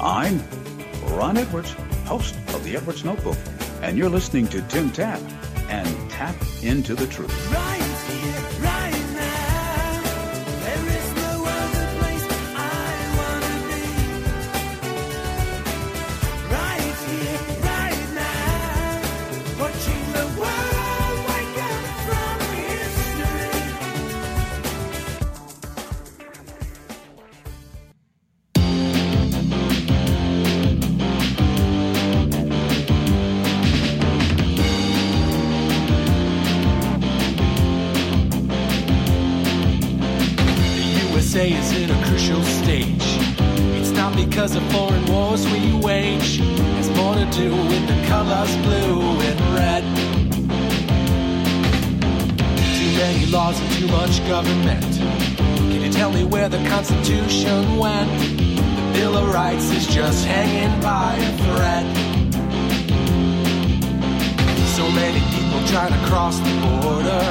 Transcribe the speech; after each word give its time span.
I'm 0.00 0.40
Ron 1.16 1.36
Edwards, 1.38 1.72
host 2.04 2.36
of 2.54 2.62
the 2.62 2.76
Edwards 2.76 3.04
Notebook, 3.04 3.36
and 3.82 3.98
you're 3.98 4.08
listening 4.08 4.46
to 4.48 4.62
Tim 4.68 4.90
Tap 4.92 5.20
and 5.68 6.10
Tap 6.10 6.36
into 6.62 6.94
the 6.94 7.06
Truth. 7.08 7.73
People 66.14 66.30
trying 66.30 66.32
to 66.32 66.38
cross 66.38 66.38
the 66.38 66.54
border. 66.62 67.22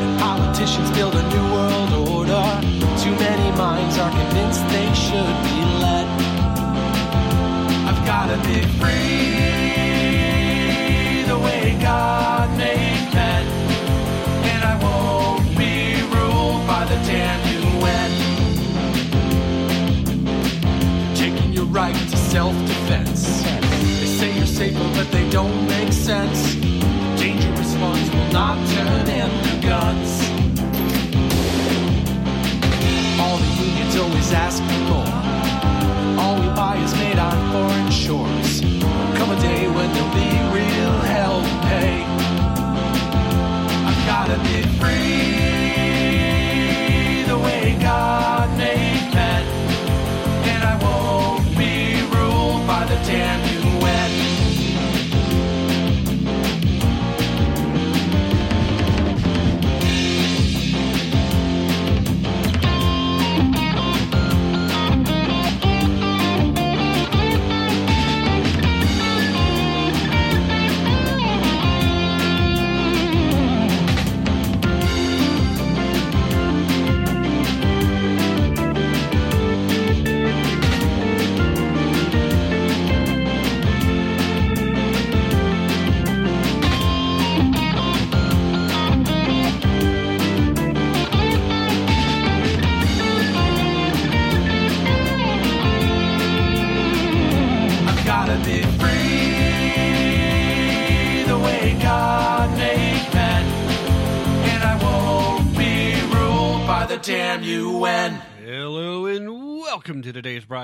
And 0.00 0.18
politicians 0.20 0.90
build 0.92 1.14
a 1.14 1.22
new 1.28 1.52
world 1.52 1.92
order. 2.08 2.44
Too 3.02 3.14
many 3.16 3.50
minds 3.56 3.98
are 3.98 4.10
convinced 4.10 4.68
they 4.68 4.92
should 4.94 5.36
be 5.44 5.64
led. 5.82 6.06
I've 7.88 8.02
gotta 8.06 8.36
be 8.46 8.62
free 8.78 9.34
the 11.26 11.38
way 11.38 11.76
God 11.80 12.48
made 12.56 13.12
men. 13.14 13.46
And 14.52 14.64
I 14.64 14.74
won't 14.82 15.56
be 15.56 16.02
ruled 16.14 16.66
by 16.66 16.84
the 16.84 16.96
damn 17.06 17.40
UN. 17.62 18.10
Taking 21.14 21.52
your 21.52 21.66
right 21.66 21.94
to 21.94 22.16
self-defense. 22.16 23.42
They 24.00 24.06
say 24.06 24.30
you're 24.36 24.46
safer, 24.46 24.88
but 24.94 25.10
they 25.10 25.28
don't 25.30 25.66
make 25.66 25.92
sense. 25.92 26.57
Not 28.32 28.58
turn 28.68 29.08
into 29.08 29.66
guns. 29.66 30.20
All 33.18 33.38
the 33.38 33.50
unions 33.64 33.96
always 33.96 34.32
ask 34.32 34.62
for 34.62 34.80
more. 34.90 36.22
All 36.22 36.34
we 36.40 36.46
buy 36.54 36.76
is 36.84 36.94
made 36.94 37.18
on 37.18 37.36
foreign 37.52 37.90
shores. 37.90 38.60
Come 39.16 39.30
a 39.30 39.40
day 39.40 39.66
when 39.68 39.92
there'll 39.92 40.14
be 40.14 40.30
real 40.54 40.97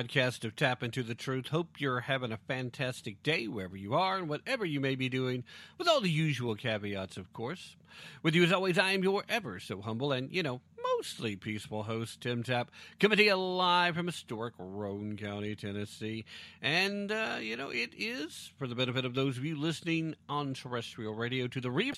broadcast 0.05 0.45
of 0.45 0.55
Tap 0.55 0.83
Into 0.83 1.03
the 1.03 1.15
Truth. 1.15 1.49
Hope 1.49 1.81
you're 1.81 2.01
having 2.01 2.31
a 2.31 2.37
fantastic 2.37 3.23
day 3.23 3.49
wherever 3.49 3.75
you 3.75 3.95
are 3.95 4.19
and 4.19 4.29
whatever 4.29 4.67
you 4.67 4.79
may 4.79 4.97
be 4.97 5.09
doing, 5.09 5.45
with 5.79 5.89
all 5.89 6.03
the 6.03 6.11
usual 6.11 6.55
caveats, 6.57 7.17
of 7.17 7.33
course. 7.33 7.75
With 8.23 8.35
you 8.35 8.45
as 8.45 8.53
always, 8.53 8.79
I 8.79 8.93
am 8.93 9.03
your 9.03 9.25
ever 9.31 9.59
so 9.59 9.81
humble 9.81 10.13
and, 10.13 10.31
you 10.31 10.43
know, 10.43 10.61
mostly 10.99 11.37
peaceful 11.37 11.85
host, 11.85 12.21
Tim 12.21 12.43
Tap, 12.43 12.71
coming 13.01 13.17
to 13.17 13.25
you 13.25 13.35
live 13.35 13.95
from 13.95 14.05
historic 14.05 14.53
Roane 14.59 15.17
County, 15.17 15.55
Tennessee. 15.55 16.27
And, 16.61 17.11
uh, 17.11 17.39
you 17.41 17.57
know, 17.57 17.71
it 17.71 17.95
is, 17.97 18.53
for 18.59 18.67
the 18.67 18.75
benefit 18.75 19.07
of 19.07 19.15
those 19.15 19.39
of 19.39 19.45
you 19.47 19.57
listening 19.57 20.17
on 20.29 20.53
terrestrial 20.53 21.15
radio, 21.15 21.47
to 21.49 21.63
the 21.63 21.71
re. 21.71 21.95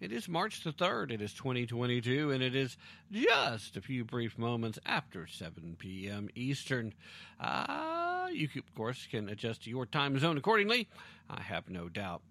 It 0.00 0.12
is 0.12 0.30
March 0.30 0.64
the 0.64 0.72
3rd. 0.72 1.10
It 1.12 1.20
is 1.20 1.34
2022, 1.34 2.30
and 2.30 2.42
it 2.42 2.56
is 2.56 2.78
just 3.12 3.76
a 3.76 3.82
few 3.82 4.02
brief 4.02 4.38
moments 4.38 4.78
after 4.86 5.26
7 5.26 5.76
p.m. 5.78 6.30
Eastern. 6.34 6.94
Uh, 7.38 8.28
you, 8.32 8.48
of 8.56 8.74
course, 8.74 9.06
can 9.10 9.28
adjust 9.28 9.66
your 9.66 9.84
time 9.84 10.18
zone 10.18 10.38
accordingly. 10.38 10.88
I 11.30 11.42
have 11.42 11.70
no 11.70 11.88
doubt. 11.88 12.22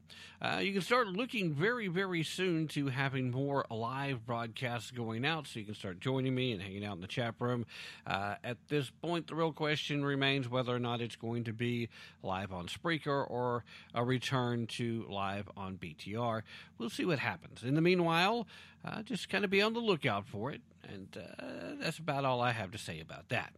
Uh, 0.41 0.59
you 0.61 0.73
can 0.73 0.81
start 0.81 1.07
looking 1.07 1.53
very, 1.53 1.87
very 1.87 2.23
soon 2.23 2.67
to 2.69 2.87
having 2.87 3.31
more 3.31 3.65
live 3.69 4.25
broadcasts 4.25 4.91
going 4.91 5.25
out, 5.25 5.47
so 5.47 5.59
you 5.59 5.65
can 5.65 5.75
start 5.75 5.99
joining 5.99 6.33
me 6.33 6.51
and 6.51 6.61
hanging 6.61 6.85
out 6.85 6.95
in 6.95 7.01
the 7.01 7.07
chat 7.07 7.35
room. 7.39 7.65
Uh, 8.05 8.35
at 8.43 8.57
this 8.67 8.89
point, 9.01 9.27
the 9.27 9.35
real 9.35 9.51
question 9.51 10.03
remains 10.03 10.49
whether 10.49 10.75
or 10.75 10.79
not 10.79 11.01
it's 11.01 11.15
going 11.15 11.43
to 11.45 11.53
be 11.53 11.89
live 12.23 12.51
on 12.51 12.67
Spreaker 12.67 13.29
or 13.29 13.63
a 13.93 14.03
return 14.03 14.67
to 14.67 15.05
live 15.09 15.49
on 15.55 15.77
BTR. 15.77 16.41
We'll 16.77 16.89
see 16.89 17.05
what 17.05 17.19
happens. 17.19 17.63
In 17.63 17.75
the 17.75 17.81
meanwhile, 17.81 18.47
uh, 18.83 19.01
just 19.03 19.29
kind 19.29 19.43
of 19.43 19.49
be 19.49 19.61
on 19.61 19.73
the 19.73 19.79
lookout 19.79 20.27
for 20.27 20.51
it, 20.51 20.61
and 20.83 21.17
uh, 21.17 21.75
that's 21.81 21.99
about 21.99 22.25
all 22.25 22.41
I 22.41 22.51
have 22.51 22.71
to 22.71 22.77
say 22.77 22.99
about 22.99 23.29
that. 23.29 23.53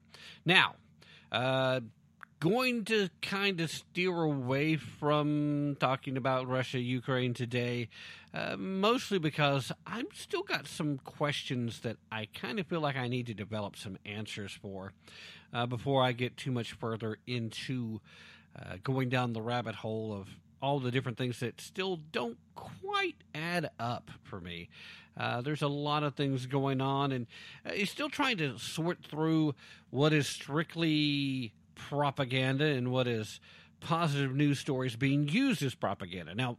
Now, 0.45 0.75
uh, 1.31 1.81
going 2.41 2.83
to 2.83 3.07
kind 3.21 3.61
of 3.61 3.69
steer 3.69 4.23
away 4.23 4.75
from 4.75 5.77
talking 5.79 6.17
about 6.17 6.47
Russia 6.47 6.79
Ukraine 6.79 7.35
today, 7.35 7.87
uh, 8.33 8.55
mostly 8.57 9.19
because 9.19 9.71
I've 9.85 10.07
still 10.15 10.41
got 10.41 10.65
some 10.65 10.97
questions 10.97 11.81
that 11.81 11.97
I 12.11 12.27
kind 12.33 12.59
of 12.59 12.65
feel 12.65 12.81
like 12.81 12.97
I 12.97 13.07
need 13.07 13.27
to 13.27 13.35
develop 13.35 13.75
some 13.75 13.95
answers 14.07 14.51
for 14.59 14.91
uh, 15.53 15.67
before 15.67 16.03
I 16.03 16.13
get 16.13 16.35
too 16.35 16.51
much 16.51 16.71
further 16.71 17.19
into 17.27 18.01
uh, 18.59 18.77
going 18.83 19.09
down 19.09 19.33
the 19.33 19.41
rabbit 19.41 19.75
hole 19.75 20.11
of 20.11 20.27
all 20.63 20.79
the 20.79 20.89
different 20.89 21.19
things 21.19 21.39
that 21.41 21.61
still 21.61 21.99
don't 22.11 22.39
quite 22.55 23.17
add 23.35 23.69
up 23.79 24.09
for 24.23 24.41
me. 24.41 24.67
Uh, 25.15 25.41
there's 25.41 25.61
a 25.61 25.67
lot 25.67 26.01
of 26.01 26.15
things 26.15 26.47
going 26.47 26.81
on, 26.81 27.11
and 27.11 27.27
uh, 27.67 27.71
he's 27.71 27.91
still 27.91 28.09
trying 28.09 28.37
to 28.37 28.57
sort 28.57 29.03
through 29.03 29.53
what 29.91 30.11
is 30.11 30.27
strictly 30.27 31.53
propaganda 31.89 32.65
and 32.65 32.91
what 32.91 33.07
is 33.07 33.39
positive 33.79 34.35
news 34.35 34.59
stories 34.59 34.95
being 34.95 35.27
used 35.27 35.63
as 35.63 35.75
propaganda. 35.75 36.35
Now, 36.35 36.57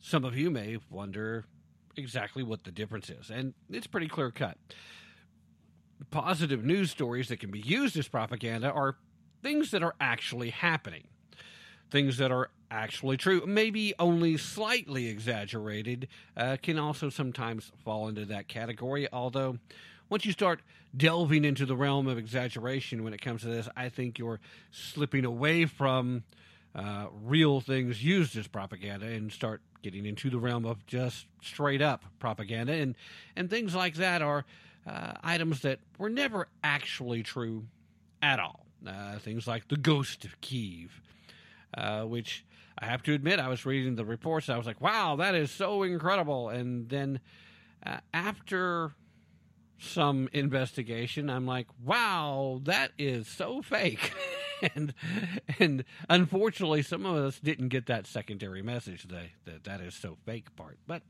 some 0.00 0.24
of 0.24 0.36
you 0.36 0.50
may 0.50 0.78
wonder 0.90 1.44
exactly 1.96 2.42
what 2.42 2.64
the 2.64 2.70
difference 2.70 3.10
is, 3.10 3.30
and 3.30 3.54
it's 3.68 3.86
pretty 3.86 4.08
clear 4.08 4.30
cut. 4.30 4.56
Positive 6.10 6.64
news 6.64 6.90
stories 6.90 7.28
that 7.28 7.40
can 7.40 7.50
be 7.50 7.60
used 7.60 7.96
as 7.96 8.08
propaganda 8.08 8.70
are 8.70 8.96
things 9.42 9.70
that 9.70 9.82
are 9.82 9.94
actually 10.00 10.50
happening. 10.50 11.08
things 11.92 12.16
that 12.16 12.32
are 12.32 12.48
actually 12.70 13.18
true, 13.18 13.44
maybe 13.46 13.92
only 13.98 14.36
slightly 14.38 15.08
exaggerated, 15.08 16.08
uh, 16.36 16.56
can 16.60 16.78
also 16.78 17.10
sometimes 17.10 17.70
fall 17.84 18.08
into 18.08 18.24
that 18.24 18.48
category. 18.48 19.06
Although, 19.12 19.58
once 20.12 20.26
you 20.26 20.32
start 20.32 20.60
delving 20.94 21.42
into 21.42 21.64
the 21.64 21.74
realm 21.74 22.06
of 22.06 22.18
exaggeration 22.18 23.02
when 23.02 23.14
it 23.14 23.20
comes 23.22 23.40
to 23.40 23.46
this, 23.46 23.66
I 23.74 23.88
think 23.88 24.18
you're 24.18 24.40
slipping 24.70 25.24
away 25.24 25.64
from 25.64 26.24
uh, 26.74 27.06
real 27.24 27.62
things 27.62 28.04
used 28.04 28.36
as 28.36 28.46
propaganda 28.46 29.06
and 29.06 29.32
start 29.32 29.62
getting 29.80 30.04
into 30.04 30.28
the 30.28 30.38
realm 30.38 30.66
of 30.66 30.84
just 30.84 31.24
straight 31.40 31.80
up 31.80 32.04
propaganda. 32.18 32.74
And, 32.74 32.94
and 33.36 33.48
things 33.48 33.74
like 33.74 33.94
that 33.94 34.20
are 34.20 34.44
uh, 34.86 35.14
items 35.24 35.62
that 35.62 35.78
were 35.96 36.10
never 36.10 36.46
actually 36.62 37.22
true 37.22 37.64
at 38.20 38.38
all. 38.38 38.66
Uh, 38.86 39.18
things 39.18 39.46
like 39.46 39.68
the 39.68 39.78
ghost 39.78 40.26
of 40.26 40.38
Kiev, 40.42 41.00
uh, 41.72 42.02
which 42.02 42.44
I 42.78 42.84
have 42.84 43.02
to 43.04 43.14
admit, 43.14 43.40
I 43.40 43.48
was 43.48 43.64
reading 43.64 43.96
the 43.96 44.04
reports. 44.04 44.50
I 44.50 44.58
was 44.58 44.66
like, 44.66 44.82
wow, 44.82 45.16
that 45.16 45.34
is 45.34 45.50
so 45.50 45.84
incredible. 45.84 46.50
And 46.50 46.90
then 46.90 47.18
uh, 47.86 47.96
after 48.12 48.92
some 49.82 50.28
investigation, 50.32 51.28
I'm 51.28 51.46
like, 51.46 51.66
wow, 51.84 52.60
that 52.64 52.92
is 52.98 53.26
so 53.26 53.62
fake. 53.62 54.12
and 54.74 54.94
and 55.58 55.84
unfortunately, 56.08 56.82
some 56.82 57.04
of 57.04 57.16
us 57.16 57.40
didn't 57.40 57.68
get 57.68 57.86
that 57.86 58.06
secondary 58.06 58.62
message 58.62 59.04
that 59.08 59.26
that, 59.44 59.64
that 59.64 59.80
is 59.80 59.94
so 59.94 60.16
fake 60.24 60.54
part. 60.56 60.78
But 60.86 61.02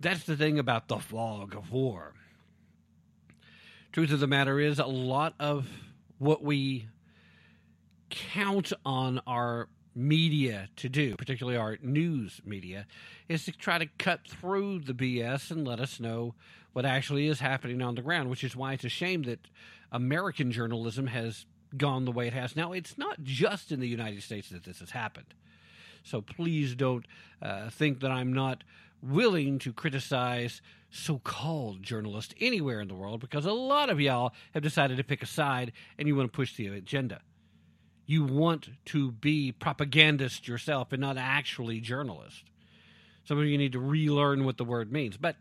that's 0.00 0.24
the 0.24 0.36
thing 0.36 0.58
about 0.58 0.88
the 0.88 0.98
fog 0.98 1.54
of 1.54 1.72
war. 1.72 2.14
Truth 3.92 4.12
of 4.12 4.20
the 4.20 4.26
matter 4.26 4.58
is, 4.58 4.78
a 4.78 4.86
lot 4.86 5.34
of 5.38 5.68
what 6.18 6.42
we 6.42 6.88
count 8.10 8.72
on 8.84 9.20
our 9.26 9.68
media 9.94 10.68
to 10.76 10.88
do, 10.88 11.14
particularly 11.16 11.56
our 11.56 11.78
news 11.80 12.40
media, 12.44 12.86
is 13.28 13.44
to 13.44 13.52
try 13.52 13.78
to 13.78 13.86
cut 13.98 14.26
through 14.26 14.80
the 14.80 14.92
BS 14.92 15.50
and 15.50 15.66
let 15.66 15.80
us 15.80 16.00
know 16.00 16.34
what 16.74 16.84
actually 16.84 17.28
is 17.28 17.40
happening 17.40 17.80
on 17.80 17.94
the 17.94 18.02
ground, 18.02 18.28
which 18.28 18.44
is 18.44 18.54
why 18.54 18.74
it's 18.74 18.84
a 18.84 18.90
shame 18.90 19.22
that 19.22 19.38
American 19.90 20.52
journalism 20.52 21.06
has 21.06 21.46
gone 21.76 22.04
the 22.04 22.12
way 22.12 22.26
it 22.26 22.34
has. 22.34 22.54
Now, 22.54 22.72
it's 22.72 22.98
not 22.98 23.22
just 23.22 23.72
in 23.72 23.80
the 23.80 23.88
United 23.88 24.22
States 24.22 24.50
that 24.50 24.64
this 24.64 24.80
has 24.80 24.90
happened. 24.90 25.34
So 26.02 26.20
please 26.20 26.74
don't 26.74 27.06
uh, 27.40 27.70
think 27.70 28.00
that 28.00 28.10
I'm 28.10 28.32
not 28.32 28.64
willing 29.00 29.58
to 29.60 29.72
criticize 29.72 30.60
so 30.90 31.18
called 31.18 31.82
journalists 31.82 32.34
anywhere 32.40 32.80
in 32.80 32.88
the 32.88 32.94
world 32.94 33.20
because 33.20 33.46
a 33.46 33.52
lot 33.52 33.88
of 33.88 34.00
y'all 34.00 34.32
have 34.52 34.62
decided 34.62 34.96
to 34.96 35.04
pick 35.04 35.22
a 35.22 35.26
side 35.26 35.72
and 35.98 36.08
you 36.08 36.16
want 36.16 36.32
to 36.32 36.36
push 36.36 36.56
the 36.56 36.68
agenda. 36.68 37.20
You 38.06 38.24
want 38.24 38.68
to 38.86 39.12
be 39.12 39.52
propagandist 39.52 40.46
yourself 40.48 40.92
and 40.92 41.00
not 41.00 41.16
actually 41.16 41.80
journalist. 41.80 42.44
Some 43.24 43.38
of 43.38 43.46
you 43.46 43.56
need 43.56 43.72
to 43.72 43.80
relearn 43.80 44.44
what 44.44 44.58
the 44.58 44.64
word 44.64 44.92
means, 44.92 45.16
but 45.16 45.36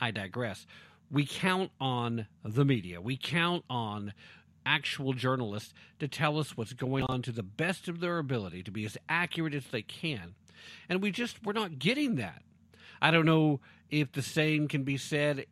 I 0.00 0.10
digress. 0.10 0.66
We 1.10 1.26
count 1.26 1.70
on 1.80 2.26
the 2.44 2.64
media. 2.64 3.00
We 3.00 3.16
count 3.16 3.64
on 3.70 4.12
actual 4.66 5.12
journalists 5.12 5.74
to 5.98 6.08
tell 6.08 6.38
us 6.38 6.56
what's 6.56 6.72
going 6.72 7.04
on 7.08 7.22
to 7.22 7.32
the 7.32 7.42
best 7.42 7.88
of 7.88 8.00
their 8.00 8.18
ability, 8.18 8.62
to 8.62 8.70
be 8.70 8.84
as 8.84 8.96
accurate 9.08 9.54
as 9.54 9.66
they 9.66 9.82
can. 9.82 10.34
And 10.88 11.02
we 11.02 11.10
just, 11.10 11.44
we're 11.44 11.52
not 11.52 11.78
getting 11.78 12.16
that. 12.16 12.42
I 13.00 13.10
don't 13.10 13.26
know 13.26 13.60
if 13.90 14.12
the 14.12 14.22
same 14.22 14.66
can 14.68 14.82
be 14.82 14.96
said 14.96 15.46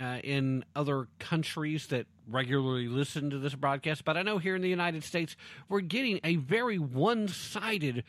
uh, 0.00 0.18
in 0.24 0.64
other 0.74 1.08
countries 1.18 1.86
that 1.88 2.06
regularly 2.28 2.88
listen 2.88 3.30
to 3.30 3.38
this 3.38 3.54
broadcast, 3.54 4.04
but 4.04 4.16
I 4.16 4.22
know 4.22 4.38
here 4.38 4.56
in 4.56 4.62
the 4.62 4.68
United 4.68 5.04
States, 5.04 5.36
we're 5.68 5.80
getting 5.80 6.20
a 6.24 6.36
very 6.36 6.78
one 6.78 7.28
sided 7.28 8.04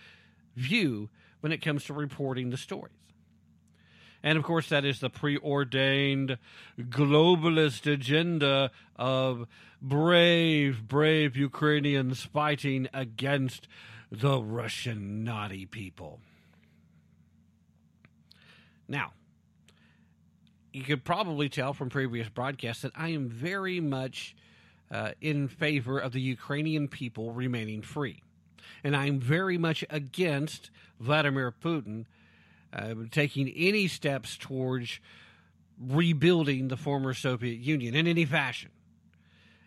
view 0.56 1.10
when 1.42 1.52
it 1.52 1.62
comes 1.62 1.84
to 1.86 1.94
reporting 1.94 2.50
the 2.50 2.58
stories. 2.58 2.94
And 4.26 4.40
of 4.40 4.44
course, 4.44 4.70
that 4.70 4.84
is 4.86 5.02
the 5.02 5.10
preordained 5.12 6.40
globalist 6.80 7.86
agenda 7.86 8.72
of 8.96 9.46
brave, 9.80 10.88
brave 10.88 11.38
Ukrainians 11.38 12.24
fighting 12.24 12.90
against 12.92 13.68
the 14.12 14.42
Russian 14.42 15.24
naughty 15.24 15.68
people. 15.68 16.20
Now, 18.88 19.14
you 20.74 20.82
could 20.82 21.04
probably 21.04 21.48
tell 21.48 21.74
from 21.74 21.90
previous 21.90 22.28
broadcasts 22.28 22.82
that 22.82 22.94
I 22.96 23.10
am 23.10 23.30
very 23.30 23.80
much 23.80 24.36
uh, 24.90 25.12
in 25.22 25.48
favor 25.48 26.00
of 26.00 26.14
the 26.14 26.22
Ukrainian 26.22 26.88
people 26.88 27.32
remaining 27.32 27.84
free. 27.84 28.24
And 28.84 28.96
I'm 28.96 29.20
very 29.20 29.60
much 29.60 29.86
against 29.92 30.72
Vladimir 31.00 31.52
Putin 31.52 32.06
uh, 32.76 32.94
taking 33.12 33.50
any 33.50 33.88
steps 33.88 34.38
towards 34.38 35.00
rebuilding 35.80 36.68
the 36.68 36.78
former 36.78 37.14
Soviet 37.14 37.60
Union 37.60 37.96
in 37.96 38.08
any 38.08 38.26
fashion. 38.26 38.72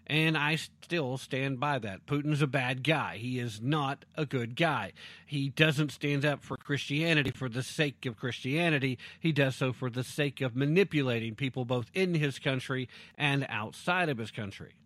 And 0.07 0.39
I 0.39 0.57
still 0.57 1.19
stand 1.19 1.61
by 1.61 1.79
that. 1.81 2.07
Putin's 2.07 2.41
a 2.41 2.47
bad 2.47 2.83
guy. 2.83 3.19
He 3.19 3.39
is 3.39 3.61
not 3.61 4.07
a 4.17 4.25
good 4.25 4.57
guy. 4.57 4.93
He 5.27 5.51
doesn't 5.51 5.93
stand 5.93 6.25
up 6.25 6.43
for 6.43 6.57
Christianity 6.57 7.31
for 7.31 7.51
the 7.51 7.63
sake 7.63 8.07
of 8.07 8.17
Christianity. 8.17 8.99
He 9.21 9.33
does 9.33 9.57
so 9.57 9.75
for 9.75 9.91
the 9.91 10.05
sake 10.05 10.41
of 10.41 10.57
manipulating 10.57 11.35
people 11.35 11.67
both 11.67 11.91
in 11.93 12.15
his 12.15 12.39
country 12.39 12.89
and 13.19 13.47
outside 13.51 14.09
of 14.09 14.17
his 14.17 14.31
country. 14.31 14.77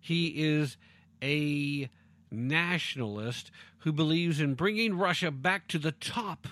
He 0.00 0.28
is 0.28 0.78
a 1.22 1.90
nationalist 2.30 3.50
who 3.80 3.92
believes 3.92 4.40
in 4.40 4.54
bringing 4.54 4.96
Russia 4.96 5.30
back 5.30 5.68
to 5.68 5.78
the 5.78 5.92
top 5.92 6.48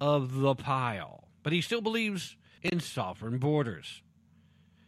of 0.00 0.34
the 0.34 0.54
pile. 0.54 1.28
But 1.42 1.52
he 1.52 1.60
still 1.60 1.80
believes 1.80 2.36
in 2.62 2.80
sovereign 2.80 3.38
borders. 3.38 4.02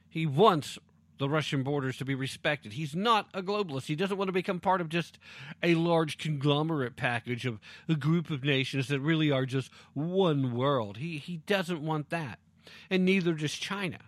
He 0.09 0.27
wants 0.27 0.79
the 1.19 1.29
Russian 1.29 1.63
borders 1.63 1.99
to 1.99 2.05
be 2.05 2.15
respected. 2.15 2.73
He's 2.73 2.97
not 2.97 3.29
a 3.35 3.43
globalist. 3.43 3.87
He 3.87 3.95
doesn't 3.95 4.17
want 4.17 4.29
to 4.29 4.33
become 4.33 4.59
part 4.59 4.81
of 4.81 4.89
just 4.89 5.19
a 5.63 5.75
large 5.75 6.17
conglomerate 6.17 6.97
package 6.97 7.45
of 7.45 7.61
a 7.89 7.95
group 7.95 8.31
of 8.31 8.43
nations 8.43 8.89
that 8.89 9.01
really 9.01 9.31
are 9.31 9.45
just 9.45 9.71
one 9.93 10.55
world. 10.55 10.97
He 10.97 11.19
he 11.19 11.39
doesn't 11.47 11.85
want 11.85 12.09
that. 12.11 12.39
And 12.89 13.05
neither 13.05 13.35
does 13.35 13.53
China. 13.53 13.99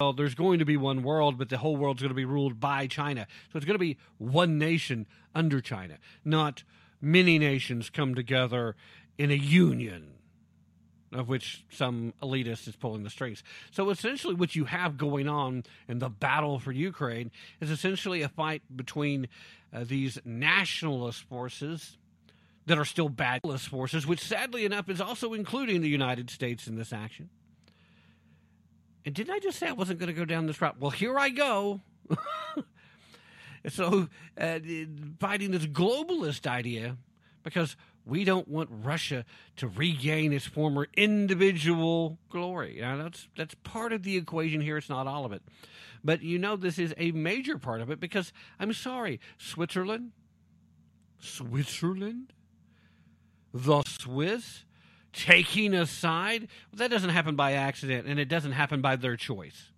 Well, 0.00 0.12
there's 0.12 0.34
going 0.34 0.58
to 0.58 0.64
be 0.64 0.76
one 0.76 1.02
world, 1.02 1.38
but 1.38 1.48
the 1.48 1.58
whole 1.58 1.76
world's 1.76 2.02
going 2.02 2.10
to 2.10 2.14
be 2.14 2.24
ruled 2.24 2.60
by 2.60 2.86
China. 2.86 3.26
So 3.52 3.56
it's 3.56 3.66
going 3.66 3.74
to 3.74 3.78
be 3.78 3.98
one 4.18 4.58
nation 4.58 5.06
under 5.34 5.60
China, 5.60 5.98
not 6.24 6.64
many 7.00 7.38
nations 7.38 7.90
come 7.90 8.14
together 8.14 8.74
in 9.18 9.30
a 9.30 9.34
union 9.34 10.12
of 11.12 11.28
which 11.28 11.64
some 11.70 12.12
elitist 12.22 12.68
is 12.68 12.76
pulling 12.76 13.02
the 13.02 13.10
strings. 13.10 13.42
So 13.70 13.90
essentially, 13.90 14.34
what 14.34 14.54
you 14.54 14.64
have 14.64 14.98
going 14.98 15.28
on 15.28 15.64
in 15.88 15.98
the 15.98 16.08
battle 16.08 16.58
for 16.58 16.72
Ukraine 16.72 17.30
is 17.60 17.70
essentially 17.70 18.22
a 18.22 18.28
fight 18.28 18.62
between 18.74 19.28
uh, 19.72 19.84
these 19.84 20.18
nationalist 20.24 21.22
forces 21.22 21.96
that 22.66 22.78
are 22.78 22.84
still 22.84 23.08
badless 23.08 23.64
forces, 23.64 24.06
which 24.06 24.20
sadly 24.20 24.64
enough 24.64 24.88
is 24.88 25.00
also 25.00 25.32
including 25.32 25.80
the 25.80 25.88
United 25.88 26.30
States 26.30 26.66
in 26.66 26.76
this 26.76 26.92
action. 26.92 27.30
And 29.04 29.14
didn't 29.14 29.32
I 29.32 29.38
just 29.38 29.58
say 29.58 29.68
I 29.68 29.72
wasn't 29.72 30.00
going 30.00 30.08
to 30.08 30.18
go 30.18 30.24
down 30.24 30.46
this 30.46 30.60
route? 30.60 30.80
Well, 30.80 30.90
here 30.90 31.16
I 31.16 31.28
go. 31.28 31.80
so, 33.68 34.08
uh, 34.36 34.58
fighting 35.20 35.52
this 35.52 35.66
globalist 35.66 36.48
idea 36.48 36.96
because 37.44 37.76
we 38.06 38.22
don't 38.24 38.46
want 38.46 38.70
Russia 38.70 39.24
to 39.56 39.66
regain 39.66 40.32
its 40.32 40.46
former 40.46 40.86
individual 40.96 42.18
glory. 42.30 42.78
Now, 42.80 42.96
that's 42.96 43.28
that's 43.36 43.54
part 43.64 43.92
of 43.92 44.04
the 44.04 44.16
equation 44.16 44.60
here. 44.60 44.76
It's 44.76 44.88
not 44.88 45.08
all 45.08 45.24
of 45.24 45.32
it, 45.32 45.42
but 46.04 46.22
you 46.22 46.38
know 46.38 46.56
this 46.56 46.78
is 46.78 46.94
a 46.96 47.10
major 47.10 47.58
part 47.58 47.80
of 47.80 47.90
it 47.90 47.98
because 47.98 48.32
I'm 48.60 48.72
sorry, 48.72 49.20
Switzerland, 49.38 50.12
Switzerland, 51.18 52.32
the 53.52 53.82
Swiss 53.82 54.64
taking 55.12 55.74
a 55.74 55.84
side. 55.84 56.42
Well, 56.70 56.78
that 56.78 56.90
doesn't 56.90 57.10
happen 57.10 57.34
by 57.34 57.52
accident, 57.52 58.06
and 58.06 58.20
it 58.20 58.28
doesn't 58.28 58.52
happen 58.52 58.80
by 58.80 58.94
their 58.94 59.16
choice. 59.16 59.72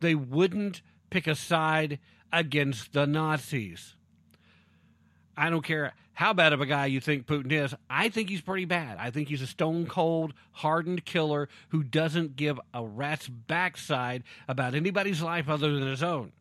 They 0.00 0.14
wouldn't 0.14 0.80
pick 1.10 1.26
a 1.26 1.34
side 1.34 1.98
against 2.32 2.92
the 2.92 3.06
Nazis. 3.06 3.96
I 5.36 5.50
don't 5.50 5.64
care 5.64 5.94
how 6.18 6.32
bad 6.32 6.52
of 6.52 6.60
a 6.60 6.66
guy 6.66 6.86
you 6.86 6.98
think 7.00 7.28
Putin 7.28 7.52
is. 7.52 7.72
I 7.88 8.08
think 8.08 8.28
he's 8.28 8.40
pretty 8.40 8.64
bad. 8.64 8.98
I 8.98 9.12
think 9.12 9.28
he's 9.28 9.40
a 9.40 9.46
stone 9.46 9.86
cold, 9.86 10.34
hardened 10.50 11.04
killer 11.04 11.48
who 11.68 11.84
doesn't 11.84 12.34
give 12.34 12.58
a 12.74 12.84
rat's 12.84 13.28
backside 13.28 14.24
about 14.48 14.74
anybody's 14.74 15.22
life 15.22 15.48
other 15.48 15.72
than 15.72 15.86
his 15.86 16.02
own. 16.02 16.32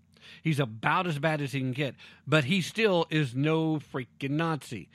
He's 0.42 0.60
about 0.60 1.06
as 1.06 1.20
bad 1.20 1.42
as 1.42 1.52
he 1.52 1.60
can 1.60 1.74
get, 1.74 1.94
but 2.26 2.46
he 2.46 2.60
still 2.60 3.06
is 3.12 3.36
no 3.36 3.76
freaking 3.78 4.32
Nazi. 4.32 4.90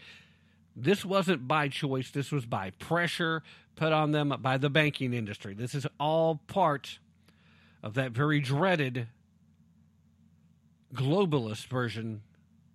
This 0.74 1.04
wasn't 1.04 1.46
by 1.46 1.68
choice, 1.68 2.10
this 2.10 2.32
was 2.32 2.44
by 2.44 2.70
pressure 2.70 3.44
put 3.76 3.92
on 3.92 4.10
them 4.10 4.34
by 4.40 4.58
the 4.58 4.68
banking 4.68 5.14
industry. 5.14 5.54
This 5.54 5.76
is 5.76 5.86
all 6.00 6.40
part 6.48 6.98
of 7.84 7.94
that 7.94 8.10
very 8.10 8.40
dreaded 8.40 9.06
globalist 10.92 11.66
version 11.66 12.22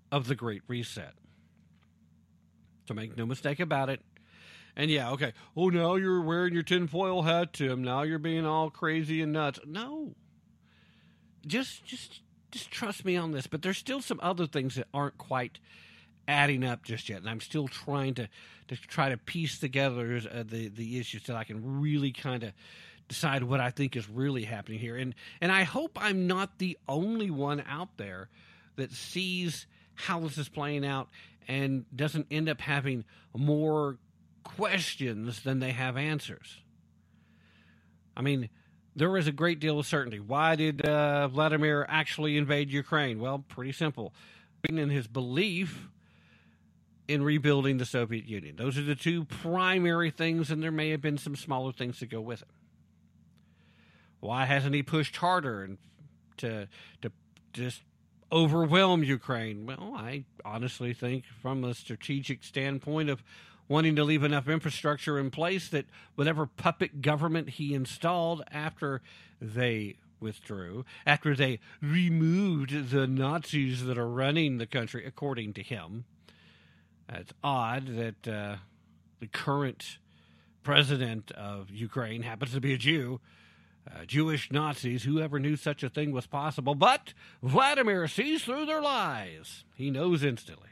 of 0.09 0.29
the 0.29 0.35
Great 0.35 0.61
Reset. 0.69 1.11
So 2.87 2.93
make 2.93 3.17
no 3.17 3.25
mistake 3.25 3.59
about 3.59 3.89
it. 3.89 4.01
And 4.75 4.91
yeah, 4.91 5.11
okay. 5.11 5.33
Oh, 5.55 5.69
now 5.69 5.95
you're 5.95 6.21
wearing 6.21 6.53
your 6.53 6.63
tinfoil 6.63 7.23
hat, 7.23 7.53
Tim. 7.53 7.83
Now 7.83 8.03
you're 8.03 8.19
being 8.19 8.45
all 8.45 8.69
crazy 8.69 9.21
and 9.21 9.33
nuts. 9.33 9.59
No. 9.65 10.15
Just, 11.45 11.83
just, 11.83 12.21
just 12.51 12.69
trust 12.69 13.03
me 13.03 13.17
on 13.17 13.31
this. 13.31 13.47
But 13.47 13.61
there's 13.61 13.77
still 13.77 14.01
some 14.01 14.19
other 14.21 14.45
things 14.45 14.75
that 14.75 14.87
aren't 14.93 15.17
quite 15.17 15.59
adding 16.27 16.63
up 16.63 16.83
just 16.83 17.09
yet, 17.09 17.19
and 17.19 17.29
I'm 17.29 17.39
still 17.39 17.67
trying 17.67 18.13
to 18.15 18.29
to 18.67 18.75
try 18.75 19.09
to 19.09 19.17
piece 19.17 19.59
together 19.59 20.21
uh, 20.29 20.43
the 20.43 20.67
the 20.67 20.99
issues 20.99 21.23
so 21.23 21.35
I 21.35 21.43
can 21.43 21.79
really 21.79 22.11
kind 22.11 22.43
of 22.43 22.51
decide 23.07 23.43
what 23.43 23.61
I 23.61 23.71
think 23.71 23.95
is 23.95 24.09
really 24.09 24.43
happening 24.43 24.79
here. 24.79 24.97
And 24.97 25.15
and 25.41 25.51
I 25.51 25.63
hope 25.63 25.97
I'm 25.99 26.27
not 26.27 26.59
the 26.59 26.77
only 26.87 27.31
one 27.31 27.63
out 27.67 27.97
there 27.97 28.29
that 28.75 28.91
sees 28.91 29.65
how 29.95 30.19
this 30.19 30.37
is 30.37 30.49
playing 30.49 30.85
out 30.85 31.09
and 31.47 31.85
doesn't 31.95 32.27
end 32.29 32.49
up 32.49 32.61
having 32.61 33.05
more 33.35 33.97
questions 34.43 35.41
than 35.41 35.59
they 35.59 35.71
have 35.71 35.97
answers. 35.97 36.57
I 38.15 38.21
mean, 38.21 38.49
there 38.95 39.15
is 39.17 39.27
a 39.27 39.31
great 39.31 39.59
deal 39.59 39.79
of 39.79 39.85
certainty. 39.85 40.19
Why 40.19 40.55
did 40.55 40.85
uh, 40.85 41.27
Vladimir 41.27 41.85
actually 41.87 42.37
invade 42.37 42.71
Ukraine? 42.71 43.19
Well, 43.19 43.43
pretty 43.47 43.71
simple. 43.71 44.13
In 44.67 44.89
his 44.89 45.07
belief 45.07 45.89
in 47.07 47.23
rebuilding 47.23 47.77
the 47.77 47.85
Soviet 47.85 48.25
Union. 48.25 48.55
Those 48.57 48.77
are 48.77 48.83
the 48.83 48.95
two 48.95 49.23
primary 49.25 50.11
things, 50.11 50.51
and 50.51 50.61
there 50.61 50.71
may 50.71 50.89
have 50.89 51.01
been 51.01 51.17
some 51.17 51.35
smaller 51.35 51.71
things 51.71 51.99
to 51.99 52.05
go 52.05 52.19
with 52.19 52.41
it. 52.41 52.47
Why 54.19 54.45
hasn't 54.45 54.75
he 54.75 54.83
pushed 54.83 55.15
harder 55.17 55.63
and 55.63 55.77
to 56.37 56.67
to 57.01 57.11
just 57.53 57.81
overwhelm 58.31 59.03
Ukraine? 59.03 59.65
Well, 59.65 59.93
I 59.95 60.25
honestly 60.43 60.93
think 60.93 61.25
from 61.41 61.63
a 61.63 61.73
strategic 61.73 62.43
standpoint 62.43 63.09
of 63.09 63.23
wanting 63.67 63.95
to 63.95 64.03
leave 64.03 64.23
enough 64.23 64.47
infrastructure 64.47 65.19
in 65.19 65.29
place 65.29 65.69
that 65.69 65.85
whatever 66.15 66.45
puppet 66.45 67.01
government 67.01 67.49
he 67.51 67.73
installed 67.73 68.43
after 68.51 69.01
they 69.41 69.97
withdrew, 70.19 70.85
after 71.05 71.35
they 71.35 71.59
removed 71.81 72.91
the 72.91 73.07
Nazis 73.07 73.85
that 73.85 73.97
are 73.97 74.09
running 74.09 74.57
the 74.57 74.65
country, 74.65 75.05
according 75.05 75.53
to 75.53 75.61
him. 75.61 76.05
It's 77.09 77.33
odd 77.43 77.87
that 77.87 78.27
uh, 78.27 78.55
the 79.19 79.27
current 79.27 79.99
president 80.63 81.31
of 81.31 81.69
Ukraine 81.69 82.23
happens 82.23 82.53
to 82.53 82.61
be 82.61 82.73
a 82.73 82.77
Jew. 82.77 83.19
Uh, 83.87 84.05
Jewish 84.05 84.51
Nazis, 84.51 85.03
Who 85.03 85.21
ever 85.21 85.39
knew 85.39 85.55
such 85.55 85.81
a 85.83 85.89
thing 85.89 86.11
was 86.11 86.27
possible, 86.27 86.75
but 86.75 87.13
Vladimir 87.41 88.07
sees 88.07 88.43
through 88.43 88.65
their 88.65 88.81
lies. 88.81 89.63
He 89.75 89.91
knows 89.91 90.23
instantly. 90.23 90.69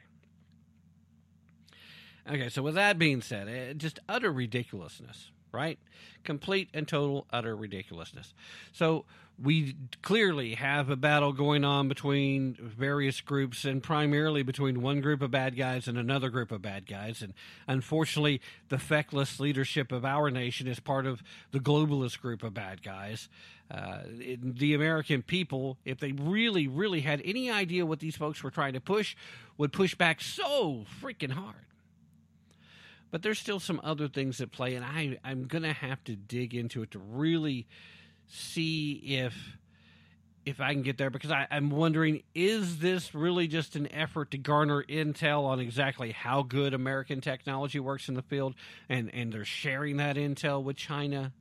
Okay, 2.27 2.49
so 2.49 2.61
with 2.63 2.75
that 2.75 2.97
being 2.97 3.21
said, 3.21 3.47
uh, 3.47 3.73
just 3.73 3.99
utter 4.09 4.31
ridiculousness, 4.31 5.31
right? 5.55 5.79
Complete 6.23 6.69
and 6.73 6.87
total 6.87 7.25
utter 7.31 7.55
ridiculousness. 7.55 8.33
So 8.73 9.05
we 9.41 9.75
clearly 10.01 10.55
have 10.55 10.89
a 10.89 10.95
battle 10.95 11.33
going 11.33 11.65
on 11.65 11.87
between 11.87 12.55
various 12.61 13.19
groups 13.21 13.65
and 13.65 13.83
primarily 13.83 14.43
between 14.43 14.81
one 14.81 15.01
group 15.01 15.21
of 15.21 15.31
bad 15.31 15.57
guys 15.57 15.87
and 15.87 15.97
another 15.97 16.29
group 16.29 16.51
of 16.51 16.61
bad 16.61 16.87
guys. 16.87 17.21
And 17.21 17.33
unfortunately, 17.67 18.41
the 18.69 18.77
feckless 18.77 19.39
leadership 19.39 19.91
of 19.91 20.05
our 20.05 20.31
nation 20.31 20.67
is 20.67 20.79
part 20.79 21.05
of 21.05 21.21
the 21.51 21.59
globalist 21.59 22.21
group 22.21 22.43
of 22.43 22.53
bad 22.53 22.81
guys. 22.81 23.27
Uh, 23.69 24.03
it- 24.19 24.57
the 24.57 24.73
American 24.73 25.21
people, 25.21 25.77
if 25.83 25.99
they 25.99 26.11
really, 26.13 26.67
really 26.67 27.01
had 27.01 27.21
any 27.25 27.49
idea 27.51 27.85
what 27.85 27.99
these 27.99 28.15
folks 28.15 28.41
were 28.43 28.51
trying 28.51 28.73
to 28.73 28.79
push, 28.81 29.15
would 29.57 29.73
push 29.73 29.95
back 29.95 30.21
so 30.21 30.85
freaking 31.01 31.31
hard 31.31 31.55
but 33.15 33.21
there's 33.21 33.39
still 33.39 33.61
some 33.61 33.79
other 33.81 34.09
things 34.09 34.41
at 34.41 34.51
play, 34.51 34.75
and 34.75 34.83
I, 34.83 35.17
I'm 35.23 35.45
going 35.45 35.63
to 35.63 35.71
have 35.71 36.03
to 36.03 36.17
dig 36.17 36.53
into 36.53 36.81
it 36.81 36.91
to 36.91 36.99
really 36.99 37.65
see 38.27 38.91
if 38.91 39.33
if 40.45 40.59
I 40.59 40.73
can 40.73 40.81
get 40.81 40.97
there 40.97 41.09
because 41.09 41.31
I, 41.31 41.47
I'm 41.49 41.69
wondering 41.69 42.23
is 42.33 42.79
this 42.79 43.15
really 43.15 43.47
just 43.47 43.77
an 43.77 43.89
effort 43.93 44.31
to 44.31 44.37
garner 44.37 44.83
intel 44.83 45.45
on 45.45 45.61
exactly 45.61 46.11
how 46.11 46.43
good 46.43 46.73
American 46.73 47.21
technology 47.21 47.79
works 47.79 48.09
in 48.09 48.15
the 48.15 48.21
field, 48.21 48.53
and 48.89 49.09
and 49.13 49.31
they're 49.31 49.45
sharing 49.45 49.95
that 49.95 50.17
intel 50.17 50.61
with 50.61 50.75
China. 50.75 51.31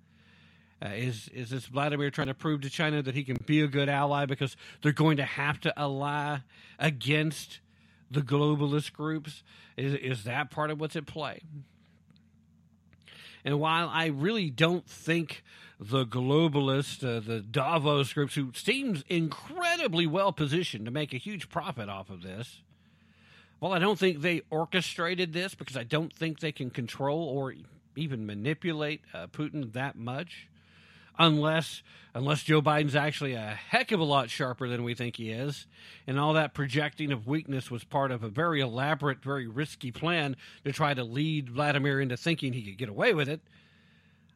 Uh, 0.80 0.90
is 0.90 1.28
is 1.34 1.50
this 1.50 1.66
Vladimir 1.66 2.12
trying 2.12 2.28
to 2.28 2.34
prove 2.34 2.60
to 2.60 2.70
China 2.70 3.02
that 3.02 3.16
he 3.16 3.24
can 3.24 3.38
be 3.46 3.62
a 3.62 3.66
good 3.66 3.88
ally 3.88 4.26
because 4.26 4.56
they're 4.82 4.92
going 4.92 5.16
to 5.16 5.24
have 5.24 5.58
to 5.58 5.76
ally 5.76 6.38
against 6.78 7.58
the 8.14 8.22
globalist 8.22 8.92
groups? 8.92 9.42
Is 9.76 9.94
is 9.94 10.24
that 10.24 10.50
part 10.50 10.70
of 10.70 10.80
what's 10.80 10.96
at 10.96 11.06
play? 11.06 11.42
And 13.44 13.60
while 13.60 13.88
I 13.88 14.06
really 14.06 14.48
don't 14.48 14.86
think 14.86 15.44
the 15.78 16.06
globalist, 16.06 17.04
uh, 17.04 17.20
the 17.20 17.40
Davos 17.40 18.12
groups, 18.12 18.34
who 18.34 18.52
seems 18.54 19.04
incredibly 19.08 20.06
well 20.06 20.32
positioned 20.32 20.86
to 20.86 20.90
make 20.90 21.12
a 21.12 21.18
huge 21.18 21.50
profit 21.50 21.88
off 21.90 22.08
of 22.08 22.22
this, 22.22 22.62
well, 23.60 23.72
I 23.72 23.78
don't 23.78 23.98
think 23.98 24.20
they 24.20 24.42
orchestrated 24.50 25.32
this 25.32 25.54
because 25.54 25.76
I 25.76 25.84
don't 25.84 26.12
think 26.12 26.40
they 26.40 26.52
can 26.52 26.70
control 26.70 27.28
or 27.28 27.54
even 27.96 28.26
manipulate 28.26 29.02
uh, 29.12 29.26
Putin 29.26 29.72
that 29.72 29.96
much, 29.96 30.48
unless 31.18 31.82
unless 32.14 32.44
Joe 32.44 32.62
Biden's 32.62 32.94
actually 32.94 33.34
a 33.34 33.58
heck 33.68 33.90
of 33.90 33.98
a 33.98 34.04
lot 34.04 34.30
sharper 34.30 34.68
than 34.68 34.84
we 34.84 34.94
think 34.94 35.16
he 35.16 35.30
is, 35.30 35.66
and 36.06 36.18
all 36.18 36.34
that 36.34 36.54
projecting 36.54 37.10
of 37.12 37.26
weakness 37.26 37.70
was 37.70 37.82
part 37.82 38.12
of 38.12 38.22
a 38.22 38.28
very 38.28 38.60
elaborate, 38.60 39.22
very 39.22 39.48
risky 39.48 39.90
plan 39.90 40.36
to 40.64 40.72
try 40.72 40.94
to 40.94 41.02
lead 41.02 41.50
Vladimir 41.50 42.00
into 42.00 42.16
thinking 42.16 42.52
he 42.52 42.62
could 42.62 42.78
get 42.78 42.88
away 42.88 43.14
with 43.14 43.28
it. 43.28 43.40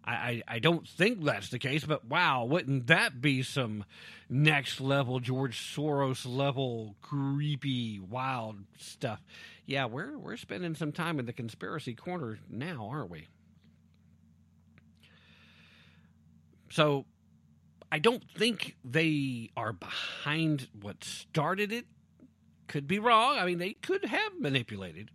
I, 0.05 0.43
I, 0.49 0.59
don't 0.59 0.89
think 0.89 1.23
that's 1.23 1.51
the 1.51 1.59
case, 1.59 1.85
but 1.85 2.07
wow, 2.07 2.47
wouldn't 2.47 2.87
that 2.87 3.21
be 3.21 3.43
some 3.43 3.85
next 4.31 4.81
level 4.81 5.21
George 5.21 5.59
Soros 5.59 6.25
level 6.27 6.95
creepy 7.03 8.01
wild 8.01 8.57
stuff? 8.79 9.21
Yeah, 9.67 9.85
we're 9.85 10.17
we're 10.17 10.39
spending 10.39 10.75
some 10.75 10.93
time 10.93 11.19
in 11.19 11.27
the 11.27 11.35
conspiracy 11.35 11.95
corner 11.95 12.39
now, 12.49 12.89
aren't 12.91 13.11
we? 13.11 13.27
So 16.71 17.07
I 17.91 17.99
don't 17.99 18.23
think 18.37 18.77
they 18.85 19.51
are 19.57 19.73
behind 19.73 20.69
what 20.81 21.05
started 21.05 21.73
it. 21.73 21.87
Could 22.67 22.87
be 22.87 22.99
wrong. 22.99 23.39
I 23.39 23.47
mean, 23.47 23.59
they 23.59 23.73
could 23.73 24.05
have 24.05 24.33
manipulated. 24.39 25.11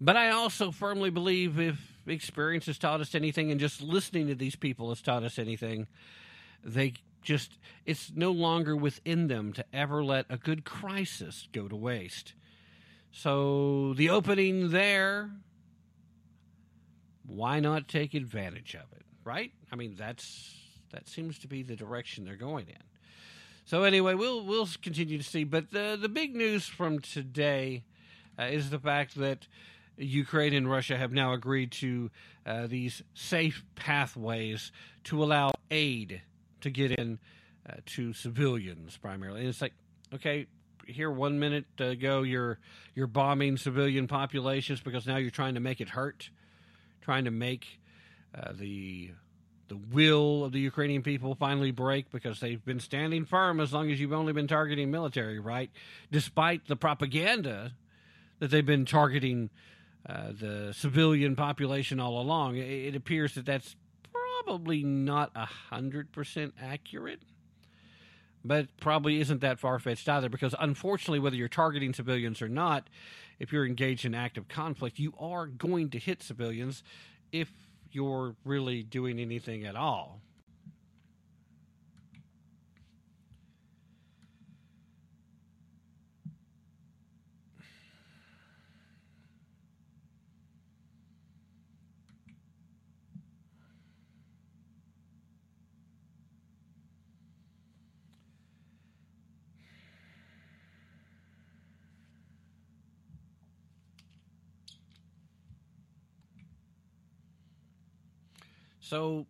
But 0.00 0.16
I 0.16 0.30
also 0.30 0.72
firmly 0.72 1.10
believe 1.10 1.58
if 1.60 1.78
experience 2.06 2.66
has 2.66 2.78
taught 2.78 3.00
us 3.00 3.14
anything 3.14 3.50
and 3.50 3.60
just 3.60 3.80
listening 3.80 4.26
to 4.26 4.34
these 4.34 4.56
people 4.56 4.88
has 4.88 5.00
taught 5.00 5.22
us 5.22 5.38
anything, 5.38 5.86
they 6.64 6.94
just, 7.22 7.58
it's 7.86 8.12
no 8.14 8.32
longer 8.32 8.76
within 8.76 9.28
them 9.28 9.52
to 9.52 9.64
ever 9.72 10.04
let 10.04 10.26
a 10.28 10.36
good 10.36 10.64
crisis 10.64 11.48
go 11.52 11.68
to 11.68 11.76
waste. 11.76 12.34
So 13.12 13.94
the 13.94 14.10
opening 14.10 14.70
there, 14.70 15.30
why 17.24 17.60
not 17.60 17.86
take 17.86 18.14
advantage 18.14 18.74
of 18.74 18.92
it, 18.96 19.06
right? 19.24 19.52
I 19.72 19.76
mean, 19.76 19.94
that's 19.96 20.54
that 20.92 21.08
seems 21.08 21.38
to 21.40 21.48
be 21.48 21.62
the 21.62 21.76
direction 21.76 22.24
they're 22.24 22.36
going 22.36 22.68
in. 22.68 22.82
So 23.64 23.84
anyway, 23.84 24.14
we'll 24.14 24.44
we'll 24.44 24.68
continue 24.82 25.18
to 25.18 25.24
see. 25.24 25.44
But 25.44 25.70
the 25.70 25.98
the 26.00 26.08
big 26.08 26.34
news 26.34 26.66
from 26.66 27.00
today 27.00 27.84
uh, 28.38 28.44
is 28.44 28.70
the 28.70 28.78
fact 28.78 29.16
that 29.16 29.46
Ukraine 29.96 30.52
and 30.54 30.70
Russia 30.70 30.96
have 30.96 31.12
now 31.12 31.32
agreed 31.32 31.72
to 31.72 32.10
uh, 32.46 32.66
these 32.66 33.02
safe 33.14 33.64
pathways 33.74 34.72
to 35.04 35.22
allow 35.22 35.52
aid 35.70 36.22
to 36.60 36.70
get 36.70 36.92
in 36.92 37.18
uh, 37.68 37.74
to 37.86 38.12
civilians 38.12 38.96
primarily. 38.96 39.40
And 39.40 39.48
it's 39.48 39.62
like, 39.62 39.74
okay, 40.12 40.46
here 40.86 41.10
one 41.10 41.38
minute 41.38 41.64
ago 41.78 42.22
you're 42.22 42.58
you're 42.94 43.06
bombing 43.06 43.56
civilian 43.56 44.06
populations 44.06 44.80
because 44.80 45.06
now 45.06 45.16
you're 45.16 45.30
trying 45.30 45.54
to 45.54 45.60
make 45.60 45.80
it 45.80 45.88
hurt, 45.88 46.28
trying 47.00 47.24
to 47.24 47.30
make 47.30 47.80
uh, 48.34 48.52
the 48.52 49.12
the 49.68 49.76
will 49.76 50.44
of 50.44 50.52
the 50.52 50.60
Ukrainian 50.60 51.02
people 51.02 51.34
finally 51.34 51.70
break 51.70 52.10
because 52.10 52.38
they've 52.38 52.62
been 52.64 52.80
standing 52.80 53.24
firm 53.24 53.60
as 53.60 53.72
long 53.72 53.90
as 53.90 53.98
you've 53.98 54.12
only 54.12 54.34
been 54.34 54.46
targeting 54.46 54.90
military, 54.90 55.38
right? 55.38 55.70
Despite 56.12 56.66
the 56.66 56.76
propaganda 56.76 57.72
that 58.40 58.50
they've 58.50 58.66
been 58.66 58.84
targeting 58.84 59.48
uh, 60.06 60.32
the 60.38 60.74
civilian 60.76 61.34
population 61.34 61.98
all 61.98 62.20
along, 62.20 62.56
it, 62.56 62.68
it 62.68 62.94
appears 62.96 63.34
that 63.36 63.46
that's 63.46 63.74
probably 64.12 64.82
not 64.82 65.30
a 65.34 65.46
hundred 65.46 66.12
percent 66.12 66.52
accurate. 66.62 67.22
But 68.44 68.68
probably 68.78 69.20
isn't 69.20 69.40
that 69.40 69.58
far 69.58 69.78
fetched 69.78 70.06
either, 70.06 70.28
because 70.28 70.54
unfortunately, 70.60 71.20
whether 71.20 71.36
you're 71.36 71.48
targeting 71.48 71.94
civilians 71.94 72.42
or 72.42 72.48
not, 72.48 72.90
if 73.38 73.50
you're 73.50 73.64
engaged 73.64 74.04
in 74.04 74.14
active 74.14 74.48
conflict, 74.48 74.98
you 74.98 75.14
are 75.18 75.46
going 75.46 75.88
to 75.90 75.98
hit 75.98 76.22
civilians 76.22 76.82
if 77.32 77.50
you're 77.94 78.34
really 78.44 78.82
doing 78.82 79.18
anything 79.20 79.64
at 79.64 79.76
all. 79.76 80.20
So, 108.94 109.26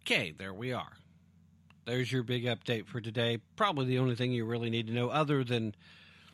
okay, 0.00 0.32
there 0.38 0.54
we 0.54 0.72
are. 0.72 0.92
There's 1.84 2.10
your 2.10 2.22
big 2.22 2.44
update 2.44 2.86
for 2.86 2.98
today. 2.98 3.36
Probably 3.54 3.84
the 3.84 3.98
only 3.98 4.14
thing 4.14 4.32
you 4.32 4.46
really 4.46 4.70
need 4.70 4.86
to 4.86 4.94
know, 4.94 5.10
other 5.10 5.44
than 5.44 5.74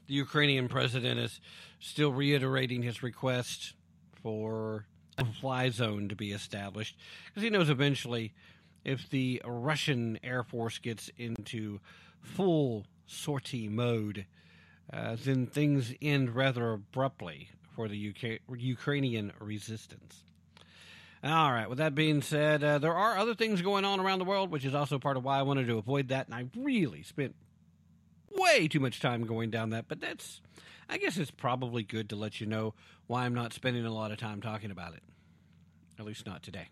the 0.07 0.15
Ukrainian 0.15 0.69
president 0.69 1.19
is 1.19 1.41
still 1.81 2.13
reiterating 2.13 2.85
his 2.85 3.03
request 3.03 3.75
for 4.23 4.87
a 5.19 5.25
fly 5.25 5.71
zone 5.71 6.09
to 6.09 6.15
be 6.15 6.31
established 6.31 6.97
because 7.25 7.43
he 7.43 7.51
knows 7.51 7.69
eventually 7.69 8.33
if 8.85 9.11
the 9.11 9.43
Russian 9.45 10.17
Air 10.23 10.45
Force 10.45 10.79
gets 10.79 11.11
into 11.19 11.81
full 12.23 12.87
sortie 13.09 13.69
mode, 13.69 14.25
uh, 14.93 15.17
then 15.25 15.49
things 15.49 15.95
end 16.01 16.37
rather 16.37 16.75
abruptly 16.75 17.49
for 17.75 17.89
the 17.89 18.15
UK, 18.15 18.39
Ukrainian 18.57 19.33
resistance. 19.41 20.23
All 21.27 21.51
right, 21.51 21.69
with 21.69 21.79
that 21.79 21.97
being 21.97 22.23
said, 22.23 22.63
uh, 22.63 22.79
there 22.79 22.95
are 22.95 23.19
other 23.19 23.35
things 23.35 23.61
going 23.61 23.85
on 23.85 23.99
around 23.99 24.21
the 24.21 24.25
world, 24.25 24.53
which 24.53 24.65
is 24.65 24.77
also 24.77 25.01
part 25.01 25.17
of 25.17 25.25
why 25.25 25.41
I 25.41 25.43
wanted 25.43 25.67
to 25.67 25.77
avoid 25.77 26.09
that, 26.09 26.29
and 26.29 26.35
I 26.37 26.47
really 26.57 27.03
spent 27.03 27.35
way 28.33 28.69
too 28.69 28.79
much 28.79 29.01
time 29.01 29.27
going 29.27 29.51
down 29.51 29.71
that, 29.71 29.87
but 29.89 30.01
that's, 30.01 30.41
I 30.89 30.99
guess 30.99 31.17
it's 31.17 31.33
probably 31.33 31.83
good 31.83 32.11
to 32.11 32.17
let 32.17 32.41
you 32.41 32.47
know 32.47 32.75
why 33.09 33.25
I'm 33.25 33.35
not 33.35 33.53
spending 33.53 33.85
a 33.85 33.93
lot 33.93 34.13
of 34.13 34.19
time 34.19 34.41
talking 34.41 34.71
about 34.71 34.95
it. 34.95 35.03
At 35.99 36.05
least 36.05 36.27
not 36.27 36.45
today. 36.45 36.69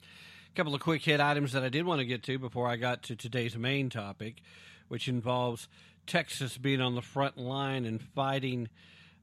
A 0.00 0.54
couple 0.54 0.76
of 0.76 0.80
quick 0.80 1.02
hit 1.02 1.18
items 1.18 1.50
that 1.50 1.64
I 1.64 1.68
did 1.68 1.84
want 1.84 1.98
to 1.98 2.06
get 2.06 2.22
to 2.24 2.38
before 2.38 2.68
I 2.68 2.76
got 2.76 3.02
to 3.04 3.16
today's 3.16 3.58
main 3.58 3.90
topic, 3.90 4.36
which 4.86 5.08
involves 5.08 5.66
Texas 6.06 6.58
being 6.58 6.80
on 6.80 6.94
the 6.94 7.02
front 7.02 7.38
line 7.38 7.86
and 7.86 8.00
fighting 8.00 8.68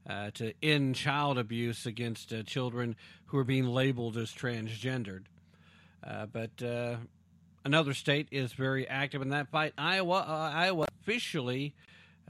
uh, 0.08 0.30
to 0.34 0.52
end 0.62 0.94
child 0.94 1.38
abuse 1.38 1.86
against 1.86 2.32
uh, 2.32 2.42
children 2.42 2.96
who 3.26 3.38
are 3.38 3.44
being 3.44 3.66
labeled 3.66 4.16
as 4.16 4.30
transgendered. 4.30 5.24
Uh, 6.04 6.26
but 6.26 6.62
uh, 6.62 6.96
another 7.64 7.94
state 7.94 8.26
is 8.30 8.52
very 8.52 8.88
active 8.88 9.22
in 9.22 9.30
that 9.30 9.48
fight. 9.50 9.72
Iowa, 9.76 10.24
uh, 10.26 10.50
Iowa 10.54 10.86
officially 11.02 11.74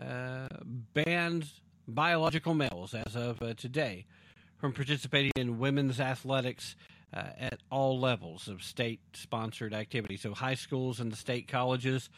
uh, 0.01 0.49
bans 0.95 1.61
biological 1.87 2.55
males 2.55 2.95
as 2.95 3.17
of 3.17 3.39
today 3.57 4.07
from 4.59 4.73
participating 4.73 5.33
in 5.37 5.59
women's 5.59 6.01
athletics 6.01 6.77
at 7.13 7.59
all 7.71 7.99
levels 7.99 8.47
of 8.47 8.63
state 8.63 9.01
sponsored 9.15 9.75
activity. 9.75 10.17
So, 10.17 10.33
high 10.33 10.55
schools 10.55 11.01
and 11.01 11.11
the 11.11 11.17
state 11.17 11.49
colleges, 11.49 12.09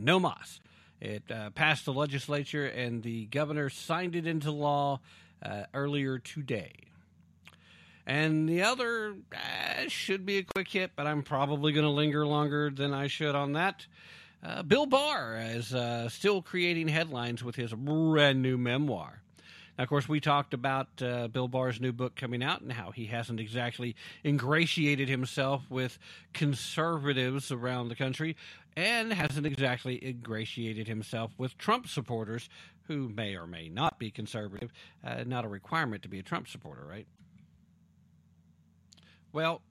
no 0.00 0.18
mas. 0.18 0.60
It 1.02 1.24
uh, 1.32 1.50
passed 1.50 1.84
the 1.84 1.92
legislature, 1.92 2.64
and 2.64 3.02
the 3.02 3.26
governor 3.26 3.68
signed 3.70 4.14
it 4.14 4.24
into 4.24 4.52
law 4.52 5.00
uh, 5.44 5.64
earlier 5.74 6.20
today. 6.20 6.70
And 8.06 8.48
the 8.48 8.62
other 8.62 9.16
uh, 9.32 9.88
should 9.88 10.24
be 10.24 10.38
a 10.38 10.44
quick 10.44 10.68
hit, 10.68 10.92
but 10.94 11.08
I'm 11.08 11.24
probably 11.24 11.72
going 11.72 11.86
to 11.86 11.90
linger 11.90 12.24
longer 12.24 12.70
than 12.70 12.94
I 12.94 13.08
should 13.08 13.34
on 13.34 13.54
that. 13.54 13.84
Uh, 14.44 14.62
Bill 14.62 14.86
Barr 14.86 15.38
is 15.40 15.74
uh, 15.74 16.08
still 16.08 16.40
creating 16.40 16.86
headlines 16.86 17.42
with 17.42 17.56
his 17.56 17.72
brand 17.72 18.40
new 18.40 18.56
memoir. 18.56 19.22
Now, 19.78 19.84
of 19.84 19.88
course, 19.88 20.08
we 20.08 20.20
talked 20.20 20.52
about 20.52 20.88
uh, 21.00 21.28
Bill 21.28 21.48
Barr's 21.48 21.80
new 21.80 21.92
book 21.92 22.14
coming 22.14 22.42
out 22.42 22.60
and 22.60 22.72
how 22.72 22.90
he 22.90 23.06
hasn't 23.06 23.40
exactly 23.40 23.96
ingratiated 24.24 25.08
himself 25.08 25.62
with 25.70 25.98
conservatives 26.34 27.50
around 27.50 27.88
the 27.88 27.94
country 27.94 28.36
and 28.76 29.12
hasn't 29.12 29.46
exactly 29.46 29.98
ingratiated 30.06 30.88
himself 30.88 31.32
with 31.38 31.56
Trump 31.56 31.88
supporters 31.88 32.48
who 32.86 33.08
may 33.08 33.34
or 33.34 33.46
may 33.46 33.68
not 33.68 33.98
be 33.98 34.10
conservative. 34.10 34.72
Uh, 35.02 35.24
not 35.26 35.44
a 35.44 35.48
requirement 35.48 36.02
to 36.02 36.08
be 36.08 36.18
a 36.18 36.22
Trump 36.22 36.48
supporter, 36.48 36.84
right? 36.84 37.06
Well, 39.32 39.62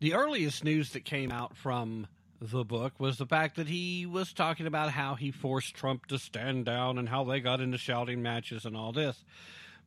the 0.00 0.14
earliest 0.14 0.64
news 0.64 0.90
that 0.92 1.04
came 1.04 1.30
out 1.30 1.56
from 1.56 2.06
the 2.50 2.64
book 2.64 2.94
was 2.98 3.18
the 3.18 3.26
fact 3.26 3.56
that 3.56 3.68
he 3.68 4.06
was 4.06 4.32
talking 4.32 4.66
about 4.66 4.90
how 4.90 5.14
he 5.14 5.30
forced 5.30 5.74
Trump 5.74 6.06
to 6.06 6.18
stand 6.18 6.64
down 6.64 6.98
and 6.98 7.08
how 7.08 7.24
they 7.24 7.40
got 7.40 7.60
into 7.60 7.78
shouting 7.78 8.22
matches 8.22 8.64
and 8.64 8.76
all 8.76 8.92
this. 8.92 9.24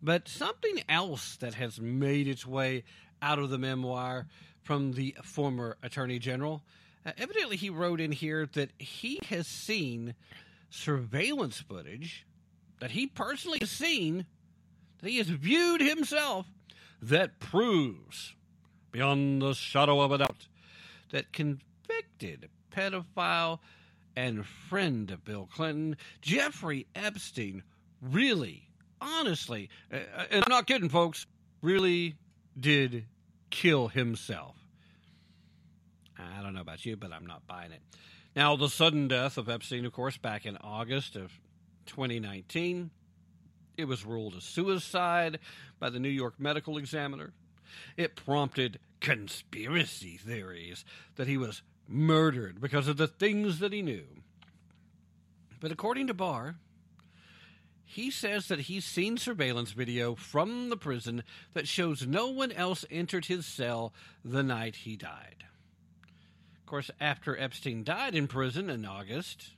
But 0.02 0.28
something 0.28 0.82
else 0.90 1.38
that 1.38 1.54
has 1.56 1.80
made 1.80 2.28
its 2.28 2.46
way 2.46 2.84
out 3.22 3.40
of 3.40 3.50
the 3.50 3.58
memoir 3.58 4.28
from 4.64 4.94
the 4.94 5.16
former 5.24 5.78
Attorney 5.82 6.20
General. 6.20 6.64
Uh, 7.06 7.12
evidently, 7.18 7.58
he 7.58 7.70
wrote 7.70 8.02
in 8.02 8.12
here 8.12 8.48
that 8.54 8.72
he 8.78 9.20
has 9.30 9.48
seen 9.48 10.16
surveillance 10.70 11.60
footage 11.60 12.26
that 12.80 12.92
he 12.92 13.08
personally 13.08 13.60
has 13.60 13.72
seen, 13.72 14.26
that 15.02 15.10
he 15.10 15.18
has 15.18 15.30
viewed 15.30 15.82
himself, 15.82 16.46
that 17.02 17.40
proves, 17.40 18.36
beyond 18.92 19.42
the 19.42 19.54
shadow 19.54 20.02
of 20.02 20.12
a 20.12 20.20
doubt, 20.20 20.48
that 21.12 21.32
convicted 21.88 22.50
pedophile 22.72 23.60
and 24.16 24.46
friend 24.46 25.12
of 25.12 25.24
Bill 25.24 25.48
Clinton, 25.52 25.98
Jeffrey 26.22 26.88
Epstein, 26.96 27.64
really, 28.02 28.70
honestly, 29.00 29.70
uh, 29.92 29.98
and 30.32 30.44
I'm 30.44 30.50
not 30.50 30.68
kidding, 30.68 30.90
folks, 30.90 31.28
really 31.62 32.16
did 32.60 33.06
kill 33.50 33.88
himself. 33.88 34.56
I 36.18 36.42
don't 36.42 36.54
know 36.54 36.62
about 36.62 36.86
you, 36.86 36.96
but 36.98 37.14
I'm 37.14 37.28
not 37.28 37.46
buying 37.46 37.72
it. 37.72 37.82
Now, 38.36 38.56
the 38.56 38.70
sudden 38.70 39.08
death 39.08 39.38
of 39.38 39.50
Epstein, 39.50 39.86
of 39.86 39.94
course, 39.94 40.18
back 40.18 40.46
in 40.46 40.58
August 40.58 41.16
of 41.16 41.32
2019, 41.86 42.90
it 43.78 43.86
was 43.86 44.04
ruled 44.04 44.34
a 44.34 44.42
suicide 44.42 45.40
by 45.80 45.92
the 45.92 46.00
New 46.00 46.10
York 46.10 46.40
Medical 46.40 46.78
Examiner. 46.78 47.34
It 47.96 48.16
prompted 48.16 48.80
conspiracy 49.00 50.18
theories 50.18 50.84
that 51.16 51.28
he 51.28 51.38
was 51.38 51.62
murdered 51.88 52.60
because 52.62 52.88
of 52.88 52.98
the 52.98 53.08
things 53.08 53.60
that 53.60 53.74
he 53.74 53.82
knew. 53.82 54.06
But 55.60 55.72
according 55.72 56.08
to 56.08 56.14
Barr, 56.14 56.56
he 57.84 58.12
says 58.12 58.48
that 58.50 58.62
he's 58.62 58.86
seen 58.86 59.18
surveillance 59.18 59.72
video 59.72 60.14
from 60.14 60.70
the 60.70 60.78
prison 60.78 61.24
that 61.54 61.68
shows 61.68 62.06
no 62.06 62.28
one 62.28 62.52
else 62.52 62.86
entered 62.92 63.26
his 63.26 63.46
cell 63.46 63.94
the 64.24 64.44
night 64.44 64.76
he 64.76 64.96
died. 64.98 65.46
Of 66.60 66.66
course, 66.66 66.92
after 67.00 67.40
Epstein 67.40 67.84
died 67.86 68.14
in 68.14 68.28
prison 68.28 68.70
in 68.70 68.86
August, 68.86 69.52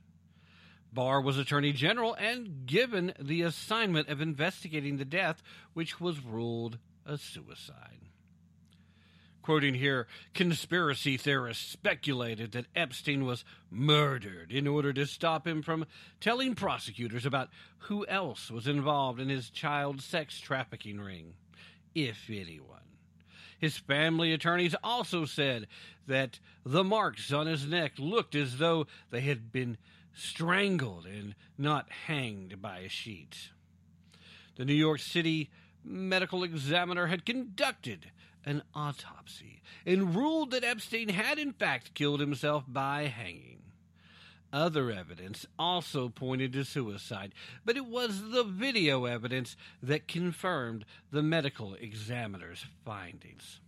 Barr 0.92 1.20
was 1.20 1.38
Attorney 1.38 1.72
General 1.72 2.14
and 2.14 2.66
given 2.66 3.12
the 3.18 3.42
assignment 3.42 4.08
of 4.08 4.20
investigating 4.20 4.96
the 4.96 5.04
death, 5.04 5.42
which 5.72 6.00
was 6.00 6.24
ruled 6.24 6.78
a 7.04 7.18
suicide. 7.18 8.09
Quoting 9.50 9.74
here, 9.74 10.06
conspiracy 10.32 11.16
theorists 11.16 11.72
speculated 11.72 12.52
that 12.52 12.66
Epstein 12.76 13.24
was 13.24 13.44
murdered 13.68 14.52
in 14.52 14.68
order 14.68 14.92
to 14.92 15.04
stop 15.04 15.44
him 15.44 15.60
from 15.60 15.86
telling 16.20 16.54
prosecutors 16.54 17.26
about 17.26 17.48
who 17.78 18.06
else 18.06 18.48
was 18.48 18.68
involved 18.68 19.18
in 19.18 19.28
his 19.28 19.50
child 19.50 20.02
sex 20.02 20.38
trafficking 20.38 21.00
ring, 21.00 21.34
if 21.96 22.30
anyone. 22.30 22.78
His 23.58 23.76
family 23.76 24.32
attorneys 24.32 24.76
also 24.84 25.24
said 25.24 25.66
that 26.06 26.38
the 26.64 26.84
marks 26.84 27.32
on 27.32 27.48
his 27.48 27.66
neck 27.66 27.94
looked 27.98 28.36
as 28.36 28.58
though 28.58 28.86
they 29.10 29.22
had 29.22 29.50
been 29.50 29.78
strangled 30.14 31.06
and 31.06 31.34
not 31.58 31.90
hanged 32.06 32.62
by 32.62 32.78
a 32.78 32.88
sheet. 32.88 33.50
The 34.54 34.64
New 34.64 34.74
York 34.74 35.00
City 35.00 35.50
medical 35.82 36.44
examiner 36.44 37.08
had 37.08 37.26
conducted 37.26 38.12
an 38.44 38.62
autopsy 38.74 39.62
and 39.84 40.14
ruled 40.14 40.50
that 40.50 40.64
Epstein 40.64 41.08
had 41.08 41.38
in 41.38 41.52
fact 41.52 41.94
killed 41.94 42.20
himself 42.20 42.64
by 42.66 43.04
hanging. 43.04 43.58
Other 44.52 44.90
evidence 44.90 45.46
also 45.58 46.08
pointed 46.08 46.52
to 46.54 46.64
suicide, 46.64 47.32
but 47.64 47.76
it 47.76 47.86
was 47.86 48.30
the 48.30 48.42
video 48.42 49.04
evidence 49.04 49.56
that 49.80 50.08
confirmed 50.08 50.84
the 51.12 51.22
medical 51.22 51.74
examiner's 51.74 52.66
findings. 52.84 53.60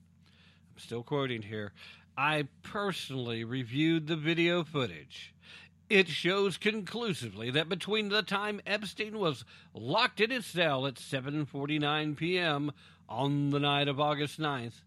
I'm 0.73 0.81
still 0.81 1.05
quoting 1.05 1.43
here. 1.43 1.73
I 2.17 2.49
personally 2.63 3.45
reviewed 3.45 4.09
the 4.09 4.17
video 4.17 4.65
footage. 4.65 5.33
It 5.89 6.09
shows 6.09 6.57
conclusively 6.57 7.51
that 7.51 7.69
between 7.69 8.09
the 8.09 8.23
time 8.23 8.61
Epstein 8.67 9.19
was 9.19 9.45
locked 9.75 10.21
in 10.21 10.31
his 10.31 10.47
cell 10.47 10.87
at 10.87 10.95
7:49 10.95 12.17
p.m. 12.17 12.73
on 13.09 13.51
the 13.51 13.61
night 13.61 13.89
of 13.89 14.01
August 14.01 14.41
9th 14.41 14.81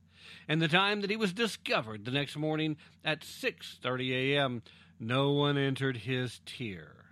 and 0.48 0.62
the 0.62 0.68
time 0.68 1.02
that 1.02 1.10
he 1.10 1.16
was 1.16 1.34
discovered 1.34 2.06
the 2.06 2.12
next 2.12 2.36
morning 2.36 2.78
at 3.04 3.22
6:30 3.22 4.12
a.m., 4.12 4.64
no 5.00 5.32
one 5.32 5.58
entered 5.58 5.98
his 5.98 6.42
tier. 6.46 7.06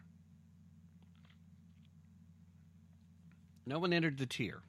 No 3.65 3.79
one 3.79 3.93
entered 3.93 4.17
the 4.17 4.25
tier. 4.25 4.61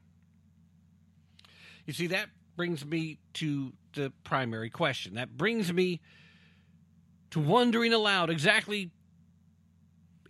You 1.86 1.92
see, 1.92 2.06
that 2.08 2.28
brings 2.56 2.84
me 2.84 3.18
to 3.34 3.72
the 3.94 4.12
primary 4.22 4.70
question. 4.70 5.14
That 5.14 5.36
brings 5.36 5.72
me 5.72 6.00
to 7.30 7.40
wondering 7.40 7.92
aloud 7.92 8.30
exactly 8.30 8.90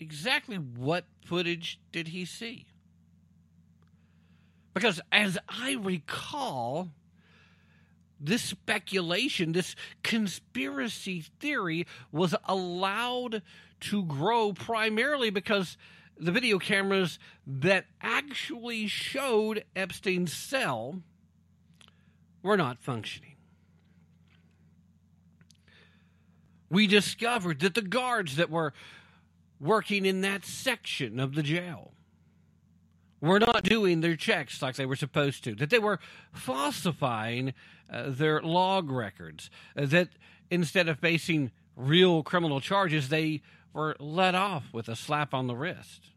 exactly 0.01 0.57
what 0.57 1.05
footage 1.25 1.79
did 1.93 2.09
he 2.09 2.25
see? 2.25 2.67
Because 4.75 5.01
as 5.13 5.39
I 5.49 5.77
recall, 5.81 6.91
this 8.21 8.43
speculation, 8.43 9.53
this 9.53 9.77
conspiracy 10.03 11.25
theory 11.39 11.87
was 12.11 12.35
allowed 12.45 13.43
to 13.81 14.05
grow 14.05 14.53
primarily 14.53 15.31
because 15.31 15.77
the 16.19 16.33
video 16.33 16.59
cameras 16.59 17.19
that 17.47 17.87
actually 18.01 18.87
showed 18.87 19.65
Epstein's 19.77 20.33
cell 20.33 21.01
were 22.43 22.57
not 22.57 22.83
functioning. 22.83 23.37
We 26.69 26.87
discovered 26.87 27.61
that 27.61 27.75
the 27.75 27.83
guards 27.83 28.37
that 28.37 28.51
were 28.51 28.73
working 29.61 30.05
in 30.05 30.23
that 30.23 30.45
section 30.45 31.21
of 31.21 31.35
the 31.35 31.43
jail 31.43 31.94
were 33.25 33.41
not 33.41 33.63
doing 33.63 34.01
their 34.01 34.17
checks 34.17 34.61
like 34.63 34.77
they 34.77 34.87
were 34.87 34.97
supposed 34.97 35.45
to, 35.45 35.55
that 35.57 35.71
they 35.71 35.79
were 35.79 35.99
falsifying 36.33 37.55
uh, 37.91 38.05
their 38.09 38.41
log 38.43 38.91
records, 38.91 39.51
uh, 39.77 39.87
that 39.87 40.09
instead 40.51 40.89
of 40.89 40.99
facing 40.99 41.51
real 41.77 42.23
criminal 42.23 42.61
charges, 42.61 43.09
they 43.09 43.43
were 43.73 43.97
let 43.99 44.35
off 44.35 44.65
with 44.73 44.89
a 44.89 44.97
slap 44.97 45.35
on 45.35 45.47
the 45.47 45.57
wrist. 45.57 46.11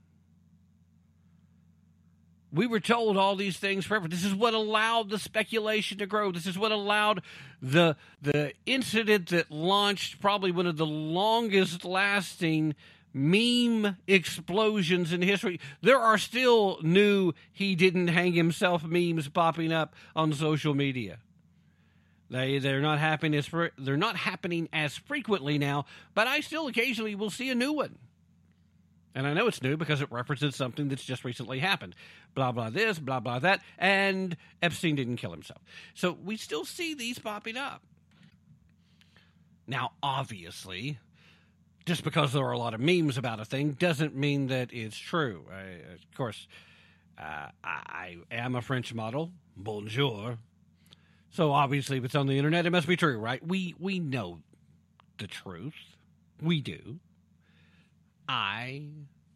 We 2.52 2.66
were 2.66 2.80
told 2.80 3.18
all 3.18 3.36
these 3.36 3.58
things 3.58 3.86
forever. 3.86 4.08
This 4.08 4.24
is 4.24 4.34
what 4.34 4.54
allowed 4.54 5.10
the 5.10 5.20
speculation 5.20 5.98
to 5.98 6.06
grow. 6.06 6.32
This 6.32 6.48
is 6.48 6.58
what 6.58 6.72
allowed 6.72 7.22
the 7.62 7.98
the 8.22 8.54
incident 8.66 9.30
that 9.30 9.52
launched 9.52 10.22
probably 10.22 10.52
one 10.52 10.66
of 10.66 10.78
the 10.78 10.86
longest 10.86 11.84
lasting 11.84 12.74
meme 13.18 13.98
explosions 14.08 15.12
in 15.12 15.22
history. 15.22 15.60
There 15.82 16.00
are 16.00 16.18
still 16.18 16.80
new 16.82 17.34
he 17.52 17.76
didn't 17.76 18.10
hang 18.10 18.34
himself 18.34 18.84
memes 18.84 19.28
popping 19.30 19.72
up 19.72 19.96
on 20.16 20.34
social 20.34 20.74
media. 20.74 21.20
They 22.30 22.60
they're 22.60 22.82
not 22.82 23.00
happening 23.00 23.38
as 23.38 23.50
they're 23.78 23.98
not 23.98 24.18
happening 24.18 24.70
as 24.74 24.96
frequently 24.96 25.58
now, 25.58 25.86
but 26.14 26.28
I 26.28 26.42
still 26.42 26.68
occasionally 26.68 27.16
will 27.16 27.30
see 27.30 27.50
a 27.50 27.56
new 27.56 27.74
one. 27.74 27.98
And 29.16 29.26
I 29.26 29.34
know 29.34 29.48
it's 29.48 29.64
new 29.64 29.78
because 29.78 30.02
it 30.02 30.12
references 30.12 30.56
something 30.56 30.90
that's 30.90 31.04
just 31.04 31.26
recently 31.26 31.58
happened. 31.58 31.96
Blah, 32.36 32.52
blah, 32.52 32.70
this, 32.70 33.00
blah, 33.00 33.20
blah, 33.20 33.40
that. 33.40 33.62
And 33.80 34.38
Epstein 34.62 34.96
didn't 34.96 35.18
kill 35.18 35.32
himself. 35.32 35.60
So 35.96 36.16
we 36.24 36.38
still 36.38 36.66
see 36.66 36.94
these 36.94 37.18
popping 37.18 37.58
up. 37.58 37.82
Now, 39.66 39.94
obviously, 40.04 41.00
just 41.88 42.04
because 42.04 42.34
there 42.34 42.44
are 42.44 42.52
a 42.52 42.58
lot 42.58 42.74
of 42.74 42.82
memes 42.82 43.18
about 43.18 43.40
a 43.40 43.46
thing 43.46 43.72
doesn't 43.72 44.14
mean 44.14 44.48
that 44.48 44.74
it's 44.74 44.98
true. 44.98 45.46
I, 45.50 45.94
of 45.94 46.18
course, 46.18 46.46
uh, 47.18 47.48
I, 47.64 48.18
I 48.30 48.36
am 48.36 48.56
a 48.56 48.62
French 48.62 48.94
model. 48.94 49.32
Bonjour. 49.56 50.38
So 51.32 51.54
obviously, 51.54 51.98
if 51.98 52.04
it's 52.04 52.14
on 52.14 52.28
the 52.28 52.38
internet, 52.38 52.66
it 52.66 52.72
must 52.72 52.90
be 52.90 52.98
true, 52.98 53.18
right? 53.18 53.46
We 53.46 53.74
we 53.80 54.00
know 54.00 54.40
the 55.18 55.28
truth. 55.28 55.96
We 56.42 56.60
do. 56.60 57.00
I 58.28 58.90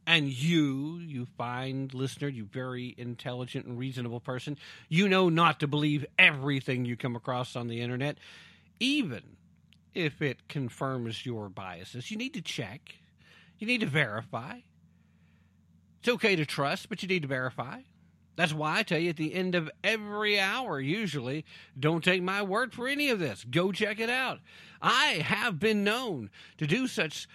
and 0.06 0.28
you, 0.28 0.98
you 0.98 1.28
fine 1.38 1.90
listener, 1.94 2.28
you 2.28 2.44
very 2.44 2.94
intelligent 2.98 3.66
and 3.66 3.80
reasonable 3.80 4.20
person, 4.20 4.58
you 4.90 5.08
know 5.08 5.30
not 5.30 5.62
to 5.62 5.68
believe 5.68 6.06
everything 6.20 6.84
you 6.84 6.98
come 6.98 7.16
across 7.16 7.56
on 7.56 7.70
the 7.70 7.80
internet, 7.80 8.18
even 8.82 9.38
if 9.94 10.22
it 10.22 10.48
confirms 10.48 11.26
your 11.26 11.50
biases. 11.50 12.12
You 12.12 12.18
need 12.18 12.34
to 12.34 12.42
check, 12.42 12.96
you 13.58 13.68
need 13.68 13.82
to 13.82 13.88
verify. 13.88 14.60
It's 16.00 16.10
okay 16.10 16.36
to 16.36 16.46
trust, 16.46 16.90
but 16.90 17.04
you 17.04 17.08
need 17.08 17.22
to 17.22 17.28
verify. 17.28 17.82
That's 18.36 18.54
why 18.54 18.80
I 18.80 18.84
tell 18.84 18.98
you 18.98 19.10
at 19.10 19.18
the 19.18 19.36
end 19.36 19.56
of 19.56 19.70
every 19.84 20.40
hour, 20.40 20.80
usually, 20.80 21.46
don't 21.80 22.04
take 22.04 22.24
my 22.24 22.42
word 22.42 22.74
for 22.74 22.88
any 22.88 23.10
of 23.10 23.20
this. 23.20 23.44
Go 23.44 23.72
check 23.72 24.00
it 24.00 24.10
out. 24.10 24.40
I 24.82 25.22
have 25.24 25.60
been 25.60 25.84
known 25.84 26.32
to 26.58 26.66
do 26.66 26.88
such 26.88 27.28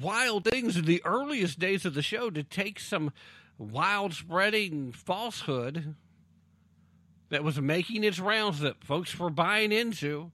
wild 0.00 0.44
things 0.44 0.76
in 0.76 0.84
the 0.84 1.02
earliest 1.04 1.58
days 1.58 1.84
of 1.84 1.94
the 1.94 2.02
show 2.02 2.30
to 2.30 2.42
take 2.42 2.80
some 2.80 3.12
wild 3.58 4.14
spreading 4.14 4.90
falsehood 4.90 5.94
that 7.28 7.44
was 7.44 7.60
making 7.60 8.02
its 8.02 8.18
rounds 8.18 8.60
that 8.60 8.82
folks 8.82 9.18
were 9.18 9.30
buying 9.30 9.70
into 9.70 10.32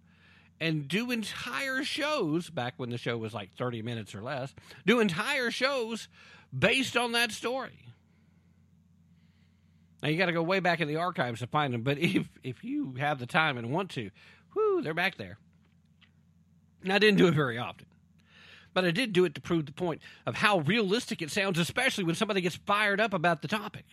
and 0.60 0.88
do 0.88 1.10
entire 1.10 1.84
shows 1.84 2.50
back 2.50 2.74
when 2.76 2.90
the 2.90 2.98
show 2.98 3.16
was 3.16 3.34
like 3.34 3.54
30 3.56 3.82
minutes 3.82 4.14
or 4.14 4.22
less 4.22 4.54
do 4.86 5.00
entire 5.00 5.50
shows 5.50 6.08
based 6.56 6.96
on 6.96 7.12
that 7.12 7.30
story 7.32 7.94
now 10.02 10.08
you 10.08 10.16
got 10.16 10.26
to 10.26 10.32
go 10.32 10.42
way 10.42 10.60
back 10.60 10.80
in 10.80 10.88
the 10.88 10.96
archives 10.96 11.40
to 11.40 11.46
find 11.46 11.72
them 11.74 11.82
but 11.82 11.98
if 11.98 12.28
if 12.42 12.64
you 12.64 12.94
have 12.98 13.18
the 13.18 13.26
time 13.26 13.56
and 13.56 13.70
want 13.70 13.90
to 13.90 14.10
whoo 14.54 14.82
they're 14.82 14.94
back 14.94 15.16
there 15.16 15.38
and 16.82 16.92
i 16.92 16.98
didn't 16.98 17.18
do 17.18 17.26
it 17.26 17.34
very 17.34 17.58
often 17.58 17.86
but 18.78 18.84
I 18.84 18.92
did 18.92 19.12
do 19.12 19.24
it 19.24 19.34
to 19.34 19.40
prove 19.40 19.66
the 19.66 19.72
point 19.72 20.00
of 20.24 20.36
how 20.36 20.60
realistic 20.60 21.20
it 21.20 21.32
sounds, 21.32 21.58
especially 21.58 22.04
when 22.04 22.14
somebody 22.14 22.40
gets 22.40 22.54
fired 22.54 23.00
up 23.00 23.12
about 23.12 23.42
the 23.42 23.48
topic. 23.48 23.84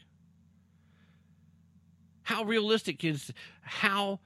How 2.21 2.43
realistic 2.43 3.03
is, 3.03 3.33
how 3.61 4.19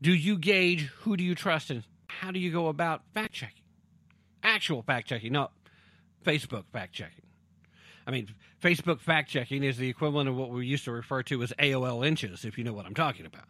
do 0.00 0.12
you 0.12 0.38
gauge 0.38 0.90
who 1.00 1.16
do 1.16 1.24
you 1.24 1.34
trust 1.34 1.70
and 1.70 1.84
how 2.08 2.30
do 2.30 2.38
you 2.38 2.50
go 2.50 2.68
about 2.68 3.02
fact 3.12 3.32
checking? 3.32 3.62
Actual 4.42 4.82
fact 4.82 5.08
checking, 5.08 5.32
not 5.32 5.52
Facebook 6.24 6.64
fact 6.72 6.92
checking. 6.92 7.24
I 8.06 8.10
mean, 8.10 8.28
Facebook 8.62 9.00
fact 9.00 9.28
checking 9.28 9.62
is 9.62 9.76
the 9.76 9.88
equivalent 9.88 10.28
of 10.28 10.36
what 10.36 10.50
we 10.50 10.66
used 10.66 10.84
to 10.84 10.92
refer 10.92 11.22
to 11.24 11.42
as 11.42 11.52
AOL 11.58 12.06
inches, 12.06 12.44
if 12.44 12.58
you 12.58 12.64
know 12.64 12.72
what 12.72 12.86
I'm 12.86 12.94
talking 12.94 13.26
about. 13.26 13.44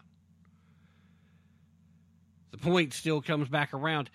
The 2.51 2.59
point 2.59 2.93
still 2.93 3.23
comes 3.23 3.49
back 3.49 3.73
around 3.73 4.11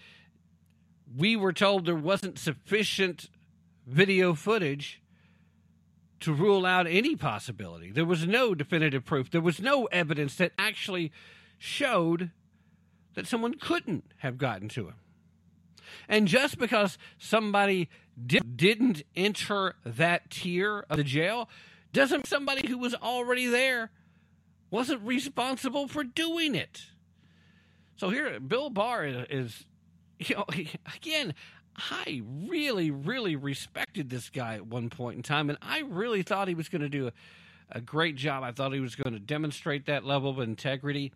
we 1.14 1.36
were 1.36 1.54
told 1.54 1.86
there 1.86 1.96
wasn't 1.96 2.40
sufficient 2.40 3.30
video 3.86 4.34
footage 4.34 5.02
to 6.22 6.34
rule 6.34 6.66
out 6.66 6.88
any 6.88 7.16
possibility. 7.16 7.92
There 7.92 8.06
was 8.06 8.26
no 8.26 8.56
definitive 8.56 9.06
proof. 9.06 9.30
There 9.30 9.42
was 9.42 9.60
no 9.60 9.86
evidence 9.86 10.36
that 10.38 10.54
actually 10.58 11.12
showed 11.58 12.32
that 13.16 13.28
someone 13.28 13.56
couldn't 13.56 14.06
have 14.18 14.38
gotten 14.38 14.70
to 14.70 14.88
him. 14.88 14.96
And 16.08 16.28
just 16.28 16.58
because 16.58 16.98
somebody 17.18 17.90
did, 18.26 18.58
didn't 18.58 19.04
enter 19.16 19.76
that 19.86 20.30
tier 20.30 20.86
of 20.90 20.98
the 20.98 21.04
jail 21.04 21.50
doesn't 21.94 22.28
somebody 22.28 22.68
who 22.68 22.78
was 22.78 22.94
already 22.96 23.48
there 23.48 23.92
wasn't 24.70 25.02
responsible 25.04 25.88
for 25.88 26.04
doing 26.04 26.56
it. 26.56 26.82
So 27.96 28.10
here, 28.10 28.40
Bill 28.40 28.70
Barr 28.70 29.06
is, 29.06 29.26
is 29.30 29.66
you 30.20 30.36
know, 30.36 30.46
again, 30.96 31.34
I 31.78 32.22
really, 32.26 32.92
really 32.92 33.36
respected 33.36 34.10
this 34.10 34.30
guy 34.30 34.56
at 34.56 34.68
one 34.68 34.90
point 34.90 35.18
in 35.18 35.24
time, 35.24 35.50
and 35.50 35.58
I 35.62 35.80
really 35.80 36.24
thought 36.24 36.48
he 36.48 36.56
was 36.56 36.70
going 36.70 36.82
to 36.82 36.90
do 36.90 37.08
a, 37.08 37.14
a 37.72 37.82
great 37.82 38.16
job. 38.16 38.44
I 38.44 38.52
thought 38.52 38.74
he 38.74 38.80
was 38.80 38.96
going 38.96 39.14
to 39.14 39.20
demonstrate 39.20 39.86
that 39.86 40.06
level 40.06 40.30
of 40.30 40.40
integrity, 40.40 41.12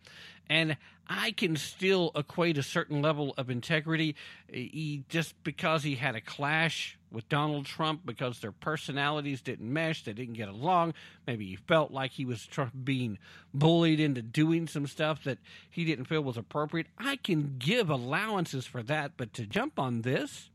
and 0.49 0.77
I 1.07 1.31
can 1.31 1.55
still 1.55 2.11
equate 2.15 2.57
a 2.57 2.63
certain 2.63 3.01
level 3.01 3.33
of 3.37 3.49
integrity. 3.49 4.15
Eh, 4.51 4.67
he 4.71 5.03
just 5.09 5.41
because 5.43 5.83
he 5.83 5.95
had 5.95 6.15
a 6.15 6.21
clash 6.21 6.97
with 7.11 7.27
Donald 7.29 7.65
Trump 7.65 8.01
because 8.05 8.39
their 8.39 8.51
personalities 8.51 9.41
didn't 9.41 9.71
mesh, 9.71 10.03
they 10.03 10.13
didn't 10.13 10.35
get 10.35 10.47
along. 10.47 10.93
Maybe 11.25 11.47
he 11.47 11.55
felt 11.55 11.91
like 11.91 12.11
he 12.11 12.25
was 12.25 12.47
being 12.83 13.17
bullied 13.53 13.99
into 13.99 14.21
doing 14.21 14.67
some 14.67 14.85
stuff 14.85 15.23
that 15.23 15.39
he 15.69 15.85
didn't 15.85 16.05
feel 16.05 16.21
was 16.21 16.37
appropriate. 16.37 16.87
I 16.97 17.15
can 17.15 17.55
give 17.57 17.89
allowances 17.89 18.65
for 18.65 18.83
that, 18.83 19.13
but 19.17 19.33
to 19.35 19.45
jump 19.45 19.79
on 19.79 20.01
this 20.01 20.49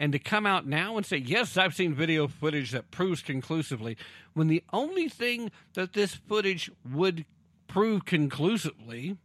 and 0.00 0.12
to 0.12 0.18
come 0.18 0.46
out 0.46 0.66
now 0.66 0.96
and 0.96 1.04
say, 1.04 1.18
yes, 1.18 1.58
I've 1.58 1.74
seen 1.74 1.94
video 1.94 2.26
footage 2.26 2.70
that 2.70 2.90
proves 2.90 3.20
conclusively, 3.20 3.98
when 4.32 4.48
the 4.48 4.64
only 4.72 5.10
thing 5.10 5.52
that 5.74 5.92
this 5.92 6.14
footage 6.14 6.70
would 6.90 7.26
prove 7.68 8.06
conclusively 8.06 9.18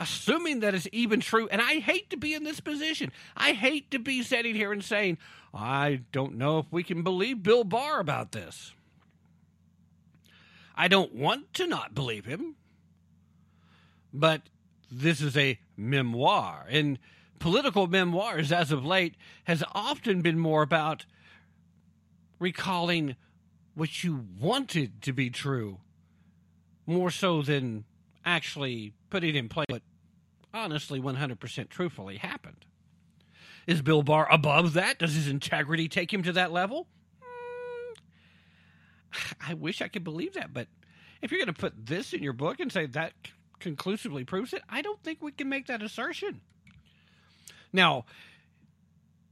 assuming 0.00 0.60
that 0.60 0.74
it's 0.74 0.88
even 0.92 1.20
true. 1.20 1.46
And 1.48 1.60
I 1.60 1.78
hate 1.78 2.08
to 2.08 2.16
be 2.16 2.32
in 2.32 2.42
this 2.42 2.58
position. 2.58 3.12
I 3.36 3.52
hate 3.52 3.90
to 3.90 3.98
be 3.98 4.22
sitting 4.22 4.54
here 4.54 4.72
and 4.72 4.82
saying, 4.82 5.18
I 5.52 6.00
don't 6.10 6.38
know 6.38 6.58
if 6.58 6.66
we 6.70 6.82
can 6.82 7.02
believe 7.02 7.42
Bill 7.42 7.64
Barr 7.64 8.00
about 8.00 8.32
this. 8.32 8.72
I 10.74 10.88
don't 10.88 11.14
want 11.14 11.52
to 11.54 11.66
not 11.66 11.94
believe 11.94 12.24
him. 12.24 12.56
But 14.10 14.40
this 14.90 15.20
is 15.20 15.36
a 15.36 15.58
memoir. 15.76 16.64
And 16.70 16.98
political 17.40 17.88
memoirs, 17.88 18.52
as 18.52 18.70
of 18.70 18.84
late, 18.84 19.16
has 19.44 19.64
often 19.72 20.20
been 20.20 20.38
more 20.38 20.62
about 20.62 21.06
recalling 22.38 23.16
what 23.74 24.04
you 24.04 24.24
wanted 24.38 25.02
to 25.02 25.12
be 25.12 25.30
true, 25.30 25.78
more 26.86 27.10
so 27.10 27.42
than 27.42 27.84
actually 28.24 28.92
putting 29.08 29.34
in 29.34 29.48
place 29.48 29.66
what 29.68 29.82
honestly 30.52 31.00
100% 31.00 31.68
truthfully 31.68 32.18
happened. 32.18 32.66
Is 33.66 33.82
Bill 33.82 34.02
Barr 34.02 34.28
above 34.30 34.74
that? 34.74 34.98
Does 34.98 35.14
his 35.14 35.28
integrity 35.28 35.88
take 35.88 36.12
him 36.12 36.22
to 36.24 36.32
that 36.32 36.52
level? 36.52 36.88
Mm, 37.22 37.98
I 39.48 39.54
wish 39.54 39.80
I 39.80 39.88
could 39.88 40.04
believe 40.04 40.34
that, 40.34 40.52
but 40.52 40.68
if 41.22 41.30
you're 41.30 41.38
going 41.38 41.54
to 41.54 41.60
put 41.60 41.86
this 41.86 42.12
in 42.12 42.22
your 42.22 42.32
book 42.32 42.60
and 42.60 42.70
say 42.70 42.86
that 42.86 43.12
conclusively 43.60 44.24
proves 44.24 44.52
it, 44.52 44.62
I 44.68 44.82
don't 44.82 45.02
think 45.02 45.22
we 45.22 45.32
can 45.32 45.48
make 45.48 45.66
that 45.66 45.82
assertion. 45.82 46.40
Now, 47.72 48.04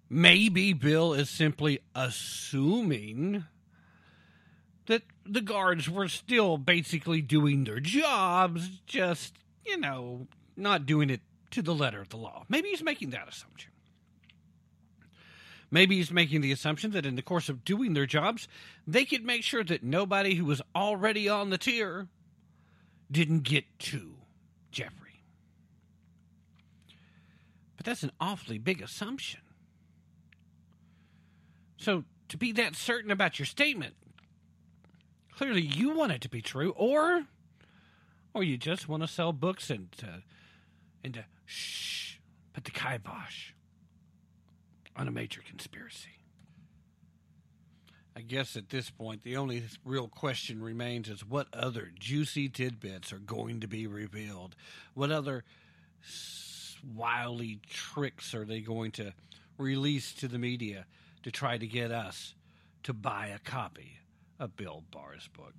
maybe 0.08 0.72
Bill 0.72 1.12
is 1.12 1.28
simply 1.28 1.80
assuming 1.94 3.44
that 4.86 5.02
the 5.24 5.40
guards 5.40 5.88
were 5.88 6.08
still 6.08 6.56
basically 6.56 7.20
doing 7.20 7.64
their 7.64 7.80
jobs, 7.80 8.80
just, 8.86 9.34
you 9.64 9.76
know, 9.76 10.26
not 10.56 10.86
doing 10.86 11.10
it 11.10 11.20
to 11.50 11.62
the 11.62 11.74
letter 11.74 12.00
of 12.00 12.08
the 12.08 12.16
law. 12.16 12.44
Maybe 12.48 12.70
he's 12.70 12.82
making 12.82 13.10
that 13.10 13.28
assumption. 13.28 13.70
Maybe 15.70 15.96
he's 15.96 16.10
making 16.10 16.40
the 16.40 16.52
assumption 16.52 16.92
that 16.92 17.04
in 17.04 17.16
the 17.16 17.22
course 17.22 17.50
of 17.50 17.64
doing 17.64 17.92
their 17.92 18.06
jobs, 18.06 18.48
they 18.86 19.04
could 19.04 19.24
make 19.24 19.42
sure 19.42 19.62
that 19.64 19.82
nobody 19.82 20.34
who 20.34 20.46
was 20.46 20.62
already 20.74 21.28
on 21.28 21.50
the 21.50 21.58
tier 21.58 22.08
didn't 23.10 23.42
get 23.42 23.64
to 23.78 24.14
Jeffrey. 24.70 25.07
That's 27.88 28.02
an 28.02 28.12
awfully 28.20 28.58
big 28.58 28.82
assumption. 28.82 29.40
So, 31.78 32.04
to 32.28 32.36
be 32.36 32.52
that 32.52 32.76
certain 32.76 33.10
about 33.10 33.38
your 33.38 33.46
statement, 33.46 33.94
clearly 35.32 35.62
you 35.62 35.94
want 35.94 36.12
it 36.12 36.20
to 36.20 36.28
be 36.28 36.42
true, 36.42 36.74
or 36.76 37.24
or 38.34 38.44
you 38.44 38.58
just 38.58 38.90
want 38.90 39.04
to 39.04 39.08
sell 39.08 39.32
books 39.32 39.70
and 39.70 39.88
uh, 40.02 40.18
and 41.02 41.16
uh, 41.16 41.20
shh, 41.46 42.16
put 42.52 42.64
the 42.64 42.72
kibosh 42.72 43.54
on 44.94 45.08
a 45.08 45.10
major 45.10 45.40
conspiracy. 45.48 46.20
I 48.14 48.20
guess 48.20 48.54
at 48.54 48.68
this 48.68 48.90
point, 48.90 49.22
the 49.22 49.38
only 49.38 49.62
real 49.82 50.08
question 50.08 50.62
remains 50.62 51.08
is 51.08 51.24
what 51.24 51.46
other 51.54 51.90
juicy 51.98 52.50
tidbits 52.50 53.14
are 53.14 53.18
going 53.18 53.60
to 53.60 53.66
be 53.66 53.86
revealed? 53.86 54.56
What 54.92 55.10
other 55.10 55.42
wily 56.94 57.60
tricks 57.68 58.34
are 58.34 58.44
they 58.44 58.60
going 58.60 58.92
to 58.92 59.12
release 59.58 60.12
to 60.14 60.28
the 60.28 60.38
media 60.38 60.86
to 61.22 61.30
try 61.30 61.58
to 61.58 61.66
get 61.66 61.90
us 61.90 62.34
to 62.84 62.92
buy 62.92 63.28
a 63.28 63.38
copy 63.38 63.98
of 64.38 64.56
Bill 64.56 64.84
Barr's 64.90 65.28
book? 65.28 65.54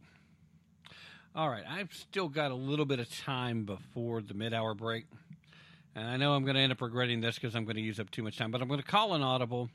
All 1.36 1.49
right, 1.49 1.63
I've 1.69 1.93
still 1.93 2.27
got 2.27 2.51
a 2.51 2.55
little 2.55 2.86
bit 2.86 2.99
of 2.99 3.15
time 3.19 3.63
before 3.63 4.21
the 4.21 4.34
mid 4.34 4.53
hour 4.53 4.73
break. 4.73 5.05
And 5.95 6.08
I 6.08 6.17
know 6.17 6.34
I'm 6.34 6.43
going 6.43 6.55
to 6.55 6.62
end 6.62 6.71
up 6.71 6.82
regretting 6.82 7.21
this 7.21 7.36
because 7.36 7.55
I'm 7.55 7.65
going 7.65 7.75
to 7.75 7.82
use 7.82 7.99
up 7.99 8.10
too 8.10 8.23
much 8.23 8.38
time, 8.38 8.51
but 8.51 8.62
I'm 8.62 8.67
going 8.67 8.79
to 8.79 8.86
call 8.86 9.13
an 9.13 9.21
audible. 9.21 9.69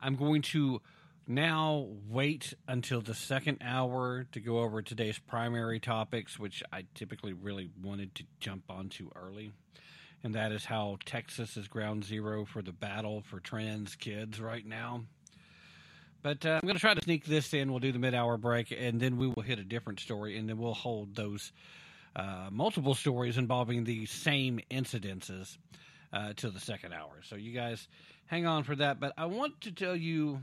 I'm 0.00 0.16
going 0.16 0.42
to 0.42 0.80
now 1.26 1.88
wait 2.08 2.54
until 2.68 3.00
the 3.00 3.14
second 3.14 3.58
hour 3.60 4.26
to 4.32 4.40
go 4.40 4.60
over 4.60 4.80
today's 4.82 5.18
primary 5.18 5.80
topics, 5.80 6.38
which 6.38 6.62
I 6.72 6.84
typically 6.94 7.32
really 7.32 7.68
wanted 7.82 8.14
to 8.16 8.24
jump 8.38 8.64
onto 8.68 9.10
early. 9.16 9.52
And 10.24 10.34
that 10.34 10.50
is 10.52 10.64
how 10.64 10.98
Texas 11.04 11.56
is 11.56 11.68
ground 11.68 12.04
zero 12.04 12.44
for 12.44 12.62
the 12.62 12.72
battle 12.72 13.22
for 13.22 13.38
trans 13.38 13.94
kids 13.94 14.40
right 14.40 14.66
now. 14.66 15.04
But 16.22 16.44
uh, 16.44 16.58
I'm 16.60 16.66
going 16.66 16.74
to 16.74 16.80
try 16.80 16.94
to 16.94 17.02
sneak 17.02 17.24
this 17.24 17.54
in. 17.54 17.70
We'll 17.70 17.78
do 17.78 17.92
the 17.92 18.00
mid 18.00 18.14
hour 18.14 18.36
break, 18.36 18.74
and 18.76 19.00
then 19.00 19.16
we 19.16 19.28
will 19.28 19.42
hit 19.42 19.60
a 19.60 19.64
different 19.64 20.00
story, 20.00 20.36
and 20.36 20.48
then 20.48 20.58
we'll 20.58 20.74
hold 20.74 21.14
those 21.14 21.52
uh, 22.16 22.48
multiple 22.50 22.94
stories 22.94 23.38
involving 23.38 23.84
the 23.84 24.06
same 24.06 24.58
incidences 24.70 25.56
uh, 26.12 26.32
till 26.34 26.50
the 26.50 26.60
second 26.60 26.92
hour. 26.92 27.20
So 27.22 27.36
you 27.36 27.52
guys 27.52 27.86
hang 28.26 28.46
on 28.46 28.64
for 28.64 28.74
that. 28.76 28.98
But 28.98 29.12
I 29.16 29.26
want 29.26 29.60
to 29.62 29.72
tell 29.72 29.94
you 29.94 30.40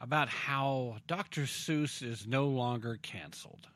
about 0.00 0.28
how 0.28 0.96
Dr. 1.06 1.42
Seuss 1.42 2.02
is 2.02 2.26
no 2.26 2.46
longer 2.46 2.98
canceled. 3.02 3.66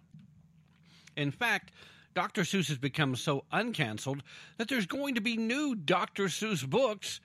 In 1.16 1.30
fact, 1.30 1.72
Dr. 2.14 2.42
Seuss 2.42 2.68
has 2.68 2.78
become 2.78 3.14
so 3.16 3.44
uncanceled 3.52 4.20
that 4.56 4.68
there's 4.68 4.86
going 4.86 5.14
to 5.14 5.20
be 5.20 5.36
new 5.36 5.74
Dr. 5.74 6.24
Seuss 6.24 6.68
books, 6.68 7.20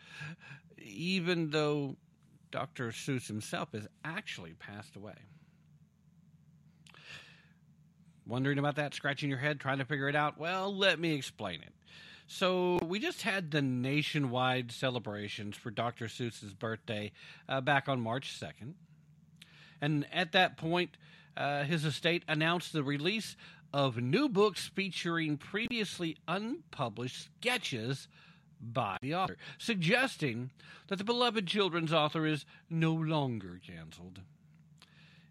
even 0.78 1.50
though 1.50 1.96
Dr. 2.52 2.90
Seuss 2.90 3.28
himself 3.28 3.72
has 3.74 3.88
actually 4.06 4.54
passed 4.54 4.96
away. 4.96 5.16
Wondering 8.26 8.60
about 8.60 8.76
that, 8.76 8.94
scratching 8.94 9.30
your 9.30 9.40
head, 9.40 9.60
trying 9.60 9.80
to 9.80 9.86
figure 9.86 10.08
it 10.08 10.16
out? 10.16 10.38
Well, 10.38 10.74
let 10.76 11.00
me 11.00 11.14
explain 11.14 11.62
it. 11.62 11.74
So, 12.28 12.80
we 12.88 13.00
just 13.00 13.22
had 13.22 13.52
the 13.52 13.62
nationwide 13.62 14.72
celebrations 14.72 15.58
for 15.58 15.72
Dr. 15.72 16.06
Seuss's 16.06 16.54
birthday 16.54 17.12
uh, 17.50 17.60
back 17.60 17.90
on 17.90 18.00
March 18.00 18.40
2nd. 18.40 18.74
And 19.82 20.06
at 20.14 20.32
that 20.32 20.56
point, 20.56 20.96
uh, 21.36 21.64
his 21.64 21.84
estate 21.84 22.24
announced 22.28 22.72
the 22.72 22.84
release 22.84 23.36
of 23.74 23.98
new 23.98 24.30
books 24.30 24.70
featuring 24.76 25.38
previously 25.38 26.16
unpublished 26.28 27.30
sketches 27.40 28.08
by 28.62 28.98
the 29.02 29.16
author, 29.16 29.38
suggesting 29.58 30.52
that 30.88 30.98
the 30.98 31.04
beloved 31.04 31.48
children's 31.48 31.92
author 31.92 32.26
is 32.26 32.46
no 32.70 32.94
longer 32.94 33.60
canceled. 33.66 34.22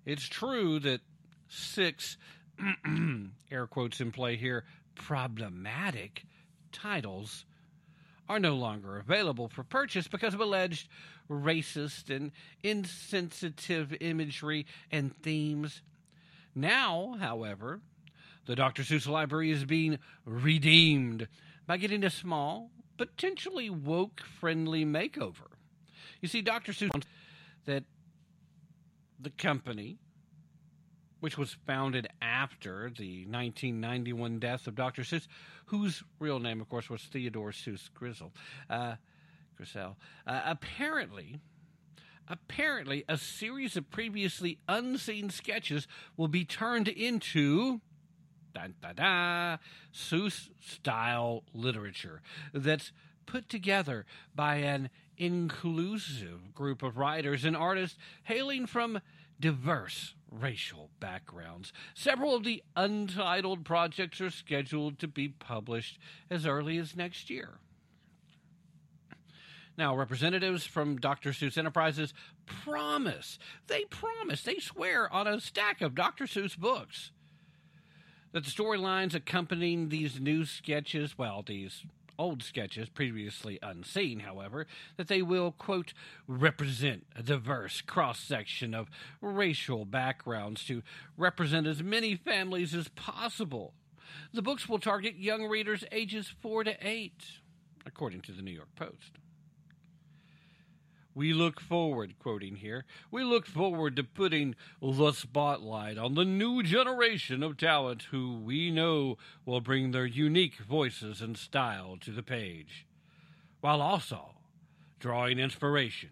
It's 0.04 0.28
true 0.28 0.80
that 0.80 1.00
six, 1.48 2.16
air 3.50 3.66
quotes 3.66 4.00
in 4.00 4.10
play 4.10 4.36
here, 4.36 4.64
problematic 4.94 6.24
titles 6.72 7.44
are 8.28 8.40
no 8.40 8.54
longer 8.54 8.98
available 8.98 9.48
for 9.48 9.62
purchase 9.62 10.08
because 10.08 10.34
of 10.34 10.40
alleged 10.40 10.88
racist 11.30 12.14
and 12.14 12.32
insensitive 12.62 13.94
imagery 14.00 14.66
and 14.90 15.16
themes. 15.22 15.82
Now, 16.54 17.16
however, 17.18 17.80
the 18.46 18.56
Dr. 18.56 18.82
Seuss 18.82 19.08
Library 19.08 19.50
is 19.50 19.64
being 19.64 19.98
redeemed 20.24 21.28
by 21.66 21.76
getting 21.76 22.04
a 22.04 22.10
small, 22.10 22.70
potentially 22.96 23.70
woke 23.70 24.20
friendly 24.40 24.84
makeover. 24.84 25.48
You 26.20 26.28
see, 26.28 26.42
Dr. 26.42 26.72
Seuss 26.72 26.92
wants 26.92 27.06
that 27.66 27.84
the 29.20 29.30
company, 29.30 29.98
which 31.20 31.38
was 31.38 31.56
founded 31.66 32.08
after 32.20 32.90
the 32.96 33.24
1991 33.26 34.38
death 34.38 34.66
of 34.66 34.74
Dr. 34.74 35.02
Seuss, 35.02 35.26
whose 35.66 36.02
real 36.18 36.40
name, 36.40 36.60
of 36.60 36.68
course, 36.68 36.90
was 36.90 37.02
Theodore 37.02 37.50
Seuss 37.50 37.88
Geisel, 37.90 38.32
uh, 38.68 38.96
uh, 40.26 40.40
apparently. 40.44 41.38
Apparently, 42.28 43.04
a 43.08 43.18
series 43.18 43.76
of 43.76 43.90
previously 43.90 44.58
unseen 44.68 45.28
sketches 45.28 45.88
will 46.16 46.28
be 46.28 46.44
turned 46.44 46.88
into 46.88 47.80
dun, 48.52 49.58
Seuss 49.92 50.50
style 50.60 51.44
literature 51.54 52.22
that's 52.52 52.92
put 53.26 53.48
together 53.48 54.04
by 54.34 54.56
an 54.56 54.90
inclusive 55.16 56.54
group 56.54 56.82
of 56.82 56.98
writers 56.98 57.44
and 57.44 57.56
artists 57.56 57.98
hailing 58.24 58.66
from 58.66 59.00
diverse 59.38 60.14
racial 60.30 60.90
backgrounds. 61.00 61.72
Several 61.94 62.34
of 62.34 62.44
the 62.44 62.62
untitled 62.76 63.64
projects 63.64 64.20
are 64.20 64.30
scheduled 64.30 64.98
to 65.00 65.08
be 65.08 65.28
published 65.28 65.98
as 66.30 66.46
early 66.46 66.78
as 66.78 66.96
next 66.96 67.28
year. 67.28 67.58
Now, 69.76 69.96
representatives 69.96 70.66
from 70.66 70.98
Dr. 70.98 71.30
Seuss 71.30 71.56
Enterprises 71.56 72.12
promise, 72.44 73.38
they 73.68 73.84
promise, 73.84 74.42
they 74.42 74.58
swear 74.58 75.12
on 75.12 75.26
a 75.26 75.40
stack 75.40 75.80
of 75.80 75.94
Dr. 75.94 76.24
Seuss 76.24 76.56
books 76.56 77.10
that 78.32 78.44
the 78.44 78.50
storylines 78.50 79.14
accompanying 79.14 79.88
these 79.88 80.20
new 80.20 80.44
sketches, 80.44 81.16
well, 81.16 81.42
these 81.46 81.84
old 82.18 82.42
sketches 82.42 82.88
previously 82.88 83.58
unseen, 83.62 84.20
however, 84.20 84.66
that 84.96 85.08
they 85.08 85.22
will, 85.22 85.52
quote, 85.52 85.92
represent 86.26 87.06
a 87.16 87.22
diverse 87.22 87.80
cross 87.80 88.20
section 88.20 88.74
of 88.74 88.88
racial 89.20 89.84
backgrounds 89.84 90.64
to 90.64 90.82
represent 91.16 91.66
as 91.66 91.82
many 91.82 92.14
families 92.14 92.74
as 92.74 92.88
possible. 92.88 93.72
The 94.32 94.42
books 94.42 94.68
will 94.68 94.78
target 94.78 95.16
young 95.16 95.48
readers 95.48 95.84
ages 95.90 96.28
four 96.28 96.64
to 96.64 96.76
eight, 96.86 97.24
according 97.86 98.20
to 98.22 98.32
the 98.32 98.42
New 98.42 98.52
York 98.52 98.74
Post. 98.76 99.18
We 101.14 101.34
look 101.34 101.60
forward, 101.60 102.18
quoting 102.18 102.56
here, 102.56 102.84
we 103.10 103.22
look 103.22 103.46
forward 103.46 103.96
to 103.96 104.04
putting 104.04 104.54
the 104.80 105.12
spotlight 105.12 105.98
on 105.98 106.14
the 106.14 106.24
new 106.24 106.62
generation 106.62 107.42
of 107.42 107.58
talent 107.58 108.04
who 108.10 108.36
we 108.36 108.70
know 108.70 109.18
will 109.44 109.60
bring 109.60 109.90
their 109.90 110.06
unique 110.06 110.56
voices 110.56 111.20
and 111.20 111.36
style 111.36 111.98
to 112.00 112.12
the 112.12 112.22
page, 112.22 112.86
while 113.60 113.82
also 113.82 114.36
drawing 114.98 115.38
inspiration 115.38 116.10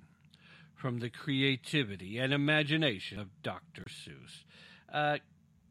from 0.74 0.98
the 0.98 1.10
creativity 1.10 2.18
and 2.18 2.32
imagination 2.32 3.18
of 3.18 3.42
Dr. 3.42 3.84
Seuss. 3.84 4.44
Uh, 4.92 5.18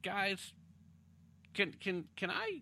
guys, 0.04 0.54
can 1.54 1.74
can 1.74 2.06
can 2.16 2.32
I 2.32 2.62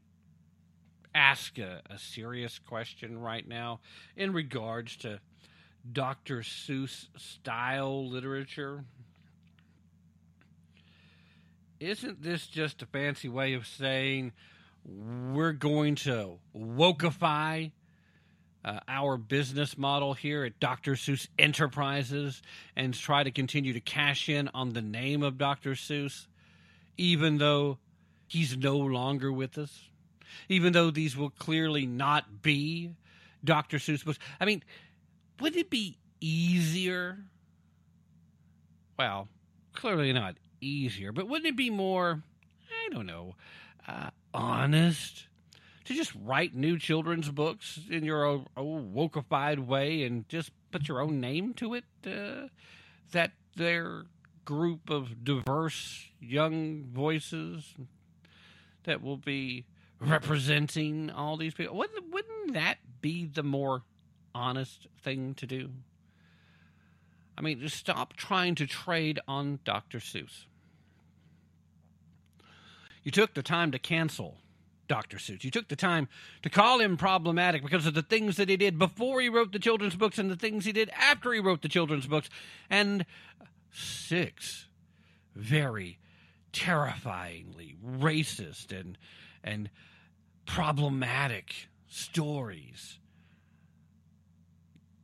ask 1.13 1.58
a, 1.58 1.82
a 1.89 1.97
serious 1.97 2.60
question 2.60 3.19
right 3.19 3.47
now 3.47 3.80
in 4.15 4.34
regards 4.34 4.95
to 4.97 5.19
Dr. 5.93 6.39
Seuss 6.41 7.08
style 7.17 8.08
literature? 8.08 8.84
Isn't 11.80 12.23
this 12.23 12.47
just 12.47 12.82
a 12.82 12.86
fancy 12.88 13.30
way 13.30 13.54
of 13.54 13.67
saying 13.67 14.32
we're 14.86 15.54
going 15.54 15.95
to 15.95 16.39
wokeify 16.56 17.71
uh, 18.65 18.80
our 18.88 19.17
business 19.17 19.78
model 19.78 20.13
here 20.13 20.43
at 20.43 20.60
Dr. 20.60 20.93
Seuss 20.93 21.28
Enterprises 21.38 22.41
and 22.76 22.93
try 22.93 23.23
to 23.23 23.32
continue 23.32 23.73
to 23.73 23.80
cash 23.80 24.28
in 24.28 24.50
on 24.54 24.73
the 24.73 24.82
name 24.82 25.23
of 25.23 25.38
Dr. 25.38 25.71
Seuss, 25.71 26.28
even 26.97 27.38
though 27.38 27.78
he's 28.28 28.58
no 28.58 28.78
longer 28.78 29.32
with 29.32 29.58
us, 29.58 29.89
even 30.50 30.73
though 30.73 30.91
these 30.91 31.15
will 31.15 31.30
clearly 31.30 31.86
not 31.86 32.41
be 32.41 32.91
Dr. 33.43 33.78
Seuss 33.78 34.04
books. 34.04 34.19
I 34.39 34.45
mean, 34.45 34.63
would 35.39 35.56
it 35.56 35.69
be 35.69 35.97
easier? 36.19 37.17
Well, 38.97 39.28
clearly 39.73 40.12
not 40.13 40.36
easier, 40.62 41.12
but 41.12 41.28
wouldn't 41.28 41.47
it 41.47 41.58
be 41.58 41.69
more, 41.69 42.23
I 42.86 42.93
don't 42.93 43.06
know, 43.06 43.36
uh, 43.88 44.10
honest 44.34 45.28
to 45.86 45.93
just 45.93 46.12
write 46.23 46.54
new 46.54 46.78
children's 46.78 47.30
books 47.30 47.80
in 47.89 48.04
your 48.04 48.26
own, 48.26 48.45
wokeified 48.58 49.65
way 49.65 50.04
and 50.04 50.28
just 50.28 50.52
put 50.71 50.88
your 50.88 51.02
own 51.02 51.21
name 51.21 51.54
to 51.56 51.76
it? 51.76 51.86
Uh, 52.06 52.47
that 53.12 53.32
their 53.56 54.04
group 54.45 54.89
of 54.89 55.23
diverse 55.23 56.10
young 56.19 56.84
voices 56.91 57.76
that 58.84 59.02
will 59.02 59.17
be 59.17 59.65
representing 60.00 61.10
all 61.10 61.38
these 61.38 61.54
people. 61.54 61.76
Wouldn't, 61.76 62.12
wouldn't 62.12 62.54
that 62.54 62.78
be 63.02 63.26
the 63.26 63.43
more 63.43 63.84
honest 64.38 64.88
thing 65.02 65.34
to 65.36 65.47
do? 65.47 65.71
I 67.38 67.41
mean, 67.41 67.60
just 67.60 67.78
stop 67.78 68.13
trying 68.13 68.56
to 68.56 68.65
trade 68.65 69.19
on 69.28 69.60
Dr. 69.63 70.00
Seuss. 70.00 70.45
You 73.04 73.12
took 73.12 73.34
the 73.34 73.43
time 73.43 73.71
to 73.71 73.80
cancel 73.80 74.38
Dr. 74.88 75.17
Seuss. 75.17 75.43
You 75.43 75.52
took 75.52 75.67
the 75.67 75.76
time 75.76 76.08
to 76.41 76.50
call 76.50 76.80
him 76.80 76.97
problematic 76.97 77.62
because 77.62 77.86
of 77.86 77.93
the 77.93 78.02
things 78.02 78.38
that 78.38 78.50
he 78.50 78.58
did 78.58 78.80
before 78.80 79.21
he 79.21 79.30
wrote 79.30 79.52
the 79.52 79.60
children's 79.60 79.95
books 79.95 80.17
and 80.17 80.32
the 80.32 80.36
things 80.36 80.65
he 80.65 80.71
did 80.71 80.89
after 80.91 81.34
he 81.34 81.39
wrote 81.39 81.62
the 81.62 81.69
children's 81.69 82.08
books. 82.08 82.30
And 82.69 83.06
six 83.71 84.67
very 85.36 86.00
terrifyingly 86.52 87.76
racist 87.86 88.78
and 88.78 88.97
and 89.43 89.69
problematic 90.45 91.54
stories. 91.88 93.00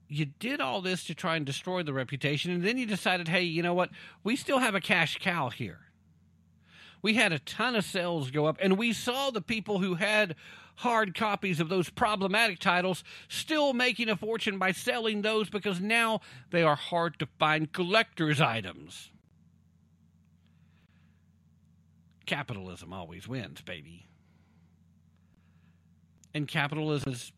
You 0.08 0.26
did 0.26 0.62
all 0.62 0.82
this 0.82 1.04
to 1.06 1.16
try 1.16 1.36
and 1.36 1.46
destroy 1.46 1.84
the 1.84 1.94
reputation, 1.94 2.52
and 2.52 2.64
then 2.64 2.78
you 2.78 2.86
decided, 2.86 3.28
hey, 3.28 3.44
you 3.44 3.64
know 3.64 3.74
what? 3.74 3.90
We 4.24 4.36
still 4.36 4.60
have 4.60 4.76
a 4.76 4.82
cash 4.82 5.18
cow 5.20 5.50
here. 5.50 5.80
We 7.02 7.16
had 7.16 7.34
a 7.34 7.40
ton 7.40 7.76
of 7.76 7.84
sales 7.84 8.32
go 8.32 8.46
up, 8.46 8.58
and 8.62 8.78
we 8.78 8.94
saw 8.94 9.32
the 9.32 9.42
people 9.42 9.80
who 9.80 9.96
had 9.96 10.36
hard 10.78 11.16
copies 11.16 11.60
of 11.60 11.70
those 11.70 11.90
problematic 11.90 12.60
titles 12.60 13.04
still 13.28 13.74
making 13.74 14.10
a 14.10 14.16
fortune 14.16 14.58
by 14.58 14.72
selling 14.72 15.22
those 15.22 15.50
because 15.50 15.80
now 15.80 16.22
they 16.52 16.64
are 16.64 16.76
hard 16.76 17.20
to 17.20 17.28
find 17.38 17.72
collector's 17.72 18.42
items. 18.42 19.12
Capitalism 22.26 22.94
always 22.94 23.28
wins, 23.28 23.62
baby. 23.62 24.08
And 26.34 26.48
capitalism 26.48 27.12
is 27.12 27.32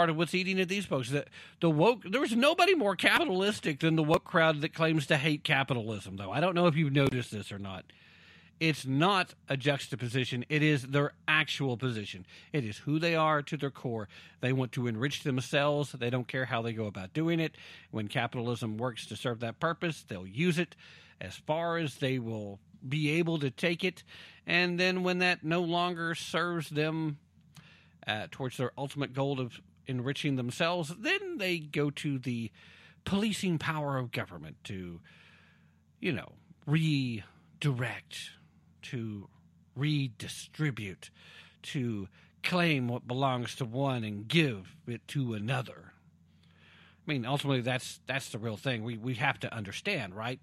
part 0.00 0.08
of 0.08 0.16
what's 0.16 0.34
eating 0.34 0.58
at 0.58 0.68
these 0.70 0.86
folks. 0.86 1.10
The, 1.10 1.26
the 1.60 1.68
woke 1.68 2.04
there 2.10 2.22
was 2.22 2.34
nobody 2.34 2.74
more 2.74 2.96
capitalistic 2.96 3.80
than 3.80 3.96
the 3.96 4.02
woke 4.02 4.24
crowd 4.24 4.62
that 4.62 4.72
claims 4.72 5.06
to 5.08 5.18
hate 5.18 5.44
capitalism, 5.44 6.16
though. 6.16 6.32
I 6.32 6.40
don't 6.40 6.54
know 6.54 6.66
if 6.66 6.74
you've 6.74 6.94
noticed 6.94 7.32
this 7.32 7.52
or 7.52 7.58
not. 7.58 7.84
It's 8.60 8.86
not 8.86 9.34
a 9.46 9.58
juxtaposition. 9.58 10.46
It 10.48 10.62
is 10.62 10.84
their 10.84 11.12
actual 11.28 11.76
position. 11.76 12.24
It 12.50 12.64
is 12.64 12.78
who 12.78 12.98
they 12.98 13.14
are 13.14 13.42
to 13.42 13.58
their 13.58 13.70
core. 13.70 14.08
They 14.40 14.54
want 14.54 14.72
to 14.72 14.86
enrich 14.86 15.22
themselves. 15.22 15.92
They 15.92 16.08
don't 16.08 16.28
care 16.28 16.46
how 16.46 16.62
they 16.62 16.72
go 16.72 16.86
about 16.86 17.12
doing 17.12 17.38
it. 17.38 17.56
When 17.90 18.08
capitalism 18.08 18.78
works 18.78 19.04
to 19.06 19.16
serve 19.16 19.40
that 19.40 19.60
purpose, 19.60 20.02
they'll 20.08 20.26
use 20.26 20.58
it 20.58 20.76
as 21.20 21.36
far 21.36 21.76
as 21.76 21.96
they 21.96 22.18
will 22.18 22.58
be 22.86 23.18
able 23.18 23.38
to 23.40 23.50
take 23.50 23.84
it. 23.84 24.02
And 24.46 24.80
then 24.80 25.02
when 25.02 25.18
that 25.18 25.44
no 25.44 25.60
longer 25.60 26.14
serves 26.14 26.70
them 26.70 27.18
uh, 28.06 28.28
towards 28.30 28.56
their 28.56 28.72
ultimate 28.78 29.12
goal 29.12 29.40
of 29.40 29.60
enriching 29.90 30.36
themselves, 30.36 30.94
then 30.98 31.38
they 31.38 31.58
go 31.58 31.90
to 31.90 32.18
the 32.18 32.50
policing 33.04 33.58
power 33.58 33.98
of 33.98 34.12
government 34.12 34.56
to, 34.64 35.00
you 36.00 36.12
know, 36.12 36.32
redirect, 36.66 38.30
to 38.82 39.28
redistribute, 39.76 41.10
to 41.62 42.08
claim 42.42 42.88
what 42.88 43.06
belongs 43.06 43.54
to 43.56 43.64
one 43.64 44.04
and 44.04 44.28
give 44.28 44.76
it 44.86 45.06
to 45.08 45.34
another. 45.34 45.92
I 47.06 47.12
mean, 47.12 47.26
ultimately, 47.26 47.60
that's 47.60 48.00
that's 48.06 48.30
the 48.30 48.38
real 48.38 48.56
thing. 48.56 48.84
We 48.84 48.96
we 48.96 49.14
have 49.14 49.40
to 49.40 49.52
understand, 49.54 50.14
right? 50.14 50.40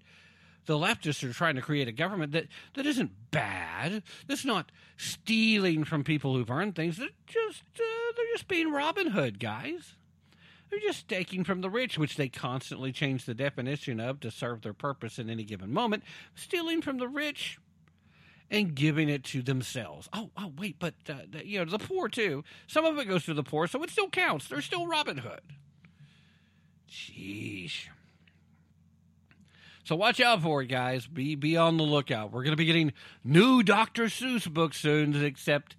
The 0.68 0.74
leftists 0.74 1.24
are 1.24 1.32
trying 1.32 1.54
to 1.54 1.62
create 1.62 1.88
a 1.88 1.92
government 1.92 2.32
that, 2.32 2.46
that 2.74 2.84
isn't 2.84 3.30
bad. 3.30 4.02
That's 4.26 4.44
not 4.44 4.70
stealing 4.98 5.82
from 5.82 6.04
people 6.04 6.34
who've 6.34 6.50
earned 6.50 6.76
things. 6.76 6.98
They're 6.98 7.08
just 7.26 7.62
uh, 7.74 8.12
they're 8.14 8.26
just 8.34 8.48
being 8.48 8.70
Robin 8.70 9.06
Hood 9.06 9.40
guys. 9.40 9.94
They're 10.68 10.78
just 10.78 11.08
taking 11.08 11.42
from 11.42 11.62
the 11.62 11.70
rich, 11.70 11.96
which 11.96 12.16
they 12.16 12.28
constantly 12.28 12.92
change 12.92 13.24
the 13.24 13.32
definition 13.32 13.98
of 13.98 14.20
to 14.20 14.30
serve 14.30 14.60
their 14.60 14.74
purpose 14.74 15.18
in 15.18 15.30
any 15.30 15.42
given 15.42 15.72
moment. 15.72 16.02
Stealing 16.34 16.82
from 16.82 16.98
the 16.98 17.08
rich 17.08 17.58
and 18.50 18.74
giving 18.74 19.08
it 19.08 19.24
to 19.24 19.40
themselves. 19.40 20.06
Oh, 20.12 20.28
oh, 20.36 20.52
wait, 20.58 20.76
but 20.78 20.92
uh, 21.08 21.20
the, 21.30 21.46
you 21.46 21.60
know 21.60 21.64
the 21.64 21.78
poor 21.78 22.10
too. 22.10 22.44
Some 22.66 22.84
of 22.84 22.98
it 22.98 23.06
goes 23.06 23.24
to 23.24 23.32
the 23.32 23.42
poor, 23.42 23.68
so 23.68 23.82
it 23.84 23.88
still 23.88 24.10
counts. 24.10 24.48
They're 24.48 24.60
still 24.60 24.86
Robin 24.86 25.16
Hood. 25.16 25.40
Sheesh. 26.90 27.86
So 29.88 29.96
watch 29.96 30.20
out 30.20 30.42
for 30.42 30.60
it, 30.60 30.66
guys. 30.66 31.06
Be 31.06 31.34
be 31.34 31.56
on 31.56 31.78
the 31.78 31.82
lookout. 31.82 32.30
We're 32.30 32.42
going 32.42 32.52
to 32.52 32.58
be 32.58 32.66
getting 32.66 32.92
new 33.24 33.62
Dr. 33.62 34.04
Seuss 34.04 34.46
books 34.46 34.76
soon, 34.76 35.24
except 35.24 35.76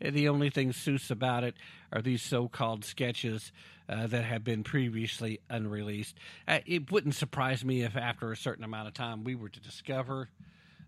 the 0.00 0.30
only 0.30 0.48
thing 0.48 0.72
Seuss 0.72 1.10
about 1.10 1.44
it 1.44 1.54
are 1.92 2.00
these 2.00 2.22
so-called 2.22 2.86
sketches 2.86 3.52
uh, 3.86 4.06
that 4.06 4.24
have 4.24 4.44
been 4.44 4.64
previously 4.64 5.40
unreleased. 5.50 6.16
Uh, 6.48 6.60
it 6.64 6.90
wouldn't 6.90 7.16
surprise 7.16 7.66
me 7.66 7.82
if 7.82 7.98
after 7.98 8.32
a 8.32 8.36
certain 8.38 8.64
amount 8.64 8.88
of 8.88 8.94
time 8.94 9.24
we 9.24 9.34
were 9.34 9.50
to 9.50 9.60
discover 9.60 10.30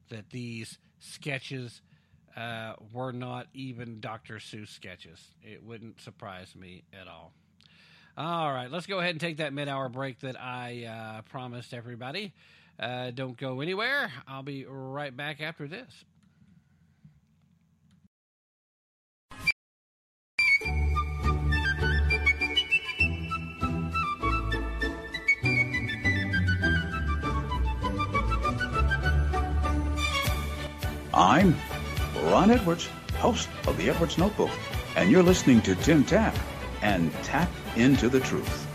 that 0.09 0.31
these 0.31 0.79
sketches 0.99 1.83
uh, 2.39 2.73
were 2.91 3.13
not 3.13 3.49
even 3.53 4.01
Dr. 4.01 4.37
Seuss 4.37 4.69
sketches. 4.69 5.23
It 5.43 5.63
wouldn't 5.63 6.01
surprise 6.01 6.57
me 6.57 6.85
at 6.99 7.07
all. 7.07 7.35
All 8.19 8.51
right, 8.51 8.71
let's 8.71 8.87
go 8.87 8.99
ahead 8.99 9.11
and 9.11 9.21
take 9.21 9.37
that 9.39 9.53
mid 9.53 9.69
hour 9.69 9.91
break 9.91 10.21
that 10.21 10.41
I 10.41 10.85
uh, 10.85 11.23
promised 11.23 11.75
everybody. 11.75 12.33
Uh, 12.81 13.11
don't 13.11 13.37
go 13.37 13.61
anywhere. 13.61 14.11
I'll 14.27 14.43
be 14.43 14.65
right 14.65 15.15
back 15.15 15.43
after 15.43 15.69
this. 15.69 16.05
I'm 31.13 31.55
Ron 32.25 32.51
Edwards, 32.51 32.89
host 33.19 33.51
of 33.67 33.77
the 33.77 33.91
Edwards 33.91 34.17
Notebook, 34.17 34.51
and 34.97 35.11
you're 35.11 35.23
listening 35.23 35.61
to 35.63 35.75
Tim 35.75 36.03
Tap 36.03 36.35
and 36.83 37.13
Tap 37.25 37.51
into 37.77 38.09
the 38.09 38.21
Truth. 38.21 38.67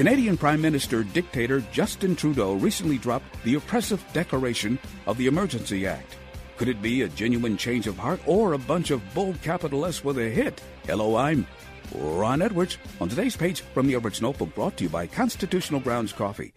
Canadian 0.00 0.38
Prime 0.38 0.62
Minister 0.62 1.04
dictator 1.04 1.60
Justin 1.72 2.16
Trudeau 2.16 2.54
recently 2.54 2.96
dropped 2.96 3.26
the 3.44 3.56
oppressive 3.56 4.02
declaration 4.14 4.78
of 5.06 5.18
the 5.18 5.26
Emergency 5.26 5.86
Act. 5.86 6.16
Could 6.60 6.68
it 6.68 6.82
be 6.82 7.00
a 7.00 7.08
genuine 7.08 7.56
change 7.56 7.86
of 7.86 7.96
heart 7.96 8.20
or 8.26 8.52
a 8.52 8.58
bunch 8.58 8.90
of 8.90 9.14
bold 9.14 9.40
capital 9.40 9.86
S 9.86 10.04
with 10.04 10.18
a 10.18 10.28
hit? 10.28 10.60
Hello, 10.84 11.16
I'm 11.16 11.46
Ron 11.94 12.42
Edwards 12.42 12.76
on 13.00 13.08
today's 13.08 13.34
page 13.34 13.62
from 13.62 13.86
the 13.86 13.94
Edwards 13.94 14.20
Notebook 14.20 14.54
brought 14.54 14.76
to 14.76 14.84
you 14.84 14.90
by 14.90 15.06
Constitutional 15.06 15.80
Grounds 15.80 16.12
Coffee. 16.12 16.52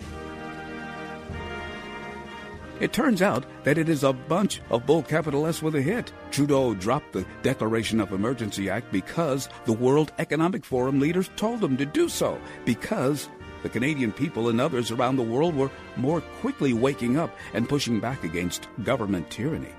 It 2.81 2.91
turns 2.91 3.21
out 3.21 3.45
that 3.63 3.77
it 3.77 3.87
is 3.87 4.03
a 4.03 4.11
bunch 4.11 4.59
of 4.71 4.85
bull 4.85 5.03
capital 5.03 5.47
S 5.47 5.61
with 5.61 5.73
a 5.75 5.81
hit. 5.81 6.11
Trudeau 6.31 6.73
dropped 6.73 7.13
the 7.13 7.25
Declaration 7.41 8.01
of 8.01 8.11
Emergency 8.11 8.69
Act 8.69 8.91
because 8.91 9.47
the 9.63 9.71
World 9.71 10.11
Economic 10.19 10.65
Forum 10.65 10.99
leaders 10.99 11.29
told 11.37 11.63
him 11.63 11.77
to 11.77 11.85
do 11.85 12.09
so. 12.09 12.37
Because 12.65 13.29
the 13.61 13.69
Canadian 13.69 14.11
people 14.11 14.49
and 14.49 14.59
others 14.59 14.91
around 14.91 15.15
the 15.15 15.23
world 15.23 15.55
were 15.55 15.71
more 15.95 16.19
quickly 16.41 16.73
waking 16.73 17.15
up 17.15 17.33
and 17.53 17.69
pushing 17.69 18.01
back 18.01 18.25
against 18.25 18.67
government 18.83 19.29
tyranny. 19.29 19.71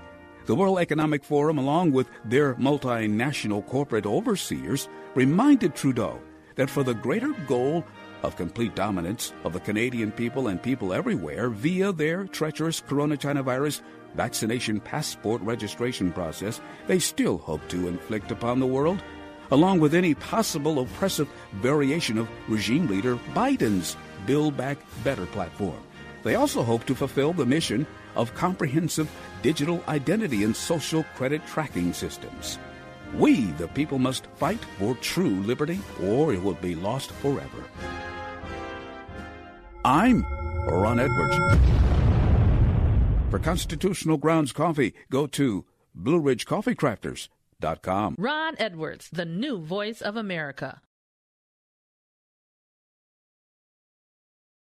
The 0.45 0.53
World 0.53 0.77
Economic 0.77 1.23
Forum, 1.23 1.57
along 1.57 1.91
with 1.91 2.07
their 2.23 2.53
multinational 2.55 3.65
corporate 3.65 4.05
overseers, 4.05 4.87
reminded 5.15 5.73
Trudeau 5.73 6.19
that 6.53 6.69
for 6.69 6.83
the 6.83 6.93
greater 6.93 7.33
goal 7.47 7.83
of 8.21 8.35
complete 8.35 8.75
dominance 8.75 9.33
of 9.43 9.53
the 9.53 9.59
Canadian 9.59 10.11
people 10.11 10.47
and 10.49 10.61
people 10.61 10.93
everywhere 10.93 11.49
via 11.49 11.91
their 11.91 12.25
treacherous 12.25 12.79
corona 12.79 13.17
China 13.17 13.41
virus 13.41 13.81
vaccination 14.13 14.79
passport 14.79 15.41
registration 15.41 16.11
process, 16.11 16.61
they 16.85 16.99
still 16.99 17.39
hope 17.39 17.67
to 17.69 17.87
inflict 17.87 18.29
upon 18.29 18.59
the 18.59 18.67
world, 18.67 19.01
along 19.49 19.79
with 19.79 19.95
any 19.95 20.13
possible 20.13 20.79
oppressive 20.79 21.27
variation 21.53 22.19
of 22.19 22.29
regime 22.47 22.85
leader 22.85 23.15
Biden's 23.33 23.97
Build 24.27 24.55
Back 24.55 24.77
Better 25.03 25.25
platform. 25.25 25.81
They 26.21 26.35
also 26.35 26.61
hope 26.61 26.85
to 26.85 26.93
fulfill 26.93 27.33
the 27.33 27.45
mission 27.47 27.87
of 28.15 28.33
comprehensive 28.33 29.09
digital 29.45 29.81
identity 29.87 30.43
and 30.43 30.53
social 30.55 31.03
credit 31.15 31.45
tracking 31.45 31.93
systems. 31.93 32.57
We, 33.13 33.51
the 33.61 33.67
people, 33.67 33.99
must 33.99 34.25
fight 34.37 34.57
for 34.79 34.95
true 34.95 35.35
liberty, 35.41 35.79
or 36.01 36.33
it 36.33 36.41
will 36.41 36.55
be 36.55 36.73
lost 36.73 37.11
forever. 37.11 37.63
I'm 39.85 40.25
Ron 40.65 40.99
Edwards. 40.99 41.37
For 43.29 43.37
Constitutional 43.37 44.17
Grounds 44.17 44.51
Coffee, 44.51 44.95
go 45.11 45.27
to 45.27 45.63
BlueRidgeCoffeeCrafters.com. 45.95 48.15
Ron 48.17 48.55
Edwards, 48.57 49.09
the 49.13 49.25
new 49.25 49.59
voice 49.59 50.01
of 50.01 50.17
America. 50.17 50.81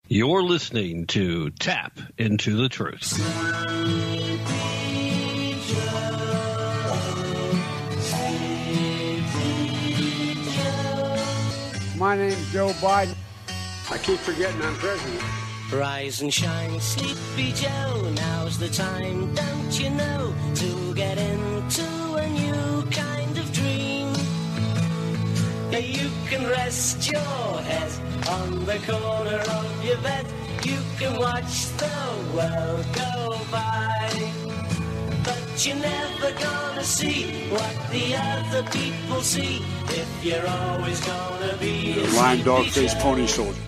You're 0.09 0.43
listening 0.43 1.07
to 1.07 1.51
Tap 1.51 2.01
into 2.18 2.57
the 2.57 2.68
Truth. 2.68 4.01
My 12.03 12.16
name's 12.16 12.53
Joe 12.53 12.70
Biden. 12.82 13.14
I 13.88 13.96
keep 13.96 14.18
forgetting 14.18 14.61
I'm 14.61 14.74
president. 14.74 15.22
Rise 15.72 16.20
and 16.20 16.34
shine, 16.34 16.80
sleepy 16.80 17.53
Joe. 17.53 18.12
Now's 18.16 18.59
the 18.59 18.68
time, 18.68 19.32
don't 19.36 19.80
you 19.80 19.88
know, 19.88 20.34
to 20.57 20.94
get 20.94 21.16
into 21.16 21.86
a 22.14 22.28
new 22.28 22.82
kind 22.90 23.38
of 23.38 23.53
dream. 23.53 24.12
You 25.70 26.11
can 26.28 26.44
rest 26.48 27.09
your 27.09 27.20
head 27.70 27.92
on 28.28 28.64
the 28.64 28.78
corner 28.80 29.38
of 29.38 29.84
your 29.84 29.98
bed. 29.98 30.26
You 30.64 30.80
can 30.98 31.16
watch 31.20 31.68
the 31.76 31.94
world 32.34 32.84
go 32.94 33.38
by. 33.53 34.82
But 35.24 35.66
you're 35.66 35.76
never 35.76 36.32
gonna 36.32 36.82
see 36.82 37.48
what 37.48 37.90
the 37.92 38.16
other 38.16 38.68
people 38.70 39.20
see 39.20 39.62
if 39.88 40.24
you're 40.24 40.46
always 40.46 41.00
gonna 41.06 41.56
be 41.58 42.00
a 42.00 42.06
Lime 42.16 42.42
dog 42.42 42.64
sleepy 42.64 42.88
faced 42.88 42.98
pony 42.98 43.26
soldier. 43.26 43.60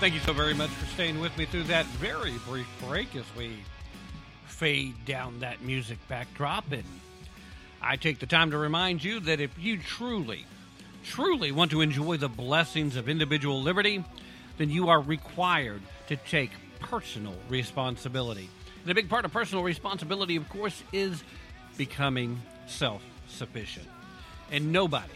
Thank 0.00 0.14
you 0.14 0.20
so 0.20 0.32
very 0.32 0.54
much 0.54 0.70
for 0.70 0.86
staying 0.86 1.20
with 1.20 1.36
me 1.36 1.44
through 1.44 1.64
that 1.64 1.84
very 1.84 2.32
brief 2.48 2.66
break 2.88 3.14
as 3.14 3.24
we 3.36 3.58
fade 4.46 4.94
down 5.04 5.38
that 5.40 5.60
music 5.60 5.98
backdrop. 6.08 6.72
And 6.72 6.84
I 7.82 7.96
take 7.96 8.18
the 8.18 8.24
time 8.24 8.50
to 8.52 8.56
remind 8.56 9.04
you 9.04 9.20
that 9.20 9.40
if 9.40 9.50
you 9.58 9.76
truly, 9.76 10.46
truly 11.04 11.52
want 11.52 11.70
to 11.72 11.82
enjoy 11.82 12.16
the 12.16 12.30
blessings 12.30 12.96
of 12.96 13.10
individual 13.10 13.60
liberty, 13.60 14.02
then 14.56 14.70
you 14.70 14.88
are 14.88 15.02
required 15.02 15.82
to 16.06 16.16
take 16.16 16.52
personal 16.78 17.34
responsibility. 17.50 18.48
And 18.80 18.90
a 18.90 18.94
big 18.94 19.10
part 19.10 19.26
of 19.26 19.34
personal 19.34 19.62
responsibility, 19.62 20.36
of 20.36 20.48
course, 20.48 20.82
is 20.94 21.22
becoming 21.76 22.40
self 22.66 23.02
sufficient. 23.28 23.86
And 24.50 24.72
nobody, 24.72 25.12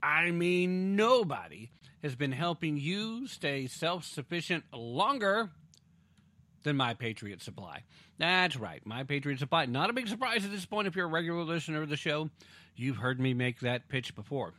I 0.00 0.30
mean 0.30 0.94
nobody, 0.94 1.68
has 2.02 2.14
been 2.14 2.32
helping 2.32 2.76
you 2.76 3.26
stay 3.26 3.66
self 3.66 4.04
sufficient 4.04 4.64
longer 4.72 5.50
than 6.62 6.76
My 6.76 6.94
Patriot 6.94 7.42
Supply. 7.42 7.82
That's 8.18 8.56
right, 8.56 8.84
My 8.84 9.04
Patriot 9.04 9.38
Supply. 9.38 9.66
Not 9.66 9.90
a 9.90 9.94
big 9.94 10.08
surprise 10.08 10.44
at 10.44 10.50
this 10.50 10.66
point 10.66 10.88
if 10.88 10.96
you're 10.96 11.06
a 11.06 11.10
regular 11.10 11.42
listener 11.42 11.82
of 11.82 11.88
the 11.88 11.96
show. 11.96 12.30
You've 12.76 12.96
heard 12.96 13.20
me 13.20 13.34
make 13.34 13.60
that 13.60 13.88
pitch 13.88 14.14
before. 14.14 14.54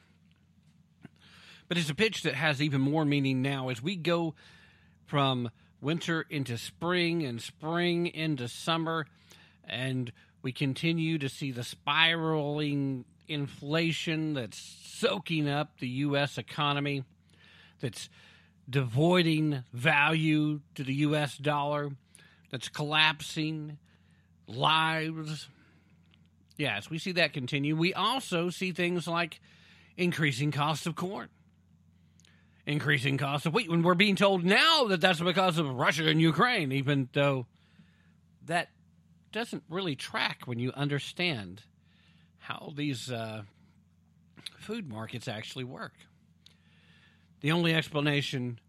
But 1.68 1.78
it's 1.78 1.89
a 1.89 1.96
pitch 1.96 2.24
that 2.24 2.36
has 2.36 2.62
even 2.62 2.82
more 2.82 3.06
meaning 3.06 3.42
now 3.42 3.70
as 3.70 3.82
we 3.82 3.96
go 3.96 4.36
from 5.06 5.50
winter 5.80 6.26
into 6.30 6.58
spring 6.58 7.24
and 7.24 7.42
spring 7.42 8.08
into 8.08 8.48
summer, 8.48 9.08
and 9.64 10.12
we 10.42 10.52
continue 10.52 11.18
to 11.18 11.30
see 11.30 11.52
the 11.52 11.64
spiraling 11.64 13.06
inflation 13.28 14.34
that's 14.34 14.58
soaking 14.84 15.48
up 15.48 15.80
the 15.80 15.88
U.S. 15.88 16.38
economy, 16.38 17.04
that's 17.82 18.10
devoiding 18.70 19.64
value 19.74 20.62
to 20.76 20.84
the 20.84 20.94
U.S. 20.96 21.38
dollar, 21.38 21.92
that's 22.50 22.70
collapsing 22.70 23.78
lives. 24.48 25.48
Yes, 26.58 26.90
we 26.90 27.00
see 27.00 27.14
that 27.14 27.34
continue. 27.34 27.76
We 27.76 27.94
also 27.94 28.50
see 28.50 28.72
things 28.72 29.08
like 29.08 29.42
increasing 29.98 30.52
cost 30.52 30.88
of 30.88 30.96
corn 30.96 31.30
increasing 32.66 33.18
cost 33.18 33.46
of 33.46 33.54
wheat 33.54 33.70
when 33.70 33.82
we're 33.82 33.96
being 33.96 34.16
told 34.16 34.44
now 34.44 34.86
that 34.86 35.02
that's 35.02 35.20
because 35.20 35.58
of 35.58 35.70
Russia 35.70 36.08
and 36.08 36.22
Ukraine, 36.22 36.72
even 36.72 37.10
though 37.14 37.46
that 38.46 38.70
doesn't 39.32 39.64
really 39.70 39.96
track 39.96 40.44
when 40.46 40.60
you 40.60 40.72
understand 40.74 41.64
how 42.38 42.74
these 42.76 43.12
uh, 43.12 43.44
food 44.60 44.90
markets 44.90 45.28
actually 45.28 45.64
work. 45.64 45.94
The 47.42 47.52
only 47.52 47.74
explanation 47.74 48.60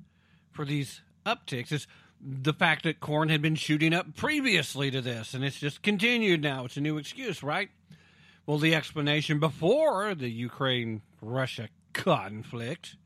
for 0.51 0.64
these 0.64 1.03
upticks 1.25 1.73
is 1.73 1.87
the 2.20 2.53
fact 2.53 2.85
that 2.85 3.01
corn 3.01 3.29
had 3.29 3.43
been 3.43 3.55
shooting 3.55 3.93
up 3.93 4.16
previously 4.16 4.91
to 4.91 5.01
this, 5.01 5.35
and 5.35 5.45
it's 5.45 5.59
just 5.59 5.83
continued 5.83 6.43
now. 6.43 6.64
It's 6.64 6.77
a 6.77 6.81
new 6.81 6.99
excuse, 6.99 7.43
right? 7.43 7.70
Well, 8.47 8.59
the 8.59 8.75
explanation 8.75 9.39
before 9.39 10.14
the 10.14 10.31
Ukraine 10.31 11.03
Russia 11.20 11.68
conflict 11.93 12.97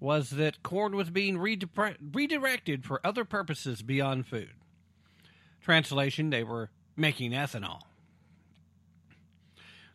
was 0.00 0.30
that 0.30 0.62
corn 0.62 0.96
was 0.96 1.10
being 1.10 1.38
redirected 1.38 2.84
for 2.84 3.00
other 3.06 3.24
purposes 3.24 3.82
beyond 3.82 4.26
food. 4.26 4.50
Translation, 5.62 6.30
they 6.30 6.42
were 6.44 6.70
making 6.96 7.32
ethanol. 7.32 7.80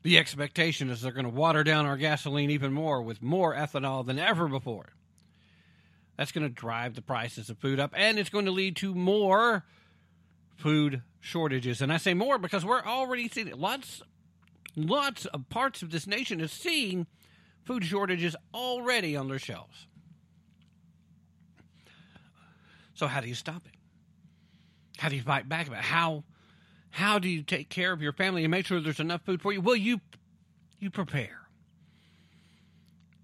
The 0.02 0.18
expectation 0.18 0.90
is 0.90 1.02
they're 1.02 1.12
going 1.12 1.26
to 1.26 1.32
water 1.32 1.64
down 1.64 1.86
our 1.86 1.98
gasoline 1.98 2.52
even 2.52 2.72
more 2.72 3.02
with 3.02 3.22
more 3.22 3.54
ethanol 3.54 4.06
than 4.06 4.18
ever 4.18 4.48
before. 4.48 4.94
That's 6.18 6.32
going 6.32 6.48
to 6.48 6.54
drive 6.54 6.96
the 6.96 7.02
prices 7.02 7.50
of 7.50 7.58
food 7.58 7.80
up, 7.80 7.94
and 7.96 8.18
it's 8.18 8.30
going 8.30 8.46
to 8.46 8.52
lead 8.52 8.76
to 8.78 8.94
more 8.94 9.66
food 10.56 11.02
shortages. 11.20 11.82
And 11.82 11.92
I 11.92 11.98
say 11.98 12.14
more 12.14 12.38
because 12.38 12.66
we're 12.66 12.84
already 12.84 13.28
seeing. 13.30 13.52
Lots, 13.58 14.02
lots 14.76 15.26
of 15.26 15.50
parts 15.50 15.82
of 15.82 15.92
this 15.92 16.08
nation 16.08 16.42
is 16.42 16.52
seeing 16.52 17.08
food 17.66 17.86
shortages 17.86 18.36
already 18.54 19.16
on 19.16 19.28
their 19.28 19.40
shelves. 19.40 19.88
So 22.96 23.08
how 23.08 23.22
do 23.22 23.30
you 23.30 23.36
stop 23.36 23.66
it? 23.66 23.76
How 24.98 25.08
do 25.08 25.16
you 25.16 25.22
fight 25.22 25.48
back 25.48 25.68
about 25.68 25.84
how 25.84 26.26
how 26.92 27.20
do 27.20 27.30
you 27.30 27.44
take 27.44 27.70
care 27.70 27.92
of 27.92 28.02
your 28.02 28.14
family 28.14 28.44
and 28.44 28.52
make 28.52 28.66
sure 28.66 28.80
there's 28.80 29.00
enough 29.00 29.22
food 29.26 29.42
for 29.42 29.54
you? 29.54 29.62
Well, 29.62 29.76
you 29.76 30.02
you 30.80 30.90
prepare. 30.90 31.48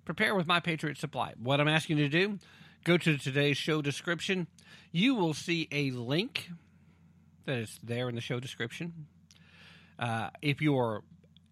Prepare 0.03 0.35
with 0.35 0.45
My 0.45 0.59
Patriot 0.59 0.97
Supply. 0.97 1.33
What 1.41 1.59
I'm 1.59 1.67
asking 1.67 1.97
you 1.97 2.09
to 2.09 2.27
do, 2.27 2.39
go 2.83 2.97
to 2.97 3.17
today's 3.17 3.57
show 3.57 3.81
description. 3.81 4.47
You 4.91 5.15
will 5.15 5.33
see 5.33 5.67
a 5.71 5.91
link 5.91 6.49
that 7.45 7.57
is 7.57 7.79
there 7.81 8.07
in 8.09 8.15
the 8.15 8.21
show 8.21 8.39
description. 8.39 9.07
Uh, 9.97 10.29
if 10.41 10.61
you're 10.61 11.03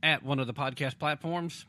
at 0.03 0.24
one 0.24 0.39
of 0.39 0.47
the 0.47 0.53
podcast 0.53 0.99
platforms, 0.99 1.66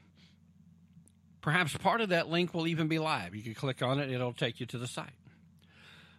perhaps 1.40 1.76
part 1.76 2.00
of 2.00 2.10
that 2.10 2.28
link 2.28 2.52
will 2.52 2.66
even 2.66 2.88
be 2.88 2.98
live. 2.98 3.34
You 3.34 3.42
can 3.42 3.54
click 3.54 3.82
on 3.82 4.00
it, 4.00 4.10
it'll 4.10 4.32
take 4.32 4.60
you 4.60 4.66
to 4.66 4.78
the 4.78 4.88
site. 4.88 5.10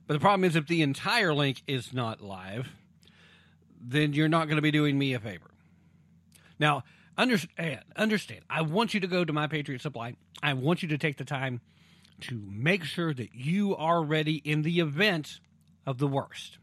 But 0.07 0.13
the 0.13 0.19
problem 0.19 0.43
is, 0.43 0.55
if 0.55 0.67
the 0.67 0.81
entire 0.81 1.33
link 1.33 1.63
is 1.67 1.91
not 1.91 2.21
live, 2.21 2.69
then 3.81 4.13
you're 4.13 4.29
not 4.29 4.45
going 4.45 4.57
to 4.57 4.61
be 4.61 4.71
doing 4.71 4.97
me 4.97 5.13
a 5.13 5.19
favor. 5.19 5.51
Now, 6.59 6.83
understand, 7.17 7.69
eh, 7.69 7.77
understand, 7.95 8.41
I 8.49 8.61
want 8.61 8.93
you 8.93 8.99
to 9.01 9.07
go 9.07 9.25
to 9.25 9.33
My 9.33 9.47
Patriot 9.47 9.81
Supply. 9.81 10.15
I 10.41 10.53
want 10.53 10.81
you 10.81 10.89
to 10.89 10.97
take 10.97 11.17
the 11.17 11.25
time 11.25 11.61
to 12.21 12.41
make 12.49 12.83
sure 12.83 13.13
that 13.13 13.33
you 13.33 13.75
are 13.75 14.01
ready 14.01 14.35
in 14.35 14.61
the 14.61 14.79
event 14.79 15.39
of 15.85 15.97
the 15.97 16.07
worst. 16.07 16.57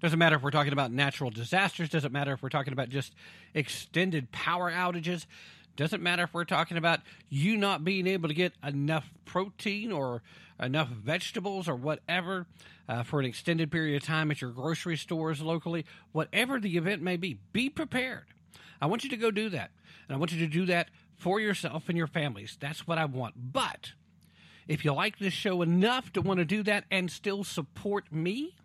Doesn't 0.00 0.18
matter 0.18 0.36
if 0.36 0.42
we're 0.42 0.50
talking 0.50 0.74
about 0.74 0.92
natural 0.92 1.30
disasters, 1.30 1.88
doesn't 1.88 2.12
matter 2.12 2.32
if 2.32 2.42
we're 2.42 2.50
talking 2.50 2.74
about 2.74 2.90
just 2.90 3.14
extended 3.54 4.30
power 4.32 4.70
outages, 4.70 5.24
doesn't 5.76 6.02
matter 6.02 6.24
if 6.24 6.34
we're 6.34 6.44
talking 6.44 6.76
about 6.76 7.00
you 7.28 7.56
not 7.56 7.84
being 7.84 8.06
able 8.06 8.28
to 8.28 8.34
get 8.34 8.52
enough 8.62 9.10
protein 9.24 9.92
or 9.92 10.22
enough 10.60 10.88
vegetables 10.88 11.68
or 11.68 11.74
whatever 11.74 12.46
uh, 12.88 13.02
for 13.02 13.20
an 13.20 13.26
extended 13.26 13.70
period 13.70 13.96
of 13.96 14.06
time 14.06 14.30
at 14.30 14.40
your 14.40 14.50
grocery 14.50 14.96
stores 14.96 15.40
locally, 15.40 15.84
whatever 16.12 16.60
the 16.60 16.76
event 16.76 17.02
may 17.02 17.16
be, 17.16 17.38
be 17.52 17.68
prepared. 17.68 18.24
I 18.80 18.86
want 18.86 19.04
you 19.04 19.10
to 19.10 19.16
go 19.16 19.30
do 19.30 19.48
that. 19.50 19.70
And 20.06 20.14
I 20.14 20.18
want 20.18 20.32
you 20.32 20.38
to 20.40 20.46
do 20.46 20.66
that 20.66 20.90
for 21.16 21.40
yourself 21.40 21.88
and 21.88 21.96
your 21.96 22.06
families. 22.06 22.56
That's 22.60 22.86
what 22.86 22.98
I 22.98 23.06
want. 23.06 23.34
But 23.52 23.92
if 24.68 24.84
you 24.84 24.92
like 24.92 25.18
this 25.18 25.32
show 25.32 25.62
enough 25.62 26.12
to 26.12 26.20
want 26.20 26.38
to 26.38 26.44
do 26.44 26.62
that 26.64 26.84
and 26.90 27.10
still 27.10 27.44
support 27.44 28.12
me, 28.12 28.56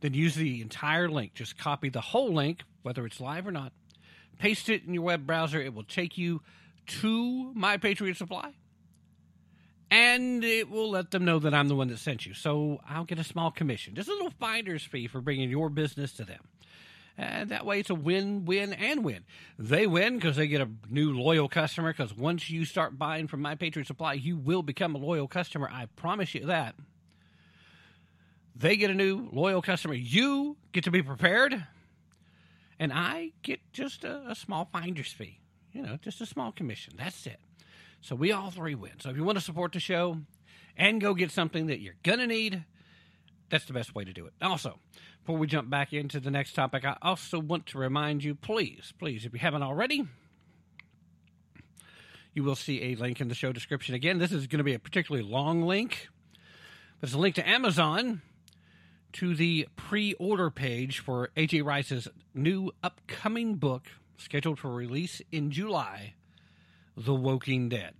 then 0.00 0.14
use 0.14 0.34
the 0.34 0.60
entire 0.60 1.08
link. 1.08 1.34
Just 1.34 1.56
copy 1.56 1.88
the 1.88 2.00
whole 2.00 2.32
link, 2.32 2.62
whether 2.82 3.06
it's 3.06 3.20
live 3.20 3.46
or 3.46 3.52
not, 3.52 3.72
paste 4.38 4.68
it 4.68 4.84
in 4.84 4.94
your 4.94 5.02
web 5.02 5.26
browser. 5.26 5.60
It 5.60 5.74
will 5.74 5.84
take 5.84 6.18
you 6.18 6.40
to 6.86 7.52
My 7.54 7.76
Patriot 7.76 8.16
Supply, 8.16 8.52
and 9.90 10.42
it 10.42 10.70
will 10.70 10.90
let 10.90 11.10
them 11.10 11.24
know 11.24 11.38
that 11.38 11.54
I'm 11.54 11.68
the 11.68 11.76
one 11.76 11.88
that 11.88 11.98
sent 11.98 12.26
you. 12.26 12.34
So 12.34 12.80
I'll 12.88 13.04
get 13.04 13.18
a 13.18 13.24
small 13.24 13.50
commission, 13.50 13.94
just 13.94 14.08
a 14.08 14.12
little 14.12 14.32
finder's 14.40 14.82
fee 14.82 15.06
for 15.06 15.20
bringing 15.20 15.50
your 15.50 15.68
business 15.68 16.12
to 16.14 16.24
them. 16.24 16.40
And 17.18 17.50
that 17.50 17.66
way 17.66 17.80
it's 17.80 17.90
a 17.90 17.94
win, 17.94 18.46
win, 18.46 18.72
and 18.72 19.04
win. 19.04 19.24
They 19.58 19.86
win 19.86 20.14
because 20.14 20.36
they 20.36 20.46
get 20.46 20.62
a 20.62 20.68
new 20.88 21.12
loyal 21.12 21.48
customer. 21.48 21.92
Because 21.92 22.16
once 22.16 22.48
you 22.48 22.64
start 22.64 22.98
buying 22.98 23.28
from 23.28 23.42
My 23.42 23.54
Patriot 23.54 23.86
Supply, 23.86 24.14
you 24.14 24.36
will 24.38 24.62
become 24.62 24.94
a 24.94 24.98
loyal 24.98 25.28
customer. 25.28 25.68
I 25.70 25.86
promise 25.94 26.34
you 26.34 26.46
that. 26.46 26.74
They 28.56 28.76
get 28.76 28.90
a 28.90 28.94
new 28.94 29.28
loyal 29.30 29.60
customer. 29.60 29.94
You 29.94 30.56
get 30.72 30.84
to 30.84 30.90
be 30.90 31.02
prepared. 31.02 31.66
And 32.82 32.92
I 32.92 33.30
get 33.44 33.60
just 33.72 34.02
a, 34.02 34.24
a 34.28 34.34
small 34.34 34.68
finder's 34.72 35.12
fee. 35.12 35.38
You 35.72 35.82
know, 35.82 35.98
just 36.02 36.20
a 36.20 36.26
small 36.26 36.50
commission. 36.50 36.94
That's 36.98 37.28
it. 37.28 37.38
So 38.00 38.16
we 38.16 38.32
all 38.32 38.50
three 38.50 38.74
win. 38.74 38.98
So 38.98 39.08
if 39.08 39.16
you 39.16 39.22
want 39.22 39.38
to 39.38 39.44
support 39.44 39.70
the 39.70 39.78
show 39.78 40.18
and 40.76 41.00
go 41.00 41.14
get 41.14 41.30
something 41.30 41.68
that 41.68 41.78
you're 41.78 41.94
going 42.02 42.18
to 42.18 42.26
need, 42.26 42.64
that's 43.50 43.66
the 43.66 43.72
best 43.72 43.94
way 43.94 44.02
to 44.02 44.12
do 44.12 44.26
it. 44.26 44.32
Also, 44.42 44.80
before 45.20 45.38
we 45.38 45.46
jump 45.46 45.70
back 45.70 45.92
into 45.92 46.18
the 46.18 46.32
next 46.32 46.54
topic, 46.54 46.84
I 46.84 46.96
also 47.00 47.38
want 47.38 47.66
to 47.66 47.78
remind 47.78 48.24
you 48.24 48.34
please, 48.34 48.92
please, 48.98 49.24
if 49.24 49.32
you 49.32 49.38
haven't 49.38 49.62
already, 49.62 50.08
you 52.34 52.42
will 52.42 52.56
see 52.56 52.82
a 52.82 52.96
link 52.96 53.20
in 53.20 53.28
the 53.28 53.36
show 53.36 53.52
description. 53.52 53.94
Again, 53.94 54.18
this 54.18 54.32
is 54.32 54.48
going 54.48 54.58
to 54.58 54.64
be 54.64 54.74
a 54.74 54.80
particularly 54.80 55.24
long 55.24 55.62
link, 55.62 56.08
but 57.00 57.10
it's 57.10 57.14
a 57.14 57.18
link 57.20 57.36
to 57.36 57.48
Amazon 57.48 58.22
to 59.14 59.34
the 59.34 59.68
pre 59.76 60.14
order 60.14 60.50
page 60.50 60.98
for 60.98 61.30
AJ 61.36 61.64
Rice's 61.64 62.08
new 62.34 62.72
upcoming 62.82 63.56
book 63.56 63.86
scheduled 64.16 64.58
for 64.58 64.72
release 64.72 65.20
in 65.30 65.50
July 65.50 66.14
The 66.96 67.14
Woking 67.14 67.68
Dead. 67.68 67.94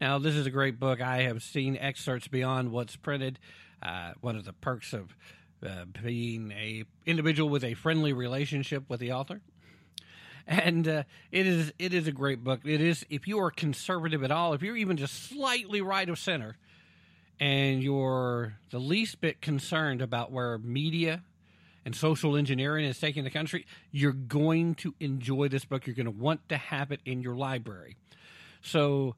Now, 0.00 0.18
this 0.18 0.34
is 0.34 0.46
a 0.46 0.50
great 0.50 0.78
book. 0.78 1.00
I 1.00 1.22
have 1.22 1.42
seen 1.42 1.76
excerpts 1.76 2.28
beyond 2.28 2.72
what's 2.72 2.96
printed. 2.96 3.38
Uh, 3.82 4.12
one 4.20 4.36
of 4.36 4.44
the 4.44 4.52
perks 4.52 4.92
of 4.92 5.14
uh, 5.64 5.84
being 6.02 6.52
a 6.52 6.84
individual 7.06 7.48
with 7.48 7.64
a 7.64 7.74
friendly 7.74 8.12
relationship 8.12 8.84
with 8.88 9.00
the 9.00 9.12
author, 9.12 9.40
and 10.46 10.88
uh, 10.88 11.02
it 11.30 11.46
is 11.46 11.72
it 11.78 11.92
is 11.92 12.06
a 12.06 12.12
great 12.12 12.42
book. 12.42 12.60
It 12.64 12.80
is 12.80 13.04
if 13.10 13.28
you 13.28 13.38
are 13.40 13.50
conservative 13.50 14.22
at 14.24 14.30
all, 14.30 14.54
if 14.54 14.62
you're 14.62 14.76
even 14.76 14.96
just 14.96 15.28
slightly 15.28 15.80
right 15.80 16.08
of 16.08 16.18
center, 16.18 16.56
and 17.40 17.82
you're 17.82 18.54
the 18.70 18.78
least 18.78 19.20
bit 19.20 19.40
concerned 19.40 20.00
about 20.00 20.30
where 20.30 20.58
media 20.58 21.22
and 21.84 21.94
social 21.94 22.36
engineering 22.36 22.84
is 22.84 22.98
taking 22.98 23.24
the 23.24 23.30
country, 23.30 23.66
you're 23.90 24.12
going 24.12 24.74
to 24.76 24.94
enjoy 25.00 25.48
this 25.48 25.64
book. 25.64 25.86
You're 25.86 25.96
going 25.96 26.06
to 26.06 26.12
want 26.12 26.48
to 26.48 26.56
have 26.56 26.92
it 26.92 27.00
in 27.04 27.20
your 27.20 27.34
library. 27.34 27.96
So 28.62 29.16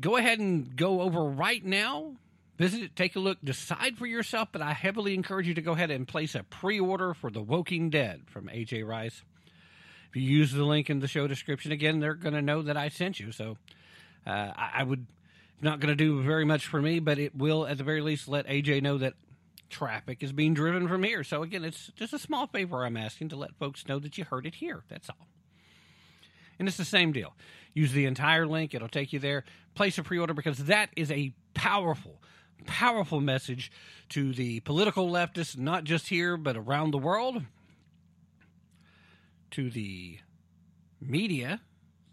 go 0.00 0.16
ahead 0.16 0.38
and 0.38 0.74
go 0.76 1.02
over 1.02 1.24
right 1.24 1.64
now. 1.64 2.16
Visit 2.56 2.82
it, 2.82 2.96
take 2.96 3.16
a 3.16 3.18
look, 3.18 3.36
decide 3.44 3.98
for 3.98 4.06
yourself. 4.06 4.48
But 4.50 4.62
I 4.62 4.72
heavily 4.72 5.12
encourage 5.12 5.46
you 5.46 5.54
to 5.54 5.60
go 5.60 5.72
ahead 5.72 5.90
and 5.90 6.08
place 6.08 6.34
a 6.34 6.42
pre 6.42 6.80
order 6.80 7.12
for 7.12 7.30
The 7.30 7.42
Woking 7.42 7.90
Dead 7.90 8.22
from 8.26 8.46
AJ 8.46 8.86
Rice. 8.86 9.22
If 10.08 10.16
you 10.16 10.22
use 10.22 10.52
the 10.52 10.64
link 10.64 10.88
in 10.88 11.00
the 11.00 11.08
show 11.08 11.26
description, 11.26 11.72
again, 11.72 12.00
they're 12.00 12.14
going 12.14 12.34
to 12.34 12.40
know 12.40 12.62
that 12.62 12.78
I 12.78 12.88
sent 12.88 13.20
you. 13.20 13.30
So 13.32 13.58
uh, 14.26 14.52
I, 14.56 14.70
I 14.76 14.82
would 14.84 15.06
not 15.60 15.80
going 15.80 15.88
to 15.88 15.96
do 15.96 16.22
very 16.22 16.44
much 16.44 16.66
for 16.66 16.80
me, 16.80 16.98
but 16.98 17.18
it 17.18 17.34
will 17.34 17.66
at 17.66 17.78
the 17.78 17.84
very 17.84 18.00
least 18.00 18.28
let 18.28 18.46
AJ 18.46 18.82
know 18.82 18.98
that 18.98 19.14
traffic 19.70 20.22
is 20.22 20.32
being 20.32 20.54
driven 20.54 20.88
from 20.88 21.02
here. 21.02 21.24
So 21.24 21.42
again, 21.42 21.64
it's 21.64 21.90
just 21.96 22.12
a 22.12 22.18
small 22.18 22.46
favor 22.46 22.84
I'm 22.84 22.96
asking 22.96 23.30
to 23.30 23.36
let 23.36 23.56
folks 23.56 23.86
know 23.88 23.98
that 23.98 24.16
you 24.18 24.24
heard 24.24 24.46
it 24.46 24.56
here. 24.56 24.84
That's 24.88 25.08
all. 25.08 25.28
And 26.58 26.68
it's 26.68 26.76
the 26.76 26.84
same 26.84 27.12
deal. 27.12 27.34
Use 27.74 27.92
the 27.92 28.06
entire 28.06 28.46
link, 28.46 28.74
it'll 28.74 28.88
take 28.88 29.12
you 29.12 29.18
there. 29.18 29.44
Place 29.74 29.98
a 29.98 30.02
pre 30.02 30.18
order 30.18 30.32
because 30.32 30.58
that 30.58 30.90
is 30.96 31.10
a 31.10 31.34
powerful, 31.52 32.22
powerful 32.64 33.20
message 33.20 33.70
to 34.10 34.32
the 34.32 34.60
political 34.60 35.10
leftists, 35.10 35.58
not 35.58 35.84
just 35.84 36.08
here, 36.08 36.36
but 36.36 36.56
around 36.56 36.92
the 36.92 36.98
world, 36.98 37.42
to 39.50 39.70
the 39.70 40.18
media 41.00 41.60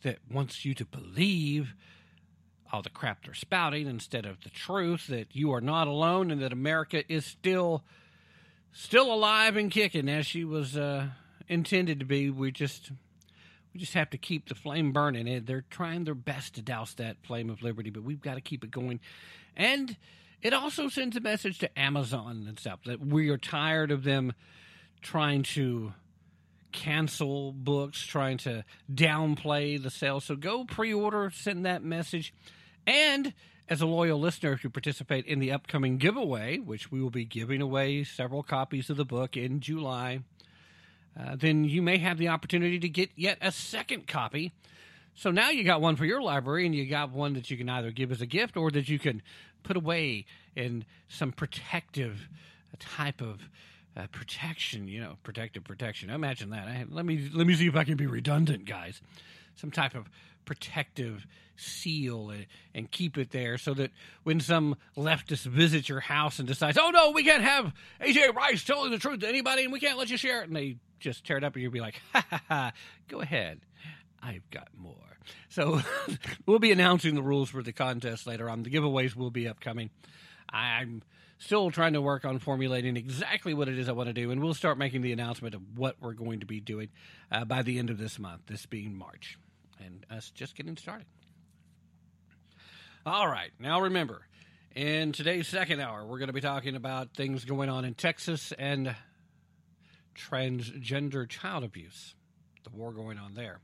that 0.04 0.18
wants 0.30 0.66
you 0.66 0.74
to 0.74 0.86
believe 0.86 1.74
all 2.74 2.82
the 2.82 2.90
crap 2.90 3.24
they're 3.24 3.36
spouting 3.36 3.88
instead 3.88 4.26
of 4.26 4.42
the 4.42 4.50
truth 4.50 5.06
that 5.08 5.28
you 5.32 5.54
are 5.54 5.62
not 5.62 5.88
alone 5.88 6.32
and 6.32 6.42
that 6.42 6.52
America 6.52 7.04
is 7.08 7.24
still 7.24 7.84
still 8.72 9.14
alive 9.14 9.56
and 9.56 9.70
kicking 9.70 10.10
as 10.10 10.26
she 10.26 10.44
was 10.44 10.76
uh, 10.76 11.06
intended 11.48 12.00
to 12.00 12.06
be. 12.06 12.32
We 12.32 12.52
just 12.52 12.92
we 13.74 13.80
just 13.80 13.94
have 13.94 14.10
to 14.10 14.18
keep 14.18 14.50
the 14.50 14.56
flame 14.56 14.92
burning. 14.92 15.30
And 15.30 15.46
they're 15.46 15.66
trying 15.70 16.06
their 16.06 16.16
best 16.16 16.56
to 16.56 16.64
douse 16.64 16.96
that 16.96 17.18
flame 17.22 17.52
of 17.52 17.62
liberty, 17.62 17.92
but 17.92 18.04
we've 18.04 18.22
got 18.22 18.36
to 18.36 18.42
keep 18.42 18.64
it 18.64 18.72
going. 18.72 19.00
And 19.56 19.96
it 20.42 20.52
also 20.52 20.90
sends 20.90 21.16
a 21.16 21.22
message 21.22 21.60
to 21.60 21.80
Amazon 21.80 22.46
and 22.48 22.60
stuff 22.60 22.80
that 22.86 23.00
we 23.00 23.30
are 23.30 23.38
tired 23.38 23.92
of 23.92 24.04
them 24.04 24.34
trying 25.02 25.44
to 25.44 25.94
cancel 26.72 27.52
books, 27.52 28.04
trying 28.04 28.40
to 28.40 28.66
downplay 28.92 29.82
the 29.82 29.92
sales. 29.92 30.26
So 30.26 30.36
go 30.36 30.66
pre 30.66 30.92
order, 30.92 31.32
send 31.34 31.68
that 31.68 31.84
message. 31.84 32.34
And 32.86 33.34
as 33.70 33.82
a 33.82 33.86
loyal 33.86 34.20
listener, 34.20 34.54
if 34.54 34.64
you 34.64 34.70
participate 34.70 35.26
in 35.26 35.40
the 35.40 35.52
upcoming 35.52 35.98
giveaway, 35.98 36.58
which 36.60 36.92
we 36.92 37.02
will 37.02 37.10
be 37.10 37.26
giving 37.26 37.62
away 37.62 38.04
several 38.04 38.44
copies 38.44 38.90
of 38.90 38.98
the 38.98 39.06
book 39.06 39.38
in 39.38 39.62
July, 39.62 40.20
uh, 41.20 41.36
then 41.36 41.64
you 41.64 41.82
may 41.82 41.98
have 41.98 42.18
the 42.18 42.28
opportunity 42.28 42.80
to 42.80 42.90
get 42.90 43.12
yet 43.16 43.38
a 43.42 43.52
second 43.52 44.08
copy. 44.08 44.52
So 45.16 45.32
now 45.32 45.50
you 45.50 45.64
got 45.64 45.80
one 45.80 45.96
for 45.96 46.06
your 46.06 46.22
library, 46.22 46.66
and 46.66 46.74
you 46.74 46.86
got 46.86 47.12
one 47.12 47.34
that 47.34 47.52
you 47.52 47.58
can 47.58 47.70
either 47.70 47.92
give 47.92 48.12
as 48.12 48.22
a 48.22 48.26
gift 48.26 48.58
or 48.58 48.72
that 48.72 48.90
you 48.90 48.98
can 48.98 49.22
put 49.62 49.78
away 49.78 50.26
in 50.56 50.86
some 51.08 51.32
protective 51.32 52.28
type 52.80 53.22
of 53.22 53.48
uh, 53.96 54.08
protection. 54.12 54.88
You 54.88 55.00
know, 55.02 55.18
protective 55.24 55.64
protection. 55.64 56.10
Imagine 56.10 56.50
that. 56.50 56.68
I, 56.68 56.86
let 56.90 57.06
me 57.06 57.30
let 57.32 57.46
me 57.46 57.54
see 57.54 57.68
if 57.68 57.76
I 57.76 57.84
can 57.84 57.96
be 57.96 58.08
redundant, 58.08 58.66
guys. 58.66 59.02
Some 59.56 59.72
type 59.72 59.96
of 59.96 60.10
protective 60.46 61.26
seal 61.56 62.30
and, 62.30 62.46
and 62.74 62.92
keep 62.92 63.18
it 63.18 63.32
there 63.32 63.58
so 63.58 63.74
that 63.74 63.92
when 64.24 64.40
some 64.40 64.76
leftist 64.98 65.46
visits 65.46 65.88
your 65.88 66.00
house 66.00 66.40
and 66.40 66.48
decides, 66.48 66.78
oh 66.78 66.90
no, 66.90 67.12
we 67.12 67.24
can't 67.24 67.44
have 67.44 67.74
AJ 68.02 68.34
Rice 68.34 68.64
telling 68.64 68.92
the 68.92 68.98
truth 68.98 69.20
to 69.20 69.28
anybody 69.28 69.64
and 69.64 69.72
we 69.72 69.80
can't 69.80 69.98
let 69.98 70.10
you 70.10 70.18
share 70.18 70.42
it, 70.42 70.48
and 70.48 70.56
they 70.56 70.78
just 71.00 71.26
tear 71.26 71.38
it 71.38 71.44
up, 71.44 71.54
and 71.54 71.62
you'll 71.62 71.72
be 71.72 71.82
like, 71.82 72.02
ha 72.14 72.26
ha 72.30 72.42
ha, 72.48 72.72
go 73.08 73.22
ahead. 73.22 73.60
I've 74.22 74.50
got 74.50 74.70
more. 74.78 74.96
So 75.50 75.82
we'll 76.46 76.60
be 76.60 76.72
announcing 76.72 77.16
the 77.16 77.22
rules 77.22 77.50
for 77.50 77.62
the 77.62 77.74
contest 77.74 78.26
later 78.26 78.50
on. 78.50 78.64
The 78.64 78.70
giveaways 78.70 79.16
will 79.16 79.32
be 79.32 79.48
upcoming. 79.48 79.90
I'm 80.50 81.04
still 81.44 81.72
trying 81.72 81.94
to 81.94 82.02
work 82.02 82.26
on 82.26 82.40
formulating 82.40 82.96
exactly 82.96 83.54
what 83.54 83.68
it 83.68 83.78
is 83.78 83.90
I 83.90 83.92
want 83.92 84.08
to 84.08 84.14
do, 84.14 84.32
and 84.32 84.42
we'll 84.42 84.54
start 84.54 84.78
making 84.78 85.02
the 85.02 85.12
announcement 85.12 85.56
of 85.56 85.62
what 85.78 85.98
we're 86.00 86.14
going 86.14 86.40
to 86.40 86.46
be 86.46 86.60
doing 86.60 86.90
uh, 87.32 87.44
by 87.46 87.62
the 87.62 87.80
end 87.80 87.90
of 87.90 87.98
this 87.98 88.18
month, 88.18 88.44
this 88.48 88.66
being 88.66 88.96
March, 88.96 89.38
and 89.84 90.06
us 90.10 90.32
just 90.32 90.56
getting 90.56 90.78
started. 90.78 91.06
All 93.06 93.28
right, 93.28 93.52
now 93.60 93.82
remember, 93.82 94.22
in 94.74 95.12
today's 95.12 95.48
second 95.48 95.82
hour, 95.82 96.06
we're 96.06 96.20
going 96.20 96.28
to 96.28 96.34
be 96.34 96.42
talking 96.42 96.76
about 96.76 97.14
things 97.14 97.44
going 97.44 97.70
on 97.70 97.84
in 97.84 97.94
Texas 97.94 98.54
and 98.58 98.96
transgender 100.16 101.28
child 101.28 101.66
abuse, 101.66 102.16
the 102.64 102.70
war 102.70 102.94
going 102.94 103.18
on 103.18 103.34
there. 103.34 103.60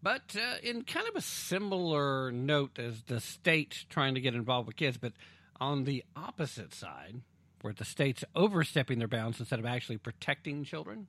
But 0.00 0.36
uh, 0.36 0.58
in 0.62 0.84
kind 0.84 1.08
of 1.08 1.16
a 1.16 1.20
similar 1.20 2.30
note 2.30 2.78
as 2.78 3.02
the 3.02 3.20
state 3.20 3.84
trying 3.90 4.14
to 4.14 4.20
get 4.20 4.34
involved 4.36 4.68
with 4.68 4.76
kids, 4.76 4.96
but 4.96 5.12
on 5.60 5.84
the 5.84 6.04
opposite 6.16 6.74
side, 6.74 7.22
where 7.60 7.72
the 7.72 7.84
state's 7.84 8.24
overstepping 8.34 8.98
their 8.98 9.08
bounds 9.08 9.40
instead 9.40 9.58
of 9.58 9.66
actually 9.66 9.98
protecting 9.98 10.64
children, 10.64 11.08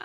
uh, 0.00 0.04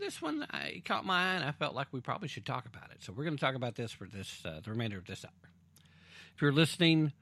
this 0.00 0.20
one 0.20 0.46
I 0.50 0.82
caught 0.84 1.04
my 1.04 1.32
eye 1.32 1.34
and 1.34 1.44
I 1.44 1.52
felt 1.52 1.74
like 1.74 1.88
we 1.92 2.00
probably 2.00 2.28
should 2.28 2.44
talk 2.44 2.66
about 2.66 2.90
it. 2.90 2.98
So 3.00 3.12
we're 3.12 3.24
going 3.24 3.36
to 3.36 3.40
talk 3.40 3.54
about 3.54 3.74
this 3.74 3.92
for 3.92 4.06
this 4.06 4.40
uh, 4.44 4.60
the 4.62 4.70
remainder 4.70 4.98
of 4.98 5.06
this 5.06 5.24
hour. 5.24 5.50
If 6.34 6.42
you're 6.42 6.52
listening 6.52 7.12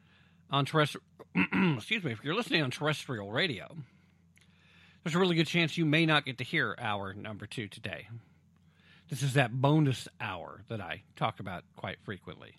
on 0.51 0.65
terrestrial, 0.65 1.05
excuse 1.77 2.03
me, 2.03 2.13
if 2.13 2.25
you're 2.25 2.35
listening 2.35 2.63
on 2.63 2.71
terrestrial 2.71 3.31
radio, 3.31 3.77
there's 5.03 5.15
a 5.15 5.19
really 5.19 5.37
good 5.37 5.47
chance 5.47 5.77
you 5.77 5.85
may 5.85 6.07
not 6.07 6.25
get 6.25 6.39
to 6.39 6.45
hear 6.45 6.77
hour 6.79 7.13
number 7.13 7.47
two 7.47 7.69
today. 7.69 8.09
This 9.11 9.23
is 9.23 9.35
that 9.35 9.53
bonus 9.53 10.09
hour 10.21 10.63
that 10.69 10.81
I 10.81 11.03
talk 11.17 11.41
about 11.41 11.65
quite 11.77 11.99
frequently. 12.03 12.57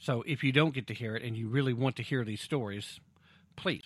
So 0.00 0.24
if 0.26 0.42
you 0.42 0.50
don't 0.50 0.74
get 0.74 0.86
to 0.88 0.94
hear 0.94 1.14
it 1.14 1.22
and 1.22 1.36
you 1.36 1.48
really 1.48 1.74
want 1.74 1.94
to 1.96 2.02
hear 2.02 2.24
these 2.24 2.40
stories, 2.40 3.00
please 3.54 3.82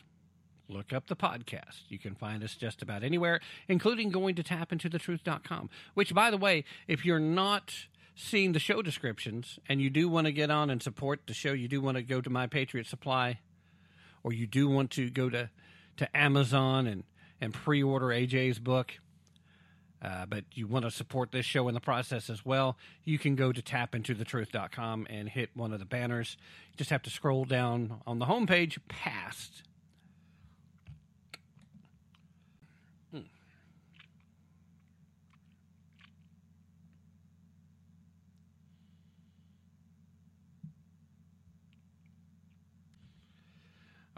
look 0.68 0.92
up 0.92 1.08
the 1.08 1.16
podcast. 1.16 1.82
You 1.88 1.98
can 1.98 2.14
find 2.14 2.42
us 2.44 2.54
just 2.54 2.82
about 2.82 3.02
anywhere, 3.02 3.40
including 3.68 4.10
going 4.10 4.36
to 4.36 4.42
tapintothetruth.com. 4.42 5.68
Which, 5.94 6.14
by 6.14 6.30
the 6.30 6.38
way, 6.38 6.64
if 6.86 7.04
you're 7.04 7.18
not 7.18 7.74
seeing 8.14 8.52
the 8.52 8.60
show 8.60 8.80
descriptions 8.80 9.58
and 9.68 9.82
you 9.82 9.90
do 9.90 10.08
want 10.08 10.26
to 10.26 10.32
get 10.32 10.50
on 10.50 10.70
and 10.70 10.80
support 10.80 11.22
the 11.26 11.34
show, 11.34 11.52
you 11.52 11.66
do 11.66 11.80
want 11.80 11.96
to 11.96 12.02
go 12.02 12.20
to 12.20 12.30
My 12.30 12.46
Patriot 12.46 12.86
Supply, 12.86 13.40
or 14.22 14.32
you 14.32 14.46
do 14.46 14.68
want 14.68 14.92
to 14.92 15.10
go 15.10 15.28
to, 15.28 15.50
to 15.96 16.16
Amazon 16.16 16.86
and, 16.86 17.02
and 17.40 17.52
pre 17.52 17.82
order 17.82 18.06
AJ's 18.06 18.60
book, 18.60 18.92
uh, 20.04 20.26
but 20.26 20.44
you 20.52 20.66
want 20.66 20.84
to 20.84 20.90
support 20.90 21.32
this 21.32 21.46
show 21.46 21.66
in 21.66 21.74
the 21.74 21.80
process 21.80 22.28
as 22.28 22.44
well, 22.44 22.76
you 23.04 23.18
can 23.18 23.34
go 23.34 23.52
to 23.52 23.62
tapintothetruth.com 23.62 25.06
and 25.08 25.30
hit 25.30 25.48
one 25.54 25.72
of 25.72 25.78
the 25.78 25.86
banners. 25.86 26.36
You 26.72 26.76
just 26.76 26.90
have 26.90 27.02
to 27.04 27.10
scroll 27.10 27.46
down 27.46 28.02
on 28.06 28.18
the 28.18 28.26
homepage 28.26 28.78
past. 28.88 29.62
Hmm. 33.10 33.20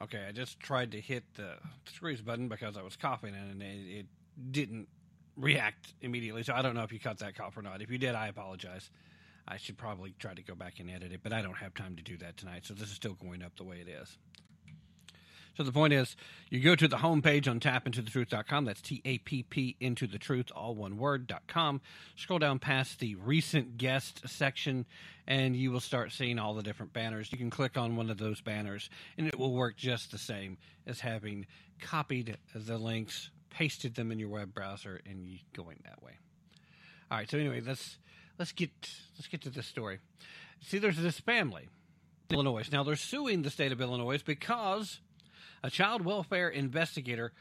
Okay, 0.02 0.24
I 0.28 0.32
just 0.32 0.58
tried 0.58 0.90
to 0.90 1.00
hit 1.00 1.22
the 1.34 1.58
screws 1.84 2.22
button 2.22 2.48
because 2.48 2.76
I 2.76 2.82
was 2.82 2.96
coughing 2.96 3.36
and 3.36 3.62
it, 3.62 3.66
it 3.66 4.06
didn't 4.50 4.88
react 5.36 5.94
immediately. 6.00 6.42
So 6.42 6.54
I 6.54 6.62
don't 6.62 6.74
know 6.74 6.82
if 6.82 6.92
you 6.92 6.98
caught 6.98 7.18
that 7.18 7.36
cough 7.36 7.56
or 7.56 7.62
not. 7.62 7.82
If 7.82 7.90
you 7.90 7.98
did, 7.98 8.14
I 8.14 8.28
apologize. 8.28 8.90
I 9.46 9.58
should 9.58 9.78
probably 9.78 10.14
try 10.18 10.34
to 10.34 10.42
go 10.42 10.54
back 10.54 10.80
and 10.80 10.90
edit 10.90 11.12
it, 11.12 11.20
but 11.22 11.32
I 11.32 11.40
don't 11.42 11.56
have 11.56 11.74
time 11.74 11.96
to 11.96 12.02
do 12.02 12.16
that 12.18 12.36
tonight. 12.36 12.64
So 12.64 12.74
this 12.74 12.88
is 12.88 12.94
still 12.94 13.14
going 13.14 13.42
up 13.42 13.56
the 13.56 13.64
way 13.64 13.76
it 13.76 13.88
is. 13.88 14.16
So 15.56 15.62
the 15.62 15.72
point 15.72 15.94
is, 15.94 16.16
you 16.50 16.60
go 16.60 16.74
to 16.74 16.86
the 16.86 16.98
homepage 16.98 17.48
on 17.48 17.60
tapintothetruth.com. 17.60 18.66
That's 18.66 18.82
T 18.82 19.00
A 19.06 19.16
P 19.18 19.42
P 19.42 19.76
into 19.80 20.06
the 20.06 20.18
truth, 20.18 20.50
all 20.54 20.74
one 20.74 20.98
word, 20.98 21.26
dot 21.26 21.44
com. 21.46 21.80
Scroll 22.14 22.38
down 22.38 22.58
past 22.58 22.98
the 22.98 23.14
recent 23.14 23.78
guest 23.78 24.28
section, 24.28 24.84
and 25.26 25.56
you 25.56 25.72
will 25.72 25.80
start 25.80 26.12
seeing 26.12 26.38
all 26.38 26.52
the 26.52 26.62
different 26.62 26.92
banners. 26.92 27.32
You 27.32 27.38
can 27.38 27.48
click 27.48 27.78
on 27.78 27.96
one 27.96 28.10
of 28.10 28.18
those 28.18 28.42
banners, 28.42 28.90
and 29.16 29.26
it 29.26 29.38
will 29.38 29.54
work 29.54 29.76
just 29.78 30.10
the 30.10 30.18
same 30.18 30.58
as 30.86 31.00
having 31.00 31.46
copied 31.80 32.36
the 32.54 32.76
links, 32.76 33.30
pasted 33.56 33.94
them 33.94 34.12
in 34.12 34.18
your 34.18 34.28
web 34.28 34.52
browser, 34.52 35.00
and 35.06 35.26
you 35.26 35.38
going 35.54 35.78
that 35.84 36.02
way. 36.02 36.12
All 37.10 37.16
right. 37.16 37.30
So 37.30 37.38
anyway, 37.38 37.62
let's 37.66 37.96
let's 38.38 38.52
get 38.52 38.70
let's 39.16 39.28
get 39.28 39.40
to 39.42 39.50
this 39.50 39.66
story. 39.66 39.98
See, 40.60 40.78
there's 40.78 40.98
this 40.98 41.20
family, 41.20 41.68
Illinois. 42.30 42.68
Now 42.70 42.82
they're 42.82 42.96
suing 42.96 43.42
the 43.42 43.50
state 43.50 43.72
of 43.72 43.80
Illinois 43.80 44.22
because 44.22 45.00
a 45.62 45.70
child 45.70 46.04
welfare 46.04 46.50
investigator 46.50 47.32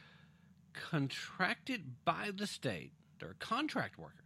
contracted 0.72 2.04
by 2.04 2.30
the 2.34 2.46
state, 2.46 2.92
their 3.20 3.34
contract 3.38 3.98
worker, 3.98 4.24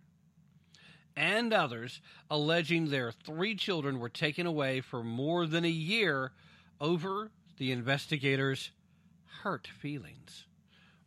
and 1.17 1.53
others 1.53 2.01
alleging 2.31 2.91
their 2.91 3.11
three 3.11 3.57
children 3.57 3.99
were 3.99 4.09
taken 4.09 4.47
away 4.47 4.81
for 4.81 5.03
more 5.03 5.45
than 5.45 5.65
a 5.65 5.69
year 5.69 6.31
over 6.81 7.33
the 7.59 7.73
investigator's 7.73 8.71
hurt 9.43 9.67
feelings. 9.67 10.45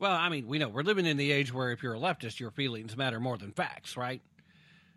Well, 0.04 0.12
I 0.12 0.28
mean, 0.28 0.48
we 0.48 0.58
know 0.58 0.68
we're 0.68 0.82
living 0.82 1.06
in 1.06 1.16
the 1.16 1.32
age 1.32 1.54
where 1.54 1.72
if 1.72 1.82
you're 1.82 1.94
a 1.94 1.98
leftist, 1.98 2.38
your 2.38 2.52
feelings 2.52 2.98
matter 2.98 3.22
more 3.22 3.38
than 3.38 3.54
facts, 3.54 3.96
right? 3.96 4.22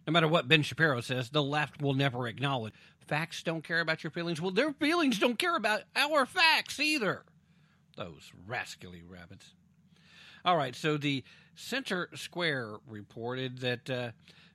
No 0.04 0.12
matter 0.12 0.26
what 0.26 0.48
Ben 0.48 0.62
Shapiro 0.62 1.00
says, 1.00 1.30
the 1.30 1.44
left 1.44 1.80
will 1.80 1.94
never 1.94 2.26
acknowledge 2.26 2.72
facts 3.06 3.44
don't 3.44 3.62
care 3.62 3.78
about 3.78 4.02
your 4.02 4.10
feelings. 4.10 4.40
Well, 4.40 4.50
their 4.50 4.72
feelings 4.72 5.20
don't 5.20 5.38
care 5.38 5.54
about 5.54 5.82
our 5.94 6.26
facts 6.26 6.80
either. 6.80 7.22
Those 7.96 8.32
rascally 8.48 9.04
rabbits. 9.08 9.54
All 10.44 10.56
right, 10.56 10.74
so 10.74 10.96
the 10.96 11.22
Center 11.54 12.08
Square 12.16 12.78
reported 12.88 13.58
that 13.58 13.88
uh, 13.88 14.10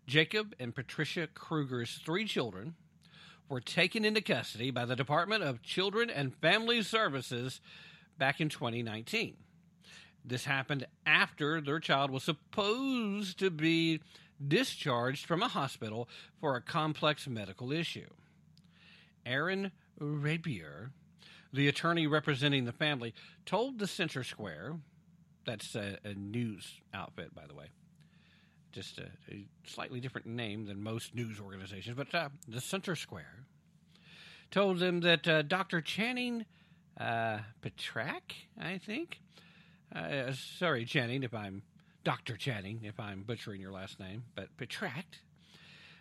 Jacob 0.05 0.53
and 0.59 0.75
Patricia 0.75 1.29
Kruger's 1.33 2.01
three 2.05 2.25
children 2.25 2.75
were 3.47 3.61
taken 3.61 4.03
into 4.03 4.19
custody 4.19 4.69
by 4.69 4.83
the 4.83 4.97
Department 4.97 5.43
of 5.43 5.61
Children 5.61 6.09
and 6.09 6.35
Family 6.35 6.81
Services 6.81 7.61
back 8.17 8.41
in 8.41 8.49
2019. 8.49 9.37
This 10.23 10.45
happened 10.45 10.85
after 11.05 11.61
their 11.61 11.79
child 11.79 12.11
was 12.11 12.23
supposed 12.23 13.39
to 13.39 13.49
be 13.49 14.01
discharged 14.45 15.25
from 15.25 15.41
a 15.41 15.47
hospital 15.47 16.07
for 16.39 16.55
a 16.55 16.61
complex 16.61 17.27
medical 17.27 17.71
issue. 17.71 18.07
Aaron 19.25 19.71
Rapier, 19.99 20.91
the 21.53 21.67
attorney 21.67 22.07
representing 22.07 22.65
the 22.65 22.71
family, 22.71 23.13
told 23.45 23.79
the 23.79 23.87
Center 23.87 24.23
Square, 24.23 24.77
that's 25.45 25.75
a, 25.75 25.97
a 26.03 26.13
news 26.13 26.79
outfit, 26.93 27.33
by 27.33 27.45
the 27.47 27.53
way, 27.53 27.67
just 28.71 28.99
a, 28.99 29.09
a, 29.29 29.45
slightly 29.65 29.99
different 29.99 30.27
name 30.27 30.65
than 30.65 30.81
most 30.81 31.13
news 31.13 31.39
organizations, 31.39 31.95
but 31.95 32.13
uh, 32.15 32.29
the 32.47 32.61
Center 32.61 32.95
Square, 32.95 33.45
told 34.49 34.79
them 34.79 35.01
that 35.01 35.27
uh, 35.27 35.41
Dr. 35.43 35.81
Channing 35.81 36.45
uh, 36.99 37.39
I 38.59 38.77
think, 38.77 39.19
uh, 39.95 40.31
sorry, 40.33 40.85
Channing, 40.85 41.23
if 41.23 41.33
I'm 41.33 41.63
Dr. 42.03 42.35
Channing, 42.35 42.81
if 42.83 42.99
I'm 42.99 43.23
butchering 43.23 43.61
your 43.61 43.71
last 43.71 43.99
name, 43.99 44.23
but 44.35 44.55
Petrak, 44.57 45.03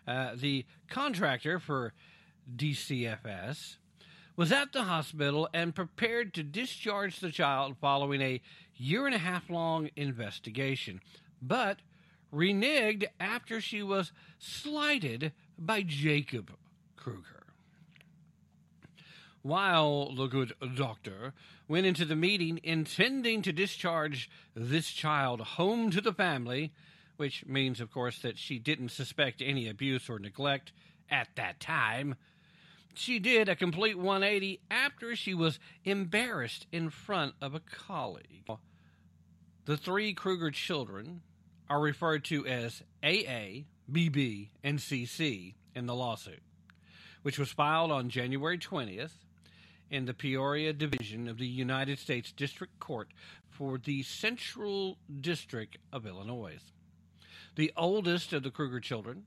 uh, 0.06 0.32
the 0.34 0.64
contractor 0.88 1.58
for 1.58 1.92
DCFS, 2.56 3.76
was 4.36 4.52
at 4.52 4.72
the 4.72 4.84
hospital 4.84 5.48
and 5.52 5.74
prepared 5.74 6.32
to 6.34 6.42
discharge 6.42 7.20
the 7.20 7.30
child 7.30 7.76
following 7.80 8.22
a 8.22 8.40
year 8.76 9.06
and 9.06 9.14
a 9.14 9.18
half 9.18 9.50
long 9.50 9.90
investigation, 9.96 11.00
but 11.42 11.80
reneged 12.32 13.04
after 13.18 13.60
she 13.60 13.82
was 13.82 14.12
slighted 14.38 15.32
by 15.58 15.82
Jacob 15.82 16.52
Kruger. 16.96 17.39
While 19.42 20.14
the 20.14 20.26
good 20.26 20.52
doctor 20.76 21.32
went 21.66 21.86
into 21.86 22.04
the 22.04 22.16
meeting 22.16 22.60
intending 22.62 23.40
to 23.42 23.52
discharge 23.52 24.28
this 24.54 24.90
child 24.90 25.40
home 25.40 25.90
to 25.92 26.02
the 26.02 26.12
family, 26.12 26.72
which 27.16 27.46
means, 27.46 27.80
of 27.80 27.90
course, 27.90 28.18
that 28.18 28.36
she 28.36 28.58
didn't 28.58 28.90
suspect 28.90 29.40
any 29.40 29.66
abuse 29.66 30.10
or 30.10 30.18
neglect 30.18 30.72
at 31.10 31.28
that 31.36 31.58
time. 31.58 32.16
She 32.92 33.18
did 33.18 33.48
a 33.48 33.56
complete 33.56 33.96
180 33.96 34.60
after 34.70 35.16
she 35.16 35.32
was 35.32 35.58
embarrassed 35.84 36.66
in 36.70 36.90
front 36.90 37.34
of 37.40 37.54
a 37.54 37.60
colleague. 37.60 38.46
The 39.64 39.76
three 39.78 40.12
Kruger 40.12 40.50
children 40.50 41.22
are 41.70 41.80
referred 41.80 42.24
to 42.24 42.46
as 42.46 42.82
AA, 43.02 43.64
BB, 43.90 44.48
and 44.62 44.78
CC 44.78 45.54
in 45.74 45.86
the 45.86 45.94
lawsuit, 45.94 46.42
which 47.22 47.38
was 47.38 47.52
filed 47.52 47.90
on 47.90 48.10
January 48.10 48.58
20th 48.58 49.12
in 49.90 50.04
the 50.04 50.14
Peoria 50.14 50.72
Division 50.72 51.28
of 51.28 51.38
the 51.38 51.46
United 51.46 51.98
States 51.98 52.32
District 52.32 52.78
Court 52.78 53.08
for 53.48 53.76
the 53.76 54.02
Central 54.02 54.98
District 55.20 55.76
of 55.92 56.06
Illinois. 56.06 56.58
The 57.56 57.72
oldest 57.76 58.32
of 58.32 58.42
the 58.42 58.50
Kruger 58.50 58.80
children 58.80 59.24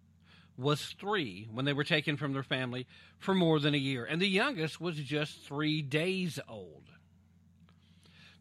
was 0.57 0.95
three 0.99 1.47
when 1.51 1.65
they 1.65 1.73
were 1.73 1.83
taken 1.83 2.15
from 2.15 2.33
their 2.33 2.43
family 2.43 2.87
for 3.19 3.35
more 3.35 3.59
than 3.59 3.73
a 3.73 3.77
year, 3.77 4.05
and 4.05 4.21
the 4.21 4.27
youngest 4.27 4.79
was 4.79 4.95
just 4.95 5.41
three 5.41 5.81
days 5.81 6.39
old. 6.47 6.83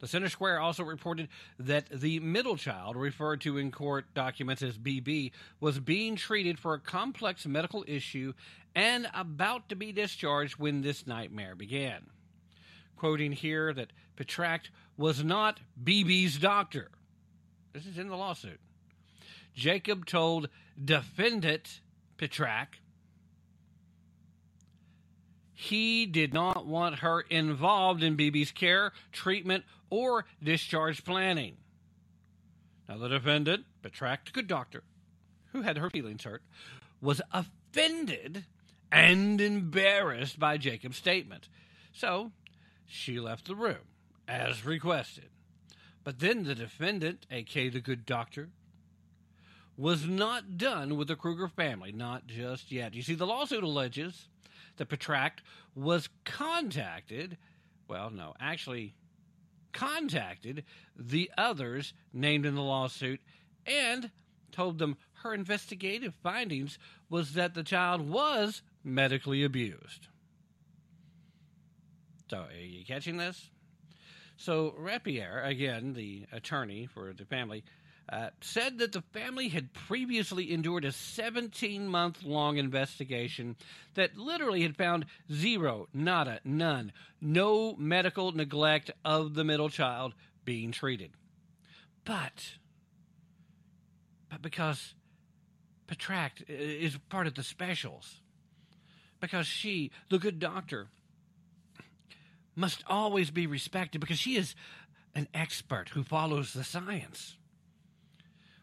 The 0.02 0.08
Center 0.08 0.28
Square 0.28 0.58
also 0.58 0.82
reported 0.82 1.28
that 1.60 1.88
the 1.88 2.18
middle 2.18 2.56
child, 2.56 2.96
referred 2.96 3.40
to 3.42 3.56
in 3.56 3.70
court 3.70 4.04
documents 4.14 4.60
as 4.60 4.76
BB, 4.76 5.30
was 5.60 5.78
being 5.78 6.16
treated 6.16 6.58
for 6.58 6.74
a 6.74 6.80
complex 6.80 7.46
medical 7.46 7.84
issue 7.86 8.32
and 8.74 9.08
about 9.14 9.68
to 9.68 9.76
be 9.76 9.92
discharged 9.92 10.58
when 10.58 10.82
this 10.82 11.06
nightmare 11.06 11.54
began. 11.54 12.06
Quoting 12.96 13.30
here 13.30 13.72
that 13.72 13.92
Petrak 14.16 14.62
was 14.96 15.22
not 15.22 15.60
BB's 15.80 16.36
doctor. 16.36 16.90
This 17.72 17.86
is 17.86 17.96
in 17.96 18.08
the 18.08 18.16
lawsuit. 18.16 18.58
Jacob 19.54 20.04
told 20.04 20.48
defendant 20.84 21.80
Petrak 22.18 22.80
he 25.54 26.06
did 26.06 26.34
not 26.34 26.66
want 26.66 26.98
her 26.98 27.20
involved 27.20 28.02
in 28.02 28.16
BB's 28.16 28.50
care, 28.50 28.92
treatment, 29.12 29.62
or 29.92 30.24
discharge 30.42 31.04
planning. 31.04 31.58
Now, 32.88 32.96
the 32.96 33.08
defendant, 33.08 33.66
Petrak, 33.82 34.32
good 34.32 34.48
doctor, 34.48 34.84
who 35.52 35.60
had 35.60 35.76
her 35.76 35.90
feelings 35.90 36.24
hurt, 36.24 36.42
was 37.02 37.20
offended 37.30 38.46
and 38.90 39.38
embarrassed 39.38 40.38
by 40.38 40.56
Jacob's 40.56 40.96
statement. 40.96 41.50
So, 41.92 42.32
she 42.86 43.20
left 43.20 43.46
the 43.46 43.54
room, 43.54 43.84
as 44.26 44.64
requested. 44.64 45.28
But 46.04 46.20
then 46.20 46.44
the 46.44 46.54
defendant, 46.54 47.26
aka 47.30 47.68
the 47.68 47.80
good 47.80 48.06
doctor, 48.06 48.48
was 49.76 50.06
not 50.06 50.56
done 50.56 50.96
with 50.96 51.08
the 51.08 51.16
Kruger 51.16 51.48
family, 51.48 51.92
not 51.92 52.26
just 52.26 52.72
yet. 52.72 52.94
You 52.94 53.02
see, 53.02 53.14
the 53.14 53.26
lawsuit 53.26 53.62
alleges 53.62 54.28
that 54.78 54.88
Petrak 54.88 55.40
was 55.74 56.08
contacted, 56.24 57.36
well, 57.88 58.08
no, 58.08 58.32
actually 58.40 58.94
contacted 59.72 60.64
the 60.96 61.30
others 61.36 61.94
named 62.12 62.46
in 62.46 62.54
the 62.54 62.62
lawsuit 62.62 63.20
and 63.66 64.10
told 64.50 64.78
them 64.78 64.96
her 65.22 65.32
investigative 65.32 66.14
findings 66.22 66.78
was 67.08 67.34
that 67.34 67.54
the 67.54 67.62
child 67.62 68.08
was 68.08 68.62
medically 68.84 69.44
abused. 69.44 70.08
So, 72.28 72.38
are 72.38 72.64
you 72.64 72.84
catching 72.84 73.16
this? 73.18 73.50
So, 74.36 74.74
Rapier, 74.76 75.42
again, 75.44 75.92
the 75.92 76.26
attorney 76.32 76.86
for 76.86 77.12
the 77.12 77.24
family, 77.24 77.62
uh, 78.08 78.30
said 78.40 78.78
that 78.78 78.92
the 78.92 79.02
family 79.12 79.48
had 79.48 79.72
previously 79.72 80.52
endured 80.52 80.84
a 80.84 80.92
17 80.92 81.86
month 81.86 82.22
long 82.24 82.56
investigation 82.56 83.56
that 83.94 84.16
literally 84.16 84.62
had 84.62 84.76
found 84.76 85.06
zero, 85.32 85.88
nada, 85.94 86.40
none, 86.44 86.92
no 87.20 87.74
medical 87.76 88.32
neglect 88.32 88.90
of 89.04 89.34
the 89.34 89.44
middle 89.44 89.68
child 89.68 90.14
being 90.44 90.72
treated. 90.72 91.10
But, 92.04 92.56
but 94.28 94.42
because 94.42 94.94
Petrak 95.86 96.44
is 96.48 96.98
part 97.08 97.26
of 97.26 97.34
the 97.34 97.42
specials, 97.42 98.20
because 99.20 99.46
she, 99.46 99.90
the 100.10 100.18
good 100.18 100.38
doctor, 100.38 100.88
must 102.56 102.82
always 102.86 103.30
be 103.30 103.46
respected 103.46 104.00
because 104.00 104.18
she 104.18 104.36
is 104.36 104.54
an 105.14 105.28
expert 105.32 105.90
who 105.90 106.02
follows 106.02 106.52
the 106.52 106.64
science. 106.64 107.36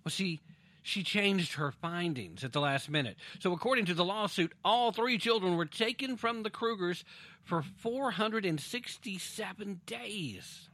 Well, 0.09 0.15
she 0.15 0.41
she 0.81 1.03
changed 1.03 1.53
her 1.53 1.71
findings 1.71 2.43
at 2.43 2.51
the 2.51 2.59
last 2.59 2.89
minute. 2.89 3.15
So, 3.37 3.53
according 3.53 3.85
to 3.85 3.93
the 3.93 4.03
lawsuit, 4.03 4.53
all 4.65 4.91
three 4.91 5.19
children 5.19 5.55
were 5.55 5.67
taken 5.67 6.17
from 6.17 6.41
the 6.41 6.49
Krugers 6.49 7.03
for 7.43 7.61
467 7.61 9.81
days. 9.85 10.69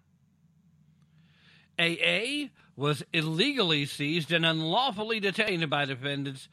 AA 1.78 2.48
was 2.78 3.04
illegally 3.12 3.86
seized 3.86 4.32
and 4.32 4.46
unlawfully 4.46 5.20
detained 5.20 5.70
by 5.70 5.84
defendants 5.84 6.48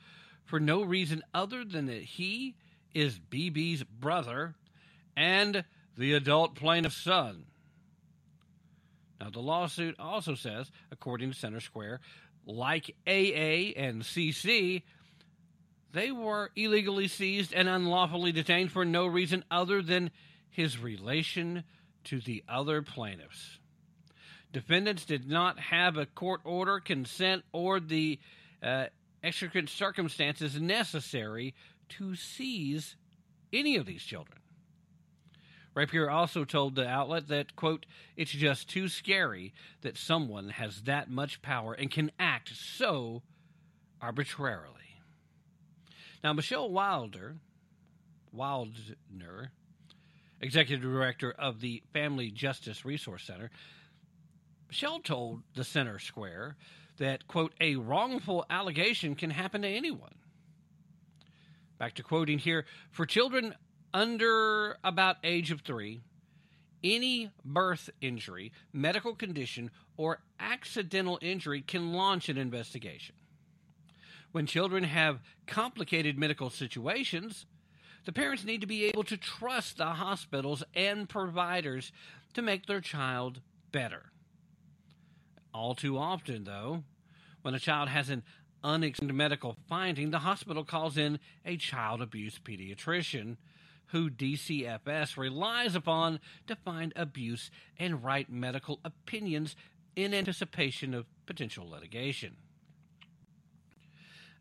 for 0.44 0.58
no 0.58 0.82
reason 0.82 1.22
other 1.32 1.64
than 1.64 1.86
that 1.86 2.02
he 2.02 2.56
is 2.94 3.20
BB's 3.30 3.84
brother 3.84 4.56
and 5.16 5.62
the 5.96 6.14
adult 6.14 6.56
plaintiff's 6.56 6.96
son. 6.96 7.44
Now, 9.22 9.30
the 9.30 9.38
lawsuit 9.38 9.94
also 10.00 10.34
says, 10.34 10.72
according 10.90 11.30
to 11.30 11.38
Center 11.38 11.60
Square, 11.60 12.00
like 12.46 12.94
AA 13.06 13.72
and 13.76 14.02
CC, 14.02 14.82
they 15.92 16.10
were 16.10 16.50
illegally 16.56 17.08
seized 17.08 17.52
and 17.52 17.68
unlawfully 17.68 18.32
detained 18.32 18.72
for 18.72 18.84
no 18.84 19.06
reason 19.06 19.44
other 19.50 19.82
than 19.82 20.10
his 20.50 20.78
relation 20.78 21.64
to 22.04 22.20
the 22.20 22.42
other 22.48 22.82
plaintiffs. 22.82 23.58
Defendants 24.52 25.04
did 25.04 25.28
not 25.28 25.58
have 25.58 25.96
a 25.96 26.06
court 26.06 26.40
order, 26.44 26.78
consent, 26.78 27.42
or 27.52 27.80
the 27.80 28.18
uh, 28.62 28.86
exigent 29.22 29.70
circumstances 29.70 30.60
necessary 30.60 31.54
to 31.88 32.14
seize 32.14 32.96
any 33.52 33.76
of 33.76 33.86
these 33.86 34.02
children. 34.02 34.41
Rapier 35.74 36.10
also 36.10 36.44
told 36.44 36.74
the 36.74 36.86
outlet 36.86 37.28
that, 37.28 37.56
quote, 37.56 37.86
it's 38.16 38.30
just 38.30 38.68
too 38.68 38.88
scary 38.88 39.54
that 39.80 39.96
someone 39.96 40.50
has 40.50 40.82
that 40.82 41.10
much 41.10 41.40
power 41.40 41.72
and 41.72 41.90
can 41.90 42.10
act 42.18 42.50
so 42.54 43.22
arbitrarily. 44.00 44.98
Now, 46.22 46.32
Michelle 46.34 46.70
Wilder, 46.70 47.36
Wildner, 48.36 49.48
executive 50.40 50.82
director 50.82 51.32
of 51.32 51.60
the 51.60 51.82
Family 51.92 52.30
Justice 52.30 52.84
Resource 52.84 53.24
Center, 53.24 53.50
Michelle 54.68 55.00
told 55.00 55.42
the 55.54 55.64
Center 55.64 55.98
Square 55.98 56.56
that, 56.98 57.26
quote, 57.26 57.52
a 57.60 57.76
wrongful 57.76 58.44
allegation 58.50 59.14
can 59.14 59.30
happen 59.30 59.62
to 59.62 59.68
anyone. 59.68 60.14
Back 61.78 61.94
to 61.94 62.02
quoting 62.02 62.38
here 62.38 62.66
for 62.90 63.06
children 63.06 63.54
under 63.94 64.78
about 64.82 65.16
age 65.22 65.50
of 65.50 65.60
three, 65.60 66.00
any 66.82 67.30
birth 67.44 67.90
injury, 68.00 68.52
medical 68.72 69.14
condition, 69.14 69.70
or 69.96 70.20
accidental 70.40 71.18
injury 71.22 71.62
can 71.62 71.92
launch 71.92 72.28
an 72.28 72.38
investigation. 72.38 73.14
When 74.32 74.46
children 74.46 74.84
have 74.84 75.20
complicated 75.46 76.18
medical 76.18 76.50
situations, 76.50 77.46
the 78.04 78.12
parents 78.12 78.44
need 78.44 78.62
to 78.62 78.66
be 78.66 78.84
able 78.86 79.04
to 79.04 79.16
trust 79.16 79.76
the 79.76 79.86
hospitals 79.86 80.64
and 80.74 81.08
providers 81.08 81.92
to 82.34 82.42
make 82.42 82.66
their 82.66 82.80
child 82.80 83.40
better. 83.70 84.06
All 85.54 85.74
too 85.74 85.98
often, 85.98 86.44
though, 86.44 86.82
when 87.42 87.54
a 87.54 87.60
child 87.60 87.90
has 87.90 88.08
an 88.08 88.22
unexplained 88.64 89.14
medical 89.14 89.56
finding, 89.68 90.10
the 90.10 90.20
hospital 90.20 90.64
calls 90.64 90.96
in 90.96 91.18
a 91.44 91.56
child 91.56 92.00
abuse 92.00 92.38
pediatrician 92.42 93.36
who 93.92 94.10
DCFS 94.10 95.16
relies 95.16 95.74
upon 95.74 96.18
to 96.46 96.56
find 96.56 96.92
abuse 96.96 97.50
and 97.78 98.02
write 98.02 98.30
medical 98.30 98.80
opinions 98.84 99.54
in 99.94 100.14
anticipation 100.14 100.94
of 100.94 101.06
potential 101.26 101.68
litigation. 101.68 102.36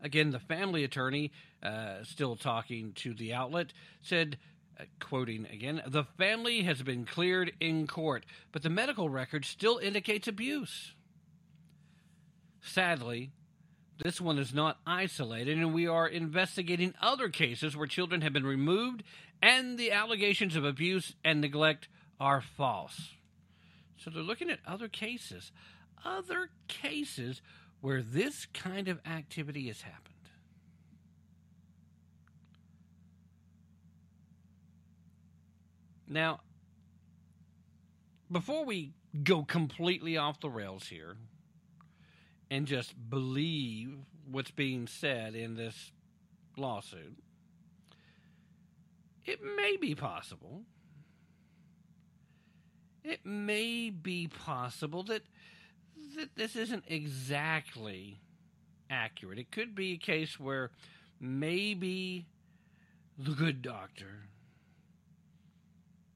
Again, 0.01 0.31
the 0.31 0.39
family 0.39 0.83
attorney, 0.83 1.31
uh, 1.61 2.03
still 2.03 2.35
talking 2.35 2.93
to 2.93 3.13
the 3.13 3.33
outlet, 3.33 3.73
said, 4.01 4.37
uh, 4.79 4.85
quoting 4.99 5.45
again, 5.51 5.81
the 5.85 6.05
family 6.17 6.63
has 6.63 6.81
been 6.81 7.05
cleared 7.05 7.51
in 7.59 7.87
court, 7.87 8.25
but 8.53 8.63
the 8.63 8.69
medical 8.69 9.09
record 9.09 9.43
still 9.43 9.77
indicates 9.77 10.29
abuse. 10.29 10.93
Sadly, 12.61 13.31
this 14.03 14.19
one 14.19 14.39
is 14.39 14.53
not 14.53 14.79
isolated, 14.87 15.57
and 15.57 15.73
we 15.73 15.87
are 15.87 16.07
investigating 16.07 16.95
other 17.01 17.29
cases 17.29 17.77
where 17.77 17.85
children 17.85 18.21
have 18.21 18.33
been 18.33 18.45
removed 18.45 19.03
and 19.41 19.77
the 19.77 19.91
allegations 19.91 20.55
of 20.55 20.63
abuse 20.63 21.15
and 21.23 21.41
neglect 21.41 21.87
are 22.19 22.41
false. 22.41 23.13
So 23.97 24.09
they're 24.09 24.23
looking 24.23 24.49
at 24.49 24.59
other 24.67 24.87
cases, 24.87 25.51
other 26.05 26.49
cases 26.67 27.41
where 27.81 28.01
this 28.01 28.45
kind 28.45 28.87
of 28.87 28.99
activity 29.05 29.67
has 29.67 29.81
happened. 29.81 30.15
Now, 36.07 36.41
before 38.31 38.65
we 38.65 38.93
go 39.23 39.43
completely 39.43 40.17
off 40.17 40.39
the 40.39 40.49
rails 40.49 40.87
here 40.87 41.15
and 42.49 42.65
just 42.67 42.93
believe 43.09 43.95
what's 44.29 44.51
being 44.51 44.87
said 44.87 45.35
in 45.35 45.55
this 45.55 45.91
lawsuit, 46.57 47.17
it 49.25 49.39
may 49.57 49.77
be 49.77 49.95
possible. 49.95 50.61
It 53.03 53.25
may 53.25 53.89
be 53.89 54.27
possible 54.27 55.03
that 55.03 55.23
that 56.15 56.35
this 56.35 56.55
isn't 56.55 56.83
exactly 56.87 58.19
accurate. 58.89 59.39
It 59.39 59.51
could 59.51 59.73
be 59.73 59.93
a 59.93 59.97
case 59.97 60.39
where 60.39 60.71
maybe 61.19 62.25
the 63.17 63.31
good 63.31 63.61
doctor 63.61 64.25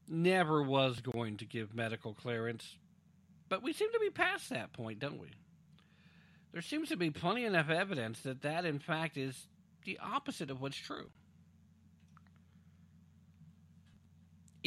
never 0.08 0.62
was 0.62 1.00
going 1.00 1.38
to 1.38 1.44
give 1.44 1.74
medical 1.74 2.14
clearance, 2.14 2.76
but 3.48 3.62
we 3.62 3.72
seem 3.72 3.90
to 3.92 4.00
be 4.00 4.10
past 4.10 4.50
that 4.50 4.72
point, 4.72 4.98
don't 4.98 5.20
we? 5.20 5.28
There 6.52 6.62
seems 6.62 6.88
to 6.90 6.96
be 6.96 7.10
plenty 7.10 7.44
enough 7.44 7.70
evidence 7.70 8.20
that 8.20 8.42
that, 8.42 8.64
in 8.64 8.78
fact, 8.78 9.16
is 9.16 9.48
the 9.84 9.98
opposite 10.02 10.50
of 10.50 10.60
what's 10.60 10.76
true. 10.76 11.10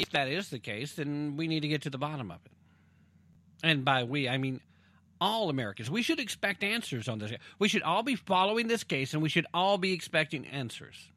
If 0.02 0.12
that 0.12 0.28
is 0.28 0.50
the 0.50 0.60
case, 0.60 0.94
then 0.94 1.36
we 1.38 1.48
need 1.48 1.62
to 1.62 1.68
get 1.68 1.82
to 1.84 1.90
the 1.90 1.98
bottom 1.98 2.32
of 2.32 2.40
it. 2.46 2.52
And 3.64 3.84
by 3.84 4.04
we, 4.04 4.30
I 4.30 4.38
mean 4.38 4.62
all 5.22 5.50
Americans. 5.50 5.92
We 5.92 6.02
should 6.02 6.20
expect 6.20 6.64
answers 6.64 7.08
on 7.08 7.20
this. 7.20 7.32
We 7.58 7.68
should 7.68 7.82
all 7.82 8.04
be 8.04 8.16
following 8.16 8.68
this 8.68 8.84
case 8.84 9.14
and 9.14 9.22
we 9.22 9.30
should 9.30 9.46
all 9.54 9.78
be 9.78 9.92
expecting 9.92 10.46
answers. 10.48 11.10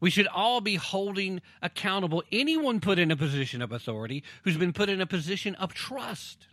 We 0.00 0.10
should 0.10 0.26
all 0.28 0.60
be 0.60 0.76
holding 0.76 1.40
accountable 1.62 2.22
anyone 2.30 2.80
put 2.80 2.98
in 2.98 3.10
a 3.10 3.16
position 3.16 3.62
of 3.62 3.72
authority 3.72 4.22
who's 4.42 4.56
been 4.56 4.72
put 4.72 4.88
in 4.88 5.00
a 5.00 5.06
position 5.06 5.54
of 5.56 5.72
trust. 5.72 6.46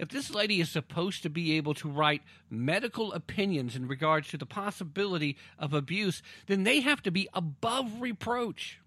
If 0.00 0.08
this 0.08 0.34
lady 0.34 0.62
is 0.62 0.70
supposed 0.70 1.22
to 1.24 1.28
be 1.28 1.58
able 1.58 1.74
to 1.74 1.88
write 1.90 2.22
medical 2.48 3.12
opinions 3.12 3.76
in 3.76 3.86
regards 3.86 4.28
to 4.28 4.38
the 4.38 4.46
possibility 4.46 5.36
of 5.58 5.74
abuse, 5.74 6.22
then 6.46 6.64
they 6.64 6.80
have 6.80 7.02
to 7.02 7.10
be 7.10 7.28
above 7.34 8.00
reproach. 8.00 8.80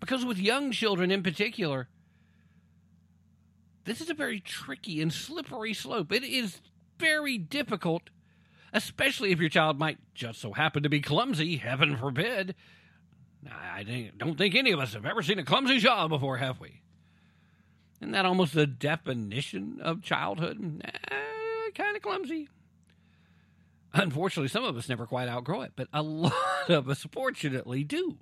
Because 0.00 0.24
with 0.24 0.38
young 0.38 0.72
children 0.72 1.10
in 1.10 1.22
particular, 1.22 1.88
this 3.84 4.00
is 4.00 4.08
a 4.08 4.14
very 4.14 4.40
tricky 4.40 5.02
and 5.02 5.12
slippery 5.12 5.74
slope. 5.74 6.10
It 6.10 6.24
is 6.24 6.62
very 6.98 7.36
difficult, 7.36 8.04
especially 8.72 9.30
if 9.30 9.40
your 9.40 9.50
child 9.50 9.78
might 9.78 9.98
just 10.14 10.40
so 10.40 10.54
happen 10.54 10.84
to 10.84 10.88
be 10.88 11.02
clumsy, 11.02 11.58
heaven 11.58 11.98
forbid. 11.98 12.54
I 13.46 14.10
don't 14.16 14.38
think 14.38 14.54
any 14.54 14.72
of 14.72 14.80
us 14.80 14.94
have 14.94 15.04
ever 15.04 15.22
seen 15.22 15.38
a 15.38 15.44
clumsy 15.44 15.80
child 15.80 16.08
before, 16.08 16.38
have 16.38 16.60
we? 16.60 16.80
Isn't 18.00 18.12
that 18.12 18.24
almost 18.24 18.54
the 18.54 18.66
definition 18.66 19.80
of 19.82 20.02
childhood? 20.02 20.82
Eh, 20.84 21.70
kind 21.74 21.96
of 21.96 22.02
clumsy. 22.02 22.48
Unfortunately, 23.92 24.48
some 24.48 24.64
of 24.64 24.76
us 24.76 24.88
never 24.88 25.06
quite 25.06 25.28
outgrow 25.28 25.62
it, 25.62 25.72
but 25.74 25.88
a 25.92 26.02
lot 26.02 26.32
of 26.68 26.88
us, 26.88 27.06
fortunately, 27.10 27.84
do. 27.84 28.18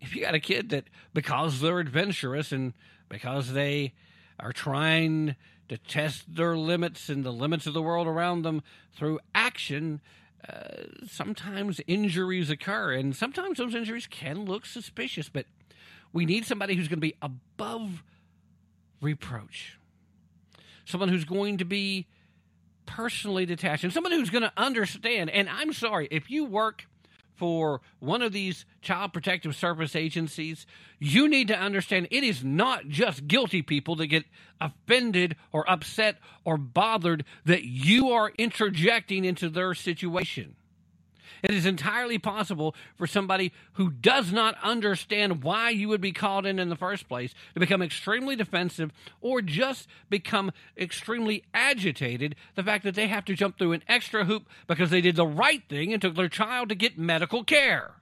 If 0.00 0.14
you 0.14 0.22
got 0.22 0.34
a 0.34 0.40
kid 0.40 0.70
that, 0.70 0.84
because 1.12 1.60
they're 1.60 1.80
adventurous 1.80 2.52
and 2.52 2.72
because 3.08 3.52
they 3.52 3.94
are 4.38 4.52
trying 4.52 5.34
to 5.68 5.76
test 5.76 6.34
their 6.34 6.56
limits 6.56 7.08
and 7.08 7.24
the 7.24 7.32
limits 7.32 7.66
of 7.66 7.74
the 7.74 7.82
world 7.82 8.06
around 8.06 8.42
them 8.42 8.62
through 8.94 9.18
action, 9.34 10.00
uh, 10.48 10.84
sometimes 11.06 11.80
injuries 11.86 12.48
occur. 12.48 12.92
And 12.92 13.14
sometimes 13.14 13.58
those 13.58 13.74
injuries 13.74 14.06
can 14.06 14.44
look 14.44 14.64
suspicious, 14.64 15.28
but 15.28 15.46
we 16.12 16.26
need 16.26 16.44
somebody 16.44 16.74
who's 16.74 16.88
going 16.88 16.98
to 16.98 17.06
be 17.06 17.14
above 17.22 18.02
reproach, 19.00 19.78
someone 20.84 21.08
who's 21.08 21.24
going 21.24 21.58
to 21.58 21.64
be 21.64 22.06
personally 22.86 23.46
detached, 23.46 23.84
and 23.84 23.92
someone 23.92 24.12
who's 24.12 24.30
going 24.30 24.42
to 24.42 24.52
understand. 24.56 25.30
And 25.30 25.48
I'm 25.48 25.72
sorry, 25.72 26.08
if 26.10 26.30
you 26.30 26.44
work 26.44 26.86
for 27.38 27.80
one 28.00 28.20
of 28.20 28.32
these 28.32 28.64
child 28.82 29.12
protective 29.12 29.54
service 29.54 29.94
agencies, 29.94 30.66
you 30.98 31.28
need 31.28 31.48
to 31.48 31.58
understand 31.58 32.08
it 32.10 32.24
is 32.24 32.42
not 32.42 32.88
just 32.88 33.28
guilty 33.28 33.62
people 33.62 33.94
that 33.96 34.08
get 34.08 34.24
offended 34.60 35.36
or 35.52 35.68
upset 35.70 36.16
or 36.44 36.56
bothered 36.58 37.24
that 37.44 37.62
you 37.62 38.10
are 38.10 38.32
interjecting 38.38 39.24
into 39.24 39.48
their 39.48 39.72
situation. 39.72 40.56
It 41.42 41.52
is 41.52 41.66
entirely 41.66 42.18
possible 42.18 42.74
for 42.96 43.06
somebody 43.06 43.52
who 43.74 43.90
does 43.90 44.32
not 44.32 44.56
understand 44.62 45.42
why 45.42 45.70
you 45.70 45.88
would 45.88 46.00
be 46.00 46.12
called 46.12 46.46
in 46.46 46.58
in 46.58 46.68
the 46.68 46.76
first 46.76 47.08
place 47.08 47.34
to 47.54 47.60
become 47.60 47.82
extremely 47.82 48.36
defensive 48.36 48.92
or 49.20 49.42
just 49.42 49.88
become 50.10 50.52
extremely 50.76 51.44
agitated. 51.54 52.34
The 52.54 52.62
fact 52.62 52.84
that 52.84 52.94
they 52.94 53.08
have 53.08 53.24
to 53.26 53.34
jump 53.34 53.58
through 53.58 53.72
an 53.72 53.82
extra 53.88 54.24
hoop 54.24 54.48
because 54.66 54.90
they 54.90 55.00
did 55.00 55.16
the 55.16 55.26
right 55.26 55.62
thing 55.68 55.92
and 55.92 56.02
took 56.02 56.16
their 56.16 56.28
child 56.28 56.68
to 56.70 56.74
get 56.74 56.98
medical 56.98 57.44
care. 57.44 57.92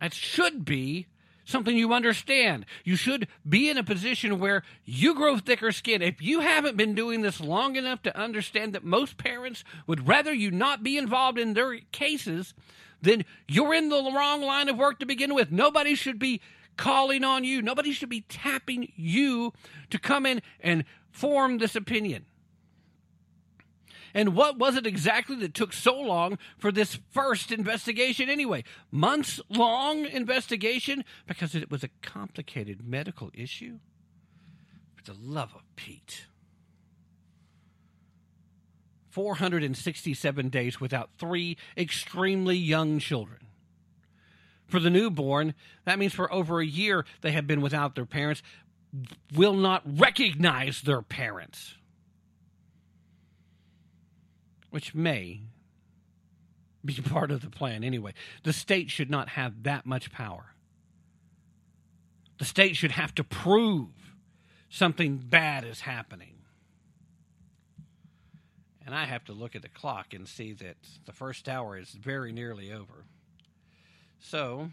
That 0.00 0.14
should 0.14 0.64
be 0.64 1.06
something 1.44 1.76
you 1.76 1.92
understand. 1.92 2.66
You 2.84 2.96
should 2.96 3.28
be 3.48 3.68
in 3.68 3.78
a 3.78 3.84
position 3.84 4.38
where 4.38 4.62
you 4.84 5.14
grow 5.14 5.38
thicker 5.38 5.72
skin. 5.72 6.02
If 6.02 6.22
you 6.22 6.40
haven't 6.40 6.76
been 6.76 6.94
doing 6.94 7.22
this 7.22 7.40
long 7.40 7.76
enough 7.76 8.02
to 8.02 8.18
understand 8.18 8.72
that 8.74 8.84
most 8.84 9.16
parents 9.16 9.64
would 9.86 10.08
rather 10.08 10.32
you 10.32 10.50
not 10.50 10.82
be 10.82 10.96
involved 10.96 11.38
in 11.38 11.54
their 11.54 11.78
cases, 11.92 12.54
then 13.00 13.24
you're 13.48 13.74
in 13.74 13.88
the 13.88 14.10
wrong 14.14 14.42
line 14.42 14.68
of 14.68 14.76
work 14.78 14.98
to 15.00 15.06
begin 15.06 15.34
with. 15.34 15.50
Nobody 15.50 15.94
should 15.94 16.18
be 16.18 16.40
calling 16.76 17.22
on 17.22 17.44
you, 17.44 17.60
nobody 17.60 17.92
should 17.92 18.08
be 18.08 18.22
tapping 18.22 18.92
you 18.96 19.52
to 19.90 19.98
come 19.98 20.24
in 20.24 20.40
and 20.60 20.84
form 21.10 21.58
this 21.58 21.76
opinion. 21.76 22.24
And 24.14 24.34
what 24.34 24.58
was 24.58 24.76
it 24.76 24.86
exactly 24.86 25.36
that 25.36 25.54
took 25.54 25.72
so 25.72 25.98
long 25.98 26.38
for 26.58 26.70
this 26.70 26.98
first 27.10 27.50
investigation 27.50 28.28
anyway? 28.28 28.64
Months 28.90 29.40
long 29.48 30.04
investigation 30.04 31.04
because 31.26 31.54
it 31.54 31.70
was 31.70 31.82
a 31.82 31.90
complicated 32.02 32.86
medical 32.86 33.30
issue? 33.34 33.78
For 34.94 35.04
the 35.04 35.18
love 35.18 35.54
of 35.54 35.62
Pete. 35.76 36.26
467 39.10 40.48
days 40.48 40.80
without 40.80 41.10
three 41.18 41.56
extremely 41.76 42.56
young 42.56 42.98
children. 42.98 43.46
For 44.66 44.80
the 44.80 44.88
newborn, 44.88 45.54
that 45.84 45.98
means 45.98 46.14
for 46.14 46.32
over 46.32 46.60
a 46.60 46.66
year 46.66 47.04
they 47.20 47.32
have 47.32 47.46
been 47.46 47.60
without 47.60 47.94
their 47.94 48.06
parents, 48.06 48.42
will 49.34 49.54
not 49.54 49.82
recognize 49.86 50.80
their 50.80 51.02
parents 51.02 51.76
which 54.72 54.94
may 54.94 55.42
be 56.84 56.94
part 57.10 57.30
of 57.30 57.42
the 57.42 57.50
plan 57.50 57.84
anyway. 57.84 58.14
The 58.42 58.52
state 58.52 58.90
should 58.90 59.10
not 59.10 59.28
have 59.30 59.62
that 59.64 59.86
much 59.86 60.10
power. 60.10 60.54
The 62.38 62.44
state 62.46 62.74
should 62.74 62.92
have 62.92 63.14
to 63.16 63.24
prove 63.24 63.90
something 64.68 65.18
bad 65.18 65.64
is 65.64 65.80
happening. 65.82 66.34
And 68.84 68.94
I 68.94 69.04
have 69.04 69.24
to 69.26 69.32
look 69.32 69.54
at 69.54 69.62
the 69.62 69.68
clock 69.68 70.14
and 70.14 70.26
see 70.26 70.54
that 70.54 70.76
the 71.04 71.12
first 71.12 71.48
hour 71.48 71.78
is 71.78 71.90
very 71.90 72.32
nearly 72.32 72.72
over. 72.72 73.04
So, 74.18 74.70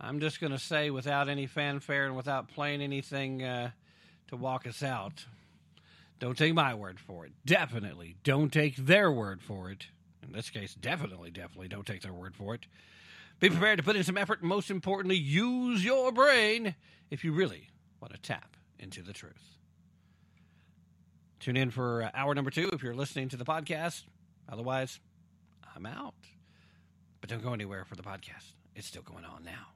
I'm 0.00 0.20
just 0.20 0.40
going 0.40 0.52
to 0.52 0.58
say, 0.58 0.90
without 0.90 1.28
any 1.28 1.46
fanfare 1.46 2.06
and 2.06 2.16
without 2.16 2.48
playing 2.48 2.82
anything 2.82 3.42
uh, 3.42 3.70
to 4.28 4.36
walk 4.36 4.66
us 4.66 4.82
out, 4.82 5.24
don't 6.18 6.36
take 6.36 6.54
my 6.54 6.74
word 6.74 6.98
for 6.98 7.26
it. 7.26 7.32
Definitely 7.44 8.16
don't 8.22 8.52
take 8.52 8.76
their 8.76 9.10
word 9.10 9.42
for 9.42 9.70
it. 9.70 9.86
In 10.22 10.32
this 10.32 10.50
case, 10.50 10.74
definitely, 10.74 11.30
definitely 11.30 11.68
don't 11.68 11.86
take 11.86 12.02
their 12.02 12.12
word 12.12 12.34
for 12.34 12.54
it. 12.54 12.66
Be 13.38 13.50
prepared 13.50 13.78
to 13.78 13.84
put 13.84 13.96
in 13.96 14.04
some 14.04 14.16
effort 14.16 14.40
and 14.40 14.48
most 14.48 14.70
importantly, 14.70 15.16
use 15.16 15.84
your 15.84 16.10
brain 16.10 16.74
if 17.10 17.22
you 17.22 17.32
really 17.32 17.68
want 18.00 18.14
to 18.14 18.20
tap 18.20 18.56
into 18.78 19.02
the 19.02 19.12
truth. 19.12 19.58
Tune 21.38 21.56
in 21.56 21.70
for 21.70 22.10
hour 22.14 22.34
number 22.34 22.50
two 22.50 22.70
if 22.72 22.82
you're 22.82 22.94
listening 22.94 23.28
to 23.28 23.36
the 23.36 23.44
podcast. 23.44 24.04
Otherwise, 24.48 25.00
I'm 25.74 25.86
out. 25.86 26.14
But 27.20 27.30
don't 27.30 27.42
go 27.42 27.52
anywhere 27.52 27.84
for 27.84 27.94
the 27.94 28.02
podcast. 28.02 28.52
It's 28.74 28.86
still 28.86 29.02
going 29.02 29.24
on 29.24 29.44
now. 29.44 29.75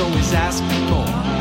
Always 0.00 0.32
ask 0.32 0.64
for 0.64 0.80
more. 0.90 1.39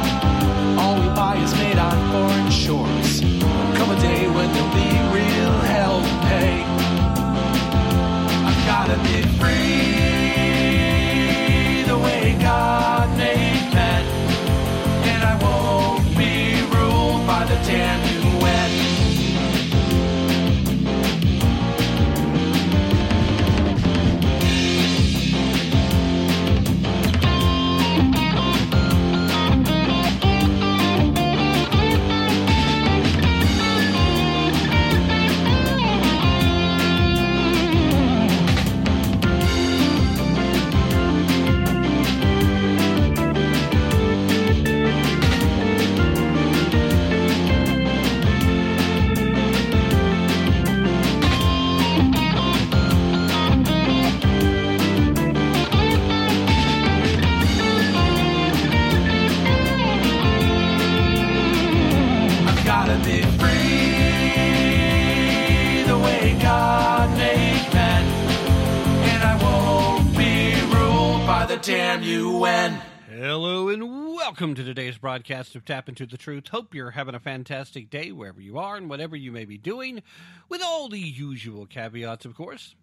Broadcast 75.09 75.55
of 75.55 75.65
Tapp 75.65 75.89
Into 75.89 76.05
the 76.05 76.17
Truth. 76.17 76.49
Hope 76.49 76.75
you're 76.75 76.91
having 76.91 77.15
a 77.15 77.19
fantastic 77.19 77.89
day 77.89 78.11
wherever 78.11 78.39
you 78.39 78.59
are 78.59 78.77
and 78.77 78.87
whatever 78.87 79.15
you 79.15 79.31
may 79.31 79.43
be 79.43 79.57
doing, 79.57 80.03
with 80.49 80.61
all 80.63 80.87
the 80.87 80.99
usual 80.99 81.65
caveats, 81.65 82.25
of 82.25 82.35
course. 82.35 82.75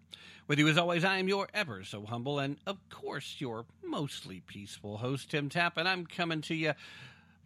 With 0.45 0.59
you 0.59 0.67
as 0.67 0.77
always, 0.77 1.05
I 1.05 1.19
am 1.19 1.29
your 1.29 1.47
ever 1.53 1.85
so 1.85 2.05
humble 2.05 2.37
and, 2.37 2.57
of 2.67 2.79
course, 2.89 3.37
your 3.39 3.63
mostly 3.81 4.41
peaceful 4.45 4.97
host, 4.97 5.31
Tim 5.31 5.47
Tapp, 5.47 5.77
and 5.77 5.87
I'm 5.87 6.05
coming 6.05 6.41
to 6.41 6.53
you 6.53 6.73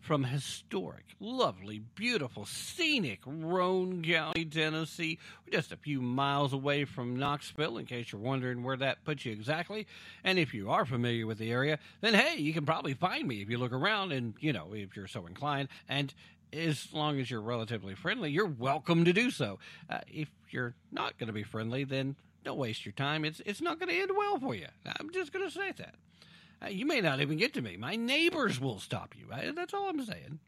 from 0.02 0.24
historic, 0.24 1.06
lovely, 1.20 1.80
beautiful, 1.96 2.46
scenic 2.46 3.20
Roane 3.26 4.04
County, 4.04 4.44
Tennessee. 4.46 5.20
We're 5.46 5.58
just 5.58 5.72
a 5.72 5.78
few 5.78 6.02
miles 6.02 6.54
away 6.54 6.86
from 6.86 7.16
Knoxville, 7.16 7.78
in 7.78 7.86
case 7.86 8.12
you're 8.12 8.20
wondering 8.20 8.64
where 8.64 8.78
that 8.78 9.06
puts 9.06 9.26
you 9.26 9.32
exactly. 9.32 9.88
And 10.24 10.40
if 10.40 10.54
you 10.54 10.72
are 10.72 10.86
familiar 10.86 11.28
with 11.28 11.38
the 11.38 11.52
area, 11.52 11.80
then 12.02 12.16
hey, 12.16 12.38
you 12.38 12.52
can 12.52 12.66
probably 12.66 12.96
find 12.96 13.28
me 13.28 13.42
if 13.42 13.50
you 13.50 13.58
look 13.58 13.74
around 13.74 14.12
and, 14.12 14.34
you 14.40 14.52
know, 14.52 14.74
if 14.74 14.96
you're 14.96 15.08
so 15.08 15.28
inclined. 15.28 15.70
And 15.88 16.14
as 16.52 16.88
long 16.92 17.20
as 17.20 17.30
you're 17.30 17.42
relatively 17.42 17.96
friendly, 17.96 18.32
you're 18.32 18.48
welcome 18.48 19.06
to 19.06 19.14
do 19.14 19.30
so. 19.32 19.60
Uh, 19.90 20.00
if 20.08 20.30
you're 20.50 20.74
not 20.92 21.18
going 21.18 21.28
to 21.28 21.34
be 21.34 21.44
friendly, 21.44 21.84
then 21.84 22.16
don't 22.44 22.58
waste 22.58 22.86
your 22.86 22.94
time. 22.94 23.24
It's 23.24 23.40
it's 23.46 23.62
not 23.62 23.80
going 23.80 23.90
to 23.90 24.02
end 24.02 24.12
well 24.16 24.40
for 24.40 24.56
you. 24.56 24.68
I'm 25.00 25.12
just 25.12 25.32
going 25.32 25.48
to 25.48 25.54
say 25.54 25.72
that. 25.78 25.96
Uh, 26.64 26.70
you 26.70 26.86
may 26.86 27.02
not 27.02 27.22
even 27.22 27.38
get 27.38 27.54
to 27.56 27.62
me. 27.62 27.78
My 27.78 27.96
neighbors 27.96 28.60
will 28.60 28.80
stop 28.80 29.16
you. 29.18 29.26
I, 29.32 29.52
that's 29.52 29.74
all 29.74 29.90
I'm 29.90 30.04
saying. 30.06 30.40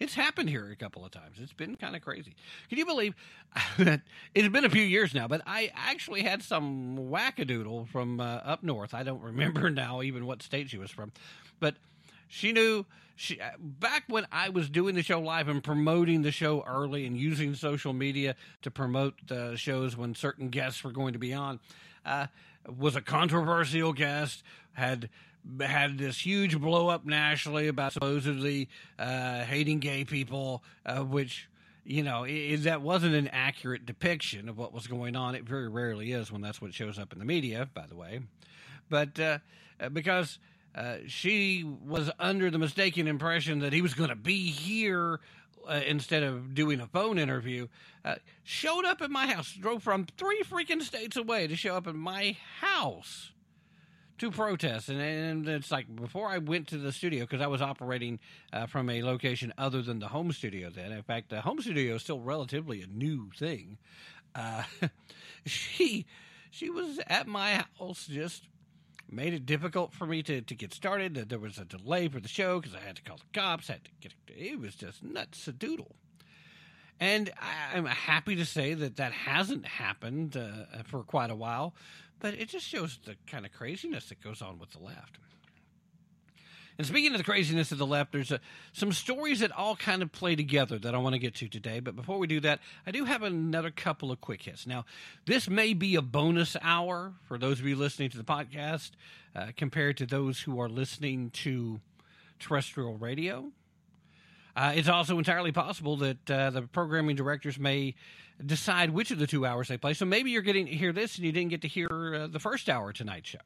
It's 0.00 0.14
happened 0.14 0.48
here 0.48 0.70
a 0.70 0.76
couple 0.76 1.04
of 1.04 1.10
times. 1.10 1.36
It's 1.40 1.52
been 1.52 1.76
kind 1.76 1.94
of 1.94 2.00
crazy. 2.00 2.34
Can 2.70 2.78
you 2.78 2.86
believe 2.86 3.14
that 3.78 4.00
it's 4.34 4.48
been 4.48 4.64
a 4.64 4.70
few 4.70 4.82
years 4.82 5.14
now, 5.14 5.28
but 5.28 5.42
I 5.46 5.70
actually 5.74 6.22
had 6.22 6.42
some 6.42 6.96
wackadoodle 6.96 7.88
from 7.88 8.18
uh, 8.18 8.24
up 8.24 8.62
north. 8.62 8.94
I 8.94 9.02
don't 9.02 9.22
remember 9.22 9.68
now 9.68 10.00
even 10.02 10.26
what 10.26 10.42
state 10.42 10.70
she 10.70 10.78
was 10.78 10.90
from, 10.90 11.12
but 11.60 11.74
she 12.28 12.52
knew 12.52 12.86
she 13.14 13.38
uh, 13.38 13.50
back 13.58 14.04
when 14.08 14.26
I 14.32 14.48
was 14.48 14.70
doing 14.70 14.94
the 14.94 15.02
show 15.02 15.20
live 15.20 15.48
and 15.48 15.62
promoting 15.62 16.22
the 16.22 16.32
show 16.32 16.64
early 16.66 17.04
and 17.04 17.14
using 17.14 17.54
social 17.54 17.92
media 17.92 18.34
to 18.62 18.70
promote 18.70 19.14
the 19.28 19.56
shows 19.56 19.94
when 19.94 20.14
certain 20.14 20.48
guests 20.48 20.82
were 20.82 20.92
going 20.92 21.12
to 21.12 21.18
be 21.18 21.34
on. 21.34 21.60
Uh, 22.06 22.28
was 22.78 22.96
a 22.96 23.02
controversial 23.02 23.92
guest. 23.92 24.42
Had 24.72 25.10
had 25.60 25.98
this 25.98 26.18
huge 26.18 26.58
blow 26.60 26.88
up 26.88 27.04
nationally 27.04 27.68
about 27.68 27.92
supposedly 27.92 28.68
uh, 28.98 29.44
hating 29.44 29.78
gay 29.78 30.04
people, 30.04 30.62
uh, 30.86 30.98
which 30.98 31.48
you 31.84 32.02
know 32.02 32.24
i 32.24 32.56
that 32.60 32.82
wasn't 32.82 33.14
an 33.14 33.26
accurate 33.28 33.86
depiction 33.86 34.48
of 34.48 34.58
what 34.58 34.72
was 34.72 34.86
going 34.86 35.16
on. 35.16 35.34
It 35.34 35.44
very 35.44 35.68
rarely 35.68 36.12
is 36.12 36.30
when 36.30 36.42
that's 36.42 36.60
what 36.60 36.74
shows 36.74 36.98
up 36.98 37.12
in 37.12 37.18
the 37.18 37.24
media, 37.24 37.68
by 37.74 37.86
the 37.86 37.96
way. 37.96 38.20
But 38.88 39.18
uh, 39.18 39.38
because 39.92 40.38
uh, 40.74 40.96
she 41.06 41.64
was 41.64 42.10
under 42.18 42.50
the 42.50 42.58
mistaken 42.58 43.08
impression 43.08 43.60
that 43.60 43.72
he 43.72 43.82
was 43.82 43.94
going 43.94 44.10
to 44.10 44.16
be 44.16 44.50
here 44.50 45.20
uh, 45.68 45.80
instead 45.86 46.22
of 46.22 46.54
doing 46.54 46.80
a 46.80 46.86
phone 46.86 47.18
interview, 47.18 47.68
uh, 48.04 48.16
showed 48.44 48.84
up 48.84 49.02
at 49.02 49.10
my 49.10 49.26
house, 49.26 49.52
drove 49.52 49.82
from 49.82 50.06
three 50.16 50.42
freaking 50.42 50.82
states 50.82 51.16
away 51.16 51.46
to 51.46 51.56
show 51.56 51.76
up 51.76 51.86
at 51.86 51.94
my 51.94 52.36
house 52.60 53.32
to 54.20 54.30
protest. 54.30 54.88
And, 54.88 55.00
and 55.00 55.48
it's 55.48 55.70
like 55.70 55.94
before 55.94 56.28
I 56.28 56.38
went 56.38 56.68
to 56.68 56.78
the 56.78 56.92
studio, 56.92 57.24
because 57.24 57.40
I 57.40 57.46
was 57.46 57.60
operating 57.60 58.20
uh, 58.52 58.66
from 58.66 58.88
a 58.88 59.02
location 59.02 59.52
other 59.58 59.82
than 59.82 59.98
the 59.98 60.08
home 60.08 60.32
studio 60.32 60.70
then. 60.70 60.92
In 60.92 61.02
fact, 61.02 61.30
the 61.30 61.40
home 61.40 61.60
studio 61.60 61.96
is 61.96 62.02
still 62.02 62.20
relatively 62.20 62.82
a 62.82 62.86
new 62.86 63.30
thing. 63.36 63.78
Uh, 64.34 64.62
she 65.44 66.06
she 66.50 66.70
was 66.70 67.00
at 67.06 67.26
my 67.26 67.64
house 67.78 68.06
just 68.06 68.48
made 69.08 69.34
it 69.34 69.44
difficult 69.46 69.92
for 69.92 70.06
me 70.06 70.22
to, 70.22 70.40
to 70.40 70.54
get 70.54 70.72
started. 70.72 71.14
There 71.14 71.38
was 71.38 71.58
a 71.58 71.64
delay 71.64 72.08
for 72.08 72.20
the 72.20 72.28
show 72.28 72.60
because 72.60 72.76
I 72.76 72.80
had 72.80 72.96
to 72.96 73.02
call 73.02 73.16
the 73.16 73.38
cops. 73.38 73.68
Had 73.68 73.84
to 73.84 73.90
get 74.00 74.12
it 74.28 74.60
was 74.60 74.74
just 74.74 75.02
nuts 75.02 75.48
a 75.48 75.52
doodle. 75.52 75.96
And 77.00 77.30
I, 77.40 77.78
I'm 77.78 77.86
happy 77.86 78.36
to 78.36 78.44
say 78.44 78.74
that 78.74 78.96
that 78.96 79.12
hasn't 79.12 79.64
happened 79.66 80.36
uh, 80.36 80.82
for 80.84 81.02
quite 81.02 81.30
a 81.30 81.34
while, 81.34 81.74
but 82.20 82.34
it 82.34 82.48
just 82.48 82.66
shows 82.66 82.98
the 83.04 83.16
kind 83.26 83.44
of 83.44 83.52
craziness 83.52 84.08
that 84.10 84.22
goes 84.22 84.40
on 84.40 84.58
with 84.58 84.70
the 84.70 84.78
left. 84.78 85.18
And 86.78 86.86
speaking 86.86 87.12
of 87.12 87.18
the 87.18 87.24
craziness 87.24 87.72
of 87.72 87.78
the 87.78 87.86
left, 87.86 88.10
there's 88.10 88.32
a, 88.32 88.40
some 88.72 88.90
stories 88.92 89.40
that 89.40 89.52
all 89.52 89.76
kind 89.76 90.00
of 90.00 90.12
play 90.12 90.34
together 90.34 90.78
that 90.78 90.94
I 90.94 90.98
want 90.98 91.12
to 91.12 91.18
get 91.18 91.34
to 91.34 91.48
today. 91.48 91.78
But 91.80 91.94
before 91.94 92.16
we 92.16 92.26
do 92.26 92.40
that, 92.40 92.60
I 92.86 92.90
do 92.90 93.04
have 93.04 93.22
another 93.22 93.70
couple 93.70 94.10
of 94.10 94.22
quick 94.22 94.40
hits. 94.40 94.66
Now, 94.66 94.86
this 95.26 95.46
may 95.46 95.74
be 95.74 95.94
a 95.96 96.00
bonus 96.00 96.56
hour 96.62 97.12
for 97.28 97.36
those 97.36 97.60
of 97.60 97.66
you 97.66 97.76
listening 97.76 98.08
to 98.10 98.16
the 98.16 98.24
podcast 98.24 98.92
uh, 99.36 99.48
compared 99.58 99.98
to 99.98 100.06
those 100.06 100.40
who 100.40 100.58
are 100.58 100.70
listening 100.70 101.28
to 101.30 101.80
terrestrial 102.38 102.96
radio. 102.96 103.52
Uh, 104.60 104.72
it's 104.74 104.90
also 104.90 105.16
entirely 105.16 105.52
possible 105.52 105.96
that 105.96 106.30
uh, 106.30 106.50
the 106.50 106.60
programming 106.60 107.16
directors 107.16 107.58
may 107.58 107.94
decide 108.44 108.90
which 108.90 109.10
of 109.10 109.18
the 109.18 109.26
two 109.26 109.46
hours 109.46 109.68
they 109.68 109.78
play. 109.78 109.94
So 109.94 110.04
maybe 110.04 110.32
you're 110.32 110.42
getting 110.42 110.66
to 110.66 110.72
hear 110.72 110.92
this 110.92 111.16
and 111.16 111.24
you 111.24 111.32
didn't 111.32 111.48
get 111.48 111.62
to 111.62 111.68
hear 111.68 111.88
uh, 111.88 112.26
the 112.26 112.38
first 112.38 112.68
hour 112.68 112.90
of 112.90 112.96
tonight's 112.96 113.30
show. 113.30 113.38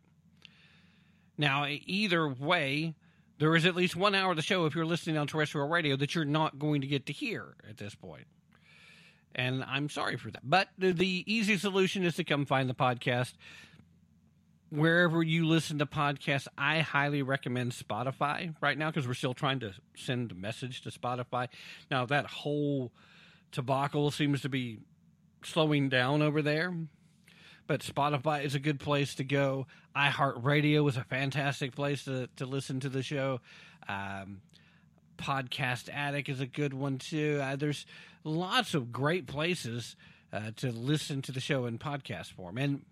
Now, 1.38 1.66
either 1.68 2.28
way, 2.28 2.96
there 3.38 3.54
is 3.54 3.64
at 3.64 3.76
least 3.76 3.94
one 3.94 4.16
hour 4.16 4.32
of 4.32 4.36
the 4.36 4.42
show 4.42 4.66
if 4.66 4.74
you're 4.74 4.84
listening 4.84 5.16
on 5.16 5.28
terrestrial 5.28 5.68
radio 5.68 5.94
that 5.94 6.16
you're 6.16 6.24
not 6.24 6.58
going 6.58 6.80
to 6.80 6.88
get 6.88 7.06
to 7.06 7.12
hear 7.12 7.54
at 7.70 7.76
this 7.76 7.94
point. 7.94 8.26
And 9.36 9.62
I'm 9.62 9.88
sorry 9.88 10.16
for 10.16 10.32
that. 10.32 10.42
But 10.42 10.70
the, 10.78 10.90
the 10.90 11.22
easy 11.32 11.58
solution 11.58 12.02
is 12.02 12.16
to 12.16 12.24
come 12.24 12.44
find 12.44 12.68
the 12.68 12.74
podcast 12.74 13.34
wherever 14.74 15.22
you 15.22 15.46
listen 15.46 15.78
to 15.78 15.86
podcasts. 15.86 16.48
I 16.58 16.80
highly 16.80 17.22
recommend 17.22 17.72
Spotify 17.72 18.54
right 18.60 18.76
now 18.76 18.90
because 18.90 19.06
we're 19.06 19.14
still 19.14 19.34
trying 19.34 19.60
to 19.60 19.72
send 19.96 20.32
a 20.32 20.34
message 20.34 20.82
to 20.82 20.90
Spotify. 20.90 21.48
Now, 21.90 22.06
that 22.06 22.26
whole 22.26 22.92
tobacco 23.52 24.10
seems 24.10 24.42
to 24.42 24.48
be 24.48 24.80
slowing 25.42 25.88
down 25.88 26.22
over 26.22 26.42
there 26.42 26.74
but 27.66 27.80
Spotify 27.80 28.44
is 28.44 28.54
a 28.54 28.58
good 28.58 28.78
place 28.78 29.14
to 29.16 29.24
go. 29.24 29.66
iHeartRadio 29.96 30.88
is 30.88 30.96
a 30.96 31.04
fantastic 31.04 31.74
place 31.74 32.04
to, 32.04 32.28
to 32.36 32.46
listen 32.46 32.80
to 32.80 32.88
the 32.88 33.02
show. 33.02 33.40
Um, 33.88 34.42
Podcast 35.16 35.88
Addict 35.92 36.28
is 36.28 36.40
a 36.40 36.46
good 36.46 36.74
one 36.74 36.98
too. 36.98 37.40
Uh, 37.42 37.56
there's 37.56 37.86
lots 38.24 38.74
of 38.74 38.92
great 38.92 39.26
places 39.26 39.96
uh, 40.32 40.50
to 40.56 40.72
listen 40.72 41.22
to 41.22 41.32
the 41.32 41.40
show 41.40 41.66
in 41.66 41.78
podcast 41.78 42.32
form, 42.32 42.58
and 42.58 42.84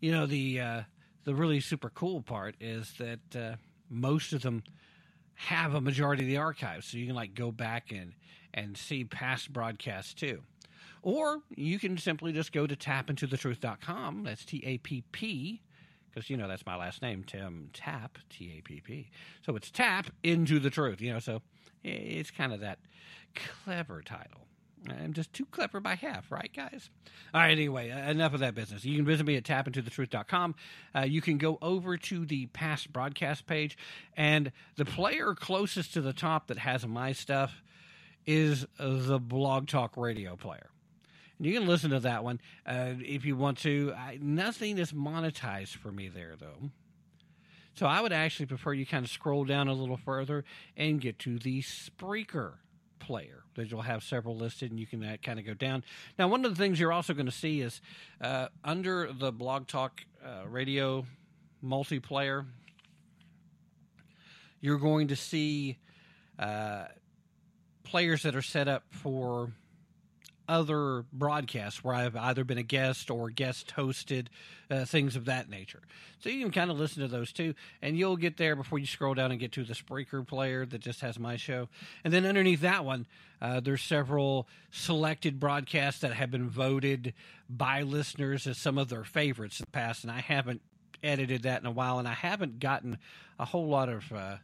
you 0.00 0.12
know 0.12 0.26
the 0.26 0.60
uh, 0.60 0.82
the 1.28 1.34
really 1.34 1.60
super 1.60 1.90
cool 1.90 2.22
part 2.22 2.54
is 2.58 2.94
that 2.94 3.36
uh, 3.36 3.56
most 3.90 4.32
of 4.32 4.40
them 4.40 4.62
have 5.34 5.74
a 5.74 5.80
majority 5.80 6.22
of 6.22 6.28
the 6.28 6.38
archives, 6.38 6.86
so 6.86 6.96
you 6.96 7.04
can 7.04 7.14
like 7.14 7.34
go 7.34 7.52
back 7.52 7.92
and 7.92 8.14
and 8.54 8.78
see 8.78 9.04
past 9.04 9.52
broadcasts 9.52 10.14
too. 10.14 10.40
Or 11.02 11.42
you 11.54 11.78
can 11.78 11.98
simply 11.98 12.32
just 12.32 12.50
go 12.50 12.66
to 12.66 12.74
tappintothetruth.com. 12.74 14.24
That's 14.24 14.46
T 14.46 14.62
A 14.64 14.78
P 14.78 15.04
P, 15.12 15.60
because, 16.10 16.30
you 16.30 16.38
know, 16.38 16.48
that's 16.48 16.64
my 16.64 16.76
last 16.76 17.02
name, 17.02 17.22
Tim 17.24 17.68
Tapp, 17.74 18.16
T 18.30 18.54
A 18.56 18.62
P 18.62 18.80
P. 18.80 19.10
So 19.44 19.54
it's 19.54 19.70
Tapp 19.70 20.06
into 20.22 20.58
the 20.58 20.70
Truth, 20.70 21.02
you 21.02 21.12
know, 21.12 21.18
so 21.18 21.42
it's 21.84 22.30
kind 22.30 22.54
of 22.54 22.60
that 22.60 22.78
clever 23.34 24.00
title. 24.00 24.47
I'm 24.88 25.12
just 25.12 25.32
too 25.32 25.46
clever 25.46 25.80
by 25.80 25.94
half, 25.94 26.30
right, 26.30 26.50
guys? 26.54 26.90
All 27.34 27.40
right, 27.40 27.50
anyway, 27.50 27.90
uh, 27.90 28.10
enough 28.10 28.34
of 28.34 28.40
that 28.40 28.54
business. 28.54 28.84
You 28.84 28.96
can 28.96 29.04
visit 29.04 29.26
me 29.26 29.36
at 29.36 29.44
tappintothetruth.com. 29.44 30.54
Uh, 30.94 31.00
you 31.00 31.20
can 31.20 31.38
go 31.38 31.58
over 31.60 31.96
to 31.96 32.24
the 32.24 32.46
past 32.46 32.92
broadcast 32.92 33.46
page, 33.46 33.76
and 34.16 34.52
the 34.76 34.84
player 34.84 35.34
closest 35.34 35.94
to 35.94 36.00
the 36.00 36.12
top 36.12 36.46
that 36.48 36.58
has 36.58 36.86
my 36.86 37.12
stuff 37.12 37.62
is 38.26 38.66
the 38.78 39.18
Blog 39.18 39.68
Talk 39.68 39.96
Radio 39.96 40.36
player. 40.36 40.70
And 41.38 41.46
you 41.46 41.54
can 41.58 41.66
listen 41.66 41.90
to 41.90 42.00
that 42.00 42.24
one 42.24 42.40
uh, 42.66 42.94
if 43.00 43.24
you 43.24 43.36
want 43.36 43.58
to. 43.58 43.94
I, 43.96 44.18
nothing 44.20 44.78
is 44.78 44.92
monetized 44.92 45.76
for 45.76 45.90
me 45.90 46.08
there, 46.08 46.34
though. 46.38 46.70
So 47.74 47.86
I 47.86 48.00
would 48.00 48.12
actually 48.12 48.46
prefer 48.46 48.72
you 48.72 48.84
kind 48.84 49.04
of 49.04 49.10
scroll 49.10 49.44
down 49.44 49.68
a 49.68 49.72
little 49.72 49.96
further 49.96 50.44
and 50.76 51.00
get 51.00 51.18
to 51.20 51.38
the 51.38 51.62
Spreaker 51.62 52.54
player 52.98 53.44
that 53.58 53.70
you'll 53.70 53.82
have 53.82 54.04
several 54.04 54.36
listed 54.36 54.70
and 54.70 54.78
you 54.78 54.86
can 54.86 55.04
uh, 55.04 55.16
kind 55.22 55.38
of 55.38 55.44
go 55.44 55.52
down. 55.52 55.82
Now, 56.16 56.28
one 56.28 56.44
of 56.44 56.54
the 56.54 56.56
things 56.56 56.78
you're 56.78 56.92
also 56.92 57.12
going 57.12 57.26
to 57.26 57.32
see 57.32 57.60
is 57.60 57.80
uh, 58.20 58.48
under 58.64 59.12
the 59.12 59.32
Blog 59.32 59.66
Talk 59.66 60.04
uh, 60.24 60.46
Radio 60.48 61.04
multiplayer, 61.62 62.46
you're 64.60 64.78
going 64.78 65.08
to 65.08 65.16
see 65.16 65.76
uh, 66.38 66.84
players 67.82 68.22
that 68.22 68.36
are 68.36 68.42
set 68.42 68.68
up 68.68 68.84
for 68.90 69.50
other 70.48 71.04
broadcasts 71.12 71.84
where 71.84 71.94
I've 71.94 72.16
either 72.16 72.42
been 72.42 72.58
a 72.58 72.62
guest 72.62 73.10
or 73.10 73.28
guest 73.28 73.74
hosted, 73.76 74.28
uh, 74.70 74.84
things 74.84 75.14
of 75.14 75.26
that 75.26 75.50
nature. 75.50 75.82
So 76.20 76.30
you 76.30 76.40
can 76.42 76.50
kind 76.50 76.70
of 76.70 76.78
listen 76.78 77.02
to 77.02 77.08
those 77.08 77.32
too, 77.32 77.54
and 77.82 77.96
you'll 77.96 78.16
get 78.16 78.38
there 78.38 78.56
before 78.56 78.78
you 78.78 78.86
scroll 78.86 79.14
down 79.14 79.30
and 79.30 79.38
get 79.38 79.52
to 79.52 79.64
the 79.64 79.74
Spreaker 79.74 80.26
player 80.26 80.64
that 80.66 80.80
just 80.80 81.00
has 81.02 81.18
my 81.18 81.36
show. 81.36 81.68
And 82.02 82.12
then 82.12 82.24
underneath 82.24 82.62
that 82.62 82.84
one, 82.84 83.06
uh, 83.40 83.60
there's 83.60 83.82
several 83.82 84.48
selected 84.70 85.38
broadcasts 85.38 86.00
that 86.00 86.14
have 86.14 86.30
been 86.30 86.48
voted 86.48 87.12
by 87.48 87.82
listeners 87.82 88.46
as 88.46 88.58
some 88.58 88.78
of 88.78 88.88
their 88.88 89.04
favorites 89.04 89.60
in 89.60 89.64
the 89.64 89.70
past, 89.70 90.02
and 90.02 90.10
I 90.10 90.20
haven't 90.20 90.62
edited 91.02 91.42
that 91.42 91.60
in 91.60 91.66
a 91.66 91.70
while, 91.70 91.98
and 91.98 92.08
I 92.08 92.14
haven't 92.14 92.58
gotten 92.58 92.98
a 93.38 93.44
whole 93.44 93.68
lot 93.68 93.88
of. 93.88 94.10
Uh, 94.12 94.36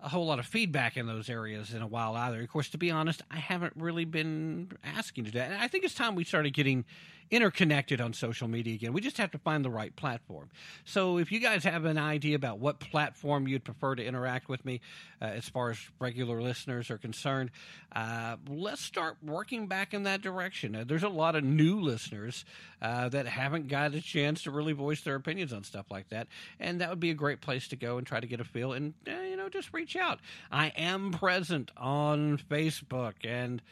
a 0.00 0.08
whole 0.08 0.26
lot 0.26 0.38
of 0.38 0.46
feedback 0.46 0.96
in 0.96 1.06
those 1.06 1.28
areas 1.28 1.74
in 1.74 1.82
a 1.82 1.86
while 1.86 2.14
either. 2.14 2.40
Of 2.40 2.48
course, 2.48 2.68
to 2.70 2.78
be 2.78 2.90
honest, 2.90 3.22
I 3.30 3.36
haven't 3.36 3.72
really 3.76 4.04
been 4.04 4.70
asking 4.84 5.24
to 5.24 5.30
that. 5.32 5.50
And 5.50 5.60
I 5.60 5.68
think 5.68 5.84
it's 5.84 5.94
time 5.94 6.14
we 6.14 6.24
started 6.24 6.52
getting 6.52 6.84
interconnected 7.30 8.00
on 8.00 8.12
social 8.12 8.48
media 8.48 8.74
again. 8.74 8.92
We 8.92 9.00
just 9.00 9.18
have 9.18 9.30
to 9.32 9.38
find 9.38 9.64
the 9.64 9.70
right 9.70 9.94
platform. 9.94 10.48
So 10.84 11.18
if 11.18 11.30
you 11.30 11.40
guys 11.40 11.64
have 11.64 11.84
an 11.84 11.98
idea 11.98 12.36
about 12.36 12.58
what 12.58 12.80
platform 12.80 13.46
you'd 13.48 13.64
prefer 13.64 13.94
to 13.94 14.04
interact 14.04 14.48
with 14.48 14.64
me 14.64 14.80
uh, 15.20 15.26
as 15.26 15.48
far 15.48 15.70
as 15.70 15.78
regular 15.98 16.40
listeners 16.40 16.90
are 16.90 16.98
concerned, 16.98 17.50
uh, 17.94 18.36
let's 18.48 18.82
start 18.82 19.16
working 19.22 19.66
back 19.66 19.94
in 19.94 20.04
that 20.04 20.22
direction. 20.22 20.74
Uh, 20.74 20.84
there's 20.86 21.02
a 21.02 21.08
lot 21.08 21.36
of 21.36 21.44
new 21.44 21.80
listeners 21.80 22.44
uh, 22.80 23.08
that 23.08 23.26
haven't 23.26 23.68
got 23.68 23.94
a 23.94 24.00
chance 24.00 24.42
to 24.44 24.50
really 24.50 24.72
voice 24.72 25.02
their 25.02 25.16
opinions 25.16 25.52
on 25.52 25.64
stuff 25.64 25.86
like 25.90 26.08
that. 26.08 26.28
And 26.60 26.80
that 26.80 26.90
would 26.90 27.00
be 27.00 27.10
a 27.10 27.14
great 27.14 27.40
place 27.40 27.68
to 27.68 27.76
go 27.76 27.98
and 27.98 28.06
try 28.06 28.20
to 28.20 28.26
get 28.26 28.40
a 28.40 28.44
feel 28.44 28.72
and, 28.72 28.94
uh, 29.06 29.12
you 29.22 29.36
know, 29.36 29.48
just 29.48 29.72
reach 29.72 29.96
out. 29.96 30.20
I 30.50 30.68
am 30.76 31.12
present 31.12 31.70
on 31.76 32.38
Facebook 32.50 33.14
and 33.24 33.62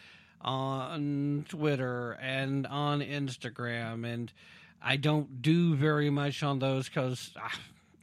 on 0.46 1.44
Twitter 1.48 2.12
and 2.22 2.66
on 2.68 3.00
Instagram, 3.00 4.06
and 4.06 4.32
I 4.80 4.96
don't 4.96 5.42
do 5.42 5.74
very 5.74 6.08
much 6.08 6.42
on 6.42 6.60
those 6.60 6.88
because 6.88 7.32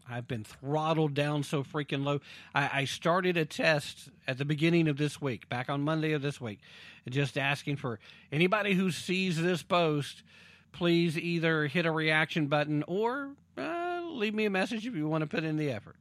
I've 0.09 0.27
been 0.27 0.43
throttled 0.43 1.13
down 1.13 1.43
so 1.43 1.63
freaking 1.63 2.03
low. 2.03 2.19
I, 2.53 2.81
I 2.81 2.85
started 2.85 3.37
a 3.37 3.45
test 3.45 4.09
at 4.27 4.37
the 4.37 4.45
beginning 4.45 4.89
of 4.89 4.97
this 4.97 5.21
week, 5.21 5.47
back 5.47 5.69
on 5.69 5.81
Monday 5.81 6.11
of 6.11 6.21
this 6.21 6.41
week, 6.41 6.59
just 7.09 7.37
asking 7.37 7.77
for 7.77 7.99
anybody 8.31 8.73
who 8.73 8.91
sees 8.91 9.41
this 9.41 9.63
post, 9.63 10.23
please 10.73 11.17
either 11.17 11.67
hit 11.67 11.85
a 11.85 11.91
reaction 11.91 12.47
button 12.47 12.83
or 12.87 13.29
uh, 13.57 14.01
leave 14.05 14.35
me 14.35 14.45
a 14.45 14.49
message 14.49 14.85
if 14.85 14.95
you 14.95 15.07
want 15.07 15.21
to 15.21 15.27
put 15.27 15.45
in 15.45 15.55
the 15.55 15.71
effort 15.71 15.95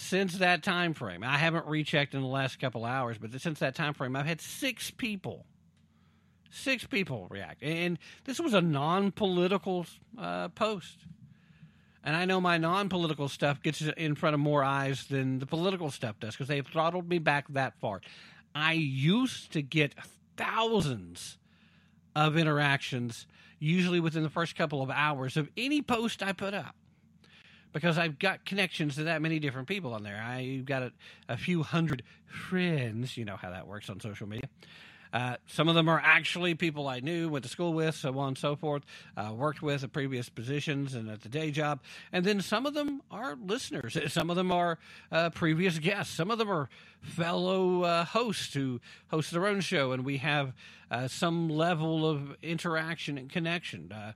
since 0.00 0.38
that 0.38 0.62
time 0.62 0.94
frame. 0.94 1.22
I 1.22 1.36
haven't 1.36 1.66
rechecked 1.66 2.14
in 2.14 2.22
the 2.22 2.26
last 2.26 2.58
couple 2.58 2.84
hours 2.84 3.18
but 3.18 3.38
since 3.40 3.58
that 3.58 3.74
time 3.74 3.94
frame 3.94 4.16
i've 4.16 4.26
had 4.26 4.40
six 4.40 4.90
people 4.90 5.46
six 6.50 6.84
people 6.84 7.28
react. 7.30 7.62
And 7.62 7.98
this 8.24 8.40
was 8.40 8.54
a 8.54 8.60
non-political 8.60 9.86
uh, 10.18 10.48
post. 10.48 10.98
And 12.02 12.16
i 12.16 12.24
know 12.24 12.40
my 12.40 12.58
non-political 12.58 13.28
stuff 13.28 13.62
gets 13.62 13.82
in 13.82 14.14
front 14.14 14.34
of 14.34 14.40
more 14.40 14.64
eyes 14.64 15.06
than 15.06 15.38
the 15.38 15.46
political 15.46 15.90
stuff 15.90 16.18
does 16.18 16.34
because 16.34 16.48
they've 16.48 16.66
throttled 16.66 17.08
me 17.08 17.18
back 17.18 17.46
that 17.50 17.78
far. 17.78 18.00
I 18.54 18.72
used 18.72 19.52
to 19.52 19.62
get 19.62 19.94
thousands 20.36 21.38
of 22.16 22.36
interactions 22.36 23.26
usually 23.58 24.00
within 24.00 24.22
the 24.22 24.30
first 24.30 24.56
couple 24.56 24.82
of 24.82 24.90
hours 24.90 25.36
of 25.36 25.48
any 25.56 25.82
post 25.82 26.22
i 26.22 26.32
put 26.32 26.54
up 26.54 26.74
because 27.72 27.98
I've 27.98 28.18
got 28.18 28.44
connections 28.44 28.96
to 28.96 29.04
that 29.04 29.22
many 29.22 29.38
different 29.38 29.68
people 29.68 29.94
on 29.94 30.02
there. 30.02 30.22
I've 30.22 30.64
got 30.64 30.82
a, 30.82 30.92
a 31.28 31.36
few 31.36 31.62
hundred 31.62 32.02
friends. 32.26 33.16
You 33.16 33.24
know 33.24 33.36
how 33.36 33.50
that 33.50 33.66
works 33.66 33.90
on 33.90 34.00
social 34.00 34.28
media. 34.28 34.48
Uh, 35.12 35.36
some 35.46 35.68
of 35.68 35.74
them 35.74 35.88
are 35.88 36.00
actually 36.04 36.54
people 36.54 36.88
I 36.88 37.00
knew, 37.00 37.28
went 37.28 37.44
to 37.44 37.48
school 37.50 37.72
with, 37.72 37.96
so 37.96 38.16
on 38.18 38.28
and 38.28 38.38
so 38.38 38.54
forth, 38.54 38.84
uh, 39.16 39.32
worked 39.34 39.60
with 39.60 39.82
at 39.82 39.92
previous 39.92 40.28
positions 40.28 40.94
and 40.94 41.10
at 41.10 41.22
the 41.22 41.28
day 41.28 41.50
job. 41.50 41.80
And 42.12 42.24
then 42.24 42.40
some 42.40 42.64
of 42.66 42.74
them 42.74 43.02
are 43.10 43.36
listeners. 43.44 43.96
Some 44.12 44.30
of 44.30 44.36
them 44.36 44.52
are 44.52 44.78
uh, 45.10 45.30
previous 45.30 45.78
guests. 45.78 46.14
Some 46.14 46.30
of 46.30 46.38
them 46.38 46.50
are 46.50 46.68
fellow 47.00 47.82
uh, 47.82 48.04
hosts 48.04 48.54
who 48.54 48.80
host 49.08 49.30
their 49.30 49.46
own 49.46 49.60
show, 49.60 49.92
and 49.92 50.04
we 50.04 50.18
have 50.18 50.52
uh, 50.90 51.08
some 51.08 51.48
level 51.48 52.08
of 52.08 52.36
interaction 52.42 53.18
and 53.18 53.28
connection. 53.30 53.92
Uh, 53.92 54.12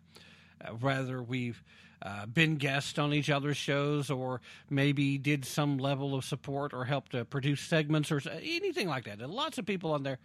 whether 0.80 1.22
we've 1.22 1.62
uh, 2.02 2.26
been 2.26 2.56
guests 2.56 2.98
on 2.98 3.12
each 3.12 3.30
other's 3.30 3.56
shows 3.56 4.10
or 4.10 4.40
maybe 4.70 5.18
did 5.18 5.44
some 5.44 5.78
level 5.78 6.14
of 6.14 6.24
support 6.24 6.72
or 6.72 6.84
helped 6.84 7.12
to 7.12 7.24
produce 7.24 7.60
segments 7.60 8.10
or 8.12 8.20
anything 8.42 8.88
like 8.88 9.04
that. 9.04 9.18
Lots 9.28 9.58
of 9.58 9.66
people 9.66 9.92
on 9.92 10.02
there. 10.02 10.18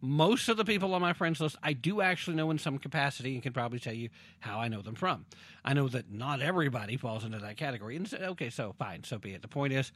Most 0.00 0.48
of 0.48 0.56
the 0.56 0.64
people 0.64 0.94
on 0.94 1.00
my 1.00 1.14
friends 1.14 1.40
list, 1.40 1.56
I 1.62 1.72
do 1.72 2.00
actually 2.02 2.36
know 2.36 2.50
in 2.50 2.58
some 2.58 2.78
capacity 2.78 3.34
and 3.34 3.42
can 3.42 3.52
probably 3.52 3.78
tell 3.78 3.94
you 3.94 4.10
how 4.40 4.58
I 4.58 4.68
know 4.68 4.82
them 4.82 4.94
from. 4.96 5.24
I 5.64 5.72
know 5.72 5.88
that 5.88 6.10
not 6.10 6.42
everybody 6.42 6.96
falls 6.96 7.24
into 7.24 7.38
that 7.38 7.56
category. 7.56 7.96
And 7.96 8.06
so, 8.06 8.18
okay, 8.18 8.50
so 8.50 8.74
fine, 8.78 9.04
so 9.04 9.18
be 9.18 9.32
it. 9.32 9.40
The 9.40 9.48
point 9.48 9.72
is, 9.72 9.92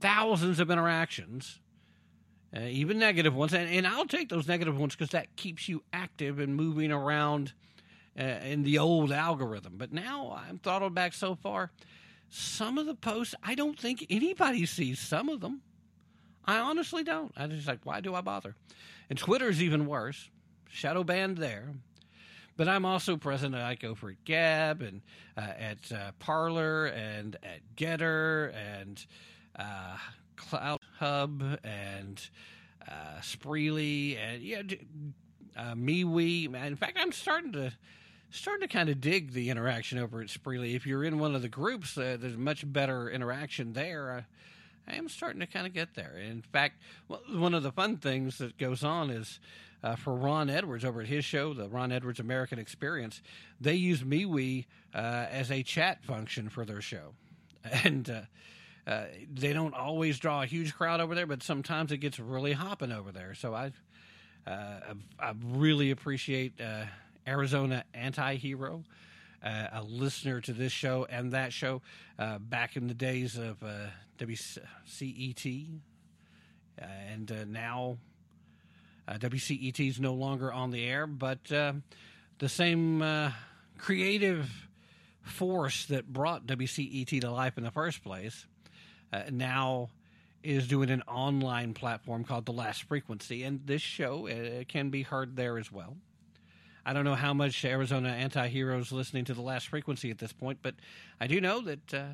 thousands 0.00 0.58
of 0.58 0.70
interactions, 0.70 1.60
uh, 2.56 2.60
even 2.62 2.98
negative 2.98 3.34
ones, 3.34 3.54
and, 3.54 3.70
and 3.70 3.86
I'll 3.86 4.06
take 4.06 4.28
those 4.28 4.48
negative 4.48 4.76
ones 4.76 4.96
because 4.96 5.10
that 5.10 5.36
keeps 5.36 5.68
you 5.68 5.84
active 5.92 6.40
and 6.40 6.56
moving 6.56 6.90
around 6.90 7.52
uh, 8.18 8.22
in 8.22 8.62
the 8.62 8.78
old 8.78 9.12
algorithm. 9.12 9.74
But 9.76 9.92
now 9.92 10.38
I'm 10.48 10.58
throttled 10.58 10.94
back 10.94 11.14
so 11.14 11.34
far. 11.34 11.70
Some 12.28 12.78
of 12.78 12.86
the 12.86 12.94
posts, 12.94 13.34
I 13.42 13.54
don't 13.54 13.78
think 13.78 14.06
anybody 14.10 14.66
sees 14.66 14.98
some 14.98 15.28
of 15.28 15.40
them. 15.40 15.62
I 16.44 16.58
honestly 16.58 17.04
don't. 17.04 17.32
I 17.36 17.46
just 17.46 17.68
like, 17.68 17.84
why 17.84 18.00
do 18.00 18.14
I 18.14 18.20
bother? 18.20 18.54
And 19.08 19.18
Twitter's 19.18 19.62
even 19.62 19.86
worse. 19.86 20.30
Shadow 20.68 21.04
banned 21.04 21.38
there. 21.38 21.74
But 22.56 22.68
I'm 22.68 22.84
also 22.84 23.16
present 23.16 23.54
at 23.54 23.80
Go 23.80 23.94
for 23.94 24.14
Gab 24.24 24.82
and 24.82 25.02
uh, 25.36 25.40
at 25.40 25.92
uh, 25.92 26.12
Parler 26.20 26.86
and 26.86 27.36
at 27.42 27.60
Gettr 27.76 28.54
and 28.54 29.04
uh, 29.56 29.96
Cloud 30.36 30.80
Hub 30.98 31.42
and 31.64 32.28
uh, 32.88 33.20
Spreely 33.20 34.16
and 34.16 34.42
yeah, 34.42 34.62
uh, 35.56 35.74
MeWe. 35.74 36.54
In 36.54 36.76
fact, 36.76 36.98
I'm 37.00 37.12
starting 37.12 37.52
to 37.52 37.72
starting 38.34 38.66
to 38.66 38.72
kind 38.72 38.88
of 38.88 39.00
dig 39.00 39.32
the 39.32 39.48
interaction 39.48 39.98
over 39.98 40.20
at 40.20 40.26
Spreely. 40.26 40.74
If 40.74 40.86
you're 40.86 41.04
in 41.04 41.18
one 41.18 41.34
of 41.34 41.42
the 41.42 41.48
groups, 41.48 41.96
uh, 41.96 42.16
there's 42.18 42.36
much 42.36 42.70
better 42.70 43.08
interaction 43.08 43.72
there. 43.72 44.10
Uh, 44.10 44.22
I 44.92 44.96
am 44.96 45.08
starting 45.08 45.40
to 45.40 45.46
kind 45.46 45.66
of 45.66 45.72
get 45.72 45.94
there. 45.94 46.16
In 46.18 46.42
fact, 46.42 46.82
one 47.06 47.54
of 47.54 47.62
the 47.62 47.72
fun 47.72 47.96
things 47.96 48.38
that 48.38 48.58
goes 48.58 48.82
on 48.82 49.10
is 49.10 49.38
uh, 49.82 49.96
for 49.96 50.14
Ron 50.14 50.50
Edwards 50.50 50.84
over 50.84 51.00
at 51.00 51.06
his 51.06 51.24
show, 51.24 51.54
the 51.54 51.68
Ron 51.68 51.92
Edwards 51.92 52.20
American 52.20 52.58
Experience, 52.58 53.22
they 53.60 53.74
use 53.74 54.02
MeWe 54.02 54.66
uh, 54.94 54.98
as 54.98 55.50
a 55.50 55.62
chat 55.62 56.04
function 56.04 56.48
for 56.48 56.64
their 56.64 56.80
show. 56.82 57.14
And 57.82 58.10
uh, 58.10 58.90
uh, 58.90 59.04
they 59.32 59.54
don't 59.54 59.72
always 59.72 60.18
draw 60.18 60.42
a 60.42 60.46
huge 60.46 60.74
crowd 60.74 61.00
over 61.00 61.14
there, 61.14 61.26
but 61.26 61.42
sometimes 61.42 61.92
it 61.92 61.96
gets 61.96 62.18
really 62.18 62.52
hopping 62.52 62.92
over 62.92 63.10
there. 63.10 63.34
So 63.34 63.54
I, 63.54 63.72
uh, 64.46 64.50
I, 64.50 64.92
I 65.18 65.34
really 65.42 65.90
appreciate 65.90 66.60
Arizona 67.26 67.84
Anti 67.94 68.36
Hero 68.36 68.84
uh, 69.44 69.66
a 69.72 69.82
listener 69.82 70.40
to 70.40 70.52
this 70.52 70.72
show 70.72 71.06
and 71.10 71.32
that 71.32 71.52
show 71.52 71.82
uh, 72.18 72.38
back 72.38 72.76
in 72.76 72.88
the 72.88 72.94
days 72.94 73.36
of 73.36 73.62
uh, 73.62 73.86
WCET. 74.18 75.68
Uh, 76.80 76.84
and 77.12 77.30
uh, 77.30 77.44
now 77.46 77.98
uh, 79.06 79.14
WCET 79.14 79.88
is 79.88 80.00
no 80.00 80.14
longer 80.14 80.52
on 80.52 80.70
the 80.70 80.84
air, 80.84 81.06
but 81.06 81.44
the 81.44 82.48
same 82.48 83.04
creative 83.78 84.68
force 85.22 85.86
that 85.86 86.10
brought 86.12 86.46
WCET 86.46 87.20
to 87.20 87.30
life 87.30 87.56
in 87.58 87.64
the 87.64 87.70
first 87.70 88.02
place 88.02 88.46
now 89.30 89.90
is 90.42 90.66
doing 90.66 90.90
an 90.90 91.02
online 91.02 91.72
platform 91.72 92.24
called 92.24 92.44
The 92.44 92.52
Last 92.52 92.82
Frequency, 92.82 93.44
and 93.44 93.60
this 93.66 93.80
show 93.80 94.28
can 94.68 94.90
be 94.90 95.02
heard 95.02 95.36
there 95.36 95.58
as 95.58 95.70
well. 95.70 95.96
I 96.86 96.92
don't 96.92 97.04
know 97.04 97.14
how 97.14 97.32
much 97.34 97.64
Arizona 97.64 98.10
anti 98.10 98.48
heroes 98.48 98.92
listening 98.92 99.24
to 99.26 99.34
the 99.34 99.40
last 99.42 99.68
frequency 99.68 100.10
at 100.10 100.18
this 100.18 100.32
point, 100.32 100.58
but 100.62 100.74
I 101.20 101.26
do 101.26 101.40
know 101.40 101.60
that 101.62 101.94
uh, 101.94 102.04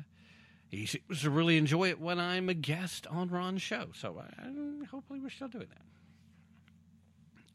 he 0.69 0.85
seems 0.85 1.21
to 1.21 1.29
really 1.29 1.57
enjoy 1.57 1.89
it 1.89 1.99
when 1.99 2.19
I'm 2.19 2.47
a 2.49 2.53
guest 2.53 3.05
on 3.07 3.29
Ron's 3.29 3.61
show. 3.61 3.87
So 3.93 4.17
I, 4.19 4.43
I- 4.47 4.85
hopefully 4.85 5.19
we're 5.19 5.29
still 5.29 5.49
doing 5.49 5.67
that. 5.69 5.81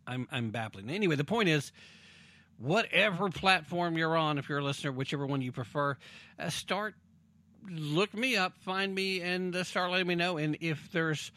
I'm 0.06 0.28
I'm 0.30 0.50
babbling. 0.50 0.90
Anyway, 0.90 1.16
the 1.16 1.24
point 1.24 1.48
is, 1.48 1.72
whatever 2.58 3.28
platform 3.28 3.96
you're 3.98 4.16
on, 4.16 4.38
if 4.38 4.48
you're 4.48 4.58
a 4.58 4.64
listener, 4.64 4.92
whichever 4.92 5.26
one 5.26 5.40
you 5.42 5.52
prefer, 5.52 5.96
uh, 6.38 6.48
start 6.50 6.94
look 7.68 8.14
me 8.14 8.36
up, 8.36 8.56
find 8.58 8.94
me, 8.94 9.20
and 9.22 9.56
uh, 9.56 9.64
start 9.64 9.90
letting 9.90 10.06
me 10.06 10.14
know. 10.14 10.36
And 10.36 10.56
if 10.60 10.92
there's 10.92 11.32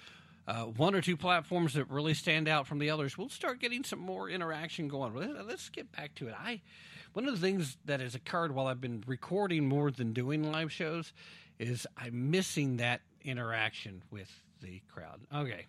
uh, 0.49 0.63
one 0.63 0.95
or 0.95 1.01
two 1.01 1.15
platforms 1.15 1.76
that 1.76 1.89
really 1.91 2.15
stand 2.15 2.47
out 2.47 2.65
from 2.65 2.80
the 2.80 2.89
others, 2.89 3.15
we'll 3.15 3.30
start 3.30 3.59
getting 3.59 3.84
some 3.84 3.99
more 3.99 4.27
interaction 4.27 4.88
going. 4.88 5.13
Let- 5.13 5.47
Let's 5.47 5.69
get 5.69 5.91
back 5.91 6.15
to 6.15 6.27
it. 6.27 6.34
I 6.38 6.61
one 7.13 7.27
of 7.27 7.34
the 7.34 7.39
things 7.39 7.77
that 7.85 7.99
has 7.99 8.15
occurred 8.15 8.53
while 8.53 8.67
I've 8.67 8.81
been 8.81 9.03
recording 9.07 9.67
more 9.67 9.91
than 9.91 10.13
doing 10.13 10.51
live 10.51 10.71
shows 10.71 11.13
is 11.59 11.85
I'm 11.97 12.31
missing 12.31 12.77
that 12.77 13.01
interaction 13.23 14.03
with 14.11 14.31
the 14.61 14.81
crowd. 14.91 15.19
Okay. 15.34 15.65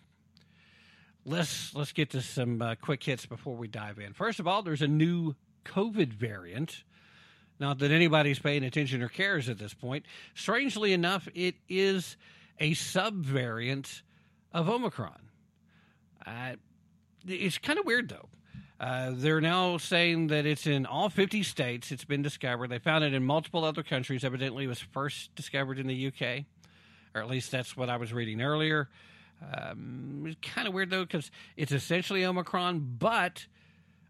Let's 1.25 1.75
let's 1.75 1.91
get 1.91 2.09
to 2.11 2.21
some 2.21 2.61
uh, 2.61 2.75
quick 2.81 3.03
hits 3.03 3.27
before 3.27 3.55
we 3.55 3.67
dive 3.67 3.99
in. 3.99 4.13
First 4.13 4.39
of 4.39 4.47
all, 4.47 4.63
there's 4.63 4.81
a 4.81 4.87
new 4.87 5.35
COVID 5.65 6.11
variant. 6.13 6.83
Not 7.59 7.77
that 7.79 7.91
anybody's 7.91 8.39
paying 8.39 8.63
attention 8.63 9.03
or 9.03 9.09
cares 9.09 9.47
at 9.47 9.59
this 9.59 9.75
point. 9.75 10.05
Strangely 10.33 10.93
enough, 10.93 11.27
it 11.35 11.55
is 11.69 12.17
a 12.59 12.73
sub 12.73 13.25
subvariant 13.25 14.01
of 14.51 14.69
Omicron. 14.69 15.29
Uh, 16.25 16.53
it's 17.27 17.57
kind 17.57 17.79
of 17.79 17.85
weird, 17.85 18.09
though. 18.09 18.29
Uh, 18.79 19.11
they're 19.13 19.41
now 19.41 19.77
saying 19.77 20.27
that 20.27 20.45
it's 20.45 20.65
in 20.65 20.87
all 20.87 21.09
50 21.09 21.43
states. 21.43 21.91
It's 21.91 22.03
been 22.03 22.23
discovered. 22.23 22.69
They 22.69 22.79
found 22.79 23.03
it 23.03 23.13
in 23.13 23.23
multiple 23.23 23.63
other 23.63 23.83
countries. 23.83 24.23
Evidently, 24.23 24.63
it 24.63 24.67
was 24.67 24.79
first 24.79 25.35
discovered 25.35 25.77
in 25.77 25.85
the 25.85 26.07
UK, 26.07 26.45
or 27.13 27.21
at 27.21 27.29
least 27.29 27.51
that's 27.51 27.77
what 27.77 27.89
I 27.89 27.97
was 27.97 28.11
reading 28.11 28.41
earlier. 28.41 28.89
Um, 29.41 30.25
it's 30.27 30.37
kind 30.41 30.67
of 30.67 30.73
weird, 30.73 30.89
though, 30.89 31.03
because 31.03 31.29
it's 31.55 31.71
essentially 31.71 32.25
Omicron, 32.25 32.95
but 32.97 33.45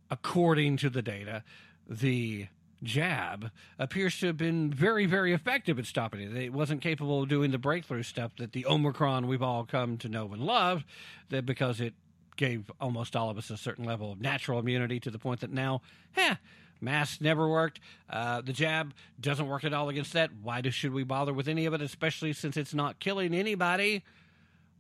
according 0.09 0.77
to 0.77 0.89
the 0.89 1.01
data, 1.01 1.43
the 1.89 2.47
jab 2.83 3.51
appears 3.77 4.19
to 4.19 4.27
have 4.27 4.37
been 4.37 4.73
very, 4.73 5.05
very 5.05 5.33
effective 5.33 5.77
at 5.79 5.85
stopping 5.85 6.21
it. 6.21 6.35
It 6.35 6.53
wasn't 6.53 6.81
capable 6.81 7.23
of 7.23 7.29
doing 7.29 7.51
the 7.51 7.57
breakthrough 7.57 8.03
stuff 8.03 8.35
that 8.37 8.53
the 8.53 8.65
Omicron 8.65 9.27
we've 9.27 9.41
all 9.41 9.65
come 9.65 9.97
to 9.99 10.09
know 10.09 10.31
and 10.33 10.41
love, 10.41 10.83
that 11.29 11.45
because 11.45 11.79
it 11.79 11.93
gave 12.35 12.71
almost 12.79 13.15
all 13.15 13.29
of 13.29 13.37
us 13.37 13.49
a 13.49 13.57
certain 13.57 13.85
level 13.85 14.11
of 14.11 14.19
natural 14.19 14.59
immunity 14.59 14.99
to 14.99 15.11
the 15.11 15.19
point 15.19 15.41
that 15.41 15.51
now, 15.51 15.81
eh, 16.17 16.35
masks 16.79 17.21
never 17.21 17.47
worked. 17.47 17.79
Uh, 18.09 18.41
the 18.41 18.53
jab 18.53 18.93
doesn't 19.19 19.47
work 19.47 19.63
at 19.63 19.73
all 19.73 19.89
against 19.89 20.13
that. 20.13 20.31
Why 20.41 20.61
do, 20.61 20.71
should 20.71 20.93
we 20.93 21.03
bother 21.03 21.33
with 21.33 21.47
any 21.47 21.65
of 21.65 21.73
it, 21.73 21.81
especially 21.81 22.33
since 22.33 22.57
it's 22.57 22.73
not 22.73 22.99
killing 22.99 23.33
anybody? 23.33 24.03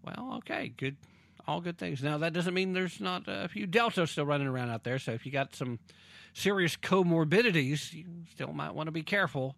Well, 0.03 0.35
okay, 0.37 0.73
good, 0.75 0.95
all 1.47 1.61
good 1.61 1.77
things. 1.77 2.03
Now 2.03 2.17
that 2.19 2.33
doesn't 2.33 2.53
mean 2.53 2.73
there's 2.73 2.99
not 2.99 3.23
a 3.27 3.47
few 3.47 3.65
delta 3.65 4.07
still 4.07 4.25
running 4.25 4.47
around 4.47 4.69
out 4.69 4.83
there. 4.83 4.99
So 4.99 5.11
if 5.11 5.25
you 5.25 5.31
got 5.31 5.55
some 5.55 5.79
serious 6.33 6.75
comorbidities, 6.77 7.93
you 7.93 8.05
still 8.31 8.53
might 8.53 8.73
want 8.73 8.87
to 8.87 8.91
be 8.91 9.03
careful. 9.03 9.55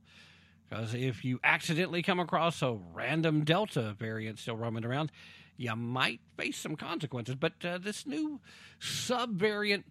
Because 0.70 0.94
if 0.94 1.24
you 1.24 1.40
accidentally 1.44 2.02
come 2.02 2.20
across 2.20 2.62
a 2.62 2.78
random 2.94 3.44
Delta 3.44 3.96
variant 3.98 4.40
still 4.40 4.56
roaming 4.56 4.86
around, 4.86 5.12
you 5.58 5.76
might 5.76 6.20
face 6.36 6.58
some 6.58 6.76
consequences. 6.76 7.36
But 7.36 7.54
uh, 7.64 7.78
this 7.78 8.08
new 8.08 8.40
subvariant, 8.82 9.84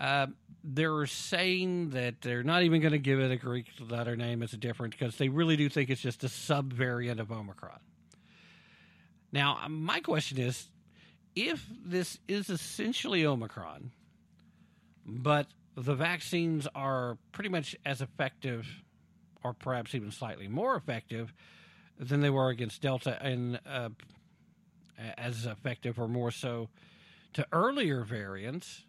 uh, 0.00 0.26
they're 0.64 1.06
saying 1.06 1.90
that 1.90 2.22
they're 2.22 2.42
not 2.42 2.64
even 2.64 2.80
going 2.80 2.92
to 2.92 2.98
give 2.98 3.20
it 3.20 3.30
a 3.30 3.36
Greek 3.36 3.66
letter 3.78 4.16
name 4.16 4.42
as 4.42 4.52
a 4.52 4.56
different 4.56 4.98
because 4.98 5.16
they 5.16 5.28
really 5.28 5.56
do 5.56 5.68
think 5.68 5.90
it's 5.90 6.00
just 6.00 6.24
a 6.24 6.28
subvariant 6.28 7.20
of 7.20 7.30
Omicron. 7.30 7.78
Now, 9.30 9.60
my 9.68 10.00
question 10.00 10.38
is 10.38 10.68
if 11.36 11.64
this 11.84 12.18
is 12.26 12.50
essentially 12.50 13.24
Omicron, 13.24 13.92
but 15.04 15.46
the 15.76 15.94
vaccines 15.94 16.66
are 16.74 17.18
pretty 17.32 17.50
much 17.50 17.76
as 17.84 18.00
effective, 18.00 18.66
or 19.44 19.52
perhaps 19.52 19.94
even 19.94 20.10
slightly 20.10 20.48
more 20.48 20.74
effective, 20.74 21.32
than 21.98 22.20
they 22.20 22.30
were 22.30 22.48
against 22.48 22.82
Delta, 22.82 23.22
and 23.22 23.60
uh, 23.66 23.90
as 25.16 25.46
effective 25.46 25.98
or 25.98 26.08
more 26.08 26.30
so 26.30 26.68
to 27.34 27.46
earlier 27.52 28.02
variants, 28.02 28.84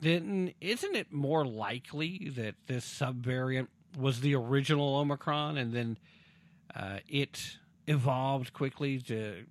then 0.00 0.54
isn't 0.60 0.96
it 0.96 1.12
more 1.12 1.44
likely 1.44 2.30
that 2.36 2.54
this 2.66 2.86
subvariant 2.86 3.68
was 3.98 4.20
the 4.20 4.34
original 4.34 4.96
Omicron 4.96 5.58
and 5.58 5.72
then 5.72 5.98
uh, 6.74 6.98
it 7.08 7.58
evolved 7.86 8.52
quickly 8.52 8.98
to 9.00 9.44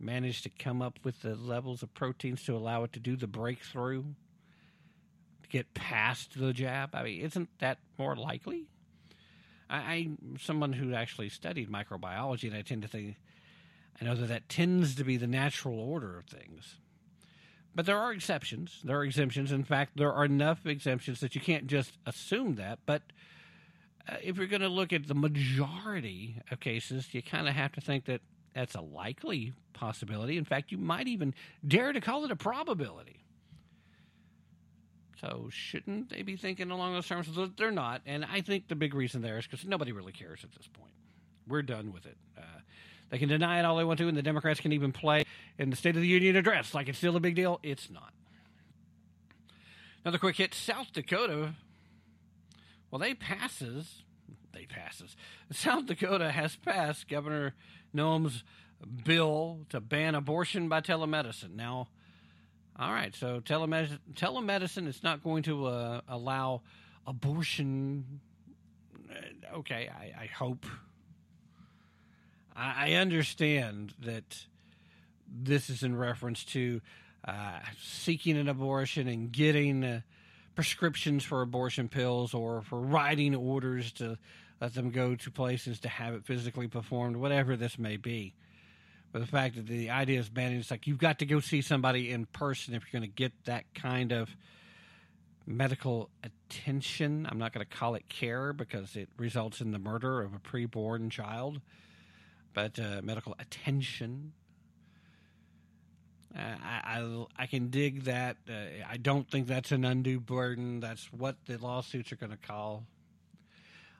manage 0.00 0.42
to 0.42 0.48
come 0.48 0.82
up 0.82 0.98
with 1.02 1.22
the 1.22 1.34
levels 1.34 1.82
of 1.82 1.92
proteins 1.94 2.44
to 2.44 2.56
allow 2.56 2.84
it 2.84 2.92
to 2.92 3.00
do 3.00 3.16
the 3.16 3.26
breakthrough 3.26 4.02
to 5.42 5.48
get 5.48 5.74
past 5.74 6.38
the 6.38 6.52
jab? 6.52 6.94
I 6.94 7.02
mean, 7.02 7.20
isn't 7.22 7.48
that 7.58 7.78
more 7.98 8.16
likely? 8.16 8.66
I, 9.68 9.76
I'm 9.76 10.36
someone 10.40 10.72
who 10.72 10.94
actually 10.94 11.28
studied 11.28 11.70
microbiology, 11.70 12.48
and 12.48 12.56
I 12.56 12.62
tend 12.62 12.82
to 12.82 12.88
think 12.88 13.16
I 14.00 14.04
know 14.04 14.14
that 14.14 14.28
that 14.28 14.48
tends 14.48 14.94
to 14.96 15.04
be 15.04 15.16
the 15.16 15.26
natural 15.26 15.80
order 15.80 16.18
of 16.18 16.26
things. 16.26 16.76
But 17.74 17.86
there 17.86 17.98
are 17.98 18.12
exceptions. 18.12 18.80
There 18.84 18.98
are 18.98 19.04
exemptions. 19.04 19.52
In 19.52 19.64
fact, 19.64 19.96
there 19.96 20.12
are 20.12 20.24
enough 20.24 20.66
exemptions 20.66 21.20
that 21.20 21.34
you 21.34 21.40
can't 21.40 21.66
just 21.66 21.92
assume 22.06 22.56
that. 22.56 22.78
But 22.86 23.02
uh, 24.08 24.16
if 24.22 24.36
you're 24.36 24.46
going 24.46 24.62
to 24.62 24.68
look 24.68 24.92
at 24.92 25.06
the 25.06 25.14
majority 25.14 26.40
of 26.50 26.60
cases, 26.60 27.12
you 27.12 27.22
kind 27.22 27.48
of 27.48 27.54
have 27.54 27.72
to 27.72 27.80
think 27.80 28.06
that 28.06 28.20
that's 28.58 28.74
a 28.74 28.80
likely 28.80 29.52
possibility. 29.72 30.36
In 30.36 30.44
fact, 30.44 30.72
you 30.72 30.78
might 30.78 31.06
even 31.06 31.32
dare 31.66 31.92
to 31.92 32.00
call 32.00 32.24
it 32.24 32.32
a 32.32 32.36
probability. 32.36 33.22
So, 35.20 35.48
shouldn't 35.52 36.10
they 36.10 36.22
be 36.22 36.36
thinking 36.36 36.72
along 36.72 36.94
those 36.94 37.06
terms? 37.06 37.28
Th- 37.32 37.50
They're 37.56 37.70
not. 37.70 38.02
And 38.04 38.24
I 38.24 38.40
think 38.40 38.66
the 38.66 38.74
big 38.74 38.94
reason 38.94 39.22
there 39.22 39.38
is 39.38 39.46
because 39.46 39.64
nobody 39.64 39.92
really 39.92 40.10
cares 40.12 40.42
at 40.42 40.50
this 40.56 40.66
point. 40.66 40.92
We're 41.46 41.62
done 41.62 41.92
with 41.92 42.06
it. 42.06 42.16
Uh, 42.36 42.42
they 43.10 43.18
can 43.18 43.28
deny 43.28 43.60
it 43.60 43.64
all 43.64 43.76
they 43.76 43.84
want 43.84 43.98
to, 43.98 44.08
and 44.08 44.16
the 44.16 44.22
Democrats 44.22 44.58
can 44.60 44.72
even 44.72 44.90
play 44.92 45.24
in 45.56 45.70
the 45.70 45.76
State 45.76 45.94
of 45.94 46.02
the 46.02 46.08
Union 46.08 46.34
address 46.34 46.74
like 46.74 46.88
it's 46.88 46.98
still 46.98 47.14
a 47.16 47.20
big 47.20 47.36
deal. 47.36 47.60
It's 47.62 47.88
not. 47.90 48.12
Another 50.04 50.18
quick 50.18 50.36
hit 50.36 50.52
South 50.52 50.92
Dakota. 50.92 51.54
Well, 52.90 52.98
they 52.98 53.14
passes. 53.14 54.02
They 54.52 54.66
passes. 54.66 55.16
South 55.52 55.86
Dakota 55.86 56.30
has 56.32 56.56
passed 56.56 57.08
Governor 57.08 57.54
Noem's 57.92 58.44
bill 59.04 59.60
to 59.70 59.80
ban 59.80 60.14
abortion 60.14 60.68
by 60.68 60.80
telemedicine. 60.80 61.54
Now, 61.56 61.88
all 62.78 62.92
right, 62.92 63.14
so 63.14 63.40
telemedicine, 63.40 63.98
telemedicine 64.14 64.86
is 64.86 65.02
not 65.02 65.22
going 65.22 65.42
to 65.44 65.66
uh, 65.66 66.00
allow 66.08 66.62
abortion. 67.06 68.20
Uh, 69.10 69.14
Okay, 69.54 69.88
I, 69.88 70.24
I 70.24 70.26
hope. 70.26 70.66
I, 72.54 72.90
I 72.90 72.92
understand 72.94 73.94
that 74.00 74.44
this 75.26 75.70
is 75.70 75.82
in 75.82 75.96
reference 75.96 76.44
to 76.44 76.80
uh, 77.26 77.60
seeking 77.82 78.36
an 78.36 78.48
abortion 78.48 79.08
and 79.08 79.32
getting 79.32 79.84
uh, 79.84 80.00
prescriptions 80.54 81.24
for 81.24 81.40
abortion 81.42 81.88
pills 81.88 82.34
or 82.34 82.62
for 82.62 82.80
writing 82.80 83.34
orders 83.34 83.92
to 83.92 84.18
let 84.60 84.74
them 84.74 84.90
go 84.90 85.14
to 85.14 85.30
places 85.30 85.80
to 85.80 85.88
have 85.88 86.14
it 86.14 86.24
physically 86.24 86.68
performed, 86.68 87.16
whatever 87.16 87.56
this 87.56 87.78
may 87.78 87.96
be. 87.96 88.34
But 89.12 89.20
the 89.20 89.26
fact 89.26 89.56
that 89.56 89.66
the 89.66 89.90
idea 89.90 90.20
is 90.20 90.28
banning, 90.28 90.58
it's 90.58 90.70
like 90.70 90.86
you've 90.86 90.98
got 90.98 91.20
to 91.20 91.26
go 91.26 91.40
see 91.40 91.62
somebody 91.62 92.10
in 92.10 92.26
person 92.26 92.74
if 92.74 92.82
you're 92.82 93.00
going 93.00 93.10
to 93.10 93.14
get 93.14 93.32
that 93.44 93.64
kind 93.74 94.12
of 94.12 94.28
medical 95.46 96.10
attention. 96.22 97.26
I'm 97.30 97.38
not 97.38 97.52
going 97.54 97.66
to 97.66 97.76
call 97.76 97.94
it 97.94 98.08
care 98.08 98.52
because 98.52 98.96
it 98.96 99.08
results 99.16 99.60
in 99.60 99.70
the 99.70 99.78
murder 99.78 100.20
of 100.20 100.34
a 100.34 100.38
preborn 100.38 101.10
child, 101.10 101.60
but 102.52 102.78
uh, 102.78 103.00
medical 103.02 103.34
attention. 103.38 104.32
Uh, 106.36 106.40
I, 106.62 107.00
I 107.00 107.24
I 107.38 107.46
can 107.46 107.70
dig 107.70 108.04
that. 108.04 108.36
Uh, 108.46 108.52
I 108.88 108.98
don't 108.98 109.28
think 109.30 109.46
that's 109.46 109.72
an 109.72 109.86
undue 109.86 110.20
burden. 110.20 110.80
That's 110.80 111.10
what 111.10 111.36
the 111.46 111.56
lawsuits 111.56 112.12
are 112.12 112.16
going 112.16 112.32
to 112.32 112.36
call. 112.36 112.84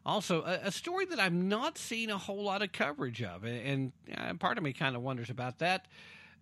Also, 0.09 0.43
a, 0.43 0.69
a 0.69 0.73
story 0.73 1.05
that 1.05 1.21
I'm 1.21 1.51
not 1.51 1.77
seeing 1.77 2.11
a 2.11 2.17
whole 2.17 2.43
lot 2.43 2.63
of 2.63 2.73
coverage 2.73 3.23
of, 3.23 3.45
and, 3.45 3.93
and 4.09 4.41
part 4.41 4.57
of 4.57 4.65
me 4.65 4.73
kind 4.73 4.97
of 4.97 5.03
wonders 5.03 5.29
about 5.29 5.59
that. 5.59 5.85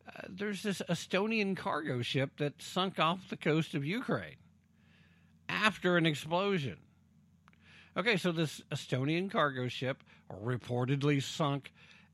Uh, 0.06 0.20
there's 0.28 0.62
this 0.62 0.80
Estonian 0.88 1.56
cargo 1.56 2.00
ship 2.00 2.30
that 2.38 2.62
sunk 2.62 3.00
off 3.00 3.28
the 3.28 3.36
coast 3.36 3.74
of 3.74 3.84
Ukraine 3.84 4.36
after 5.48 5.96
an 5.96 6.06
explosion. 6.06 6.76
Okay, 7.96 8.16
so 8.16 8.30
this 8.30 8.62
Estonian 8.70 9.28
cargo 9.28 9.66
ship 9.66 10.04
reportedly 10.44 11.20
sunk 11.20 11.72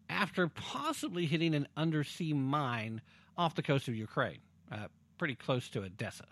after 0.09 0.49
possibly 0.49 1.27
hitting 1.27 1.55
an 1.55 1.69
undersea 1.77 2.33
mine 2.33 3.03
off 3.37 3.55
the 3.55 3.63
coast 3.63 3.89
of 3.89 3.95
Ukraine, 3.95 4.39
uh, 4.71 4.87
pretty 5.19 5.35
close 5.35 5.69
to 5.69 5.83
Odessa. 5.83 6.25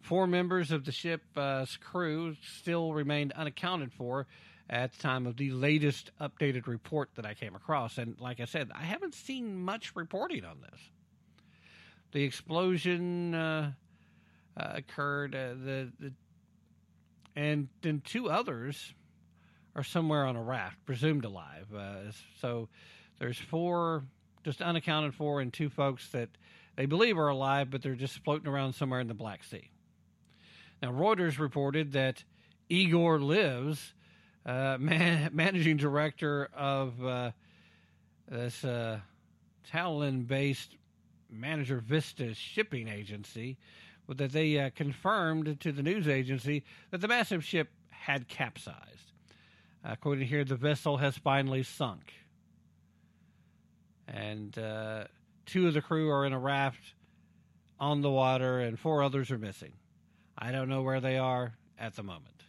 Four 0.00 0.26
members 0.26 0.70
of 0.70 0.84
the 0.84 0.92
ship's 0.92 1.76
crew 1.76 2.36
still 2.56 2.92
remained 2.92 3.32
unaccounted 3.32 3.92
for 3.92 4.26
at 4.68 4.92
the 4.92 4.98
time 4.98 5.26
of 5.26 5.36
the 5.36 5.50
latest 5.50 6.10
updated 6.20 6.66
report 6.66 7.10
that 7.16 7.26
I 7.26 7.34
came 7.34 7.54
across. 7.54 7.98
And 7.98 8.18
like 8.20 8.40
I 8.40 8.44
said, 8.44 8.70
I 8.74 8.82
haven't 8.82 9.14
seen 9.14 9.56
much 9.58 9.94
reporting 9.96 10.44
on 10.44 10.60
this. 10.62 10.80
The 12.12 12.22
explosion 12.22 13.34
uh, 13.34 13.72
uh, 14.56 14.72
occurred, 14.74 15.34
uh, 15.34 15.54
the, 15.64 15.92
the 15.98 16.12
and 17.36 17.68
then 17.82 18.02
two 18.04 18.28
others 18.28 18.94
are 19.76 19.84
somewhere 19.84 20.26
on 20.26 20.36
a 20.36 20.42
raft, 20.42 20.84
presumed 20.84 21.24
alive. 21.24 21.66
Uh, 21.76 22.10
so 22.40 22.68
there's 23.18 23.38
four 23.38 24.04
just 24.44 24.62
unaccounted 24.62 25.14
for, 25.14 25.40
and 25.40 25.52
two 25.52 25.68
folks 25.68 26.08
that 26.08 26.28
they 26.76 26.86
believe 26.86 27.18
are 27.18 27.28
alive, 27.28 27.70
but 27.70 27.82
they're 27.82 27.94
just 27.94 28.22
floating 28.24 28.48
around 28.48 28.72
somewhere 28.72 29.00
in 29.00 29.06
the 29.06 29.14
Black 29.14 29.44
Sea. 29.44 29.70
Now, 30.82 30.92
Reuters 30.92 31.38
reported 31.38 31.92
that 31.92 32.24
Igor 32.68 33.18
Ilves, 33.18 33.92
uh, 34.46 34.78
man, 34.80 35.30
managing 35.32 35.76
director 35.76 36.48
of 36.54 37.04
uh, 37.04 37.30
this 38.28 38.64
uh, 38.64 39.00
Tallinn-based 39.70 40.76
Manager 41.30 41.78
Vista 41.78 42.34
shipping 42.34 42.88
agency, 42.88 43.58
but 44.06 44.18
that 44.18 44.32
they 44.32 44.58
uh, 44.58 44.70
confirmed 44.74 45.60
to 45.60 45.70
the 45.72 45.82
news 45.82 46.08
agency 46.08 46.64
that 46.90 47.00
the 47.00 47.08
massive 47.08 47.44
ship 47.44 47.68
had 47.90 48.26
capsized. 48.28 49.12
According 49.84 50.26
here, 50.26 50.44
the 50.44 50.56
vessel 50.56 50.96
has 50.96 51.16
finally 51.16 51.62
sunk. 51.62 52.12
And 54.08 54.58
uh, 54.58 55.04
two 55.46 55.68
of 55.68 55.74
the 55.74 55.80
crew 55.80 56.10
are 56.10 56.26
in 56.26 56.32
a 56.32 56.38
raft 56.38 56.94
on 57.78 58.02
the 58.02 58.10
water, 58.10 58.60
and 58.60 58.78
four 58.78 59.02
others 59.02 59.30
are 59.30 59.38
missing. 59.38 59.72
I 60.40 60.52
don't 60.52 60.68
know 60.68 60.82
where 60.82 61.00
they 61.00 61.18
are 61.18 61.52
at 61.78 61.96
the 61.96 62.02
moment. 62.02 62.44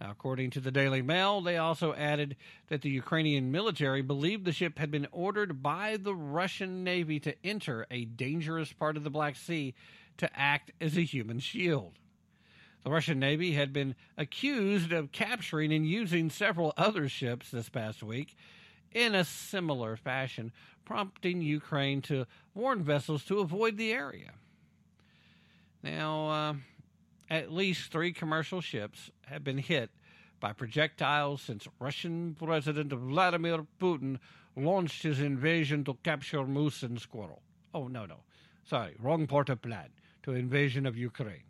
Now, 0.00 0.10
according 0.10 0.50
to 0.50 0.60
the 0.60 0.70
Daily 0.70 1.02
Mail, 1.02 1.40
they 1.40 1.56
also 1.56 1.94
added 1.94 2.36
that 2.68 2.82
the 2.82 2.90
Ukrainian 2.90 3.52
military 3.52 4.02
believed 4.02 4.44
the 4.44 4.52
ship 4.52 4.78
had 4.78 4.90
been 4.90 5.06
ordered 5.12 5.62
by 5.62 5.96
the 5.96 6.14
Russian 6.14 6.82
Navy 6.82 7.20
to 7.20 7.34
enter 7.44 7.86
a 7.90 8.04
dangerous 8.04 8.72
part 8.72 8.96
of 8.96 9.04
the 9.04 9.10
Black 9.10 9.36
Sea 9.36 9.74
to 10.18 10.28
act 10.38 10.72
as 10.80 10.96
a 10.96 11.02
human 11.02 11.38
shield. 11.38 11.98
The 12.84 12.90
Russian 12.90 13.20
Navy 13.20 13.52
had 13.52 13.72
been 13.72 13.94
accused 14.18 14.92
of 14.92 15.12
capturing 15.12 15.72
and 15.72 15.86
using 15.86 16.30
several 16.30 16.72
other 16.76 17.08
ships 17.08 17.50
this 17.50 17.68
past 17.68 18.02
week 18.02 18.36
in 18.90 19.14
a 19.14 19.24
similar 19.24 19.96
fashion, 19.96 20.52
prompting 20.84 21.42
Ukraine 21.42 22.02
to 22.02 22.26
warn 22.54 22.82
vessels 22.82 23.24
to 23.24 23.38
avoid 23.38 23.76
the 23.76 23.92
area. 23.92 24.32
Now, 25.82 26.28
uh, 26.28 26.54
at 27.32 27.50
least 27.50 27.90
three 27.90 28.12
commercial 28.12 28.60
ships 28.60 29.10
have 29.26 29.42
been 29.42 29.56
hit 29.56 29.90
by 30.38 30.52
projectiles 30.52 31.40
since 31.40 31.66
Russian 31.80 32.36
President 32.38 32.92
Vladimir 32.92 33.64
Putin 33.80 34.18
launched 34.54 35.02
his 35.02 35.18
invasion 35.18 35.82
to 35.84 35.94
capture 36.02 36.44
moose 36.46 36.82
and 36.82 37.00
squirrel. 37.00 37.40
Oh, 37.72 37.88
no, 37.88 38.04
no. 38.04 38.18
Sorry, 38.64 38.94
wrong 38.98 39.26
port 39.26 39.48
of 39.48 39.62
plan. 39.62 39.88
To 40.24 40.34
invasion 40.34 40.84
of 40.84 40.96
Ukraine. 40.96 41.44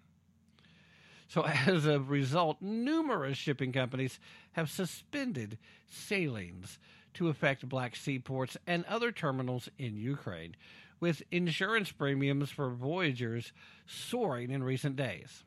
So, 1.26 1.42
as 1.66 1.84
a 1.84 1.98
result, 1.98 2.62
numerous 2.62 3.36
shipping 3.36 3.72
companies 3.72 4.20
have 4.52 4.70
suspended 4.70 5.59
sailings 5.90 6.78
to 7.14 7.28
affect 7.28 7.68
Black 7.68 7.96
Sea 7.96 8.20
ports 8.20 8.56
and 8.68 8.84
other 8.84 9.10
terminals 9.10 9.68
in 9.78 9.96
Ukraine, 9.96 10.54
with 11.00 11.24
insurance 11.32 11.90
premiums 11.90 12.50
for 12.50 12.70
voyagers 12.70 13.52
soaring 13.84 14.50
in 14.52 14.62
recent 14.62 14.94
days. 14.94 15.42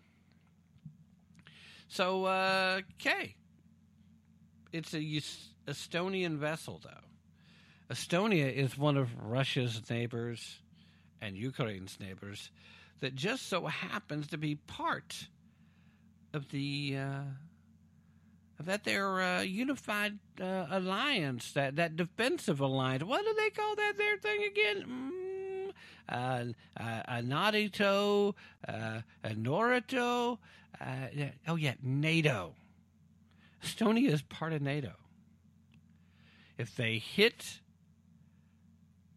So, 1.88 2.26
uh, 2.26 2.82
okay. 3.00 3.36
It's 4.72 4.94
a 4.94 5.02
Estonian 5.68 6.38
vessel, 6.38 6.82
though. 6.84 6.90
Estonia 7.94 8.52
is 8.52 8.78
one 8.78 8.98
of 8.98 9.10
Russia's 9.22 9.90
neighbors 9.90 10.60
and 11.22 11.38
Ukraine's 11.38 11.98
neighbors 12.00 12.52
that 13.00 13.16
just 13.16 13.48
so 13.48 13.68
happens 13.68 14.28
to 14.28 14.38
be 14.38 14.56
part 14.56 15.28
of 16.34 16.50
the 16.50 16.98
uh, 16.98 17.22
of 18.60 18.66
that 18.66 18.84
their 18.84 19.22
uh, 19.22 19.42
unified 19.42 20.18
uh, 20.42 20.66
alliance, 20.70 21.52
that 21.54 21.76
that 21.76 21.96
defensive 21.96 22.60
alliance. 22.60 23.04
What 23.04 23.24
do 23.24 23.34
they 23.38 23.50
call 23.50 23.76
that 23.76 23.94
their 23.98 24.18
thing 24.18 24.44
again? 24.44 24.86
Mm, 24.88 25.25
uh, 26.10 26.46
uh, 26.80 27.02
a 27.08 27.22
NATO, 27.22 28.36
uh, 28.68 29.02
a 29.24 29.30
Norito. 29.30 30.38
Uh, 30.80 31.08
oh 31.48 31.56
yeah, 31.56 31.74
NATO. 31.82 32.54
Estonia 33.64 34.10
is 34.10 34.22
part 34.22 34.54
of 34.54 34.62
NATO. 34.62 34.92
If 36.58 36.76
they 36.76 37.00
hit 37.00 37.60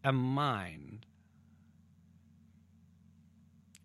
a 0.03 0.11
mine 0.11 0.99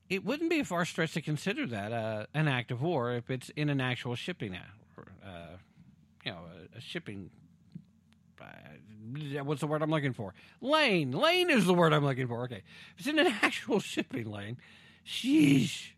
it 0.09 0.25
wouldn't 0.25 0.51
be 0.51 0.61
a 0.61 0.65
far 0.65 0.85
stretch 0.85 1.13
to 1.15 1.23
consider 1.23 1.67
that 1.67 1.93
uh, 1.93 2.27
an 2.35 2.49
act 2.49 2.71
of 2.71 2.83
war 2.83 3.13
if 3.13 3.31
it's 3.31 3.49
in 3.51 3.69
an 3.69 3.81
actual 3.81 4.15
shipping, 4.15 4.55
uh, 4.55 5.57
you 6.25 6.33
know, 6.33 6.39
a, 6.75 6.79
a 6.79 6.81
shipping. 6.81 7.31
What's 9.43 9.61
the 9.61 9.67
word 9.67 9.83
I'm 9.83 9.91
looking 9.91 10.13
for? 10.13 10.35
Lane. 10.61 11.13
Lane 11.13 11.51
is 11.51 11.67
the 11.67 11.75
word 11.75 11.93
I'm 11.93 12.05
looking 12.05 12.27
for. 12.27 12.45
Okay, 12.45 12.63
if 12.97 13.01
it's 13.01 13.09
in 13.09 13.19
an 13.19 13.35
actual 13.43 13.81
shipping 13.81 14.31
lane, 14.31 14.57
sheesh. 15.07 15.91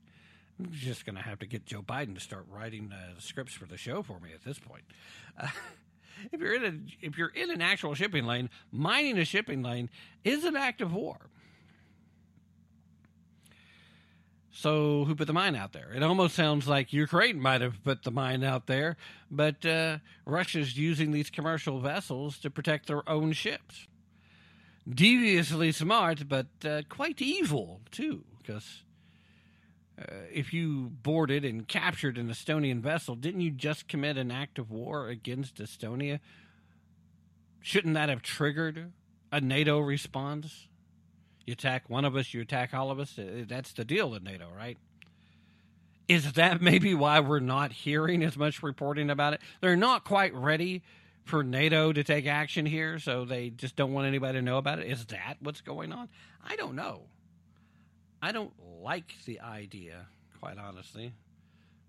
I'm 0.58 0.72
just 0.72 1.04
going 1.04 1.16
to 1.16 1.22
have 1.22 1.38
to 1.40 1.46
get 1.46 1.66
Joe 1.66 1.82
Biden 1.82 2.14
to 2.14 2.20
start 2.20 2.46
writing 2.50 2.90
uh, 2.90 3.18
scripts 3.18 3.52
for 3.52 3.66
the 3.66 3.76
show 3.76 4.02
for 4.02 4.18
me 4.20 4.30
at 4.32 4.42
this 4.42 4.58
point. 4.58 4.84
Uh, 5.38 5.48
if 6.32 6.40
you're 6.40 6.54
in 6.54 6.64
a 6.64 7.06
if 7.06 7.18
you're 7.18 7.28
in 7.28 7.50
an 7.50 7.60
actual 7.60 7.94
shipping 7.94 8.24
lane, 8.24 8.48
mining 8.72 9.18
a 9.18 9.24
shipping 9.24 9.62
lane 9.62 9.90
is 10.24 10.44
an 10.44 10.56
act 10.56 10.80
of 10.80 10.94
war. 10.94 11.18
So 14.56 15.04
who 15.04 15.14
put 15.14 15.26
the 15.26 15.34
mine 15.34 15.54
out 15.54 15.74
there? 15.74 15.92
It 15.94 16.02
almost 16.02 16.34
sounds 16.34 16.66
like 16.66 16.90
Ukraine 16.90 17.38
might 17.38 17.60
have 17.60 17.84
put 17.84 18.04
the 18.04 18.10
mine 18.10 18.42
out 18.42 18.66
there, 18.66 18.96
but 19.30 19.66
uh, 19.66 19.98
Russia's 20.24 20.78
using 20.78 21.12
these 21.12 21.28
commercial 21.28 21.78
vessels 21.78 22.38
to 22.38 22.48
protect 22.48 22.86
their 22.86 23.06
own 23.06 23.32
ships. 23.32 23.86
Deviously 24.88 25.72
smart, 25.72 26.26
but 26.26 26.46
uh, 26.64 26.80
quite 26.88 27.20
evil 27.20 27.82
too, 27.90 28.24
because 28.38 28.82
uh, 30.00 30.24
if 30.32 30.54
you 30.54 30.90
boarded 31.02 31.44
and 31.44 31.68
captured 31.68 32.16
an 32.16 32.30
Estonian 32.30 32.80
vessel, 32.80 33.14
didn't 33.14 33.42
you 33.42 33.50
just 33.50 33.88
commit 33.88 34.16
an 34.16 34.30
act 34.30 34.58
of 34.58 34.70
war 34.70 35.08
against 35.08 35.56
Estonia? 35.56 36.18
Shouldn't 37.60 37.92
that 37.92 38.08
have 38.08 38.22
triggered 38.22 38.90
a 39.30 39.38
NATO 39.38 39.80
response? 39.80 40.68
You 41.46 41.52
attack 41.52 41.88
one 41.88 42.04
of 42.04 42.16
us, 42.16 42.34
you 42.34 42.40
attack 42.40 42.74
all 42.74 42.90
of 42.90 42.98
us. 42.98 43.18
Uh, 43.18 43.44
That's 43.46 43.72
the 43.72 43.84
deal 43.84 44.14
in 44.14 44.24
NATO, 44.24 44.48
right? 44.54 44.76
Is 46.08 46.32
that 46.32 46.60
maybe 46.62 46.94
why 46.94 47.20
we're 47.20 47.40
not 47.40 47.72
hearing 47.72 48.22
as 48.22 48.36
much 48.36 48.62
reporting 48.62 49.10
about 49.10 49.34
it? 49.34 49.40
They're 49.60 49.76
not 49.76 50.04
quite 50.04 50.34
ready 50.34 50.82
for 51.24 51.42
NATO 51.42 51.92
to 51.92 52.04
take 52.04 52.26
action 52.26 52.66
here, 52.66 52.98
so 52.98 53.24
they 53.24 53.50
just 53.50 53.74
don't 53.76 53.92
want 53.92 54.06
anybody 54.06 54.38
to 54.38 54.42
know 54.42 54.58
about 54.58 54.78
it? 54.78 54.86
Is 54.86 55.04
that 55.06 55.36
what's 55.40 55.60
going 55.60 55.92
on? 55.92 56.08
I 56.44 56.56
don't 56.56 56.76
know. 56.76 57.02
I 58.22 58.32
don't 58.32 58.52
like 58.82 59.12
the 59.24 59.40
idea, 59.40 60.06
quite 60.40 60.58
honestly, 60.58 61.12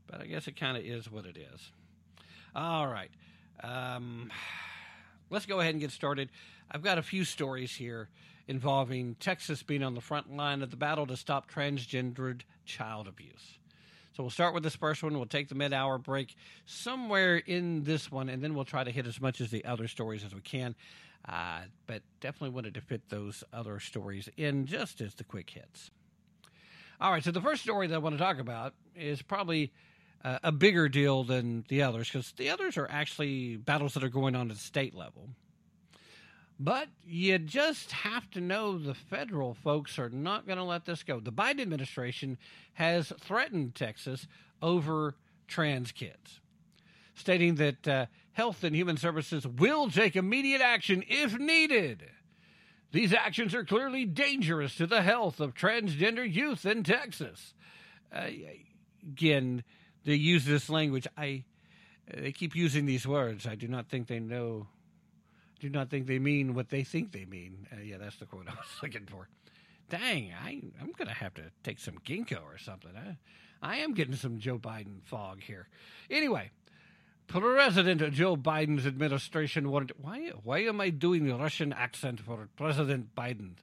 but 0.07 0.21
I 0.21 0.25
guess 0.25 0.47
it 0.47 0.55
kind 0.55 0.77
of 0.77 0.84
is 0.84 1.11
what 1.11 1.25
it 1.25 1.38
is. 1.38 1.71
All 2.55 2.88
right. 2.88 3.11
Um, 3.63 4.31
let's 5.29 5.45
go 5.45 5.59
ahead 5.59 5.73
and 5.73 5.81
get 5.81 5.91
started. 5.91 6.29
I've 6.71 6.83
got 6.83 6.97
a 6.97 7.03
few 7.03 7.23
stories 7.23 7.75
here 7.75 8.09
involving 8.47 9.15
Texas 9.15 9.63
being 9.63 9.83
on 9.83 9.93
the 9.93 10.01
front 10.01 10.35
line 10.35 10.61
of 10.61 10.71
the 10.71 10.77
battle 10.77 11.05
to 11.07 11.17
stop 11.17 11.51
transgendered 11.51 12.41
child 12.65 13.07
abuse. 13.07 13.59
So 14.15 14.23
we'll 14.23 14.31
start 14.31 14.53
with 14.53 14.63
this 14.63 14.75
first 14.75 15.03
one. 15.03 15.13
We'll 15.13 15.27
take 15.27 15.47
the 15.47 15.55
mid 15.55 15.73
hour 15.73 15.99
break 15.99 16.35
somewhere 16.65 17.37
in 17.37 17.83
this 17.83 18.11
one, 18.11 18.29
and 18.29 18.41
then 18.41 18.55
we'll 18.55 18.65
try 18.65 18.83
to 18.83 18.89
hit 18.89 19.05
as 19.05 19.21
much 19.21 19.41
as 19.41 19.51
the 19.51 19.63
other 19.63 19.87
stories 19.87 20.23
as 20.23 20.33
we 20.33 20.41
can. 20.41 20.75
Uh, 21.27 21.61
but 21.85 22.01
definitely 22.19 22.49
wanted 22.49 22.73
to 22.73 22.81
fit 22.81 23.09
those 23.09 23.43
other 23.53 23.79
stories 23.79 24.29
in 24.37 24.65
just 24.65 25.01
as 25.01 25.13
the 25.15 25.23
quick 25.23 25.49
hits. 25.49 25.91
All 26.99 27.11
right, 27.11 27.23
so 27.23 27.29
the 27.29 27.41
first 27.41 27.61
story 27.61 27.85
that 27.85 27.93
I 27.93 27.99
want 27.99 28.17
to 28.17 28.23
talk 28.23 28.39
about 28.39 28.73
is 28.95 29.21
probably 29.21 29.71
uh, 30.23 30.39
a 30.44 30.52
bigger 30.52 30.89
deal 30.89 31.23
than 31.23 31.65
the 31.68 31.81
others 31.81 32.10
because 32.10 32.31
the 32.34 32.49
others 32.49 32.77
are 32.77 32.89
actually 32.89 33.57
battles 33.57 33.94
that 33.94 34.03
are 34.03 34.10
going 34.10 34.35
on 34.35 34.49
at 34.49 34.57
the 34.57 34.64
state 34.64 34.95
level. 34.95 35.30
But 36.60 36.88
you 37.06 37.38
just 37.38 37.91
have 37.91 38.30
to 38.31 38.41
know 38.41 38.77
the 38.80 38.95
federal 38.95 39.53
folks 39.53 39.99
are 39.99 40.10
not 40.10 40.48
going 40.48 40.57
to 40.57 40.64
let 40.64 40.85
this 40.85 41.03
go. 41.03 41.19
The 41.19 41.31
Biden 41.31 41.61
administration 41.61 42.38
has 42.73 43.14
threatened 43.19 43.76
Texas 43.76 44.27
over 44.61 45.15
trans 45.48 45.91
kids, 45.91 46.39
stating 47.14 47.56
that 47.56 47.88
uh, 47.88 48.06
Health 48.31 48.64
and 48.64 48.76
Human 48.76 48.98
Services 48.98 49.45
will 49.45 49.89
take 49.91 50.15
immediate 50.15 50.61
action 50.61 51.03
if 51.07 51.38
needed. 51.38 52.03
These 52.91 53.14
actions 53.14 53.53
are 53.53 53.65
clearly 53.65 54.06
dangerous 54.06 54.76
to 54.76 54.88
the 54.88 55.03
health 55.03 55.39
of 55.39 55.53
transgender 55.53 56.31
youth 56.31 56.65
in 56.65 56.84
Texas. 56.84 57.53
Uh, 58.11 58.30
again, 59.03 59.64
they 60.07 60.15
use 60.15 60.45
this 60.45 60.69
language. 60.69 61.05
I 61.17 61.43
they 62.11 62.31
keep 62.31 62.55
using 62.55 62.85
these 62.85 63.05
words. 63.05 63.45
I 63.45 63.55
do 63.55 63.67
not 63.67 63.89
think 63.89 64.07
they 64.07 64.19
know 64.19 64.67
do 65.59 65.69
not 65.69 65.89
think 65.89 66.07
they 66.07 66.17
mean 66.17 66.53
what 66.53 66.69
they 66.69 66.84
think 66.84 67.11
they 67.11 67.25
mean. 67.25 67.67
Uh, 67.71 67.81
yeah, 67.81 67.97
that's 67.97 68.15
the 68.15 68.25
quote 68.25 68.47
I 68.47 68.51
was 68.51 68.81
looking 68.81 69.05
for. 69.05 69.27
Dang, 69.89 70.31
I, 70.43 70.61
I'm 70.81 70.93
to 70.93 71.13
have 71.13 71.34
to 71.35 71.43
take 71.63 71.79
some 71.79 71.95
ginkgo 72.05 72.43
or 72.43 72.57
something. 72.57 72.91
I, 72.95 73.17
I 73.61 73.77
am 73.77 73.93
getting 73.93 74.15
some 74.15 74.39
Joe 74.39 74.57
Biden 74.57 75.03
fog 75.03 75.41
here. 75.41 75.67
Anyway, 76.09 76.51
President 77.27 78.13
Joe 78.13 78.38
Biden's 78.38 78.85
administration 78.85 79.71
wanted. 79.71 79.91
Why, 80.01 80.31
why 80.43 80.59
am 80.59 80.79
I 80.79 80.89
doing 80.89 81.25
the 81.25 81.35
Russian 81.35 81.73
accent 81.73 82.21
for 82.21 82.47
President 82.55 83.13
Biden? 83.15 83.55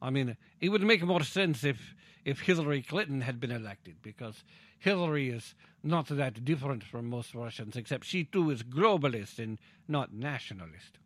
I 0.00 0.10
mean, 0.10 0.36
it 0.60 0.68
would 0.68 0.82
make 0.82 1.02
more 1.02 1.24
sense 1.24 1.64
if 1.64 1.94
if 2.24 2.40
Hillary 2.40 2.82
Clinton 2.82 3.20
had 3.20 3.40
been 3.40 3.50
elected, 3.50 3.96
because 4.02 4.44
Hillary 4.84 5.30
is 5.30 5.54
not 5.82 6.08
that 6.08 6.44
different 6.44 6.84
from 6.84 7.08
most 7.08 7.34
Russians, 7.34 7.74
except 7.74 8.04
she 8.04 8.24
too 8.24 8.50
is 8.50 8.62
globalist 8.62 9.38
and 9.38 9.58
not 9.88 10.12
nationalist. 10.12 10.98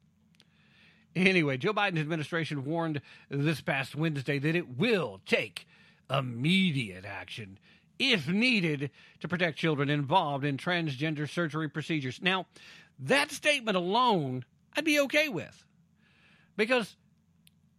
Anyway, 1.14 1.56
Joe 1.58 1.72
Biden's 1.72 2.00
administration 2.00 2.64
warned 2.64 3.00
this 3.28 3.60
past 3.60 3.94
Wednesday 3.94 4.40
that 4.40 4.56
it 4.56 4.76
will 4.76 5.20
take 5.26 5.64
immediate 6.10 7.04
action 7.04 7.56
if 8.00 8.26
needed 8.26 8.90
to 9.20 9.28
protect 9.28 9.58
children 9.58 9.90
involved 9.90 10.44
in 10.44 10.56
transgender 10.56 11.30
surgery 11.30 11.68
procedures. 11.68 12.20
Now, 12.20 12.46
that 12.98 13.30
statement 13.30 13.76
alone, 13.76 14.44
I'd 14.76 14.84
be 14.84 14.98
okay 15.02 15.28
with. 15.28 15.64
Because 16.56 16.96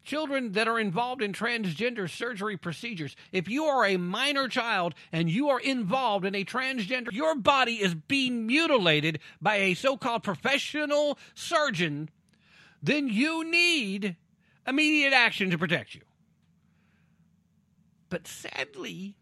children 0.03 0.53
that 0.53 0.67
are 0.67 0.79
involved 0.79 1.21
in 1.21 1.33
transgender 1.33 2.09
surgery 2.09 2.57
procedures, 2.57 3.15
if 3.31 3.47
you 3.47 3.65
are 3.65 3.85
a 3.85 3.97
minor 3.97 4.47
child 4.47 4.95
and 5.11 5.29
you 5.29 5.49
are 5.49 5.59
involved 5.59 6.25
in 6.25 6.35
a 6.35 6.45
transgender, 6.45 7.11
your 7.11 7.35
body 7.35 7.75
is 7.75 7.95
being 7.95 8.47
mutilated 8.47 9.19
by 9.41 9.57
a 9.57 9.73
so 9.73 9.97
called 9.97 10.23
professional 10.23 11.17
surgeon 11.33 12.09
then 12.81 13.07
you 13.07 13.49
need 13.49 14.15
immediate 14.67 15.13
action 15.13 15.49
to 15.51 15.57
protect 15.57 15.95
you. 15.95 16.01
But 18.09 18.27
sadly, 18.27 19.15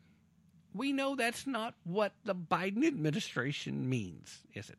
we 0.73 0.93
know 0.93 1.15
that's 1.15 1.47
not 1.47 1.73
what 1.83 2.13
the 2.23 2.35
Biden 2.35 2.85
administration 2.85 3.89
means, 3.89 4.39
is 4.53 4.69
it? 4.69 4.77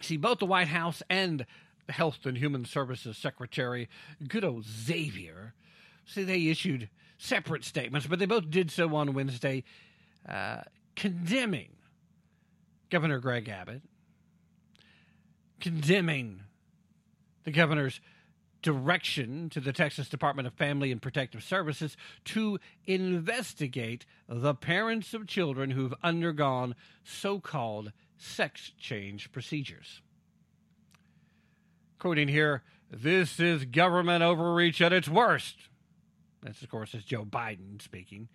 See, 0.00 0.16
both 0.16 0.38
the 0.38 0.46
White 0.46 0.68
House 0.68 1.02
and 1.08 1.46
Health 1.90 2.24
and 2.24 2.36
Human 2.36 2.64
Services 2.64 3.16
Secretary, 3.16 3.88
good 4.26 4.44
old 4.44 4.64
Xavier, 4.64 5.54
see, 6.06 6.24
they 6.24 6.46
issued 6.46 6.88
separate 7.18 7.64
statements, 7.64 8.06
but 8.06 8.18
they 8.18 8.26
both 8.26 8.50
did 8.50 8.70
so 8.70 8.94
on 8.96 9.12
Wednesday, 9.12 9.64
uh, 10.28 10.62
condemning 10.96 11.70
Governor 12.90 13.18
Greg 13.18 13.48
Abbott 13.48 13.82
condemning 15.60 16.40
the 17.44 17.50
governor's 17.50 18.00
direction 18.62 19.48
to 19.50 19.60
the 19.60 19.72
Texas 19.72 20.08
Department 20.08 20.46
of 20.46 20.52
Family 20.54 20.92
and 20.92 21.00
Protective 21.00 21.42
Services 21.42 21.96
to 22.26 22.58
investigate 22.86 24.04
the 24.28 24.54
parents 24.54 25.14
of 25.14 25.26
children 25.26 25.70
who've 25.70 25.94
undergone 26.02 26.74
so 27.04 27.38
called 27.38 27.92
sex 28.18 28.72
change 28.78 29.32
procedures. 29.32 30.02
Quoting 32.00 32.28
here, 32.28 32.62
this 32.90 33.38
is 33.38 33.66
government 33.66 34.22
overreach 34.24 34.80
at 34.80 34.90
its 34.90 35.06
worst. 35.06 35.56
That's, 36.42 36.62
of 36.62 36.70
course, 36.70 36.94
is 36.94 37.04
Joe 37.04 37.26
Biden 37.26 37.80
speaking. 37.80 38.28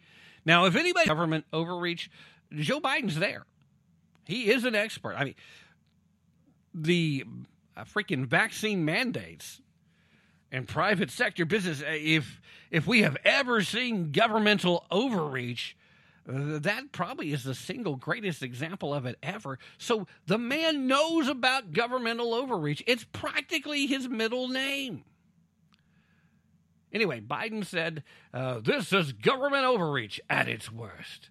Now, 0.46 0.66
if 0.66 0.76
anybody 0.76 1.08
government 1.08 1.46
overreach, 1.52 2.12
Joe 2.54 2.80
Biden's 2.80 3.18
there. 3.18 3.48
He 4.26 4.52
is 4.52 4.66
an 4.66 4.76
expert. 4.76 5.16
I 5.18 5.24
mean, 5.24 5.36
the 6.76 7.26
uh, 7.76 7.86
freaking 7.86 8.28
vaccine 8.28 8.86
mandates 8.86 9.62
and 10.52 10.68
private 10.68 11.10
sector 11.10 11.44
business, 11.44 11.82
uh, 11.82 11.86
if 11.90 12.40
if 12.70 12.86
we 12.86 13.02
have 13.02 13.18
ever 13.26 13.64
seen 13.64 14.12
governmental 14.12 14.86
overreach, 14.92 15.76
that 16.27 16.91
probably 16.91 17.31
is 17.31 17.43
the 17.43 17.53
single 17.53 17.95
greatest 17.95 18.41
example 18.41 18.93
of 18.93 19.06
it 19.06 19.18
ever. 19.22 19.60
So 19.77 20.07
the 20.26 20.39
man 20.39 20.88
knows 20.88 21.27
about 21.27 21.72
governmental 21.72 22.34
overreach. 22.34 22.84
It's 22.88 23.06
practically 23.11 23.85
his 23.85 24.07
middle 24.07 24.47
name. 24.47 25.03
Anyway, 26.91 27.19
Biden 27.19 27.65
said, 27.65 28.03
uh, 28.34 28.60
This 28.60 28.91
is 28.91 29.11
government 29.11 29.65
overreach 29.65 30.19
at 30.30 30.47
its 30.47 30.72
worst. 30.72 31.30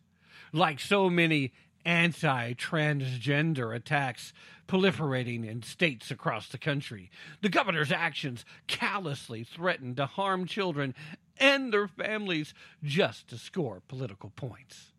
Like 0.53 0.79
so 0.79 1.11
many 1.11 1.53
anti 1.85 2.53
transgender 2.55 3.75
attacks 3.75 4.33
proliferating 4.69 5.47
in 5.47 5.63
states 5.63 6.11
across 6.11 6.49
the 6.49 6.59
country. 6.59 7.11
The 7.43 7.49
governor's 7.49 7.93
actions 7.93 8.45
callously 8.67 9.45
threaten 9.45 9.95
to 9.97 10.07
harm 10.07 10.47
children 10.47 10.95
and 11.39 11.73
their 11.73 11.89
families 11.89 12.55
just 12.83 13.29
to 13.29 13.39
score 13.39 13.83
political 13.89 14.31
points. 14.31 14.93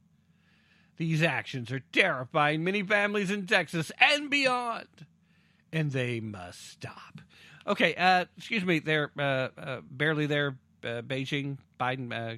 These 0.97 1.23
actions 1.23 1.71
are 1.71 1.81
terrifying 1.91 2.63
many 2.63 2.81
families 2.81 3.29
in 3.29 3.47
Texas 3.47 3.91
and 3.99 4.29
beyond, 4.29 5.05
and 5.73 5.91
they 5.91 6.19
must 6.19 6.69
stop. 6.71 7.21
Okay, 7.67 7.95
uh, 7.95 8.25
excuse 8.37 8.63
me, 8.63 8.79
there, 8.79 9.11
uh, 9.17 9.49
uh, 9.57 9.81
barely 9.89 10.25
there, 10.25 10.57
uh, 10.83 11.01
Beijing, 11.01 11.57
Biden, 11.79 12.13
uh, 12.13 12.37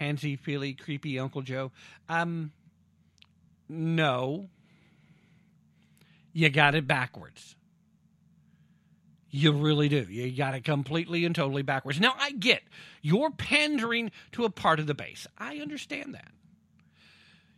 handsy, 0.00 0.38
feely, 0.38 0.74
creepy 0.74 1.18
Uncle 1.18 1.42
Joe. 1.42 1.72
Um, 2.08 2.52
no, 3.68 4.48
you 6.32 6.50
got 6.50 6.74
it 6.74 6.86
backwards. 6.86 7.56
You 9.30 9.52
really 9.52 9.88
do. 9.88 10.02
You 10.08 10.30
got 10.36 10.54
it 10.54 10.64
completely 10.64 11.24
and 11.24 11.34
totally 11.34 11.62
backwards. 11.62 12.00
Now, 12.00 12.14
I 12.18 12.32
get 12.32 12.62
you're 13.00 13.30
pandering 13.30 14.10
to 14.32 14.44
a 14.44 14.50
part 14.50 14.80
of 14.80 14.86
the 14.86 14.94
base. 14.94 15.26
I 15.38 15.58
understand 15.58 16.14
that. 16.14 16.32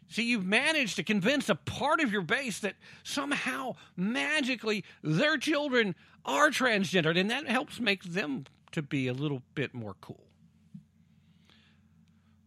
See, 0.09 0.25
you've 0.25 0.45
managed 0.45 0.97
to 0.97 1.03
convince 1.03 1.49
a 1.49 1.55
part 1.55 2.01
of 2.01 2.13
your 2.13 2.21
base 2.21 2.61
that 2.61 2.75
somehow, 3.03 3.77
magically, 3.97 4.85
their 5.03 5.39
children 5.39 5.95
are 6.27 6.51
transgendered, 6.51 7.19
and 7.19 7.31
that 7.31 7.49
helps 7.49 7.81
make 7.81 8.03
them 8.05 8.45
to 8.73 8.83
be 8.83 9.09
a 9.09 9.15
little 9.15 9.43
bit 9.55 9.73
more 9.73 9.95
cool. 10.03 10.27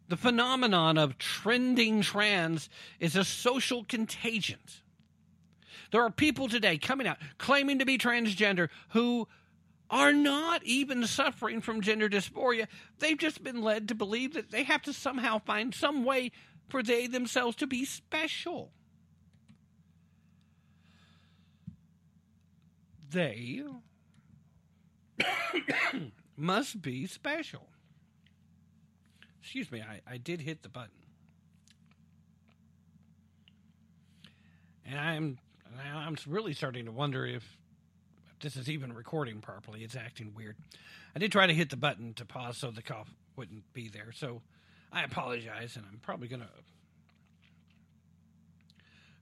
The 0.07 0.17
phenomenon 0.17 0.99
of 0.99 1.17
trending 1.17 2.01
trans 2.01 2.69
is 2.99 3.15
a 3.15 3.23
social 3.23 3.83
contagion. 3.83 4.59
There 5.95 6.03
are 6.03 6.11
people 6.11 6.49
today 6.49 6.77
coming 6.77 7.07
out 7.07 7.19
claiming 7.37 7.79
to 7.79 7.85
be 7.85 7.97
transgender 7.97 8.67
who 8.89 9.29
are 9.89 10.11
not 10.11 10.61
even 10.65 11.07
suffering 11.07 11.61
from 11.61 11.79
gender 11.79 12.09
dysphoria. 12.09 12.67
They've 12.99 13.17
just 13.17 13.41
been 13.41 13.61
led 13.61 13.87
to 13.87 13.95
believe 13.95 14.33
that 14.33 14.51
they 14.51 14.63
have 14.63 14.81
to 14.81 14.91
somehow 14.91 15.39
find 15.39 15.73
some 15.73 16.03
way 16.03 16.33
for 16.67 16.83
they 16.83 17.07
themselves 17.07 17.55
to 17.55 17.65
be 17.67 17.85
special. 17.85 18.73
they 23.09 23.63
must 26.35 26.81
be 26.81 27.07
special. 27.07 27.69
Excuse 29.41 29.71
me, 29.71 29.81
I, 29.81 30.01
I 30.05 30.17
did 30.17 30.41
hit 30.41 30.61
the 30.61 30.67
button. 30.67 30.89
And 34.85 34.99
I'm 34.99 35.37
I'm 35.79 36.15
really 36.27 36.53
starting 36.53 36.85
to 36.85 36.91
wonder 36.91 37.25
if 37.25 37.43
this 38.41 38.55
is 38.55 38.69
even 38.69 38.93
recording 38.93 39.41
properly. 39.41 39.83
It's 39.83 39.95
acting 39.95 40.33
weird. 40.35 40.55
I 41.15 41.19
did 41.19 41.31
try 41.31 41.47
to 41.47 41.53
hit 41.53 41.69
the 41.69 41.77
button 41.77 42.13
to 42.15 42.25
pause 42.25 42.57
so 42.57 42.71
the 42.71 42.81
cough 42.81 43.13
wouldn't 43.35 43.71
be 43.73 43.87
there. 43.87 44.11
So 44.11 44.41
I 44.91 45.03
apologize, 45.03 45.75
and 45.75 45.85
I'm 45.91 45.99
probably 45.99 46.27
gonna 46.27 46.49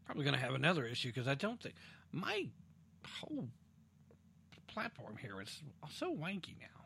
probably 0.06 0.26
gonna 0.26 0.38
have 0.38 0.54
another 0.54 0.86
issue 0.86 1.10
because 1.10 1.28
I 1.28 1.36
don't 1.36 1.62
think 1.62 1.76
my 2.12 2.48
whole 3.20 3.48
platform 4.68 5.18
here 5.18 5.42
is 5.42 5.62
so 5.92 6.14
wanky 6.14 6.60
now. 6.60 6.83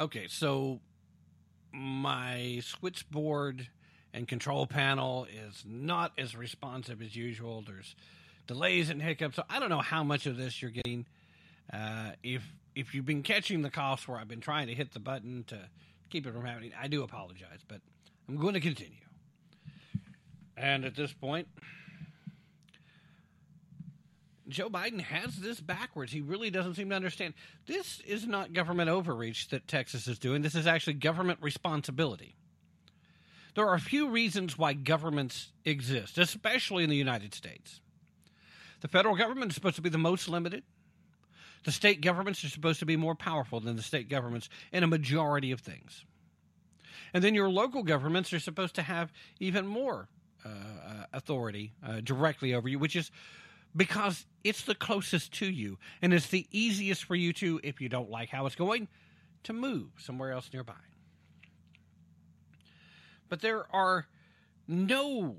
Okay, 0.00 0.26
so 0.28 0.80
my 1.72 2.60
switchboard 2.64 3.68
and 4.12 4.28
control 4.28 4.66
panel 4.66 5.26
is 5.32 5.64
not 5.66 6.12
as 6.18 6.36
responsive 6.36 7.00
as 7.00 7.16
usual. 7.16 7.62
There's 7.66 7.94
delays 8.46 8.90
and 8.90 9.00
hiccups. 9.00 9.36
So 9.36 9.44
I 9.48 9.58
don't 9.58 9.70
know 9.70 9.80
how 9.80 10.04
much 10.04 10.26
of 10.26 10.36
this 10.36 10.60
you're 10.60 10.70
getting. 10.70 11.06
Uh, 11.72 12.12
if 12.22 12.42
if 12.74 12.94
you've 12.94 13.06
been 13.06 13.22
catching 13.22 13.62
the 13.62 13.70
coughs 13.70 14.08
where 14.08 14.18
I've 14.18 14.28
been 14.28 14.40
trying 14.40 14.66
to 14.68 14.74
hit 14.74 14.92
the 14.92 15.00
button 15.00 15.44
to 15.48 15.58
keep 16.10 16.26
it 16.26 16.32
from 16.32 16.44
happening, 16.44 16.72
I 16.80 16.88
do 16.88 17.02
apologize, 17.02 17.60
but 17.68 17.80
I'm 18.28 18.36
going 18.36 18.54
to 18.54 18.60
continue. 18.60 18.96
And 20.56 20.84
at 20.84 20.94
this 20.94 21.12
point, 21.12 21.48
Joe 24.52 24.68
Biden 24.68 25.00
has 25.00 25.36
this 25.36 25.60
backwards. 25.60 26.12
He 26.12 26.20
really 26.20 26.50
doesn't 26.50 26.74
seem 26.74 26.90
to 26.90 26.96
understand. 26.96 27.34
This 27.66 28.00
is 28.00 28.26
not 28.26 28.52
government 28.52 28.90
overreach 28.90 29.48
that 29.48 29.66
Texas 29.66 30.06
is 30.06 30.18
doing. 30.18 30.42
This 30.42 30.54
is 30.54 30.66
actually 30.66 30.94
government 30.94 31.38
responsibility. 31.42 32.34
There 33.54 33.66
are 33.66 33.74
a 33.74 33.80
few 33.80 34.08
reasons 34.08 34.56
why 34.56 34.72
governments 34.72 35.52
exist, 35.64 36.18
especially 36.18 36.84
in 36.84 36.90
the 36.90 36.96
United 36.96 37.34
States. 37.34 37.80
The 38.80 38.88
federal 38.88 39.16
government 39.16 39.50
is 39.50 39.54
supposed 39.54 39.76
to 39.76 39.82
be 39.82 39.90
the 39.90 39.98
most 39.98 40.28
limited. 40.28 40.62
The 41.64 41.72
state 41.72 42.00
governments 42.00 42.42
are 42.44 42.48
supposed 42.48 42.80
to 42.80 42.86
be 42.86 42.96
more 42.96 43.14
powerful 43.14 43.60
than 43.60 43.76
the 43.76 43.82
state 43.82 44.08
governments 44.08 44.48
in 44.72 44.82
a 44.82 44.88
majority 44.88 45.52
of 45.52 45.60
things. 45.60 46.04
And 47.14 47.22
then 47.22 47.34
your 47.34 47.48
local 47.48 47.82
governments 47.82 48.32
are 48.32 48.40
supposed 48.40 48.74
to 48.76 48.82
have 48.82 49.12
even 49.38 49.66
more 49.66 50.08
uh, 50.44 50.48
uh, 50.48 51.04
authority 51.12 51.72
uh, 51.86 52.00
directly 52.00 52.54
over 52.54 52.68
you, 52.68 52.78
which 52.78 52.96
is 52.96 53.10
because 53.74 54.26
it's 54.44 54.62
the 54.62 54.74
closest 54.74 55.32
to 55.34 55.46
you 55.46 55.78
and 56.00 56.12
it's 56.12 56.28
the 56.28 56.46
easiest 56.50 57.04
for 57.04 57.14
you 57.14 57.32
to, 57.34 57.60
if 57.62 57.80
you 57.80 57.88
don't 57.88 58.10
like 58.10 58.28
how 58.28 58.46
it's 58.46 58.56
going, 58.56 58.88
to 59.44 59.52
move 59.52 59.88
somewhere 59.98 60.32
else 60.32 60.50
nearby. 60.52 60.74
But 63.28 63.40
there 63.40 63.64
are 63.74 64.06
no 64.68 65.36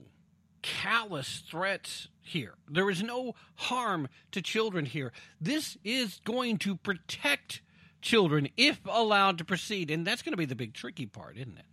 callous 0.62 1.44
threats 1.50 2.08
here. 2.22 2.56
There 2.68 2.90
is 2.90 3.04
no 3.04 3.36
harm 3.56 4.08
to 4.32 4.42
children 4.42 4.86
here. 4.86 5.12
This 5.40 5.78
is 5.84 6.20
going 6.26 6.58
to 6.60 6.76
protect 6.76 7.62
children 8.02 8.50
if 8.58 8.80
allowed 8.86 9.38
to 9.38 9.46
proceed. 9.46 9.92
And 9.92 10.08
that's 10.08 10.22
going 10.22 10.34
to 10.34 10.38
be 10.38 10.46
the 10.46 10.56
big 10.56 10.74
tricky 10.74 11.06
part, 11.06 11.38
isn't 11.38 11.58
it? 11.58 11.66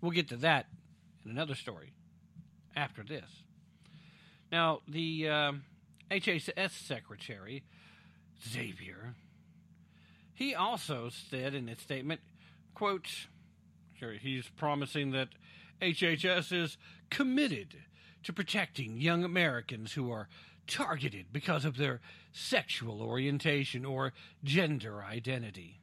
We'll 0.00 0.12
get 0.12 0.28
to 0.28 0.36
that 0.36 0.66
in 1.24 1.30
another 1.30 1.54
story 1.54 1.92
after 2.76 3.02
this. 3.02 3.28
Now, 4.52 4.80
the 4.86 5.28
um, 5.28 5.64
HHS 6.10 6.70
Secretary, 6.70 7.64
Xavier, 8.46 9.14
he 10.34 10.54
also 10.54 11.10
said 11.10 11.54
in 11.54 11.66
his 11.66 11.80
statement, 11.80 12.20
quote, 12.74 13.26
he's 14.20 14.48
promising 14.56 15.10
that 15.10 15.28
HHS 15.82 16.52
is 16.52 16.78
committed 17.10 17.74
to 18.22 18.32
protecting 18.32 19.00
young 19.00 19.24
Americans 19.24 19.92
who 19.92 20.10
are 20.10 20.28
targeted 20.66 21.26
because 21.32 21.64
of 21.64 21.76
their 21.76 22.00
sexual 22.32 23.02
orientation 23.02 23.84
or 23.84 24.12
gender 24.44 25.02
identity. 25.02 25.80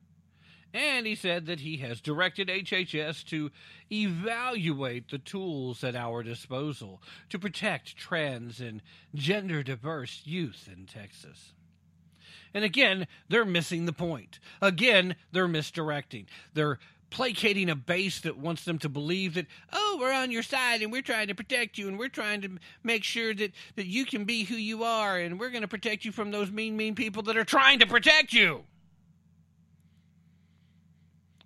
And 0.76 1.08
he 1.08 1.16
said 1.16 1.46
that 1.46 1.62
he 1.62 1.78
has 1.78 2.02
directed 2.02 2.50
HHS 2.50 3.24
to 3.28 3.50
evaluate 3.90 5.10
the 5.10 5.18
tools 5.18 5.86
at 5.86 5.96
our 5.96 6.22
disposal 6.22 7.02
to 7.30 7.40
protect 7.40 7.96
trans 7.96 8.60
and 8.60 8.82
gender 9.14 9.64
diverse 9.64 10.24
youth 10.26 10.68
in 10.70 10.86
Texas. 10.86 11.54
And 12.54 12.66
again, 12.66 13.08
they're 13.30 13.46
missing 13.46 13.86
the 13.86 13.94
point. 13.94 14.40
Again, 14.62 15.16
they're 15.32 15.48
misdirecting. 15.48 16.28
They're 16.54 16.80
placating 17.10 17.70
a 17.70 17.76
base 17.76 18.20
that 18.20 18.38
wants 18.38 18.66
them 18.66 18.78
to 18.80 18.90
believe 18.90 19.36
that, 19.36 19.48
oh, 19.72 19.98
we're 19.98 20.12
on 20.12 20.30
your 20.30 20.44
side 20.44 20.82
and 20.82 20.92
we're 20.92 21.02
trying 21.02 21.30
to 21.30 21.36
protect 21.36 21.78
you 21.78 21.88
and 21.88 21.98
we're 21.98 22.10
trying 22.10 22.42
to 22.42 22.50
make 22.84 23.06
sure 23.06 23.34
that, 23.34 23.54
that 23.78 23.86
you 23.86 24.06
can 24.06 24.26
be 24.26 24.44
who 24.44 24.56
you 24.56 24.84
are 24.84 25.18
and 25.20 25.40
we're 25.40 25.52
going 25.52 25.62
to 25.62 25.70
protect 25.70 26.04
you 26.04 26.12
from 26.12 26.32
those 26.32 26.52
mean, 26.52 26.76
mean 26.76 26.96
people 26.96 27.24
that 27.24 27.38
are 27.38 27.46
trying 27.46 27.80
to 27.80 27.88
protect 27.88 28.34
you. 28.34 28.66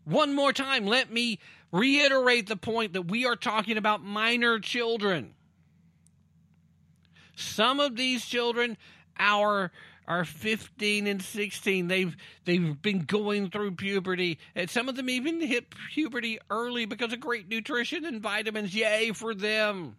One 0.09 0.33
more 0.33 0.51
time, 0.51 0.87
let 0.87 1.11
me 1.11 1.37
reiterate 1.71 2.47
the 2.47 2.55
point 2.55 2.93
that 2.93 3.03
we 3.03 3.27
are 3.27 3.35
talking 3.35 3.77
about 3.77 4.03
minor 4.03 4.57
children. 4.57 5.35
Some 7.35 7.79
of 7.79 7.95
these 7.95 8.25
children 8.25 8.75
are 9.19 9.71
are 10.07 10.25
15 10.25 11.05
and 11.05 11.21
16. 11.21 11.87
They've 11.87 12.17
they've 12.43 12.81
been 12.81 13.01
going 13.01 13.51
through 13.51 13.75
puberty, 13.75 14.39
and 14.55 14.67
some 14.67 14.89
of 14.89 14.95
them 14.95 15.11
even 15.11 15.39
hit 15.41 15.67
puberty 15.93 16.39
early 16.49 16.85
because 16.85 17.13
of 17.13 17.19
great 17.19 17.47
nutrition 17.47 18.03
and 18.03 18.19
vitamins. 18.19 18.73
Yay 18.73 19.11
for 19.11 19.35
them! 19.35 19.95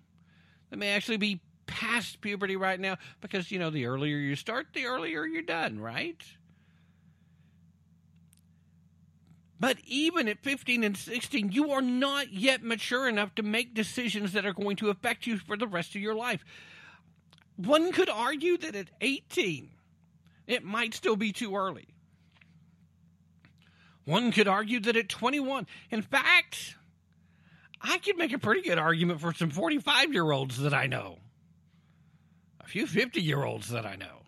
They 0.71 0.77
may 0.77 0.89
actually 0.89 1.19
be 1.19 1.41
past 1.67 2.21
puberty 2.21 2.57
right 2.57 2.81
now 2.81 2.97
because 3.21 3.53
you 3.53 3.61
know 3.61 3.71
the 3.71 3.87
earlier 3.87 4.17
you 4.17 4.35
start, 4.35 4.67
the 4.75 4.87
earlier 4.87 5.25
you're 5.25 5.43
done, 5.43 5.79
right? 5.79 6.21
But 9.61 9.77
even 9.87 10.27
at 10.27 10.43
15 10.43 10.83
and 10.83 10.97
16, 10.97 11.53
you 11.53 11.71
are 11.73 11.83
not 11.83 12.33
yet 12.33 12.63
mature 12.65 13.07
enough 13.07 13.35
to 13.35 13.43
make 13.43 13.75
decisions 13.75 14.33
that 14.33 14.47
are 14.47 14.55
going 14.55 14.77
to 14.77 14.89
affect 14.89 15.27
you 15.27 15.37
for 15.37 15.55
the 15.55 15.67
rest 15.67 15.95
of 15.95 16.01
your 16.01 16.15
life. 16.15 16.43
One 17.57 17.93
could 17.93 18.09
argue 18.09 18.57
that 18.57 18.75
at 18.75 18.89
18, 19.03 19.69
it 20.47 20.65
might 20.65 20.95
still 20.95 21.15
be 21.15 21.33
too 21.33 21.55
early. 21.55 21.89
One 24.07 24.33
could 24.33 24.49
argue 24.49 24.81
that 24.81 24.97
at 24.97 25.11
21, 25.11 25.67
in 25.91 26.01
fact, 26.01 26.77
I 27.83 27.99
could 27.99 28.17
make 28.17 28.33
a 28.33 28.39
pretty 28.39 28.63
good 28.63 28.79
argument 28.79 29.21
for 29.21 29.35
some 29.35 29.51
45 29.51 30.15
year 30.15 30.31
olds 30.31 30.59
that 30.61 30.73
I 30.73 30.87
know, 30.87 31.19
a 32.61 32.67
few 32.67 32.87
50 32.87 33.21
year 33.21 33.45
olds 33.45 33.69
that 33.69 33.85
I 33.85 33.97
know. 33.97 34.20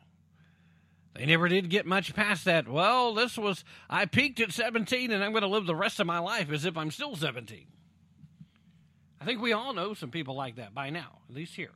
They 1.15 1.27
never 1.27 1.49
did 1.49 1.69
get 1.69 1.85
much 1.85 2.15
past 2.15 2.47
that. 2.47 2.67
Well, 2.67 3.13
this 3.15 3.37
was, 3.37 3.65
I 3.91 4.07
peaked 4.07 4.41
at 4.41 4.53
17 4.53 5.11
and 5.11 5.23
I'm 5.23 5.33
going 5.33 5.43
to 5.43 5.49
live 5.49 5.67
the 5.67 5.75
rest 5.75 6.01
of 6.01 6.07
my 6.07 6.19
life 6.19 6.51
as 6.51 6.65
if 6.65 6.77
I'm 6.77 6.91
still 6.91 7.17
17. 7.17 7.67
I 9.21 9.25
think 9.25 9.41
we 9.41 9.53
all 9.53 9.75
know 9.75 9.95
some 9.95 10.11
people 10.11 10.35
like 10.35 10.57
that 10.57 10.75
by 10.75 10.91
now, 10.91 11.19
at 11.29 11.35
least 11.35 11.55
here. 11.55 11.73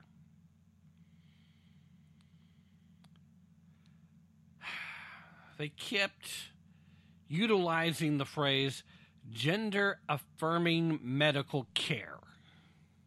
They 5.58 5.68
kept 5.68 6.28
utilizing 7.28 8.18
the 8.18 8.24
phrase 8.24 8.82
gender 9.30 9.98
affirming 10.08 10.98
medical 11.02 11.66
care. 11.74 12.18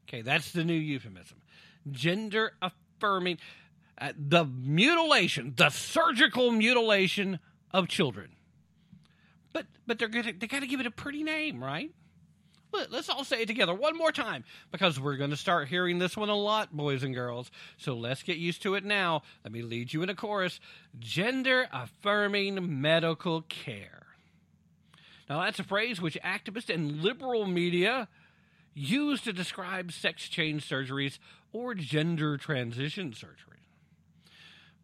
Okay, 0.08 0.22
that's 0.22 0.52
the 0.52 0.64
new 0.64 0.74
euphemism. 0.74 1.42
Gender 1.92 2.54
affirming 2.62 3.38
uh, 4.00 4.14
the 4.18 4.46
mutilation, 4.46 5.54
the 5.58 5.70
surgical 5.70 6.52
mutilation 6.52 7.40
of 7.72 7.88
children. 7.88 8.30
But 9.54 9.66
but 9.86 10.00
they're 10.00 10.08
gonna 10.08 10.34
they 10.38 10.48
got 10.48 10.62
to 10.62 10.68
give 10.68 10.80
it 10.80 10.86
a 10.86 10.92
pretty 10.92 11.24
name, 11.24 11.64
right? 11.64 11.92
Let, 12.72 12.92
let's 12.92 13.10
all 13.10 13.24
say 13.24 13.42
it 13.42 13.48
together 13.48 13.74
one 13.74 13.98
more 13.98 14.12
time 14.12 14.44
because 14.72 15.00
we're 15.00 15.18
going 15.18 15.32
to 15.32 15.38
start 15.38 15.70
hearing 15.70 15.98
this 15.98 16.16
one 16.16 16.30
a 16.30 16.36
lot, 16.36 16.72
boys 16.72 17.02
and 17.02 17.16
girls. 17.16 17.50
So 17.78 17.96
let's 17.96 18.22
get 18.22 18.38
used 18.38 18.62
to 18.62 18.76
it 18.76 18.86
now. 18.86 19.24
Let 19.44 19.52
me 19.52 19.64
lead 19.64 19.92
you 19.92 20.04
in 20.04 20.10
a 20.10 20.16
chorus: 20.16 20.60
gender 21.00 21.68
affirming 21.72 22.82
medical 22.82 23.42
care. 23.42 24.06
Now 25.30 25.44
that's 25.44 25.60
a 25.60 25.64
phrase 25.64 26.00
which 26.02 26.18
activists 26.24 26.74
and 26.74 27.02
liberal 27.02 27.46
media 27.48 28.08
use 28.74 29.22
to 29.22 29.34
describe 29.34 29.92
sex 29.92 30.28
change 30.30 30.68
surgeries 30.68 31.20
or 31.52 31.74
gender 31.74 32.38
transition 32.38 33.14
surgery. 33.14 33.59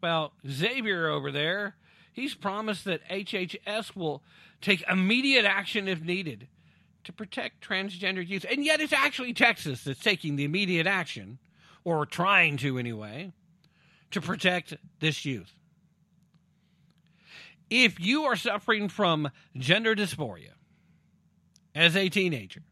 Well, 0.02 0.32
Xavier 0.46 1.08
over 1.08 1.32
there, 1.32 1.74
He's 2.16 2.34
promised 2.34 2.86
that 2.86 3.06
HHS 3.10 3.94
will 3.94 4.22
take 4.62 4.82
immediate 4.90 5.44
action 5.44 5.86
if 5.86 6.00
needed 6.00 6.48
to 7.04 7.12
protect 7.12 7.62
transgender 7.62 8.26
youth. 8.26 8.46
And 8.50 8.64
yet 8.64 8.80
it's 8.80 8.94
actually 8.94 9.34
Texas 9.34 9.84
that's 9.84 10.00
taking 10.00 10.36
the 10.36 10.44
immediate 10.44 10.86
action, 10.86 11.38
or 11.84 12.06
trying 12.06 12.56
to 12.56 12.78
anyway, 12.78 13.32
to 14.12 14.22
protect 14.22 14.72
this 15.00 15.26
youth. 15.26 15.52
If 17.68 18.00
you 18.00 18.24
are 18.24 18.34
suffering 18.34 18.88
from 18.88 19.30
gender 19.54 19.94
dysphoria 19.94 20.54
as 21.74 21.94
a 21.96 22.08
teenager, 22.08 22.62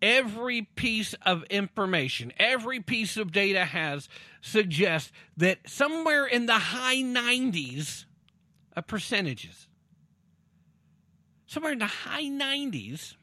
every 0.00 0.62
piece 0.62 1.14
of 1.22 1.44
information, 1.44 2.32
every 2.38 2.80
piece 2.80 3.16
of 3.16 3.32
data 3.32 3.64
has 3.64 4.08
suggests 4.40 5.12
that 5.36 5.58
somewhere 5.66 6.26
in 6.26 6.46
the 6.46 6.58
high 6.58 6.96
90s 6.96 8.04
of 8.76 8.86
percentages, 8.86 9.68
somewhere 11.46 11.72
in 11.72 11.78
the 11.78 11.86
high 11.86 12.24
90s, 12.24 13.14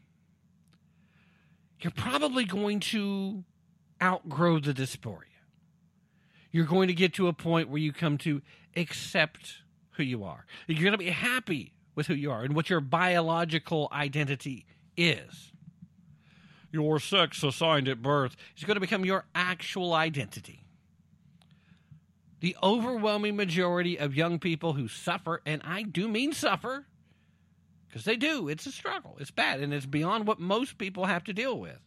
you're 1.79 1.91
probably 1.91 2.45
going 2.45 2.79
to 2.79 3.43
outgrow 4.01 4.59
the 4.59 4.73
dysphoria. 4.73 5.21
You're 6.51 6.65
going 6.65 6.87
to 6.87 6.93
get 6.93 7.13
to 7.15 7.27
a 7.27 7.33
point 7.33 7.69
where 7.69 7.79
you 7.79 7.91
come 7.91 8.17
to 8.19 8.41
accept 8.75 9.55
who 9.91 10.03
you 10.03 10.23
are. 10.23 10.45
You're 10.67 10.81
going 10.81 10.93
to 10.93 10.97
be 10.97 11.09
happy 11.09 11.73
with 11.95 12.07
who 12.07 12.13
you 12.13 12.31
are 12.31 12.43
and 12.43 12.55
what 12.55 12.69
your 12.69 12.81
biological 12.81 13.89
identity 13.91 14.65
is 14.97 15.51
your 16.75 16.99
sex 16.99 17.41
assigned 17.41 17.87
at 17.87 18.01
birth 18.01 18.35
is 18.57 18.65
going 18.65 18.75
to 18.75 18.81
become 18.81 19.05
your 19.05 19.25
actual 19.33 19.93
identity. 19.93 20.65
The 22.41 22.55
overwhelming 22.61 23.37
majority 23.37 23.97
of 23.97 24.13
young 24.13 24.37
people 24.39 24.73
who 24.73 24.87
suffer, 24.87 25.41
and 25.45 25.61
I 25.63 25.83
do 25.83 26.07
mean 26.07 26.33
suffer, 26.33 26.85
because 27.87 28.03
they 28.03 28.17
do, 28.17 28.49
it's 28.49 28.65
a 28.65 28.71
struggle, 28.71 29.15
it's 29.19 29.31
bad, 29.31 29.61
and 29.61 29.73
it's 29.73 29.85
beyond 29.85 30.27
what 30.27 30.39
most 30.39 30.77
people 30.77 31.05
have 31.05 31.23
to 31.23 31.33
deal 31.33 31.57
with. 31.57 31.79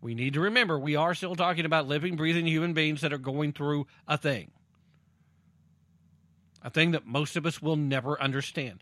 We 0.00 0.14
need 0.14 0.34
to 0.34 0.40
remember 0.40 0.78
we 0.78 0.94
are 0.96 1.14
still 1.14 1.34
talking 1.34 1.66
about 1.66 1.88
living, 1.88 2.16
breathing 2.16 2.46
human 2.46 2.72
beings 2.72 3.00
that 3.00 3.12
are 3.12 3.18
going 3.18 3.52
through 3.52 3.88
a 4.06 4.16
thing. 4.16 4.52
A 6.62 6.70
thing 6.70 6.92
that 6.92 7.06
most 7.06 7.36
of 7.36 7.44
us 7.44 7.60
will 7.60 7.76
never 7.76 8.20
understand. 8.22 8.80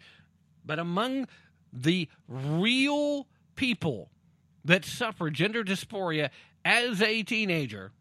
But 0.65 0.79
among 0.79 1.27
the 1.73 2.09
real 2.29 3.27
people 3.57 4.11
that 4.65 4.85
suffer 4.85 5.31
gender 5.31 5.65
dysphoria 5.65 6.31
as 6.65 7.01
a 7.01 7.23
teenager, 7.23 7.93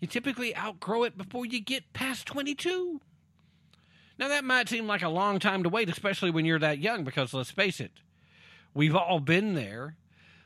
you 0.00 0.08
typically 0.08 0.56
outgrow 0.56 1.04
it 1.04 1.16
before 1.16 1.46
you 1.46 1.60
get 1.60 1.92
past 1.92 2.26
22. 2.26 3.00
Now, 4.18 4.28
that 4.28 4.44
might 4.44 4.68
seem 4.68 4.86
like 4.86 5.02
a 5.02 5.08
long 5.08 5.38
time 5.38 5.62
to 5.62 5.68
wait, 5.68 5.88
especially 5.88 6.30
when 6.30 6.44
you're 6.44 6.58
that 6.58 6.78
young, 6.78 7.04
because 7.04 7.32
let's 7.32 7.50
face 7.50 7.80
it, 7.80 7.92
we've 8.74 8.96
all 8.96 9.20
been 9.20 9.54
there. 9.54 9.96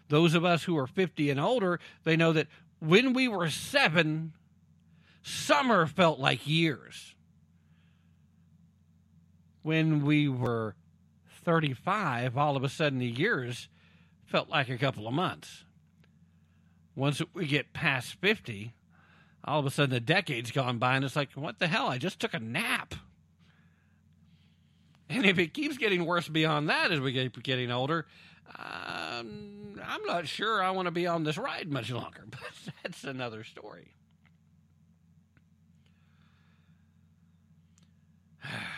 Those 0.08 0.34
of 0.34 0.44
us 0.44 0.64
who 0.64 0.78
are 0.78 0.86
50 0.86 1.30
and 1.30 1.40
older, 1.40 1.80
they 2.04 2.16
know 2.16 2.32
that 2.32 2.48
when 2.78 3.12
we 3.12 3.28
were 3.28 3.50
seven, 3.50 4.32
summer 5.22 5.86
felt 5.86 6.20
like 6.20 6.46
years. 6.46 7.14
When 9.62 10.04
we 10.04 10.28
were 10.28 10.76
35, 11.44 12.36
all 12.36 12.56
of 12.56 12.62
a 12.62 12.68
sudden 12.68 12.98
the 12.98 13.06
years 13.06 13.68
felt 14.26 14.48
like 14.48 14.68
a 14.68 14.76
couple 14.76 15.06
of 15.06 15.14
months. 15.14 15.64
Once 16.94 17.22
we 17.32 17.46
get 17.46 17.72
past 17.72 18.16
50, 18.20 18.74
all 19.44 19.60
of 19.60 19.66
a 19.66 19.70
sudden 19.70 19.94
a 19.94 20.00
decade's 20.00 20.50
gone 20.50 20.78
by 20.78 20.96
and 20.96 21.04
it's 21.04 21.16
like, 21.16 21.32
what 21.32 21.58
the 21.58 21.68
hell? 21.68 21.88
I 21.88 21.98
just 21.98 22.20
took 22.20 22.34
a 22.34 22.38
nap. 22.38 22.94
And 25.08 25.24
if 25.24 25.38
it 25.38 25.54
keeps 25.54 25.78
getting 25.78 26.04
worse 26.04 26.28
beyond 26.28 26.68
that 26.68 26.90
as 26.90 27.00
we 27.00 27.12
keep 27.12 27.40
getting 27.42 27.70
older, 27.70 28.06
um, 28.58 29.80
I'm 29.84 30.02
not 30.04 30.26
sure 30.26 30.62
I 30.62 30.70
want 30.70 30.86
to 30.86 30.92
be 30.92 31.06
on 31.06 31.22
this 31.22 31.38
ride 31.38 31.70
much 31.70 31.90
longer, 31.90 32.24
but 32.30 32.40
that's 32.82 33.04
another 33.04 33.44
story. 33.44 33.92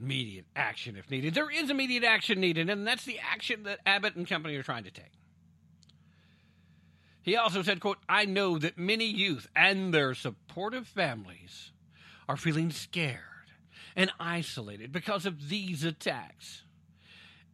immediate 0.00 0.46
action 0.56 0.96
if 0.96 1.10
needed. 1.10 1.34
There 1.34 1.50
is 1.50 1.70
immediate 1.70 2.04
action 2.04 2.40
needed, 2.40 2.70
and 2.70 2.86
that's 2.86 3.04
the 3.04 3.18
action 3.18 3.64
that 3.64 3.80
Abbott 3.86 4.16
and 4.16 4.28
company 4.28 4.56
are 4.56 4.62
trying 4.62 4.84
to 4.84 4.90
take. 4.90 5.12
He 7.22 7.36
also 7.36 7.62
said, 7.62 7.80
quote, 7.80 7.98
I 8.08 8.24
know 8.24 8.58
that 8.58 8.78
many 8.78 9.04
youth 9.04 9.48
and 9.54 9.92
their 9.92 10.14
supportive 10.14 10.86
families 10.86 11.72
are 12.28 12.36
feeling 12.36 12.70
scared 12.70 13.20
and 13.94 14.10
isolated 14.18 14.92
because 14.92 15.26
of 15.26 15.48
these 15.48 15.84
attacks. 15.84 16.62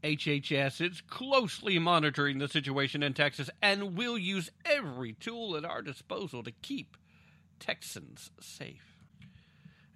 HHS 0.04 0.80
is 0.80 1.00
closely 1.00 1.78
monitoring 1.78 2.38
the 2.38 2.46
situation 2.46 3.02
in 3.02 3.14
Texas 3.14 3.48
and 3.62 3.96
will 3.96 4.18
use 4.18 4.50
every 4.64 5.14
tool 5.14 5.56
at 5.56 5.64
our 5.64 5.80
disposal 5.80 6.42
to 6.42 6.52
keep 6.52 6.96
Texans 7.58 8.30
safe. 8.38 8.93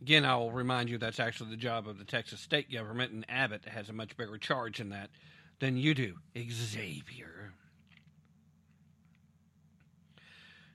Again, 0.01 0.25
I 0.25 0.37
will 0.37 0.53
remind 0.53 0.89
you 0.89 0.99
that's 0.99 1.21
actually 1.21 1.51
the 1.51 1.57
job 1.57 1.89
of 1.89 1.99
the 1.99 2.05
Texas 2.05 2.41
state 2.41 2.73
government, 2.73 3.13
and 3.13 3.27
Abbott 3.29 3.65
has 3.67 3.89
a 3.89 3.93
much 3.93 4.17
bigger 4.17 4.39
charge 4.39 4.81
in 4.81 4.91
that 4.91 5.11
than 5.59 5.77
you 5.77 5.95
do, 5.95 6.15
Xavier. 6.39 7.53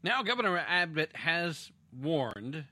Now, 0.04 0.22
Governor 0.24 0.58
Abbott 0.58 1.16
has 1.16 1.72
warned 1.98 2.66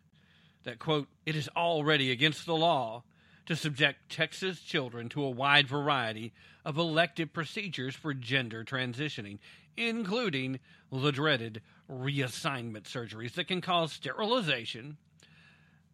that, 0.63 0.79
quote, 0.79 1.07
it 1.25 1.35
is 1.37 1.49
already 1.55 2.11
against 2.11 2.45
the 2.45 2.55
law 2.55 3.03
to 3.45 3.55
subject 3.55 4.09
Texas 4.09 4.59
children 4.61 5.07
to 5.09 5.23
a 5.23 5.29
wide 5.29 5.67
variety 5.67 6.33
of 6.65 6.77
elective 6.77 7.31
procedures 7.31 7.95
for 7.95 8.13
gender 8.13 8.65
transitioning, 8.65 9.39
including 9.77 10.59
the 10.91 11.11
dreaded 11.11 11.61
reassignment 11.89 12.83
surgeries 12.83 13.33
that 13.33 13.47
can 13.47 13.61
cause 13.61 13.93
sterilization, 13.93 14.97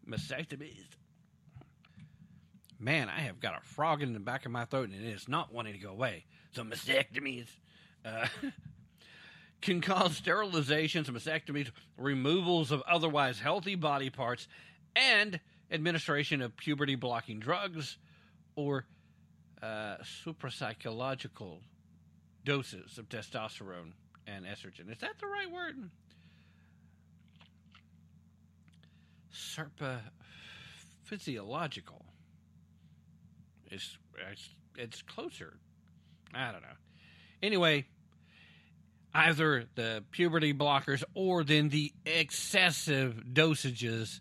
mastectomies. 0.08 0.86
Man, 2.80 3.10
I 3.10 3.22
have 3.22 3.40
got 3.40 3.58
a 3.58 3.66
frog 3.66 4.02
in 4.02 4.14
the 4.14 4.20
back 4.20 4.46
of 4.46 4.52
my 4.52 4.66
throat 4.66 4.90
and 4.90 5.04
it 5.04 5.08
is 5.08 5.28
not 5.28 5.54
wanting 5.54 5.74
to 5.74 5.80
go 5.80 5.90
away. 5.90 6.26
So, 6.52 6.64
mastectomies 6.64 7.48
uh, 8.06 8.28
can 9.62 9.82
cause 9.82 10.20
sterilizations, 10.20 11.06
mastectomies, 11.06 11.72
removals 11.98 12.72
of 12.72 12.84
otherwise 12.88 13.40
healthy 13.40 13.76
body 13.76 14.10
parts, 14.10 14.48
and 14.96 15.40
administration 15.72 16.42
of 16.42 16.56
puberty 16.56 16.96
blocking 16.96 17.40
drugs 17.40 17.98
or 18.56 18.86
uh, 19.62 19.98
suprapsychological 20.26 21.60
doses 22.46 22.98
of 22.98 23.10
testosterone 23.10 23.92
and 24.26 24.46
estrogen. 24.46 24.92
Is 24.92 25.00
that 25.00 25.20
the 25.20 25.28
right 25.28 25.52
word? 25.52 25.90
Physiological. 31.04 32.06
It's, 33.70 33.98
it's 34.32 34.50
it's 34.78 35.02
closer. 35.02 35.58
I 36.34 36.52
don't 36.52 36.62
know. 36.62 36.68
Anyway, 37.42 37.86
either 39.14 39.66
the 39.76 40.04
puberty 40.12 40.54
blockers 40.54 41.04
or 41.14 41.44
then 41.44 41.70
the 41.70 41.92
excessive 42.06 43.24
dosages 43.34 44.20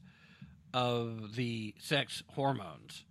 of 0.73 1.37
the 1.37 1.75
sex 1.79 2.23
hormones. 2.29 3.05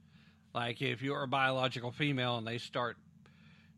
Like 0.54 0.82
if 0.82 1.02
you're 1.02 1.24
a 1.24 1.28
biological 1.28 1.92
female 1.92 2.38
and 2.38 2.48
they 2.48 2.58
start 2.58 2.98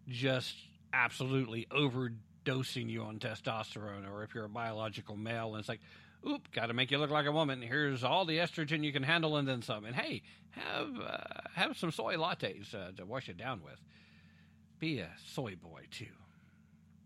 just 0.07 0.55
absolutely 0.93 1.67
overdosing 1.71 2.89
you 2.89 3.03
on 3.03 3.19
testosterone, 3.19 4.09
or 4.09 4.23
if 4.23 4.33
you're 4.33 4.45
a 4.45 4.49
biological 4.49 5.17
male 5.17 5.51
and 5.51 5.59
it's 5.59 5.69
like, 5.69 5.81
oop, 6.27 6.51
got 6.51 6.67
to 6.67 6.73
make 6.73 6.91
you 6.91 6.97
look 6.97 7.09
like 7.09 7.25
a 7.25 7.31
woman. 7.31 7.61
Here's 7.61 8.03
all 8.03 8.25
the 8.25 8.37
estrogen 8.37 8.83
you 8.83 8.91
can 8.91 9.03
handle 9.03 9.37
and 9.37 9.47
then 9.47 9.61
some. 9.61 9.85
And 9.85 9.95
hey, 9.95 10.21
have 10.51 10.89
uh, 10.99 11.17
have 11.55 11.77
some 11.77 11.91
soy 11.91 12.15
lattes 12.15 12.73
uh, 12.73 12.91
to 12.97 13.05
wash 13.05 13.29
it 13.29 13.37
down 13.37 13.61
with. 13.63 13.79
Be 14.79 14.99
a 14.99 15.09
soy 15.25 15.55
boy 15.55 15.83
too. 15.91 16.05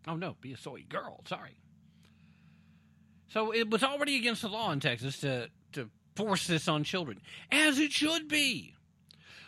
Oh 0.07 0.15
no, 0.15 0.35
be 0.41 0.53
a 0.53 0.57
soy 0.57 0.83
girl. 0.87 1.21
Sorry. 1.25 1.55
So 3.27 3.53
it 3.53 3.69
was 3.69 3.83
already 3.83 4.17
against 4.17 4.41
the 4.41 4.49
law 4.49 4.71
in 4.71 4.79
Texas 4.79 5.19
to 5.19 5.49
to 5.73 5.89
force 6.15 6.47
this 6.47 6.67
on 6.67 6.83
children, 6.83 7.21
as 7.51 7.79
it 7.79 7.91
should 7.91 8.27
be. 8.27 8.75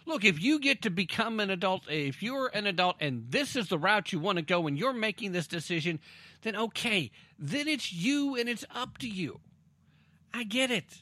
Look, 0.05 0.25
if 0.25 0.41
you 0.41 0.59
get 0.59 0.81
to 0.81 0.89
become 0.89 1.39
an 1.39 1.49
adult, 1.49 1.83
if 1.89 2.21
you're 2.21 2.47
an 2.47 2.67
adult 2.67 2.97
and 2.99 3.25
this 3.29 3.55
is 3.55 3.69
the 3.69 3.77
route 3.77 4.11
you 4.11 4.19
want 4.19 4.37
to 4.37 4.41
go 4.41 4.67
and 4.67 4.77
you're 4.77 4.93
making 4.93 5.31
this 5.31 5.47
decision, 5.47 5.99
then 6.41 6.55
okay, 6.55 7.09
then 7.39 7.67
it's 7.67 7.91
you 7.93 8.35
and 8.35 8.49
it's 8.49 8.65
up 8.73 8.97
to 8.99 9.07
you. 9.07 9.39
I 10.33 10.43
get 10.43 10.71
it. 10.71 11.01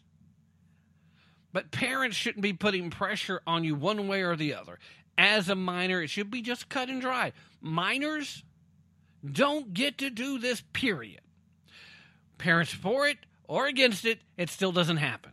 But 1.53 1.71
parents 1.71 2.15
shouldn't 2.15 2.41
be 2.41 2.53
putting 2.53 2.89
pressure 2.89 3.41
on 3.45 3.63
you 3.63 3.75
one 3.75 4.07
way 4.07 4.21
or 4.21 4.35
the 4.35 4.53
other. 4.53 4.79
As 5.17 5.49
a 5.49 5.55
minor, 5.55 6.01
it 6.01 6.09
should 6.09 6.31
be 6.31 6.41
just 6.41 6.69
cut 6.69 6.89
and 6.89 7.01
dry. 7.01 7.33
Minors 7.61 8.43
don't 9.29 9.73
get 9.73 9.97
to 9.99 10.09
do 10.09 10.39
this, 10.39 10.63
period. 10.73 11.21
Parents 12.37 12.73
for 12.73 13.07
it 13.07 13.17
or 13.47 13.67
against 13.67 14.05
it, 14.05 14.19
it 14.37 14.49
still 14.49 14.71
doesn't 14.71 14.97
happen. 14.97 15.31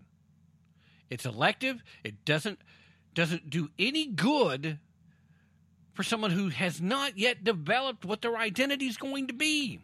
It's 1.08 1.24
elective. 1.24 1.82
It 2.04 2.24
doesn't 2.24 2.58
doesn't 3.14 3.50
do 3.50 3.68
any 3.78 4.06
good 4.06 4.78
for 5.92 6.02
someone 6.04 6.30
who 6.30 6.50
has 6.50 6.80
not 6.80 7.18
yet 7.18 7.42
developed 7.42 8.04
what 8.04 8.22
their 8.22 8.36
identity 8.36 8.86
is 8.86 8.96
going 8.96 9.26
to 9.26 9.32
be. 9.32 9.80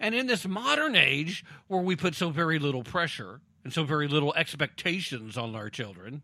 And 0.00 0.14
in 0.14 0.26
this 0.26 0.46
modern 0.46 0.96
age 0.96 1.44
where 1.68 1.80
we 1.80 1.96
put 1.96 2.14
so 2.14 2.30
very 2.30 2.58
little 2.58 2.82
pressure 2.82 3.40
and 3.64 3.72
so 3.72 3.84
very 3.84 4.08
little 4.08 4.34
expectations 4.34 5.36
on 5.36 5.54
our 5.54 5.70
children, 5.70 6.22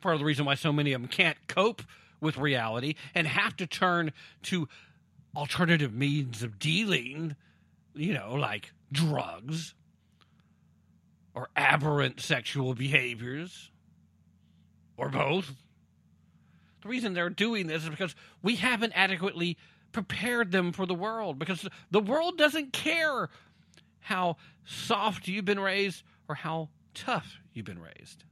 part 0.00 0.14
of 0.14 0.18
the 0.20 0.26
reason 0.26 0.44
why 0.44 0.54
so 0.54 0.72
many 0.72 0.92
of 0.92 1.00
them 1.00 1.08
can't 1.08 1.38
cope 1.48 1.82
with 2.20 2.36
reality 2.36 2.94
and 3.14 3.26
have 3.26 3.56
to 3.56 3.66
turn 3.66 4.12
to 4.42 4.68
alternative 5.36 5.92
means 5.92 6.42
of 6.42 6.58
dealing, 6.58 7.36
you 7.94 8.14
know, 8.14 8.34
like 8.34 8.72
drugs 8.92 9.74
or 11.34 11.48
aberrant 11.56 12.20
sexual 12.20 12.74
behaviors 12.74 13.70
or 14.96 15.08
both. 15.08 15.52
The 16.82 16.88
reason 16.88 17.14
they're 17.14 17.30
doing 17.30 17.66
this 17.66 17.82
is 17.82 17.88
because 17.88 18.14
we 18.42 18.56
haven't 18.56 18.92
adequately 18.94 19.56
prepared 19.94 20.52
them 20.52 20.72
for 20.72 20.84
the 20.84 20.94
world 20.94 21.38
because 21.38 21.66
the 21.90 22.00
world 22.00 22.36
doesn't 22.36 22.74
care 22.74 23.30
how 24.00 24.36
soft 24.66 25.26
you've 25.26 25.46
been 25.46 25.60
raised 25.60 26.02
or 26.28 26.34
how 26.34 26.68
tough 26.92 27.38
you've 27.54 27.64
been 27.64 27.80
raised. 27.80 28.24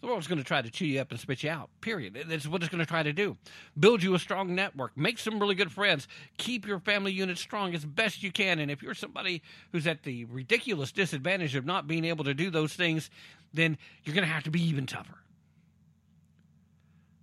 The 0.00 0.06
world's 0.06 0.28
going 0.28 0.38
to 0.38 0.44
try 0.44 0.62
to 0.62 0.70
chew 0.70 0.86
you 0.86 1.00
up 1.00 1.10
and 1.10 1.18
spit 1.18 1.42
you 1.42 1.50
out, 1.50 1.70
period. 1.80 2.16
That's 2.28 2.46
what 2.46 2.62
it's 2.62 2.70
going 2.70 2.78
to 2.78 2.86
try 2.86 3.02
to 3.02 3.12
do. 3.12 3.36
Build 3.78 4.02
you 4.02 4.14
a 4.14 4.18
strong 4.18 4.54
network, 4.54 4.96
make 4.96 5.18
some 5.18 5.40
really 5.40 5.56
good 5.56 5.72
friends, 5.72 6.06
keep 6.36 6.66
your 6.66 6.78
family 6.78 7.12
unit 7.12 7.36
strong 7.36 7.74
as 7.74 7.84
best 7.84 8.22
you 8.22 8.30
can. 8.30 8.60
And 8.60 8.70
if 8.70 8.80
you're 8.80 8.94
somebody 8.94 9.42
who's 9.72 9.86
at 9.88 10.04
the 10.04 10.24
ridiculous 10.26 10.92
disadvantage 10.92 11.56
of 11.56 11.66
not 11.66 11.88
being 11.88 12.04
able 12.04 12.24
to 12.24 12.34
do 12.34 12.48
those 12.48 12.74
things, 12.74 13.10
then 13.52 13.76
you're 14.04 14.14
going 14.14 14.26
to 14.26 14.32
have 14.32 14.44
to 14.44 14.50
be 14.50 14.62
even 14.62 14.86
tougher. 14.86 15.18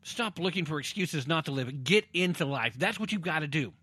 Stop 0.06 0.38
looking 0.38 0.66
for 0.66 0.80
excuses 0.80 1.28
not 1.28 1.46
to 1.46 1.52
live. 1.52 1.84
Get 1.84 2.06
into 2.14 2.46
life. 2.46 2.76
That's 2.78 3.00
what 3.00 3.12
you've 3.12 3.24
got 3.24 3.40
to 3.40 3.48
do. 3.48 3.74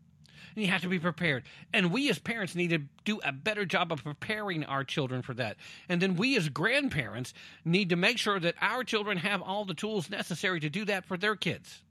And 0.54 0.64
you 0.64 0.70
have 0.70 0.82
to 0.82 0.88
be 0.88 1.00
prepared. 1.00 1.42
And 1.74 1.90
we 1.90 2.08
as 2.10 2.20
parents 2.20 2.54
need 2.54 2.70
to 2.70 2.78
do 3.04 3.20
a 3.24 3.32
better 3.32 3.64
job 3.64 3.90
of 3.90 4.04
preparing 4.04 4.62
our 4.64 4.84
children 4.84 5.22
for 5.22 5.34
that. 5.34 5.56
And 5.88 6.00
then 6.00 6.14
we 6.14 6.36
as 6.36 6.48
grandparents 6.48 7.34
need 7.64 7.88
to 7.88 7.96
make 7.96 8.18
sure 8.18 8.38
that 8.38 8.54
our 8.60 8.84
children 8.84 9.18
have 9.18 9.42
all 9.42 9.64
the 9.64 9.74
tools 9.74 10.10
necessary 10.10 10.60
to 10.60 10.70
do 10.70 10.84
that 10.84 11.06
for 11.06 11.16
their 11.16 11.34
kids. 11.34 11.82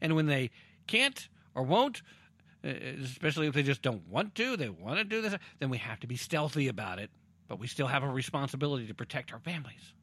And 0.00 0.14
when 0.14 0.26
they 0.26 0.50
can't 0.86 1.28
or 1.56 1.64
won't, 1.64 2.02
uh, 2.64 2.68
especially 2.68 3.48
if 3.48 3.54
they 3.54 3.64
just 3.64 3.82
don't 3.82 4.06
want 4.06 4.36
to, 4.36 4.56
they 4.56 4.68
want 4.68 4.98
to 4.98 5.04
do 5.04 5.20
this, 5.20 5.34
then 5.58 5.68
we 5.68 5.78
have 5.78 5.98
to 5.98 6.06
be 6.06 6.16
stealthy 6.16 6.68
about 6.68 7.00
it. 7.00 7.10
But 7.48 7.58
we 7.58 7.66
still 7.66 7.88
have 7.88 8.04
a 8.04 8.08
responsibility 8.08 8.86
to 8.86 8.94
protect 8.94 9.32
our 9.32 9.40
families. 9.40 9.94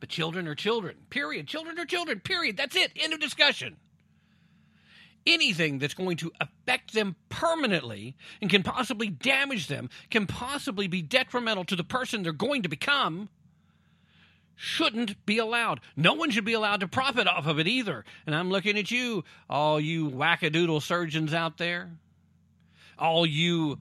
But 0.00 0.08
children 0.08 0.48
are 0.48 0.54
children, 0.54 0.96
period. 1.10 1.46
Children 1.46 1.78
are 1.78 1.84
children, 1.84 2.20
period. 2.20 2.56
That's 2.56 2.74
it. 2.74 2.90
End 2.96 3.12
of 3.12 3.20
discussion. 3.20 3.76
Anything 5.26 5.78
that's 5.78 5.92
going 5.92 6.16
to 6.18 6.32
affect 6.40 6.94
them 6.94 7.14
permanently 7.28 8.16
and 8.40 8.50
can 8.50 8.62
possibly 8.62 9.08
damage 9.08 9.66
them, 9.66 9.90
can 10.10 10.26
possibly 10.26 10.88
be 10.88 11.02
detrimental 11.02 11.64
to 11.66 11.76
the 11.76 11.84
person 11.84 12.22
they're 12.22 12.32
going 12.32 12.62
to 12.62 12.70
become, 12.70 13.28
shouldn't 14.56 15.24
be 15.26 15.36
allowed. 15.36 15.80
No 15.96 16.14
one 16.14 16.30
should 16.30 16.46
be 16.46 16.54
allowed 16.54 16.80
to 16.80 16.88
profit 16.88 17.26
off 17.26 17.46
of 17.46 17.58
it 17.58 17.68
either. 17.68 18.04
And 18.26 18.34
I'm 18.34 18.50
looking 18.50 18.78
at 18.78 18.90
you, 18.90 19.24
all 19.48 19.78
you 19.78 20.10
wackadoodle 20.10 20.82
surgeons 20.82 21.34
out 21.34 21.58
there, 21.58 21.90
all 22.98 23.26
you 23.26 23.78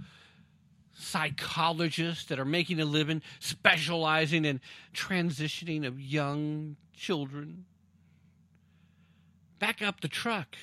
psychologists 1.00 2.26
that 2.26 2.40
are 2.40 2.46
making 2.46 2.80
a 2.80 2.86
living 2.86 3.22
specializing 3.40 4.46
in 4.46 4.60
transitioning 4.94 5.86
of 5.86 6.00
young 6.00 6.76
children. 6.94 7.66
Back 9.60 9.82
up 9.82 10.02
the 10.02 10.08
truck. 10.08 10.56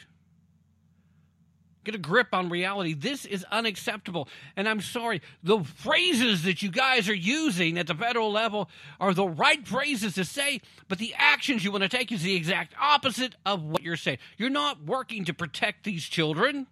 Get 1.84 1.94
a 1.94 1.98
grip 1.98 2.28
on 2.32 2.48
reality. 2.48 2.94
This 2.94 3.24
is 3.24 3.44
unacceptable. 3.52 4.28
And 4.56 4.68
I'm 4.68 4.80
sorry, 4.80 5.22
the 5.44 5.60
phrases 5.62 6.42
that 6.42 6.60
you 6.60 6.68
guys 6.68 7.08
are 7.08 7.14
using 7.14 7.78
at 7.78 7.86
the 7.86 7.94
federal 7.94 8.32
level 8.32 8.68
are 8.98 9.14
the 9.14 9.28
right 9.28 9.66
phrases 9.66 10.14
to 10.14 10.24
say, 10.24 10.60
but 10.88 10.98
the 10.98 11.14
actions 11.16 11.62
you 11.62 11.70
want 11.70 11.84
to 11.84 11.88
take 11.88 12.10
is 12.10 12.22
the 12.22 12.34
exact 12.34 12.74
opposite 12.80 13.36
of 13.46 13.62
what 13.62 13.82
you're 13.82 13.96
saying. 13.96 14.18
You're 14.36 14.50
not 14.50 14.84
working 14.84 15.24
to 15.26 15.34
protect 15.34 15.84
these 15.84 16.04
children. 16.04 16.66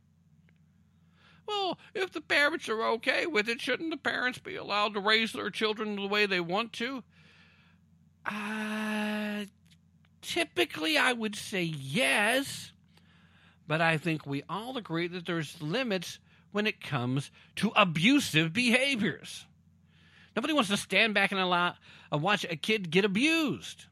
Well, 1.47 1.79
if 1.95 2.12
the 2.12 2.21
parents 2.21 2.69
are 2.69 2.83
okay 2.83 3.27
with 3.27 3.49
it, 3.49 3.61
shouldn't 3.61 3.91
the 3.91 3.97
parents 3.97 4.39
be 4.39 4.57
allowed 4.57 4.95
to 4.95 5.01
raise 5.01 5.33
their 5.33 5.51
children 5.51 5.97
the 5.97 6.07
way 6.07 6.27
they 6.27 6.41
want 6.41 6.73
to? 6.75 7.03
Uh, 8.25 9.45
typically, 10.23 10.97
I 10.97 11.12
would 11.12 11.37
say 11.37 11.62
yes, 11.62 12.73
but 13.66 13.81
I 13.81 13.99
think 13.99 14.27
we 14.27 14.43
all 14.49 14.77
agree 14.77 15.07
that 15.09 15.27
there's 15.27 15.61
limits 15.61 16.19
when 16.53 16.66
it 16.66 16.81
comes 16.81 17.31
to 17.57 17.73
abusive 17.77 18.53
behaviors. 18.53 19.47
Nobody 20.35 20.55
wants 20.55 20.71
to 20.71 20.77
stand 20.77 21.15
back 21.15 21.31
and 21.33 21.41
allow 21.41 21.75
uh, 22.12 22.19
watch 22.19 22.45
a 22.49 22.57
kid 22.57 22.91
get 22.91 23.05
abused. 23.05 23.87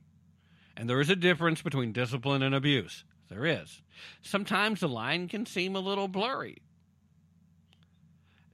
And 0.77 0.89
there 0.89 1.01
is 1.01 1.11
a 1.11 1.16
difference 1.16 1.61
between 1.61 1.93
discipline 1.93 2.43
and 2.43 2.55
abuse. 2.55 3.05
There 3.29 3.45
is. 3.45 3.83
Sometimes 4.23 4.81
the 4.81 4.89
line 4.89 5.29
can 5.29 5.47
seem 5.47 5.77
a 5.77 5.81
little 5.81 6.09
blurry 6.09 6.62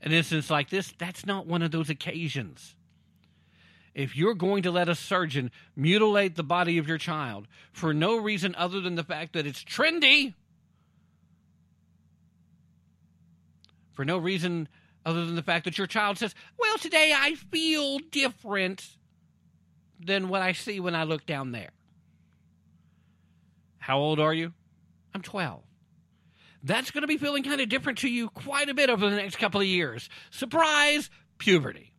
an 0.02 0.12
instance 0.12 0.50
like 0.50 0.70
this, 0.70 0.92
that's 0.98 1.26
not 1.26 1.46
one 1.46 1.62
of 1.62 1.70
those 1.70 1.90
occasions. 1.90 2.74
If 3.94 4.16
you're 4.16 4.34
going 4.34 4.62
to 4.62 4.70
let 4.70 4.88
a 4.88 4.94
surgeon 4.94 5.50
mutilate 5.74 6.36
the 6.36 6.44
body 6.44 6.78
of 6.78 6.86
your 6.86 6.98
child 6.98 7.48
for 7.72 7.92
no 7.92 8.16
reason 8.16 8.54
other 8.56 8.80
than 8.80 8.94
the 8.94 9.02
fact 9.02 9.32
that 9.32 9.46
it's 9.46 9.64
trendy, 9.64 10.34
for 13.92 14.04
no 14.04 14.18
reason 14.18 14.68
other 15.04 15.24
than 15.24 15.34
the 15.34 15.42
fact 15.42 15.64
that 15.64 15.78
your 15.78 15.88
child 15.88 16.18
says, 16.18 16.34
Well, 16.58 16.78
today 16.78 17.12
I 17.16 17.34
feel 17.34 17.98
different 18.12 18.86
than 19.98 20.28
what 20.28 20.42
I 20.42 20.52
see 20.52 20.78
when 20.78 20.94
I 20.94 21.02
look 21.02 21.26
down 21.26 21.50
there. 21.50 21.70
How 23.78 23.98
old 23.98 24.20
are 24.20 24.34
you? 24.34 24.52
I'm 25.12 25.22
12 25.22 25.62
that's 26.68 26.90
going 26.90 27.02
to 27.02 27.08
be 27.08 27.16
feeling 27.16 27.42
kind 27.42 27.60
of 27.60 27.68
different 27.68 27.98
to 27.98 28.08
you 28.08 28.28
quite 28.28 28.68
a 28.68 28.74
bit 28.74 28.90
over 28.90 29.08
the 29.08 29.16
next 29.16 29.36
couple 29.36 29.60
of 29.60 29.66
years. 29.66 30.08
Surprise, 30.30 31.08
puberty. 31.38 31.94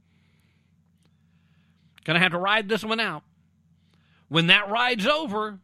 Going 2.06 2.16
to 2.16 2.22
have 2.22 2.34
to 2.34 2.38
ride 2.38 2.70
this 2.70 2.84
one 2.84 3.00
out. 3.00 3.24
When 4.28 4.48
that 4.48 4.70
ride's 4.70 5.08
over, 5.08 5.60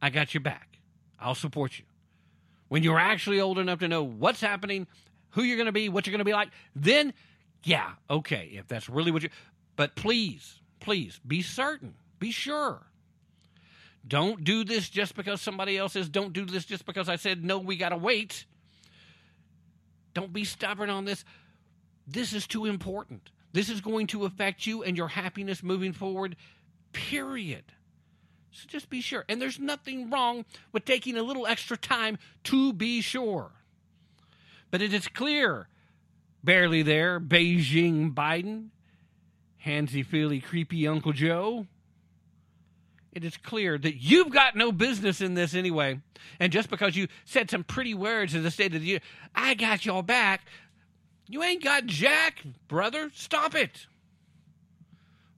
I 0.00 0.10
got 0.10 0.34
your 0.34 0.42
back. 0.42 0.78
I'll 1.18 1.34
support 1.34 1.78
you. 1.78 1.86
When 2.68 2.82
you're 2.82 2.98
actually 2.98 3.40
old 3.40 3.58
enough 3.58 3.78
to 3.78 3.88
know 3.88 4.02
what's 4.02 4.40
happening, 4.40 4.86
who 5.30 5.42
you're 5.42 5.56
going 5.56 5.66
to 5.66 5.72
be, 5.72 5.88
what 5.88 6.06
you're 6.06 6.12
going 6.12 6.18
to 6.18 6.24
be 6.24 6.34
like, 6.34 6.50
then, 6.74 7.14
yeah, 7.64 7.92
okay, 8.10 8.50
if 8.52 8.68
that's 8.68 8.90
really 8.90 9.10
what 9.10 9.22
you. 9.22 9.30
But 9.74 9.96
please, 9.96 10.60
please 10.80 11.18
be 11.26 11.40
certain, 11.40 11.94
be 12.18 12.30
sure 12.30 12.86
don't 14.06 14.44
do 14.44 14.64
this 14.64 14.88
just 14.88 15.16
because 15.16 15.40
somebody 15.40 15.76
else 15.76 15.94
says 15.94 16.08
don't 16.08 16.32
do 16.32 16.44
this 16.44 16.64
just 16.64 16.86
because 16.86 17.08
I 17.08 17.16
said 17.16 17.44
no, 17.44 17.58
we 17.58 17.76
got 17.76 17.90
to 17.90 17.96
wait. 17.96 18.44
Don't 20.14 20.32
be 20.32 20.44
stubborn 20.44 20.90
on 20.90 21.04
this. 21.04 21.24
This 22.06 22.32
is 22.32 22.46
too 22.46 22.66
important. 22.66 23.30
This 23.52 23.68
is 23.68 23.80
going 23.80 24.06
to 24.08 24.24
affect 24.24 24.66
you 24.66 24.82
and 24.82 24.96
your 24.96 25.08
happiness 25.08 25.62
moving 25.62 25.92
forward, 25.92 26.36
period. 26.92 27.64
So 28.50 28.64
just 28.66 28.88
be 28.88 29.00
sure. 29.00 29.24
And 29.28 29.40
there's 29.42 29.58
nothing 29.58 30.08
wrong 30.08 30.44
with 30.72 30.84
taking 30.84 31.16
a 31.16 31.22
little 31.22 31.46
extra 31.46 31.76
time 31.76 32.18
to 32.44 32.72
be 32.72 33.00
sure. 33.00 33.50
But 34.70 34.82
it 34.82 34.94
is 34.94 35.08
clear, 35.08 35.68
barely 36.42 36.82
there, 36.82 37.20
Beijing 37.20 38.14
Biden, 38.14 38.68
handsy 39.64 40.04
feely 40.04 40.40
creepy 40.40 40.86
Uncle 40.86 41.12
Joe 41.12 41.66
it 43.16 43.24
is 43.24 43.38
clear 43.38 43.78
that 43.78 43.96
you've 43.96 44.30
got 44.30 44.56
no 44.56 44.70
business 44.70 45.22
in 45.22 45.32
this 45.32 45.54
anyway. 45.54 45.98
And 46.38 46.52
just 46.52 46.68
because 46.68 46.96
you 46.96 47.08
said 47.24 47.50
some 47.50 47.64
pretty 47.64 47.94
words 47.94 48.34
in 48.34 48.42
the 48.42 48.50
State 48.50 48.74
of 48.74 48.82
the 48.82 48.86
Union, 48.86 49.02
I 49.34 49.54
got 49.54 49.86
your 49.86 50.02
back, 50.02 50.42
you 51.26 51.42
ain't 51.42 51.64
got 51.64 51.86
jack, 51.86 52.44
brother. 52.68 53.10
Stop 53.14 53.54
it. 53.54 53.86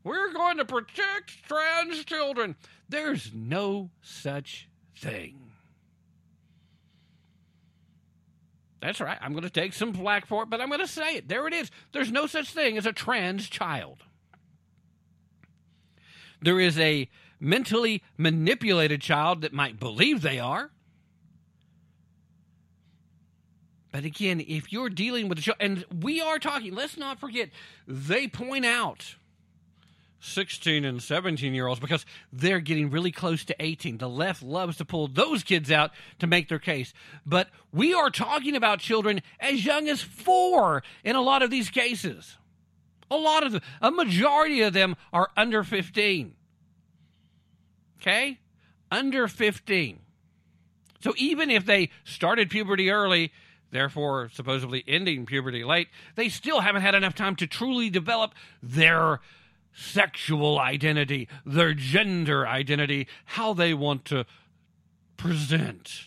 We're 0.03 0.33
going 0.33 0.57
to 0.57 0.65
protect 0.65 1.45
trans 1.47 2.05
children. 2.05 2.57
There's 2.89 3.31
no 3.33 3.91
such 4.03 4.69
thing. 4.97 5.39
That's 8.81 9.01
right. 9.01 9.19
I'm 9.21 9.33
going 9.33 9.45
to 9.45 9.51
take 9.51 9.73
some 9.73 9.93
flack 9.93 10.27
for 10.27 10.43
it, 10.43 10.51
but 10.51 10.61
I'm 10.61 10.69
going 10.69 10.81
to 10.81 10.89
say 10.89 11.17
it. 11.17 11.29
There 11.29 11.47
it 11.47 11.55
is. 11.55 11.71
There's 11.93 12.11
no 12.11 12.27
such 12.27 12.53
thing 12.53 12.77
as 12.77 12.87
a 12.87 12.93
trans 12.93 13.49
child. 13.49 13.99
There 16.43 16.59
is 16.59 16.79
a 16.79 17.09
mentally 17.41 18.03
manipulated 18.17 19.01
child 19.01 19.43
that 19.43 19.53
might 19.53 19.79
believe 19.79 20.23
they 20.23 20.39
are. 20.39 20.71
But 23.91 24.05
again, 24.05 24.45
if 24.47 24.73
you're 24.73 24.91
dealing 24.91 25.29
with 25.29 25.39
a 25.39 25.43
child, 25.43 25.57
and 25.61 25.85
we 26.03 26.21
are 26.21 26.39
talking, 26.39 26.75
let's 26.75 26.97
not 26.97 27.19
forget, 27.19 27.51
they 27.87 28.29
point 28.29 28.67
out 28.67 29.17
16 30.21 30.85
and 30.85 31.03
17 31.03 31.55
year 31.55 31.67
olds 31.67 31.81
because 31.81 32.05
they're 32.33 32.61
getting 32.61 32.91
really 32.91 33.13
close 33.13 33.45
to 33.47 33.57
18. 33.59 33.99
The 33.99 34.09
left 34.09 34.43
loves 34.43 34.77
to 34.79 34.85
pull 34.85 35.09
those 35.09 35.43
kids 35.43 35.71
out 35.71 35.93
to 36.19 36.27
make 36.27 36.49
their 36.49 36.59
case. 36.59 36.93
But 37.25 37.49
we 37.73 37.95
are 37.95 38.11
talking 38.11 38.57
about 38.57 38.81
children 38.81 39.23
as 39.41 39.65
young 39.65 39.89
as 39.89 40.03
four 40.03 40.83
in 41.05 41.17
a 41.17 41.23
lot 41.23 41.43
of 41.43 41.51
these 41.51 41.71
cases. 41.71 42.37
A 43.11 43.17
lot 43.17 43.45
of 43.45 43.53
them, 43.53 43.63
a 43.81 43.91
majority 43.91 44.61
of 44.63 44.75
them 44.75 44.97
are 45.13 45.31
under 45.37 45.65
15. 45.65 46.35
Okay? 48.01 48.39
Under 48.91 49.29
15. 49.29 50.01
So 51.01 51.15
even 51.17 51.51
if 51.51 51.65
they 51.67 51.91
started 52.05 52.51
puberty 52.51 52.91
early, 52.91 53.33
therefore 53.71 54.31
supposedly 54.33 54.83
ending 54.87 55.27
puberty 55.27 55.65
late, 55.65 55.89
they 56.17 56.29
still 56.29 56.61
haven't 56.61 56.83
had 56.83 56.95
enough 56.95 57.15
time 57.15 57.37
to 57.37 57.47
truly 57.47 57.91
develop 57.91 58.35
their 58.63 59.21
sexual 59.73 60.59
identity, 60.59 61.29
their 61.47 61.75
gender 61.75 62.47
identity, 62.47 63.07
how 63.27 63.53
they 63.53 63.75
want 63.75 64.05
to 64.07 64.27
present. 65.17 66.07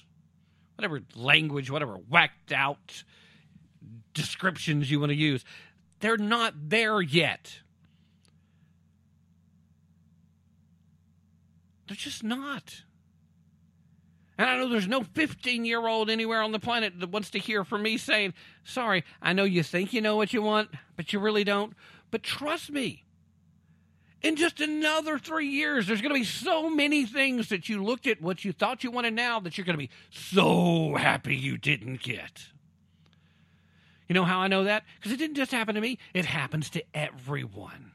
Whatever 0.76 1.02
language, 1.16 1.70
whatever 1.70 1.96
whacked 1.96 2.52
out 2.52 3.04
descriptions 4.14 4.92
you 4.92 5.00
want 5.00 5.12
to 5.12 5.16
use. 5.16 5.46
They're 6.00 6.18
not 6.18 6.54
there 6.70 7.02
yet. 7.02 7.60
They're 11.92 11.98
just 11.98 12.24
not. 12.24 12.84
And 14.38 14.50
I 14.50 14.56
know 14.56 14.70
there's 14.70 14.88
no 14.88 15.04
15 15.04 15.66
year 15.66 15.86
old 15.86 16.10
anywhere 16.10 16.42
on 16.42 16.54
the 16.54 16.60
planet 16.60 16.98
that 17.02 17.10
wants 17.10 17.32
to 17.32 17.38
hear 17.38 17.66
from 17.66 17.84
me 17.84 17.98
saying, 17.98 18.34
Sorry, 18.64 19.04
I 19.22 19.34
know 19.34 19.44
you 19.44 19.62
think 19.62 19.92
you 19.92 20.00
know 20.00 20.16
what 20.16 20.32
you 20.32 20.42
want, 20.42 20.70
but 20.96 21.12
you 21.12 21.20
really 21.20 21.44
don't. 21.44 21.74
But 22.10 22.24
trust 22.24 22.72
me, 22.72 23.04
in 24.22 24.38
just 24.38 24.62
another 24.62 25.20
three 25.20 25.50
years, 25.50 25.86
there's 25.86 26.00
going 26.00 26.14
to 26.14 26.20
be 26.22 26.24
so 26.24 26.70
many 26.70 27.06
things 27.06 27.50
that 27.50 27.68
you 27.68 27.84
looked 27.84 28.08
at 28.08 28.22
what 28.22 28.46
you 28.46 28.54
thought 28.54 28.86
you 28.86 28.92
wanted 28.92 29.14
now 29.14 29.42
that 29.42 29.58
you're 29.58 29.66
going 29.66 29.78
to 29.78 29.86
be 29.86 29.92
so 30.10 30.96
happy 30.96 31.36
you 31.36 31.58
didn't 31.58 32.02
get. 32.02 32.46
You 34.08 34.14
know 34.14 34.24
how 34.24 34.40
I 34.40 34.48
know 34.48 34.64
that? 34.64 34.86
Because 34.96 35.12
it 35.12 35.18
didn't 35.18 35.36
just 35.36 35.52
happen 35.52 35.76
to 35.76 35.82
me, 35.82 35.98
it 36.14 36.24
happens 36.24 36.70
to 36.70 36.84
everyone. 36.94 37.91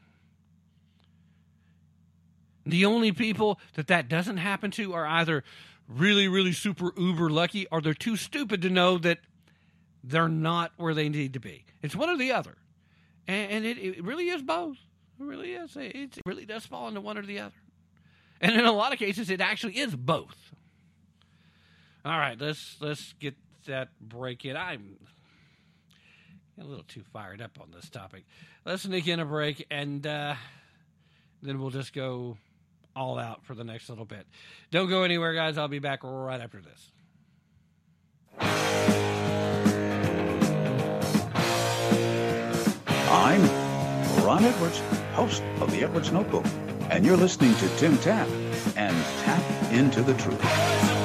The 2.67 2.85
only 2.85 3.13
people 3.13 3.61
that 3.75 3.87
that 3.87 4.09
doesn't 4.09 4.39
happen 4.39 4.71
to 4.73 4.93
are 4.93 5.07
either 5.07 5.45
really, 5.89 6.27
really 6.27 6.53
super 6.53 6.93
uber 6.97 7.31
lucky 7.31 7.67
or 7.71 7.81
they're 7.81 7.95
too 7.95 8.17
stupid 8.17 8.61
to 8.63 8.71
know 8.71 8.99
that 8.99 9.21
they're 10.03 10.29
not 10.29 10.73
where 10.77 10.93
they 10.93 11.09
need 11.09 11.33
to 11.35 11.41
be. 11.41 11.65
It's 11.83 11.95
one 11.95 12.11
or 12.11 12.17
the 12.17 12.33
other. 12.33 12.57
And, 13.29 13.65
it, 13.65 13.79
it 13.79 14.05
really 14.05 14.29
is 14.29 14.43
both. 14.43 14.77
It 15.19 15.25
really 15.25 15.53
is. 15.53 15.77
It, 15.77 15.97
it 15.97 16.21
really 16.27 16.45
does 16.45 16.67
fall 16.67 16.87
into 16.89 17.01
one 17.01 17.19
or 17.19 17.23
the 17.23 17.41
other. 17.41 17.55
And 18.41 18.55
in 18.55 18.65
a 18.65 18.73
lot 18.73 18.93
of 18.93 18.99
cases, 18.99 19.31
it 19.31 19.41
actually 19.41 19.79
is 19.79 19.95
both. 19.95 20.37
All 22.05 22.17
right, 22.17 22.41
let's 22.41 22.77
let's 22.81 23.15
get 23.19 23.35
that 23.67 23.89
break 24.01 24.45
in. 24.45 24.57
I'm 24.57 24.99
a 26.61 26.65
little 26.65 26.85
too 26.85 27.03
fired 27.13 27.41
up 27.43 27.59
on 27.61 27.73
this 27.75 27.91
topic. 27.91 28.25
Let's 28.65 28.83
sneak 28.83 29.09
in 29.09 29.19
a 29.19 29.25
break, 29.25 29.67
and 29.71 30.07
uh, 30.07 30.37
then 31.43 31.59
we'll 31.61 31.71
just 31.71 31.93
go 31.93 32.37
all 32.97 33.19
out 33.19 33.45
for 33.45 33.55
the 33.55 33.65
next 33.65 33.89
little 33.89 34.05
bit. 34.05 34.27
Don't 34.71 34.89
go 34.89 35.03
anywhere, 35.03 35.35
guys. 35.35 35.59
I'll 35.59 35.69
be 35.69 35.79
back 35.79 36.01
right 36.03 36.41
after 36.41 36.61
this. 36.61 36.91
I'm 43.09 43.43
Ron 44.25 44.45
Edwards, 44.45 44.81
host 45.13 45.43
of 45.61 45.71
the 45.71 45.83
Edwards 45.83 46.11
Notebook, 46.11 46.45
and 46.91 47.05
you're 47.07 47.17
listening 47.17 47.55
to 47.57 47.69
Tim 47.77 47.97
Tapp 47.99 48.29
and 48.77 48.97
Tapp 49.21 49.73
into 49.73 50.03
the 50.03 50.15
Truth. 50.15 50.96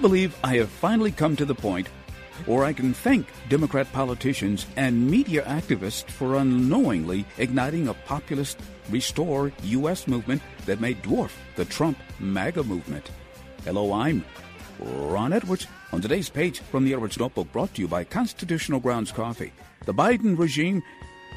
Believe 0.00 0.34
I 0.42 0.56
have 0.56 0.70
finally 0.70 1.12
come 1.12 1.36
to 1.36 1.44
the 1.44 1.54
point 1.54 1.86
where 2.46 2.64
I 2.64 2.72
can 2.72 2.94
thank 2.94 3.26
Democrat 3.50 3.92
politicians 3.92 4.66
and 4.76 5.10
media 5.10 5.42
activists 5.44 6.10
for 6.10 6.36
unknowingly 6.36 7.26
igniting 7.36 7.86
a 7.86 7.94
populist 7.94 8.58
restore 8.88 9.52
U.S. 9.62 10.08
movement 10.08 10.40
that 10.64 10.80
may 10.80 10.94
dwarf 10.94 11.32
the 11.56 11.66
Trump 11.66 11.98
MAGA 12.18 12.64
movement. 12.64 13.10
Hello, 13.64 13.92
I'm 13.92 14.24
Ron 14.78 15.34
Edwards. 15.34 15.66
On 15.92 16.00
today's 16.00 16.30
page 16.30 16.60
from 16.60 16.84
the 16.84 16.94
Edwards 16.94 17.18
Notebook, 17.18 17.52
brought 17.52 17.74
to 17.74 17.82
you 17.82 17.88
by 17.88 18.04
Constitutional 18.04 18.80
Grounds 18.80 19.12
Coffee. 19.12 19.52
The 19.84 19.92
Biden 19.92 20.38
regime 20.38 20.82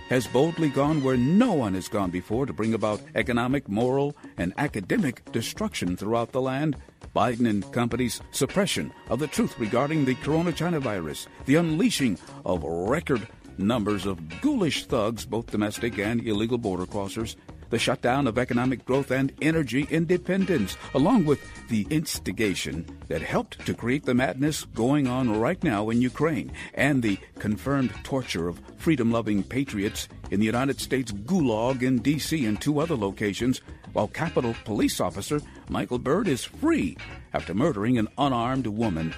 has 0.07 0.27
boldly 0.27 0.69
gone 0.69 1.03
where 1.03 1.17
no 1.17 1.53
one 1.53 1.73
has 1.73 1.87
gone 1.87 2.11
before 2.11 2.45
to 2.45 2.53
bring 2.53 2.73
about 2.73 3.01
economic, 3.15 3.67
moral, 3.67 4.15
and 4.37 4.53
academic 4.57 5.29
destruction 5.31 5.97
throughout 5.97 6.31
the 6.31 6.41
land. 6.41 6.77
Biden 7.15 7.49
and 7.49 7.71
company's 7.71 8.21
suppression 8.31 8.91
of 9.09 9.19
the 9.19 9.27
truth 9.27 9.57
regarding 9.59 10.05
the 10.05 10.15
corona 10.15 10.51
China 10.51 10.79
virus, 10.79 11.27
the 11.45 11.55
unleashing 11.55 12.17
of 12.45 12.63
record 12.63 13.27
numbers 13.57 14.05
of 14.05 14.41
ghoulish 14.41 14.85
thugs, 14.85 15.25
both 15.25 15.51
domestic 15.51 15.99
and 15.99 16.25
illegal 16.25 16.57
border 16.57 16.85
crossers, 16.85 17.35
the 17.69 17.79
shutdown 17.79 18.27
of 18.27 18.37
economic 18.37 18.85
growth 18.85 19.09
and 19.09 19.33
energy 19.41 19.87
independence, 19.89 20.77
along 20.93 21.25
with 21.25 21.41
the 21.69 21.87
instigation 21.89 22.85
that 23.07 23.21
helped 23.21 23.65
to 23.65 23.73
create 23.73 24.05
the 24.05 24.13
madness 24.13 24.65
going 24.75 25.07
on 25.07 25.39
right 25.39 25.63
now 25.63 25.89
in 25.89 25.99
Ukraine, 25.99 26.51
and 26.75 27.01
the 27.01 27.17
confirmed 27.39 27.91
torture 28.03 28.47
of 28.47 28.61
freedom 28.77 29.11
loving 29.11 29.41
patriots 29.41 30.07
in 30.29 30.39
the 30.39 30.45
United 30.45 30.79
States 30.79 31.11
gulag 31.11 31.81
in 31.81 31.97
D.C. 31.97 32.45
and 32.45 32.61
two 32.61 32.79
other 32.79 32.95
locations, 32.95 33.61
while 33.93 34.07
Capitol 34.07 34.55
Police 34.65 34.99
Officer 34.99 35.41
Michael 35.69 35.99
Byrd 35.99 36.27
is 36.27 36.43
free 36.43 36.97
after 37.33 37.53
murdering 37.53 37.97
an 37.97 38.09
unarmed 38.17 38.67
woman 38.67 39.13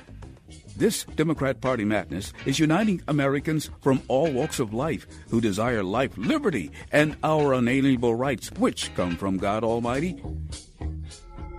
this 0.78 1.06
Democrat 1.16 1.62
Party 1.62 1.86
madness 1.86 2.34
is 2.46 2.60
uniting 2.60 3.02
Americans 3.08 3.70
from 3.82 4.02
all 4.10 4.30
walks 4.32 4.60
of 4.60 4.74
life 4.74 5.08
who 5.30 5.40
desire 5.40 5.82
life, 5.84 6.12
liberty, 6.18 6.70
and 6.92 7.16
our 7.24 7.54
unalienable 7.54 8.14
rights, 8.14 8.52
which 8.58 8.94
come 8.94 9.16
from 9.16 9.38
God 9.38 9.64
Almighty. 9.64 10.22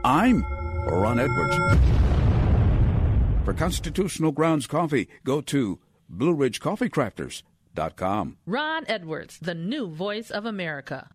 I'm 0.04 0.44
Ron 0.86 1.18
Edwards. 1.18 1.56
For 3.44 3.54
Constitutional 3.54 4.32
Grounds 4.32 4.66
Coffee, 4.66 5.08
go 5.24 5.40
to 5.42 5.78
BlueRidgeCoffeeCrafters.com. 6.14 8.36
Ron 8.44 8.84
Edwards, 8.86 9.38
the 9.40 9.54
new 9.54 9.88
voice 9.88 10.30
of 10.30 10.44
America. 10.44 11.08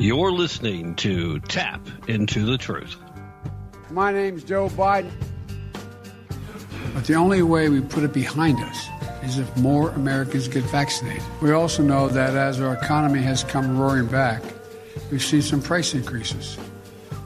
You're 0.00 0.32
listening 0.32 0.94
to 0.94 1.40
Tapp 1.40 1.86
into 2.08 2.46
the 2.46 2.56
Truth. 2.56 2.96
My 3.90 4.10
name's 4.10 4.42
Joe 4.42 4.70
Biden. 4.70 5.12
But 6.94 7.04
the 7.04 7.16
only 7.16 7.42
way 7.42 7.68
we 7.68 7.82
put 7.82 8.04
it 8.04 8.14
behind 8.14 8.60
us 8.60 8.88
is 9.22 9.36
if 9.36 9.54
more 9.58 9.90
Americans 9.90 10.48
get 10.48 10.64
vaccinated. 10.64 11.22
We 11.42 11.52
also 11.52 11.82
know 11.82 12.08
that 12.08 12.34
as 12.34 12.62
our 12.62 12.72
economy 12.72 13.20
has 13.20 13.44
come 13.44 13.76
roaring 13.76 14.06
back, 14.06 14.42
we've 15.10 15.22
seen 15.22 15.42
some 15.42 15.60
price 15.60 15.92
increases. 15.92 16.56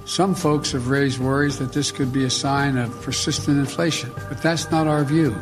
Some 0.05 0.35
folks 0.35 0.73
have 0.73 0.89
raised 0.89 1.21
worries 1.21 1.61
that 1.61 1.75
this 1.75 1.93
could 1.93 2.13
be 2.13 2.25
a 2.25 2.31
sign 2.31 2.77
of 2.77 2.91
persistent 3.03 3.57
inflation, 3.57 4.11
but 4.29 4.43
that's 4.43 4.69
not 4.73 4.89
our 4.89 5.05
view. 5.05 5.33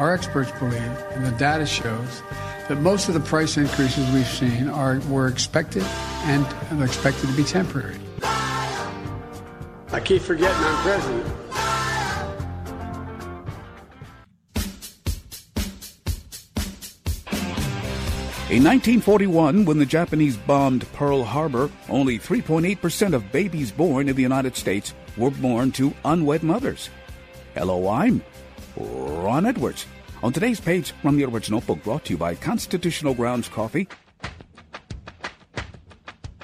Our 0.00 0.14
experts 0.14 0.50
believe, 0.52 0.80
and 1.10 1.26
the 1.26 1.30
data 1.32 1.66
shows, 1.66 2.22
that 2.68 2.80
most 2.80 3.08
of 3.08 3.14
the 3.14 3.20
price 3.20 3.58
increases 3.58 4.10
we've 4.14 4.26
seen 4.26 4.66
are 4.66 4.98
were 5.10 5.28
expected 5.28 5.82
and 6.22 6.46
are 6.80 6.86
expected 6.86 7.28
to 7.28 7.36
be 7.36 7.44
temporary. 7.44 7.98
I 8.22 10.00
keep 10.02 10.22
forgetting 10.22 10.56
I'm 10.56 10.82
president. 10.82 11.26
In 18.48 18.64
1941, 18.64 19.66
when 19.66 19.78
the 19.78 19.84
Japanese 19.84 20.38
bombed 20.38 20.90
Pearl 20.94 21.24
Harbor, 21.24 21.70
only 21.90 22.18
3.8% 22.18 23.12
of 23.12 23.30
babies 23.30 23.70
born 23.70 24.08
in 24.08 24.16
the 24.16 24.22
United 24.22 24.56
States 24.56 24.94
were 25.18 25.30
born 25.30 25.70
to 25.72 25.92
unwed 26.06 26.42
mothers. 26.42 26.88
Hello, 27.54 27.86
I'm 27.86 28.22
Ron 28.76 29.46
Edwards, 29.46 29.86
On 30.22 30.32
today's 30.32 30.60
page 30.60 30.92
from 31.02 31.16
the 31.16 31.24
original 31.24 31.60
book 31.62 31.82
brought 31.82 32.04
to 32.04 32.12
you 32.12 32.18
by 32.18 32.34
Constitutional 32.34 33.14
Grounds 33.14 33.48
Coffee, 33.48 33.88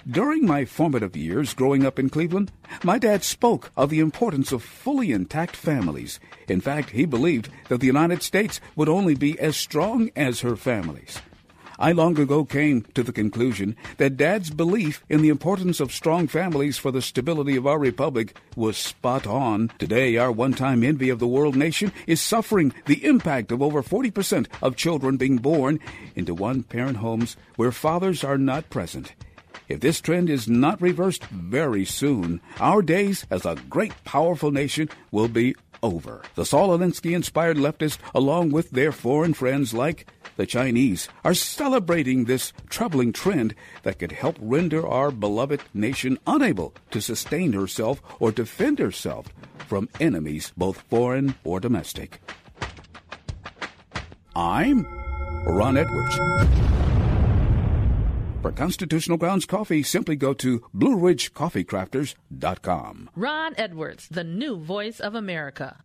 during 0.09 0.47
my 0.47 0.65
formative 0.65 1.17
years 1.17 1.53
growing 1.53 1.85
up 1.85 1.99
in 1.99 2.09
Cleveland, 2.09 2.53
my 2.85 2.97
dad 2.97 3.25
spoke 3.25 3.73
of 3.77 3.91
the 3.91 3.99
importance 3.99 4.53
of 4.53 4.63
fully 4.63 5.11
intact 5.11 5.57
families. 5.57 6.21
In 6.49 6.61
fact, 6.61 6.91
he 6.91 7.05
believed 7.07 7.51
that 7.69 7.81
the 7.81 7.89
United 7.89 8.23
States 8.23 8.61
would 8.77 8.89
only 8.89 9.17
be 9.17 9.39
as 9.41 9.57
strong 9.57 10.11
as 10.15 10.41
her 10.41 10.55
families. 10.55 11.21
I 11.79 11.93
long 11.93 12.19
ago 12.19 12.45
came 12.45 12.83
to 12.95 13.03
the 13.03 13.13
conclusion 13.13 13.77
that 13.99 14.17
Dad's 14.17 14.51
belief 14.51 15.05
in 15.09 15.23
the 15.23 15.29
importance 15.29 15.81
of 15.81 15.93
strong 15.93 16.27
families 16.27 16.79
for 16.79 16.91
the 16.91 17.03
stability 17.03 17.57
of 17.57 17.67
our 17.67 17.79
republic 17.79 18.37
was 18.55 18.77
spot 18.77 19.27
on. 19.27 19.71
Today, 19.79 20.17
our 20.17 20.33
one 20.33 20.55
time 20.55 20.83
envy 20.83 21.11
of 21.11 21.19
the 21.19 21.27
world 21.27 21.57
nation 21.57 21.93
is 22.07 22.21
suffering 22.21 22.73
the 22.87 23.05
impact 23.05 23.53
of 23.53 23.63
over 23.63 23.83
40% 23.83 24.47
of 24.63 24.77
children 24.77 25.17
being 25.17 25.37
born 25.37 25.81
into 26.15 26.35
one 26.35 26.63
parent 26.63 26.99
homes 26.99 27.37
where 27.57 27.73
fathers 27.73 28.25
are 28.25 28.39
not 28.39 28.71
present. 28.71 29.15
If 29.69 29.81
this 29.81 30.01
trend 30.01 30.31
is 30.31 30.49
not 30.49 30.81
reversed 30.81 31.25
very 31.25 31.85
soon, 31.85 32.41
our 32.61 32.83
days 32.83 33.27
as 33.31 33.45
a 33.45 33.57
great, 33.69 33.93
powerful 34.05 34.53
nation 34.53 34.89
will 35.11 35.29
be 35.29 35.57
over. 35.83 36.23
The 36.37 36.45
Saul 36.47 36.77
Alinsky 36.77 37.15
inspired 37.15 37.57
leftists, 37.57 37.99
along 38.15 38.51
with 38.51 38.71
their 38.71 38.93
foreign 38.93 39.35
friends 39.35 39.75
like 39.75 40.07
the 40.37 40.47
Chinese, 40.47 41.09
are 41.25 41.35
celebrating 41.35 42.25
this 42.25 42.53
troubling 42.69 43.13
trend 43.13 43.55
that 43.83 43.99
could 43.99 44.13
help 44.13 44.37
render 44.41 44.87
our 44.87 45.11
beloved 45.11 45.61
nation 45.75 46.19
unable 46.27 46.73
to 46.91 47.01
sustain 47.01 47.53
herself 47.53 48.01
or 48.21 48.31
defend 48.31 48.79
herself 48.79 49.27
from 49.67 49.89
enemies, 50.01 50.53
both 50.57 50.81
foreign 50.83 51.35
or 51.45 51.59
domestic. 51.61 52.21
I'm 54.35 54.87
Ron 55.47 55.77
Edwards. 55.77 56.17
For 58.43 58.51
Constitutional 58.53 59.17
Grounds 59.19 59.47
Coffee, 59.47 59.83
simply 59.83 60.15
go 60.15 60.33
to 60.35 60.61
BlueRidgeCoffeeCrafters.com. 60.75 63.11
Ron 63.17 63.55
Edwards, 63.57 64.07
the 64.09 64.23
new 64.23 64.57
voice 64.57 65.01
of 65.01 65.17
America. 65.17 65.83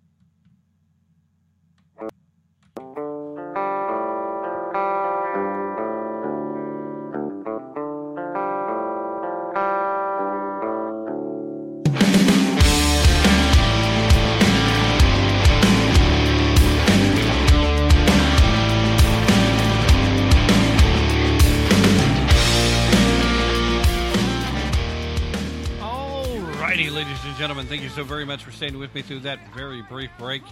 Gentlemen, 27.41 27.65
thank 27.65 27.81
you 27.81 27.89
so 27.89 28.03
very 28.03 28.23
much 28.23 28.43
for 28.43 28.51
staying 28.51 28.77
with 28.77 28.93
me 28.93 29.01
through 29.01 29.19
that 29.19 29.39
very 29.55 29.81
brief 29.81 30.11
break. 30.19 30.43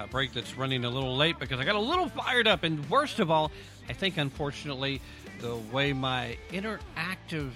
A 0.00 0.08
break 0.08 0.32
that's 0.32 0.56
running 0.56 0.84
a 0.84 0.90
little 0.90 1.16
late 1.16 1.38
because 1.38 1.60
I 1.60 1.64
got 1.64 1.76
a 1.76 1.78
little 1.78 2.08
fired 2.08 2.48
up, 2.48 2.64
and 2.64 2.84
worst 2.90 3.20
of 3.20 3.30
all, 3.30 3.52
I 3.88 3.92
think 3.92 4.16
unfortunately 4.16 5.00
the 5.38 5.54
way 5.54 5.92
my 5.92 6.36
interactive 6.50 7.52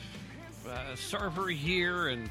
uh, 0.69 0.95
server 0.95 1.49
here 1.49 2.07
and 2.07 2.31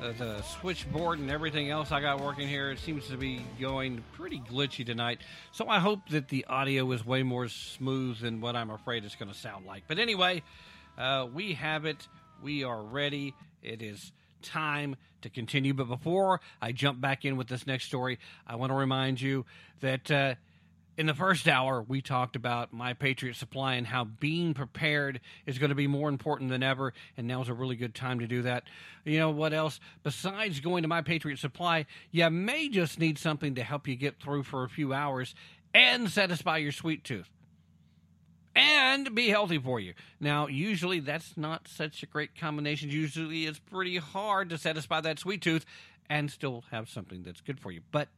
uh, 0.00 0.12
the 0.12 0.42
switchboard 0.42 1.18
and 1.18 1.28
everything 1.28 1.70
else 1.70 1.90
I 1.90 2.00
got 2.00 2.20
working 2.20 2.46
here, 2.46 2.70
it 2.70 2.78
seems 2.78 3.08
to 3.08 3.16
be 3.16 3.44
going 3.60 4.04
pretty 4.12 4.38
glitchy 4.38 4.86
tonight. 4.86 5.18
So 5.50 5.68
I 5.68 5.80
hope 5.80 6.08
that 6.10 6.28
the 6.28 6.44
audio 6.44 6.88
is 6.92 7.04
way 7.04 7.24
more 7.24 7.48
smooth 7.48 8.20
than 8.20 8.40
what 8.40 8.54
I'm 8.54 8.70
afraid 8.70 9.04
it's 9.04 9.16
going 9.16 9.32
to 9.32 9.36
sound 9.36 9.66
like. 9.66 9.82
But 9.88 9.98
anyway, 9.98 10.44
uh, 10.96 11.26
we 11.34 11.54
have 11.54 11.84
it. 11.84 12.06
We 12.40 12.62
are 12.62 12.80
ready. 12.80 13.34
It 13.60 13.82
is 13.82 14.12
time 14.42 14.96
to 15.22 15.30
continue. 15.30 15.74
But 15.74 15.88
before 15.88 16.40
I 16.60 16.72
jump 16.72 17.00
back 17.00 17.24
in 17.24 17.36
with 17.36 17.48
this 17.48 17.66
next 17.66 17.84
story, 17.84 18.18
I 18.46 18.56
want 18.56 18.70
to 18.70 18.76
remind 18.76 19.20
you 19.20 19.44
that 19.80 20.10
uh, 20.10 20.34
in 20.96 21.06
the 21.06 21.14
first 21.14 21.46
hour, 21.46 21.82
we 21.82 22.00
talked 22.00 22.36
about 22.36 22.72
My 22.72 22.94
Patriot 22.94 23.36
Supply 23.36 23.74
and 23.74 23.86
how 23.86 24.04
being 24.04 24.54
prepared 24.54 25.20
is 25.44 25.58
going 25.58 25.68
to 25.68 25.74
be 25.74 25.86
more 25.86 26.08
important 26.08 26.50
than 26.50 26.62
ever. 26.62 26.94
And 27.16 27.26
now's 27.26 27.48
a 27.48 27.54
really 27.54 27.76
good 27.76 27.94
time 27.94 28.20
to 28.20 28.26
do 28.26 28.42
that. 28.42 28.64
You 29.04 29.18
know 29.18 29.30
what 29.30 29.52
else? 29.52 29.78
Besides 30.02 30.60
going 30.60 30.82
to 30.82 30.88
My 30.88 31.02
Patriot 31.02 31.38
Supply, 31.38 31.86
you 32.10 32.28
may 32.30 32.68
just 32.68 32.98
need 32.98 33.18
something 33.18 33.56
to 33.56 33.62
help 33.62 33.86
you 33.86 33.96
get 33.96 34.20
through 34.20 34.44
for 34.44 34.64
a 34.64 34.68
few 34.68 34.94
hours 34.94 35.34
and 35.74 36.10
satisfy 36.10 36.56
your 36.56 36.72
sweet 36.72 37.04
tooth 37.04 37.28
and 38.56 39.14
be 39.14 39.28
healthy 39.28 39.58
for 39.58 39.78
you. 39.78 39.92
Now, 40.18 40.46
usually 40.46 40.98
that's 40.98 41.36
not 41.36 41.68
such 41.68 42.02
a 42.02 42.06
great 42.06 42.34
combination. 42.34 42.90
Usually 42.90 43.44
it's 43.44 43.58
pretty 43.58 43.98
hard 43.98 44.48
to 44.50 44.58
satisfy 44.58 45.00
that 45.02 45.18
sweet 45.18 45.42
tooth 45.42 45.66
and 46.08 46.30
still 46.30 46.64
have 46.70 46.88
something 46.88 47.22
that's 47.22 47.42
good 47.42 47.60
for 47.60 47.70
you. 47.70 47.82
But 47.92 48.08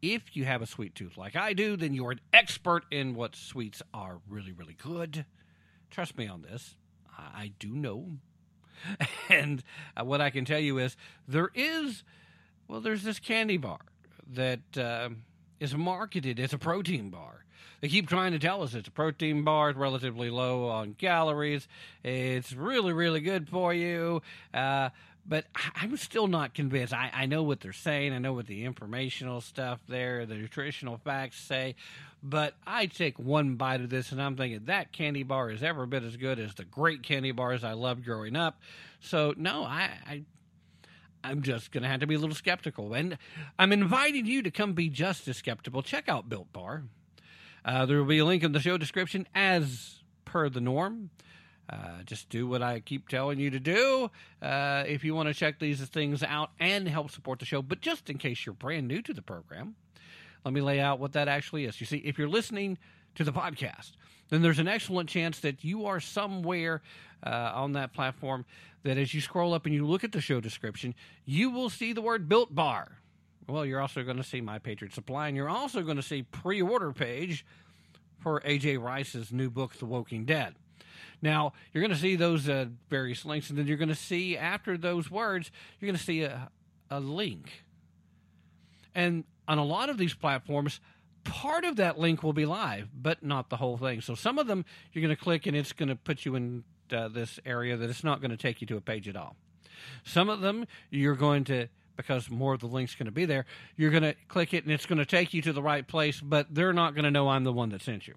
if 0.00 0.36
you 0.36 0.44
have 0.44 0.62
a 0.62 0.66
sweet 0.66 0.94
tooth 0.94 1.16
like 1.16 1.34
I 1.34 1.52
do, 1.52 1.76
then 1.76 1.92
you're 1.92 2.12
an 2.12 2.20
expert 2.32 2.84
in 2.90 3.14
what 3.14 3.34
sweets 3.34 3.82
are 3.92 4.20
really, 4.28 4.52
really 4.52 4.76
good. 4.80 5.26
Trust 5.90 6.16
me 6.16 6.28
on 6.28 6.42
this. 6.42 6.76
I 7.18 7.52
do 7.58 7.68
know. 7.68 8.12
And 9.30 9.64
uh, 9.98 10.04
what 10.04 10.20
I 10.20 10.28
can 10.28 10.44
tell 10.44 10.60
you 10.60 10.78
is 10.78 10.96
there 11.26 11.48
is, 11.54 12.04
well, 12.68 12.80
there's 12.80 13.02
this 13.02 13.18
candy 13.18 13.56
bar 13.56 13.80
that 14.34 14.60
uh, 14.76 15.08
is 15.60 15.74
marketed 15.74 16.38
as 16.40 16.52
a 16.52 16.58
protein 16.58 17.10
bar. 17.10 17.44
They 17.80 17.88
keep 17.88 18.08
trying 18.08 18.32
to 18.32 18.38
tell 18.38 18.62
us 18.62 18.74
it's 18.74 18.88
a 18.88 18.92
protein 18.92 19.44
bar, 19.44 19.70
it's 19.70 19.78
relatively 19.78 20.30
low 20.30 20.68
on 20.68 20.94
calories, 20.94 21.68
it's 22.02 22.52
really, 22.52 22.92
really 22.92 23.20
good 23.20 23.48
for 23.48 23.74
you. 23.74 24.22
Uh, 24.54 24.90
but 25.28 25.44
I'm 25.74 25.96
still 25.96 26.28
not 26.28 26.54
convinced. 26.54 26.94
I, 26.94 27.10
I 27.12 27.26
know 27.26 27.42
what 27.42 27.60
they're 27.60 27.72
saying, 27.72 28.12
I 28.12 28.18
know 28.18 28.32
what 28.32 28.46
the 28.46 28.64
informational 28.64 29.40
stuff 29.40 29.80
there, 29.88 30.24
the 30.24 30.36
nutritional 30.36 30.98
facts 30.98 31.38
say, 31.38 31.74
but 32.22 32.54
I 32.66 32.86
take 32.86 33.18
one 33.18 33.56
bite 33.56 33.80
of 33.80 33.90
this 33.90 34.12
and 34.12 34.22
I'm 34.22 34.36
thinking 34.36 34.62
that 34.66 34.92
candy 34.92 35.22
bar 35.22 35.50
is 35.50 35.62
every 35.62 35.86
bit 35.86 36.02
as 36.02 36.16
good 36.16 36.38
as 36.38 36.54
the 36.54 36.64
great 36.64 37.02
candy 37.02 37.32
bars 37.32 37.62
I 37.62 37.72
loved 37.72 38.04
growing 38.04 38.36
up. 38.36 38.60
So, 39.00 39.34
no, 39.36 39.64
I, 39.64 39.90
I 40.06 40.22
I'm 41.26 41.42
just 41.42 41.72
going 41.72 41.82
to 41.82 41.88
have 41.88 42.00
to 42.00 42.06
be 42.06 42.14
a 42.14 42.18
little 42.18 42.34
skeptical. 42.34 42.94
And 42.94 43.18
I'm 43.58 43.72
inviting 43.72 44.26
you 44.26 44.42
to 44.42 44.50
come 44.50 44.74
be 44.74 44.88
just 44.88 45.26
as 45.26 45.36
skeptical. 45.36 45.82
Check 45.82 46.08
out 46.08 46.28
Built 46.28 46.52
Bar. 46.52 46.84
Uh, 47.64 47.84
there 47.84 47.98
will 47.98 48.04
be 48.04 48.18
a 48.18 48.24
link 48.24 48.44
in 48.44 48.52
the 48.52 48.60
show 48.60 48.78
description 48.78 49.26
as 49.34 50.02
per 50.24 50.48
the 50.48 50.60
norm. 50.60 51.10
Uh, 51.68 52.02
just 52.04 52.28
do 52.28 52.46
what 52.46 52.62
I 52.62 52.78
keep 52.78 53.08
telling 53.08 53.40
you 53.40 53.50
to 53.50 53.58
do 53.58 54.08
uh, 54.40 54.84
if 54.86 55.02
you 55.02 55.16
want 55.16 55.28
to 55.28 55.34
check 55.34 55.58
these 55.58 55.80
things 55.80 56.22
out 56.22 56.50
and 56.60 56.88
help 56.88 57.10
support 57.10 57.40
the 57.40 57.44
show. 57.44 57.60
But 57.60 57.80
just 57.80 58.08
in 58.08 58.18
case 58.18 58.46
you're 58.46 58.54
brand 58.54 58.86
new 58.86 59.02
to 59.02 59.12
the 59.12 59.22
program, 59.22 59.74
let 60.44 60.54
me 60.54 60.60
lay 60.60 60.78
out 60.78 61.00
what 61.00 61.12
that 61.14 61.26
actually 61.26 61.64
is. 61.64 61.80
You 61.80 61.86
see, 61.86 61.98
if 61.98 62.18
you're 62.18 62.28
listening 62.28 62.78
to 63.16 63.24
the 63.24 63.32
podcast, 63.32 63.92
then 64.28 64.42
there's 64.42 64.60
an 64.60 64.68
excellent 64.68 65.08
chance 65.08 65.40
that 65.40 65.64
you 65.64 65.86
are 65.86 65.98
somewhere 65.98 66.82
uh, 67.24 67.50
on 67.54 67.72
that 67.72 67.92
platform 67.92 68.44
that 68.86 68.98
as 68.98 69.12
you 69.12 69.20
scroll 69.20 69.52
up 69.52 69.66
and 69.66 69.74
you 69.74 69.86
look 69.86 70.04
at 70.04 70.12
the 70.12 70.20
show 70.20 70.40
description, 70.40 70.94
you 71.24 71.50
will 71.50 71.68
see 71.68 71.92
the 71.92 72.00
word 72.00 72.28
Built 72.28 72.54
Bar. 72.54 72.98
Well, 73.48 73.66
you're 73.66 73.80
also 73.80 74.02
going 74.02 74.16
to 74.16 74.24
see 74.24 74.40
My 74.40 74.58
Patriot 74.58 74.94
Supply, 74.94 75.28
and 75.28 75.36
you're 75.36 75.48
also 75.48 75.82
going 75.82 75.96
to 75.96 76.02
see 76.02 76.22
pre-order 76.22 76.92
page 76.92 77.44
for 78.18 78.40
AJ 78.40 78.82
Rice's 78.82 79.32
new 79.32 79.50
book, 79.50 79.74
The 79.74 79.86
Woking 79.86 80.24
Dead. 80.24 80.54
Now, 81.22 81.52
you're 81.72 81.82
going 81.82 81.94
to 81.94 82.00
see 82.00 82.16
those 82.16 82.48
uh, 82.48 82.66
various 82.88 83.24
links, 83.24 83.50
and 83.50 83.58
then 83.58 83.66
you're 83.66 83.76
going 83.76 83.88
to 83.88 83.94
see 83.94 84.36
after 84.36 84.76
those 84.76 85.10
words, 85.10 85.50
you're 85.78 85.86
going 85.86 85.98
to 85.98 86.04
see 86.04 86.22
a, 86.22 86.50
a 86.90 87.00
link. 87.00 87.64
And 88.94 89.24
on 89.46 89.58
a 89.58 89.64
lot 89.64 89.90
of 89.90 89.98
these 89.98 90.14
platforms, 90.14 90.80
part 91.24 91.64
of 91.64 91.76
that 91.76 91.98
link 91.98 92.22
will 92.22 92.32
be 92.32 92.46
live, 92.46 92.88
but 92.94 93.22
not 93.22 93.50
the 93.50 93.56
whole 93.56 93.76
thing. 93.76 94.00
So 94.00 94.14
some 94.14 94.38
of 94.38 94.46
them 94.46 94.64
you're 94.92 95.02
going 95.02 95.14
to 95.14 95.22
click, 95.22 95.46
and 95.46 95.56
it's 95.56 95.72
going 95.72 95.88
to 95.88 95.96
put 95.96 96.24
you 96.24 96.34
in 96.34 96.64
uh, 96.92 97.08
this 97.08 97.38
area 97.44 97.76
that 97.76 97.90
it's 97.90 98.04
not 98.04 98.20
going 98.20 98.30
to 98.30 98.36
take 98.36 98.60
you 98.60 98.66
to 98.68 98.76
a 98.76 98.80
page 98.80 99.08
at 99.08 99.16
all. 99.16 99.36
Some 100.04 100.28
of 100.28 100.40
them 100.40 100.66
you're 100.90 101.14
going 101.14 101.44
to 101.44 101.68
because 101.96 102.30
more 102.30 102.52
of 102.52 102.60
the 102.60 102.66
link's 102.66 102.94
going 102.94 103.06
to 103.06 103.12
be 103.12 103.24
there. 103.24 103.46
You're 103.76 103.90
going 103.90 104.02
to 104.02 104.14
click 104.28 104.52
it 104.52 104.64
and 104.64 104.72
it's 104.72 104.86
going 104.86 104.98
to 104.98 105.06
take 105.06 105.32
you 105.32 105.40
to 105.42 105.52
the 105.52 105.62
right 105.62 105.86
place, 105.86 106.20
but 106.20 106.46
they're 106.54 106.74
not 106.74 106.94
going 106.94 107.04
to 107.04 107.10
know 107.10 107.28
I'm 107.28 107.44
the 107.44 107.52
one 107.52 107.70
that 107.70 107.82
sent 107.82 108.06
you. 108.06 108.14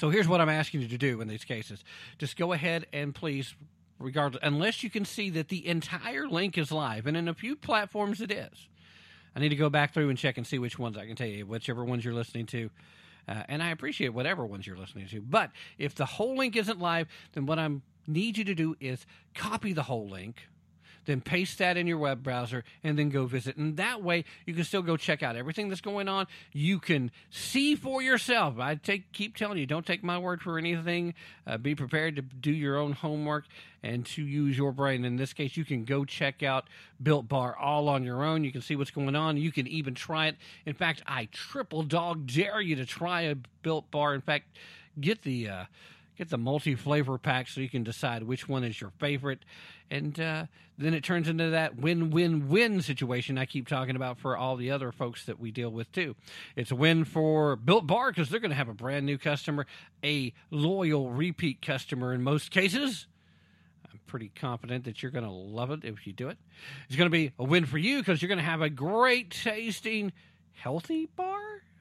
So 0.00 0.10
here's 0.10 0.26
what 0.26 0.40
I'm 0.40 0.48
asking 0.48 0.80
you 0.80 0.88
to 0.88 0.98
do 0.98 1.20
in 1.20 1.28
these 1.28 1.44
cases. 1.44 1.84
Just 2.18 2.36
go 2.36 2.52
ahead 2.52 2.86
and 2.92 3.14
please 3.14 3.54
regardless 4.00 4.42
unless 4.42 4.82
you 4.82 4.90
can 4.90 5.04
see 5.04 5.30
that 5.30 5.48
the 5.48 5.66
entire 5.66 6.26
link 6.26 6.58
is 6.58 6.72
live 6.72 7.06
and 7.06 7.16
in 7.16 7.28
a 7.28 7.34
few 7.34 7.54
platforms 7.54 8.20
it 8.20 8.32
is. 8.32 8.68
I 9.36 9.40
need 9.40 9.50
to 9.50 9.56
go 9.56 9.70
back 9.70 9.94
through 9.94 10.10
and 10.10 10.18
check 10.18 10.36
and 10.36 10.46
see 10.46 10.58
which 10.58 10.78
ones 10.78 10.96
I 10.96 11.06
can 11.06 11.16
tell 11.16 11.26
you, 11.26 11.46
whichever 11.46 11.84
ones 11.84 12.04
you're 12.04 12.14
listening 12.14 12.46
to. 12.46 12.70
Uh, 13.26 13.42
and 13.48 13.62
I 13.62 13.70
appreciate 13.70 14.10
whatever 14.10 14.44
ones 14.44 14.66
you're 14.66 14.76
listening 14.76 15.08
to. 15.08 15.20
But 15.20 15.50
if 15.78 15.94
the 15.94 16.04
whole 16.04 16.36
link 16.36 16.56
isn't 16.56 16.80
live, 16.80 17.08
then 17.32 17.46
what 17.46 17.58
I 17.58 17.68
need 18.06 18.36
you 18.36 18.44
to 18.44 18.54
do 18.54 18.76
is 18.80 19.06
copy 19.34 19.72
the 19.72 19.84
whole 19.84 20.08
link, 20.08 20.48
then 21.06 21.20
paste 21.20 21.58
that 21.58 21.76
in 21.76 21.86
your 21.86 21.98
web 21.98 22.22
browser 22.22 22.64
and 22.82 22.98
then 22.98 23.08
go 23.10 23.26
visit. 23.26 23.56
And 23.56 23.76
that 23.76 24.02
way 24.02 24.24
you 24.46 24.54
can 24.54 24.64
still 24.64 24.82
go 24.82 24.96
check 24.96 25.22
out 25.22 25.36
everything 25.36 25.68
that's 25.68 25.80
going 25.80 26.08
on. 26.08 26.26
You 26.52 26.78
can 26.78 27.10
see 27.30 27.74
for 27.74 28.02
yourself. 28.02 28.58
I 28.58 28.74
take 28.76 29.12
keep 29.12 29.36
telling 29.36 29.58
you, 29.58 29.66
don't 29.66 29.86
take 29.86 30.02
my 30.02 30.18
word 30.18 30.40
for 30.40 30.58
anything. 30.58 31.14
Uh, 31.46 31.58
be 31.58 31.74
prepared 31.74 32.16
to 32.16 32.22
do 32.22 32.52
your 32.52 32.76
own 32.76 32.92
homework 32.92 33.44
and 33.82 34.06
to 34.06 34.22
use 34.22 34.56
your 34.56 34.72
brain. 34.72 35.04
In 35.04 35.16
this 35.16 35.32
case, 35.32 35.56
you 35.56 35.64
can 35.64 35.84
go 35.84 36.04
check 36.04 36.42
out 36.42 36.68
Built 37.02 37.28
Bar 37.28 37.56
all 37.56 37.88
on 37.88 38.02
your 38.02 38.24
own. 38.24 38.42
You 38.42 38.50
can 38.50 38.62
see 38.62 38.76
what's 38.76 38.90
going 38.90 39.14
on. 39.14 39.36
You 39.36 39.52
can 39.52 39.66
even 39.66 39.94
try 39.94 40.28
it. 40.28 40.36
In 40.64 40.74
fact, 40.74 41.02
I 41.06 41.28
triple 41.32 41.82
dog 41.82 42.26
dare 42.26 42.60
you 42.60 42.76
to 42.76 42.86
try 42.86 43.22
a 43.22 43.36
Built 43.62 43.90
Bar. 43.90 44.14
In 44.14 44.22
fact, 44.22 44.46
get 45.00 45.22
the 45.22 45.48
uh, 45.48 45.64
get 46.16 46.30
the 46.30 46.38
multi 46.38 46.74
flavor 46.74 47.18
pack 47.18 47.48
so 47.48 47.60
you 47.60 47.68
can 47.68 47.82
decide 47.82 48.22
which 48.22 48.48
one 48.48 48.64
is 48.64 48.80
your 48.80 48.90
favorite, 48.98 49.44
and 49.90 50.18
uh, 50.18 50.46
then 50.78 50.94
it 50.94 51.04
turns 51.04 51.28
into 51.28 51.50
that 51.50 51.76
win 51.76 52.10
win 52.10 52.48
win 52.48 52.82
situation 52.82 53.38
I 53.38 53.46
keep 53.46 53.68
talking 53.68 53.96
about 53.96 54.18
for 54.18 54.36
all 54.36 54.56
the 54.56 54.70
other 54.70 54.92
folks 54.92 55.26
that 55.26 55.38
we 55.38 55.50
deal 55.50 55.70
with 55.70 55.90
too. 55.92 56.16
It's 56.56 56.70
a 56.70 56.76
win 56.76 57.04
for 57.04 57.56
Built 57.56 57.86
Bar 57.86 58.10
because 58.10 58.28
they're 58.28 58.40
going 58.40 58.50
to 58.50 58.56
have 58.56 58.68
a 58.68 58.74
brand 58.74 59.06
new 59.06 59.18
customer, 59.18 59.66
a 60.02 60.32
loyal 60.50 61.10
repeat 61.10 61.62
customer 61.62 62.12
in 62.12 62.22
most 62.22 62.50
cases. 62.50 63.06
I'm 63.90 64.00
pretty 64.06 64.30
confident 64.34 64.84
that 64.84 65.02
you're 65.02 65.12
going 65.12 65.24
to 65.24 65.30
love 65.30 65.70
it 65.70 65.84
if 65.84 66.06
you 66.06 66.12
do 66.12 66.28
it. 66.28 66.38
It's 66.88 66.96
going 66.96 67.10
to 67.10 67.16
be 67.16 67.32
a 67.38 67.44
win 67.44 67.66
for 67.66 67.78
you 67.78 67.98
because 67.98 68.20
you're 68.22 68.28
going 68.28 68.38
to 68.38 68.44
have 68.44 68.62
a 68.62 68.70
great 68.70 69.30
tasting, 69.30 70.12
healthy 70.52 71.08
bar. 71.16 71.33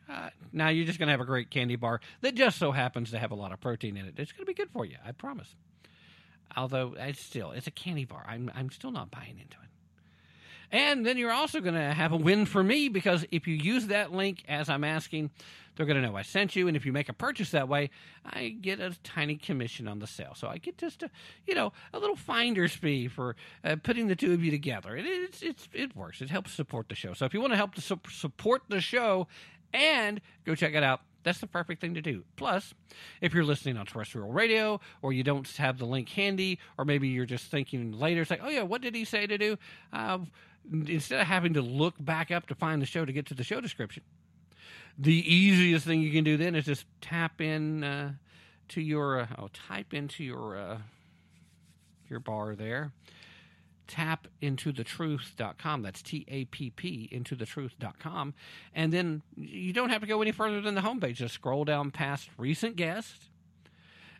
Uh, 0.10 0.30
now 0.52 0.70
you're 0.70 0.86
just 0.86 1.00
going 1.00 1.08
to 1.08 1.12
have 1.12 1.22
a 1.22 1.26
great 1.26 1.50
candy 1.50 1.76
bar 1.76 2.02
that 2.22 2.36
just 2.36 2.58
so 2.58 2.72
happens 2.72 3.12
to 3.12 3.20
have 3.20 3.32
a 3.32 3.36
lot 3.36 3.52
of 3.52 3.62
protein 3.62 3.98
in 3.98 4.06
it. 4.06 4.16
It's 4.18 4.32
going 4.32 4.46
to 4.46 4.50
be 4.50 4.54
good 4.54 4.70
for 4.72 4.86
you, 4.86 4.98
I 5.06 5.12
promise. 5.12 5.56
Although 6.56 6.96
it's 6.98 7.22
still 7.22 7.52
it's 7.52 7.68
a 7.68 7.72
candy 7.72 8.06
bar. 8.06 8.24
I'm 8.28 8.52
I'm 8.54 8.70
still 8.70 8.92
not 8.92 9.10
buying 9.10 9.40
into 9.40 9.58
it. 9.64 9.70
And 10.74 11.06
then 11.06 11.18
you're 11.18 11.32
also 11.32 11.62
going 11.62 11.76
to 11.76 11.94
have 11.94 12.12
a 12.12 12.18
win 12.18 12.48
for 12.48 12.64
me 12.64 12.90
because 12.90 13.26
if 13.32 13.48
you 13.48 13.54
use 13.54 13.88
that 13.88 14.12
link 14.12 14.44
as 14.48 14.70
I'm 14.70 14.84
asking, 14.84 15.30
they're 15.76 15.86
going 15.86 16.02
to 16.02 16.08
know 16.08 16.16
I 16.16 16.24
sent 16.24 16.56
you. 16.56 16.68
And 16.68 16.76
if 16.76 16.84
you 16.84 16.92
make 16.92 17.10
a 17.10 17.14
purchase 17.14 17.52
that 17.52 17.70
way, 17.70 17.92
I 18.26 18.50
get 18.50 18.80
a 18.80 18.98
tiny 19.04 19.36
commission 19.36 19.88
on 19.88 20.00
the 20.00 20.08
sale. 20.08 20.34
So 20.36 20.48
I 20.48 20.58
get 20.58 20.80
just 20.80 21.04
a, 21.04 21.12
you 21.46 21.54
know, 21.54 21.74
a 21.94 22.00
little 22.00 22.16
finder's 22.16 22.74
fee 22.74 23.08
for 23.08 23.36
uh, 23.64 23.76
putting 23.84 24.08
the 24.08 24.16
two 24.16 24.34
of 24.34 24.44
you 24.44 24.50
together. 24.50 24.98
It, 24.98 25.06
it's, 25.06 25.44
it's, 25.44 25.70
it 25.74 25.96
works. 25.96 26.22
It 26.22 26.32
helps 26.32 26.52
support 26.52 26.90
the 26.90 26.96
show. 26.96 27.14
So 27.14 27.26
if 27.26 27.36
you 27.36 27.42
want 27.42 27.54
to 27.54 27.58
help 27.58 27.76
to 27.76 27.82
su- 27.82 28.00
support 28.10 28.64
the 28.68 28.82
show 28.82 29.28
and 29.74 30.22
go 30.45 30.56
check 30.56 30.74
it 30.74 30.84
out, 30.84 31.02
that's 31.24 31.40
the 31.40 31.48
perfect 31.48 31.82
thing 31.82 31.94
to 31.94 32.02
do. 32.02 32.24
Plus, 32.36 32.74
if 33.22 33.34
you're 33.34 33.45
listening 33.45 33.78
on 33.78 33.86
terrestrial 33.86 34.32
radio 34.32 34.80
or 35.02 35.14
you 35.14 35.24
don't 35.24 35.48
have 35.58 35.78
the 35.78 35.86
link 35.86 36.10
handy, 36.10 36.60
or 36.78 36.86
maybe 36.86 37.08
you're 37.08 37.26
just 37.26 37.45
thinking 37.45 37.94
later, 37.94 38.22
it's 38.22 38.30
like, 38.30 38.41
oh 38.44 38.50
yeah, 38.50 38.64
what 38.64 38.82
did 38.82 38.94
he 38.94 39.06
say 39.06 39.26
to 39.26 39.38
do? 39.38 39.58
Uh, 39.91 40.20
instead 40.88 41.22
of 41.22 41.28
having 41.28 41.54
to 41.54 41.62
look 41.62 41.95
back 42.00 42.32
up 42.32 42.48
to 42.48 42.56
find 42.56 42.82
the 42.82 42.86
show 42.86 43.06
to 43.06 43.14
get 43.14 43.26
to 43.28 43.34
the 43.34 43.44
show 43.44 43.62
description, 43.62 44.04
the 44.98 45.34
easiest 45.34 45.86
thing 45.86 46.02
you 46.02 46.12
can 46.12 46.24
do 46.24 46.38
then 46.38 46.56
is 46.56 46.66
just 46.66 46.86
tap 47.02 47.41
in 47.41 47.84
uh, 47.84 48.14
to 48.70 48.82
your, 48.82 49.22
uh, 49.22 49.28
oh, 49.40 49.50
type 49.54 49.94
into 49.94 50.24
your 50.24 50.58
uh, 50.58 50.78
your 52.10 52.20
bar 52.20 52.56
there. 52.56 52.91
Tapp 53.88 54.27
into 54.41 54.72
the 54.72 54.84
truth.com. 54.84 55.81
That's 55.81 56.01
T 56.01 56.26
A 56.27 56.45
P 56.45 56.69
P 56.69 57.10
into 57.11 57.35
the 57.35 57.45
truth.com. 57.45 58.34
And 58.73 58.93
then 58.93 59.22
you 59.35 59.73
don't 59.73 59.89
have 59.89 60.01
to 60.01 60.07
go 60.07 60.22
any 60.22 60.31
further 60.31 60.61
than 60.61 60.76
the 60.76 60.81
homepage. 60.81 61.15
Just 61.15 61.35
scroll 61.35 61.65
down 61.65 61.91
past 61.91 62.30
recent 62.38 62.76
guests. 62.76 63.30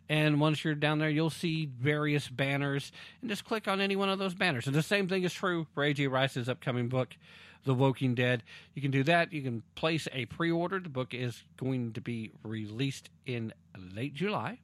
And 0.08 0.38
once 0.38 0.64
you're 0.64 0.74
down 0.74 0.98
there, 0.98 1.08
you'll 1.08 1.30
see 1.30 1.66
various 1.66 2.28
banners 2.28 2.92
and 3.20 3.30
just 3.30 3.44
click 3.44 3.66
on 3.66 3.80
any 3.80 3.96
one 3.96 4.10
of 4.10 4.18
those 4.18 4.34
banners. 4.34 4.66
And 4.66 4.76
the 4.76 4.82
same 4.82 5.08
thing 5.08 5.22
is 5.22 5.32
true 5.32 5.66
for 5.74 5.82
AJ 5.82 6.10
Rice's 6.10 6.48
upcoming 6.48 6.88
book, 6.88 7.16
The 7.64 7.72
Woking 7.72 8.14
Dead. 8.14 8.42
You 8.74 8.82
can 8.82 8.90
do 8.90 9.02
that. 9.04 9.32
You 9.32 9.40
can 9.40 9.62
place 9.74 10.06
a 10.12 10.26
pre 10.26 10.50
order. 10.50 10.78
The 10.78 10.90
book 10.90 11.14
is 11.14 11.44
going 11.56 11.94
to 11.94 12.02
be 12.02 12.32
released 12.42 13.08
in 13.24 13.54
late 13.94 14.14
July. 14.14 14.58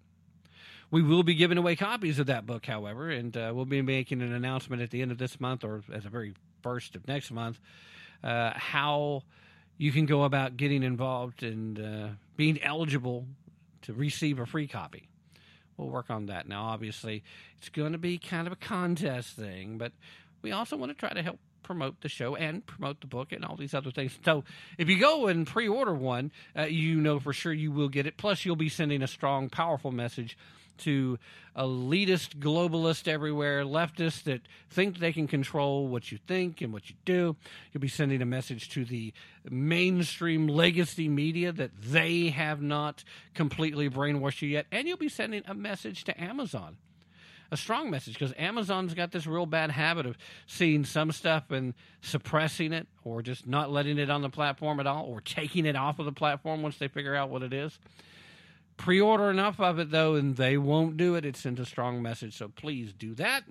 We 0.90 1.02
will 1.02 1.22
be 1.22 1.34
giving 1.34 1.56
away 1.56 1.76
copies 1.76 2.18
of 2.18 2.26
that 2.26 2.46
book, 2.46 2.66
however, 2.66 3.10
and 3.10 3.36
uh, 3.36 3.52
we'll 3.54 3.64
be 3.64 3.80
making 3.80 4.22
an 4.22 4.32
announcement 4.32 4.82
at 4.82 4.90
the 4.90 5.02
end 5.02 5.12
of 5.12 5.18
this 5.18 5.38
month 5.38 5.62
or 5.62 5.82
at 5.92 6.02
the 6.02 6.08
very 6.08 6.34
first 6.62 6.96
of 6.96 7.06
next 7.06 7.30
month 7.30 7.60
uh, 8.22 8.52
how 8.54 9.22
you 9.78 9.92
can 9.92 10.06
go 10.06 10.24
about 10.24 10.56
getting 10.56 10.82
involved 10.82 11.42
and 11.42 11.80
uh, 11.80 12.08
being 12.36 12.62
eligible 12.62 13.26
to 13.82 13.92
receive 13.92 14.38
a 14.38 14.46
free 14.46 14.66
copy. 14.66 15.08
We'll 15.76 15.88
work 15.88 16.10
on 16.10 16.26
that. 16.26 16.46
Now, 16.46 16.64
obviously, 16.64 17.22
it's 17.58 17.70
going 17.70 17.92
to 17.92 17.98
be 17.98 18.18
kind 18.18 18.46
of 18.46 18.52
a 18.52 18.56
contest 18.56 19.36
thing, 19.36 19.78
but 19.78 19.92
we 20.42 20.52
also 20.52 20.76
want 20.76 20.90
to 20.90 20.96
try 20.96 21.14
to 21.14 21.22
help 21.22 21.38
promote 21.62 22.00
the 22.00 22.08
show 22.08 22.34
and 22.36 22.66
promote 22.66 23.00
the 23.00 23.06
book 23.06 23.32
and 23.32 23.44
all 23.44 23.56
these 23.56 23.72
other 23.72 23.90
things. 23.90 24.18
So 24.24 24.44
if 24.76 24.88
you 24.88 24.98
go 24.98 25.28
and 25.28 25.46
pre-order 25.46 25.94
one, 25.94 26.32
uh, 26.58 26.62
you 26.62 27.00
know 27.00 27.20
for 27.20 27.32
sure 27.32 27.52
you 27.52 27.70
will 27.72 27.88
get 27.88 28.06
it. 28.06 28.16
Plus, 28.16 28.44
you'll 28.44 28.56
be 28.56 28.68
sending 28.68 29.02
a 29.02 29.06
strong, 29.06 29.48
powerful 29.48 29.92
message 29.92 30.36
to 30.78 31.18
elitist 31.56 32.36
globalist 32.38 33.08
everywhere, 33.08 33.64
leftists 33.64 34.22
that 34.24 34.40
think 34.70 34.98
they 34.98 35.12
can 35.12 35.26
control 35.26 35.88
what 35.88 36.10
you 36.10 36.18
think 36.26 36.60
and 36.60 36.72
what 36.72 36.88
you 36.90 36.96
do. 37.04 37.36
You'll 37.72 37.80
be 37.80 37.88
sending 37.88 38.22
a 38.22 38.26
message 38.26 38.68
to 38.70 38.84
the 38.84 39.12
mainstream 39.48 40.46
legacy 40.46 41.08
media 41.08 41.52
that 41.52 41.70
they 41.80 42.28
have 42.28 42.62
not 42.62 43.04
completely 43.34 43.90
brainwashed 43.90 44.42
you 44.42 44.48
yet. 44.48 44.66
And 44.70 44.86
you'll 44.86 44.96
be 44.96 45.08
sending 45.08 45.42
a 45.46 45.54
message 45.54 46.04
to 46.04 46.20
Amazon 46.20 46.76
a 47.52 47.56
strong 47.56 47.90
message 47.90 48.14
because 48.14 48.32
Amazon's 48.38 48.94
got 48.94 49.10
this 49.10 49.26
real 49.26 49.46
bad 49.46 49.70
habit 49.70 50.06
of 50.06 50.16
seeing 50.46 50.84
some 50.84 51.10
stuff 51.10 51.50
and 51.50 51.74
suppressing 52.00 52.72
it 52.72 52.86
or 53.04 53.22
just 53.22 53.46
not 53.46 53.70
letting 53.70 53.98
it 53.98 54.10
on 54.10 54.22
the 54.22 54.28
platform 54.28 54.78
at 54.80 54.86
all 54.86 55.06
or 55.06 55.20
taking 55.20 55.66
it 55.66 55.76
off 55.76 55.98
of 55.98 56.04
the 56.04 56.12
platform 56.12 56.62
once 56.62 56.78
they 56.78 56.88
figure 56.88 57.14
out 57.14 57.28
what 57.28 57.42
it 57.42 57.52
is. 57.52 57.78
Pre 58.80 58.98
order 58.98 59.28
enough 59.28 59.60
of 59.60 59.78
it 59.78 59.90
though, 59.90 60.14
and 60.14 60.36
they 60.36 60.56
won't 60.56 60.96
do 60.96 61.14
it. 61.14 61.26
It 61.26 61.36
sends 61.36 61.60
a 61.60 61.66
strong 61.66 62.00
message. 62.00 62.34
So 62.34 62.48
please 62.48 62.94
do 62.94 63.14
that. 63.16 63.44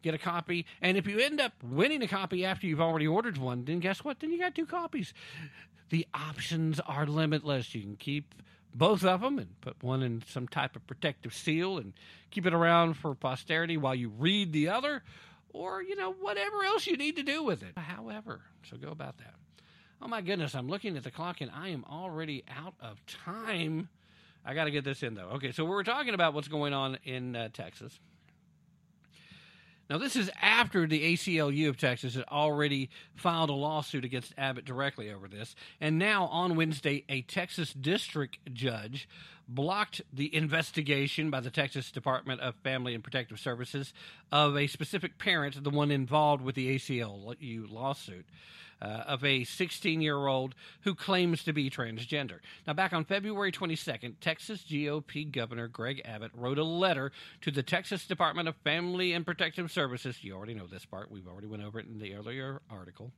Get 0.00 0.14
a 0.14 0.18
copy. 0.18 0.64
And 0.80 0.96
if 0.96 1.06
you 1.06 1.18
end 1.18 1.42
up 1.42 1.52
winning 1.62 2.02
a 2.02 2.08
copy 2.08 2.46
after 2.46 2.66
you've 2.66 2.80
already 2.80 3.06
ordered 3.06 3.36
one, 3.36 3.66
then 3.66 3.80
guess 3.80 4.02
what? 4.02 4.20
Then 4.20 4.32
you 4.32 4.38
got 4.38 4.54
two 4.54 4.64
copies. 4.64 5.12
The 5.90 6.06
options 6.14 6.80
are 6.80 7.04
limitless. 7.04 7.74
You 7.74 7.82
can 7.82 7.96
keep 7.96 8.34
both 8.74 9.04
of 9.04 9.20
them 9.20 9.38
and 9.38 9.60
put 9.60 9.82
one 9.82 10.02
in 10.02 10.22
some 10.26 10.48
type 10.48 10.74
of 10.74 10.86
protective 10.86 11.34
seal 11.34 11.76
and 11.76 11.92
keep 12.30 12.46
it 12.46 12.54
around 12.54 12.94
for 12.94 13.14
posterity 13.14 13.76
while 13.76 13.94
you 13.94 14.08
read 14.08 14.54
the 14.54 14.70
other 14.70 15.02
or 15.52 15.82
you 15.82 15.94
know 15.96 16.12
whatever 16.12 16.64
else 16.64 16.86
you 16.86 16.96
need 16.96 17.16
to 17.16 17.22
do 17.22 17.42
with 17.42 17.62
it 17.62 17.76
however 17.76 18.40
so 18.70 18.78
go 18.78 18.88
about 18.88 19.18
that 19.18 19.34
oh 20.00 20.08
my 20.08 20.22
goodness 20.22 20.54
i'm 20.54 20.66
looking 20.66 20.96
at 20.96 21.04
the 21.04 21.10
clock 21.10 21.42
and 21.42 21.50
i 21.54 21.68
am 21.68 21.84
already 21.90 22.42
out 22.56 22.72
of 22.80 23.04
time 23.04 23.90
i 24.44 24.54
got 24.54 24.64
to 24.64 24.70
get 24.70 24.84
this 24.84 25.02
in 25.02 25.14
though 25.14 25.30
okay 25.34 25.52
so 25.52 25.64
we're 25.64 25.82
talking 25.82 26.14
about 26.14 26.34
what's 26.34 26.48
going 26.48 26.72
on 26.72 26.98
in 27.04 27.36
uh, 27.36 27.48
texas 27.52 27.98
now, 29.92 29.98
this 29.98 30.16
is 30.16 30.30
after 30.40 30.86
the 30.86 31.12
ACLU 31.12 31.68
of 31.68 31.76
Texas 31.76 32.14
had 32.14 32.24
already 32.24 32.88
filed 33.14 33.50
a 33.50 33.52
lawsuit 33.52 34.06
against 34.06 34.32
Abbott 34.38 34.64
directly 34.64 35.12
over 35.12 35.28
this. 35.28 35.54
And 35.82 35.98
now, 35.98 36.28
on 36.28 36.56
Wednesday, 36.56 37.04
a 37.10 37.20
Texas 37.20 37.74
district 37.74 38.38
judge 38.54 39.06
blocked 39.46 40.00
the 40.10 40.34
investigation 40.34 41.30
by 41.30 41.40
the 41.40 41.50
Texas 41.50 41.90
Department 41.90 42.40
of 42.40 42.54
Family 42.64 42.94
and 42.94 43.04
Protective 43.04 43.38
Services 43.38 43.92
of 44.30 44.56
a 44.56 44.66
specific 44.66 45.18
parent, 45.18 45.62
the 45.62 45.68
one 45.68 45.90
involved 45.90 46.42
with 46.42 46.54
the 46.54 46.74
ACLU 46.74 47.70
lawsuit 47.70 48.24
uh, 48.82 49.04
of 49.06 49.24
a 49.24 49.44
16 49.44 50.00
year 50.00 50.26
old 50.26 50.54
who 50.80 50.94
claims 50.94 51.44
to 51.44 51.52
be 51.52 51.70
transgender. 51.70 52.40
Now, 52.66 52.72
back 52.72 52.92
on 52.92 53.04
February 53.04 53.52
22nd, 53.52 54.14
Texas 54.20 54.64
GOP 54.68 55.30
Governor 55.30 55.68
Greg 55.68 56.02
Abbott 56.04 56.32
wrote 56.34 56.58
a 56.58 56.64
letter 56.64 57.12
to 57.42 57.50
the 57.50 57.62
Texas 57.62 58.06
Department 58.06 58.48
of 58.48 58.56
Family 58.56 59.12
and 59.12 59.24
Protective 59.24 59.70
Services. 59.70 60.18
You 60.22 60.34
already 60.34 60.54
know 60.54 60.66
this 60.66 60.84
part, 60.84 61.10
we've 61.10 61.28
already 61.28 61.46
went 61.46 61.62
over 61.62 61.78
it 61.78 61.86
in 61.86 62.00
the 62.00 62.14
earlier 62.14 62.60
article. 62.68 63.12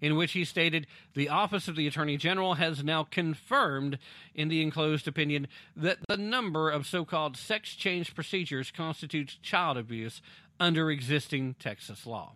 In 0.00 0.16
which 0.16 0.32
he 0.32 0.44
stated 0.44 0.86
the 1.14 1.28
Office 1.28 1.68
of 1.68 1.76
the 1.76 1.86
Attorney 1.86 2.16
General 2.16 2.54
has 2.54 2.84
now 2.84 3.04
confirmed 3.04 3.98
in 4.34 4.48
the 4.48 4.62
enclosed 4.62 5.08
opinion 5.08 5.48
that 5.74 5.98
the 6.08 6.16
number 6.16 6.70
of 6.70 6.86
so 6.86 7.04
called 7.04 7.36
sex 7.36 7.74
change 7.74 8.14
procedures 8.14 8.70
constitutes 8.70 9.36
child 9.42 9.76
abuse 9.76 10.20
under 10.60 10.90
existing 10.90 11.54
Texas 11.58 12.06
law 12.06 12.32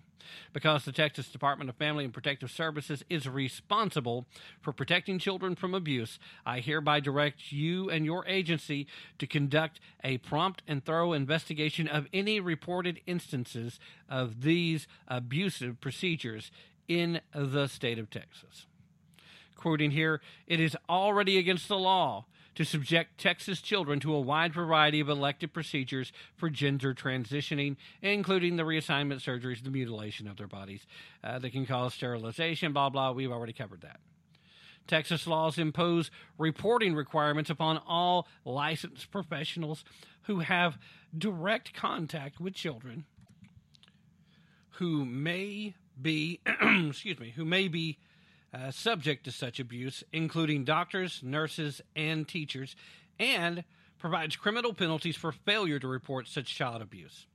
because 0.53 0.85
the 0.85 0.93
Texas 0.93 1.29
Department 1.29 1.71
of 1.71 1.77
Family 1.77 2.05
and 2.05 2.13
Protective 2.13 2.51
Services 2.51 3.05
is 3.09 3.29
responsible 3.29 4.27
for 4.61 4.73
protecting 4.73 5.19
children 5.19 5.55
from 5.55 5.75
abuse, 5.75 6.19
I 6.45 6.61
hereby 6.61 7.01
direct 7.01 7.53
you 7.53 7.91
and 7.91 8.05
your 8.05 8.27
agency 8.27 8.87
to 9.19 9.27
conduct 9.27 9.81
a 10.03 10.19
prompt 10.19 10.63
and 10.67 10.85
thorough 10.85 11.13
investigation 11.13 11.89
of 11.89 12.07
any 12.13 12.41
reported 12.41 13.01
instances 13.07 13.79
of 14.09 14.43
these 14.43 14.87
abusive 15.09 15.81
procedures 15.81 16.51
in 16.89 17.21
the 17.35 17.67
state 17.67 17.99
of 17.99 18.11
Texas. 18.11 18.67
quoting 19.57 19.91
here, 19.91 20.21
it 20.47 20.59
is 20.59 20.77
already 20.89 21.39
against 21.39 21.69
the 21.69 21.79
law 21.79 22.25
to 22.55 22.65
subject 22.65 23.19
Texas 23.19 23.61
children 23.61 24.01
to 24.01 24.15
a 24.15 24.21
wide 24.21 24.53
variety 24.53 25.01
of 25.01 25.09
elective 25.09 25.53
procedures 25.53 26.13
for 26.37 26.51
gender 26.51 26.95
transitioning, 26.95 27.77
including 28.03 28.57
the 28.57 28.65
reassignment 28.65 29.21
surgeries, 29.21 29.63
the 29.63 29.71
mutilation 29.71 30.27
of 30.27 30.37
their 30.37 30.47
bodies 30.47 30.87
uh, 31.23 31.39
that 31.39 31.53
can 31.53 31.67
cause 31.67 31.95
sterilization, 31.95 32.73
blah, 32.73 32.89
blah. 32.89 33.13
We've 33.13 33.33
already 33.33 33.53
covered 33.53 33.83
that. 33.83 34.01
Texas 34.87 35.27
laws 35.27 35.59
impose 35.59 36.11
reporting 36.37 36.95
requirements 36.95 37.51
upon 37.51 37.79
all 37.87 38.27
licensed 38.45 39.11
professionals 39.11 39.85
who 40.23 40.41
have 40.41 40.79
direct 41.17 41.73
contact 41.75 42.41
with 42.41 42.55
children 42.55 43.05
who 44.81 45.05
may 45.05 45.75
be, 46.01 46.41
excuse 46.89 47.21
me, 47.21 47.33
who 47.37 47.45
may 47.45 47.69
be 47.69 47.99
uh, 48.53 48.71
subject 48.71 49.25
to 49.25 49.33
such 49.33 49.61
abuse, 49.61 50.03
including 50.13 50.65
doctors, 50.65 51.21
nurses, 51.23 51.81
and 51.95 52.27
teachers, 52.27 52.77
and 53.19 53.65
provides 53.99 54.37
criminal 54.37 54.73
penalties 54.73 55.17
for 55.17 55.33
failure 55.33 55.79
to 55.79 55.87
report 55.87 56.27
such 56.27 56.55
child 56.55 56.83
abuse. 56.83 57.27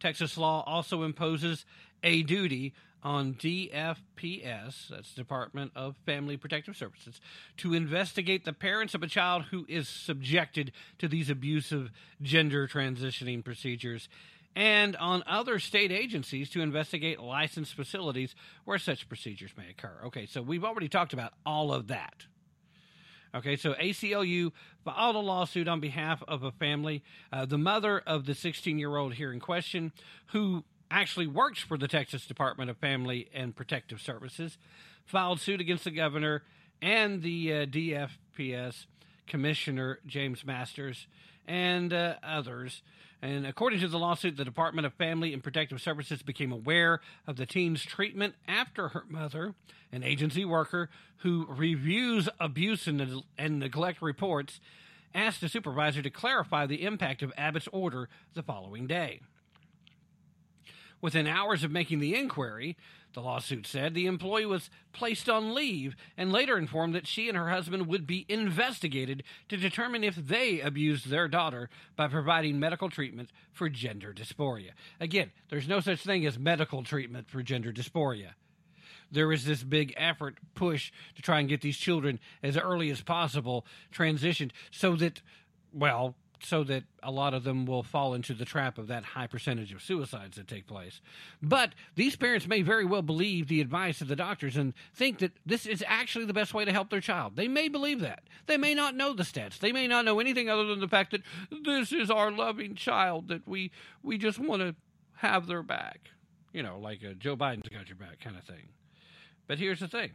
Texas 0.00 0.38
law 0.38 0.62
also 0.66 1.02
imposes 1.02 1.64
a 2.02 2.22
duty 2.22 2.72
on 3.02 3.34
DFPS, 3.34 4.88
that's 4.88 5.14
Department 5.14 5.72
of 5.76 5.94
Family 6.06 6.38
Protective 6.38 6.74
Services, 6.74 7.20
to 7.58 7.74
investigate 7.74 8.46
the 8.46 8.52
parents 8.52 8.94
of 8.94 9.02
a 9.02 9.06
child 9.06 9.44
who 9.50 9.66
is 9.68 9.88
subjected 9.88 10.72
to 10.98 11.06
these 11.06 11.28
abusive 11.28 11.90
gender 12.22 12.66
transitioning 12.66 13.44
procedures 13.44 14.08
and 14.56 14.96
on 14.96 15.22
other 15.26 15.58
state 15.58 15.90
agencies 15.90 16.50
to 16.50 16.60
investigate 16.60 17.20
licensed 17.20 17.74
facilities 17.74 18.34
where 18.64 18.78
such 18.78 19.08
procedures 19.08 19.52
may 19.56 19.70
occur. 19.70 20.00
Okay, 20.06 20.26
so 20.26 20.42
we've 20.42 20.64
already 20.64 20.88
talked 20.88 21.12
about 21.12 21.32
all 21.44 21.72
of 21.72 21.88
that. 21.88 22.26
Okay, 23.34 23.56
so 23.56 23.74
ACLU 23.74 24.52
filed 24.84 25.16
a 25.16 25.18
lawsuit 25.18 25.66
on 25.66 25.80
behalf 25.80 26.22
of 26.28 26.44
a 26.44 26.52
family. 26.52 27.02
Uh, 27.32 27.44
the 27.44 27.58
mother 27.58 27.98
of 27.98 28.26
the 28.26 28.34
16 28.34 28.78
year 28.78 28.96
old 28.96 29.14
here 29.14 29.32
in 29.32 29.40
question, 29.40 29.92
who 30.26 30.62
actually 30.88 31.26
works 31.26 31.58
for 31.58 31.76
the 31.76 31.88
Texas 31.88 32.26
Department 32.26 32.70
of 32.70 32.76
Family 32.76 33.28
and 33.34 33.56
Protective 33.56 34.00
Services, 34.00 34.56
filed 35.04 35.40
suit 35.40 35.60
against 35.60 35.82
the 35.82 35.90
governor 35.90 36.44
and 36.80 37.22
the 37.22 37.52
uh, 37.52 37.66
DFPS 37.66 38.86
commissioner, 39.26 39.98
James 40.06 40.44
Masters, 40.44 41.08
and 41.46 41.92
uh, 41.92 42.14
others. 42.22 42.82
And 43.22 43.46
according 43.46 43.80
to 43.80 43.88
the 43.88 43.98
lawsuit, 43.98 44.36
the 44.36 44.44
Department 44.44 44.86
of 44.86 44.92
Family 44.94 45.32
and 45.32 45.42
Protective 45.42 45.80
Services 45.80 46.22
became 46.22 46.52
aware 46.52 47.00
of 47.26 47.36
the 47.36 47.46
teen's 47.46 47.82
treatment 47.82 48.34
after 48.46 48.88
her 48.88 49.04
mother, 49.08 49.54
an 49.92 50.02
agency 50.02 50.44
worker 50.44 50.90
who 51.18 51.46
reviews 51.48 52.28
abuse 52.38 52.86
and, 52.86 53.22
and 53.38 53.58
neglect 53.58 54.02
reports, 54.02 54.60
asked 55.14 55.40
the 55.40 55.48
supervisor 55.48 56.02
to 56.02 56.10
clarify 56.10 56.66
the 56.66 56.82
impact 56.82 57.22
of 57.22 57.32
Abbott's 57.38 57.68
order 57.72 58.10
the 58.34 58.42
following 58.42 58.86
day. 58.86 59.20
Within 61.00 61.26
hours 61.26 61.64
of 61.64 61.70
making 61.70 62.00
the 62.00 62.14
inquiry, 62.14 62.76
the 63.14 63.20
lawsuit 63.20 63.66
said 63.66 63.94
the 63.94 64.06
employee 64.06 64.46
was 64.46 64.70
placed 64.92 65.28
on 65.28 65.54
leave 65.54 65.96
and 66.16 66.32
later 66.32 66.58
informed 66.58 66.94
that 66.94 67.06
she 67.06 67.28
and 67.28 67.36
her 67.36 67.50
husband 67.50 67.86
would 67.86 68.06
be 68.06 68.26
investigated 68.28 69.22
to 69.48 69.56
determine 69.56 70.04
if 70.04 70.14
they 70.16 70.60
abused 70.60 71.08
their 71.08 71.28
daughter 71.28 71.70
by 71.96 72.08
providing 72.08 72.60
medical 72.60 72.90
treatment 72.90 73.30
for 73.52 73.68
gender 73.68 74.12
dysphoria. 74.12 74.70
Again, 75.00 75.32
there's 75.48 75.68
no 75.68 75.80
such 75.80 76.00
thing 76.00 76.26
as 76.26 76.38
medical 76.38 76.82
treatment 76.82 77.28
for 77.30 77.42
gender 77.42 77.72
dysphoria. 77.72 78.30
There 79.10 79.32
is 79.32 79.44
this 79.44 79.62
big 79.62 79.94
effort 79.96 80.38
push 80.54 80.92
to 81.14 81.22
try 81.22 81.38
and 81.38 81.48
get 81.48 81.60
these 81.60 81.76
children 81.76 82.18
as 82.42 82.56
early 82.56 82.90
as 82.90 83.00
possible 83.00 83.64
transitioned 83.92 84.50
so 84.70 84.96
that, 84.96 85.22
well, 85.72 86.16
so 86.42 86.64
that 86.64 86.84
a 87.02 87.10
lot 87.10 87.34
of 87.34 87.44
them 87.44 87.64
will 87.64 87.82
fall 87.82 88.14
into 88.14 88.34
the 88.34 88.44
trap 88.44 88.78
of 88.78 88.88
that 88.88 89.04
high 89.04 89.26
percentage 89.26 89.72
of 89.72 89.82
suicides 89.82 90.36
that 90.36 90.48
take 90.48 90.66
place. 90.66 91.00
But 91.42 91.74
these 91.94 92.16
parents 92.16 92.46
may 92.46 92.62
very 92.62 92.84
well 92.84 93.02
believe 93.02 93.48
the 93.48 93.60
advice 93.60 94.00
of 94.00 94.08
the 94.08 94.16
doctors 94.16 94.56
and 94.56 94.74
think 94.94 95.18
that 95.18 95.32
this 95.46 95.66
is 95.66 95.82
actually 95.86 96.26
the 96.26 96.34
best 96.34 96.52
way 96.52 96.64
to 96.64 96.72
help 96.72 96.90
their 96.90 97.00
child. 97.00 97.36
They 97.36 97.48
may 97.48 97.68
believe 97.68 98.00
that. 98.00 98.24
They 98.46 98.56
may 98.56 98.74
not 98.74 98.94
know 98.94 99.14
the 99.14 99.22
stats. 99.22 99.58
They 99.58 99.72
may 99.72 99.86
not 99.86 100.04
know 100.04 100.20
anything 100.20 100.48
other 100.48 100.66
than 100.66 100.80
the 100.80 100.88
fact 100.88 101.12
that 101.12 101.22
this 101.64 101.92
is 101.92 102.10
our 102.10 102.30
loving 102.30 102.74
child 102.74 103.28
that 103.28 103.46
we 103.48 103.70
we 104.02 104.18
just 104.18 104.38
want 104.38 104.62
to 104.62 104.74
have 105.16 105.46
their 105.46 105.62
back. 105.62 106.10
You 106.52 106.62
know, 106.62 106.78
like 106.78 107.00
Joe 107.18 107.36
Biden's 107.36 107.68
got 107.68 107.88
your 107.88 107.96
back 107.96 108.20
kind 108.20 108.36
of 108.36 108.44
thing. 108.44 108.68
But 109.46 109.58
here's 109.58 109.80
the 109.80 109.88
thing. 109.88 110.12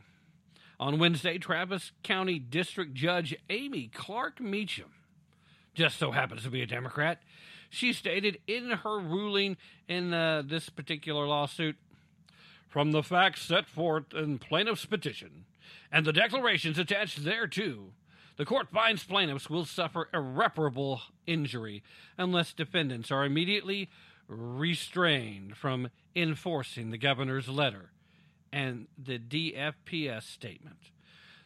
On 0.80 0.98
Wednesday, 0.98 1.38
Travis 1.38 1.92
County 2.04 2.40
District 2.40 2.94
Judge 2.94 3.36
Amy 3.50 3.90
Clark 3.94 4.40
Meacham 4.40 4.92
just 5.80 5.98
so 5.98 6.12
happens 6.12 6.44
to 6.44 6.50
be 6.50 6.62
a 6.62 6.68
Democrat. 6.68 7.22
She 7.70 7.94
stated 7.94 8.40
in 8.48 8.72
her 8.72 9.00
ruling 9.00 9.56
in 9.88 10.14
uh, 10.14 10.44
this 10.46 10.70
particular 10.70 11.26
lawsuit 11.26 11.78
from 12.68 12.92
the 12.92 13.02
facts 13.02 13.44
set 13.44 13.66
forth 13.66 14.14
in 14.14 14.40
plaintiff's 14.40 14.86
petition 14.86 15.46
and 15.90 16.06
the 16.06 16.12
declarations 16.12 16.78
attached 16.78 17.24
thereto, 17.24 17.94
the 18.36 18.46
court 18.46 18.70
finds 18.70 19.06
plaintiffs 19.06 19.50
will 19.50 19.64
suffer 19.64 20.10
irreparable 20.14 21.02
injury 21.26 21.82
unless 22.18 22.54
defendants 22.54 23.10
are 23.10 23.24
immediately 23.24 23.90
restrained 24.28 25.56
from 25.56 25.90
enforcing 26.14 26.92
the 26.92 26.98
governor's 26.98 27.48
letter 27.48 27.92
and 28.52 28.88
the 28.98 29.18
DFPS 29.18 30.24
statement. 30.24 30.92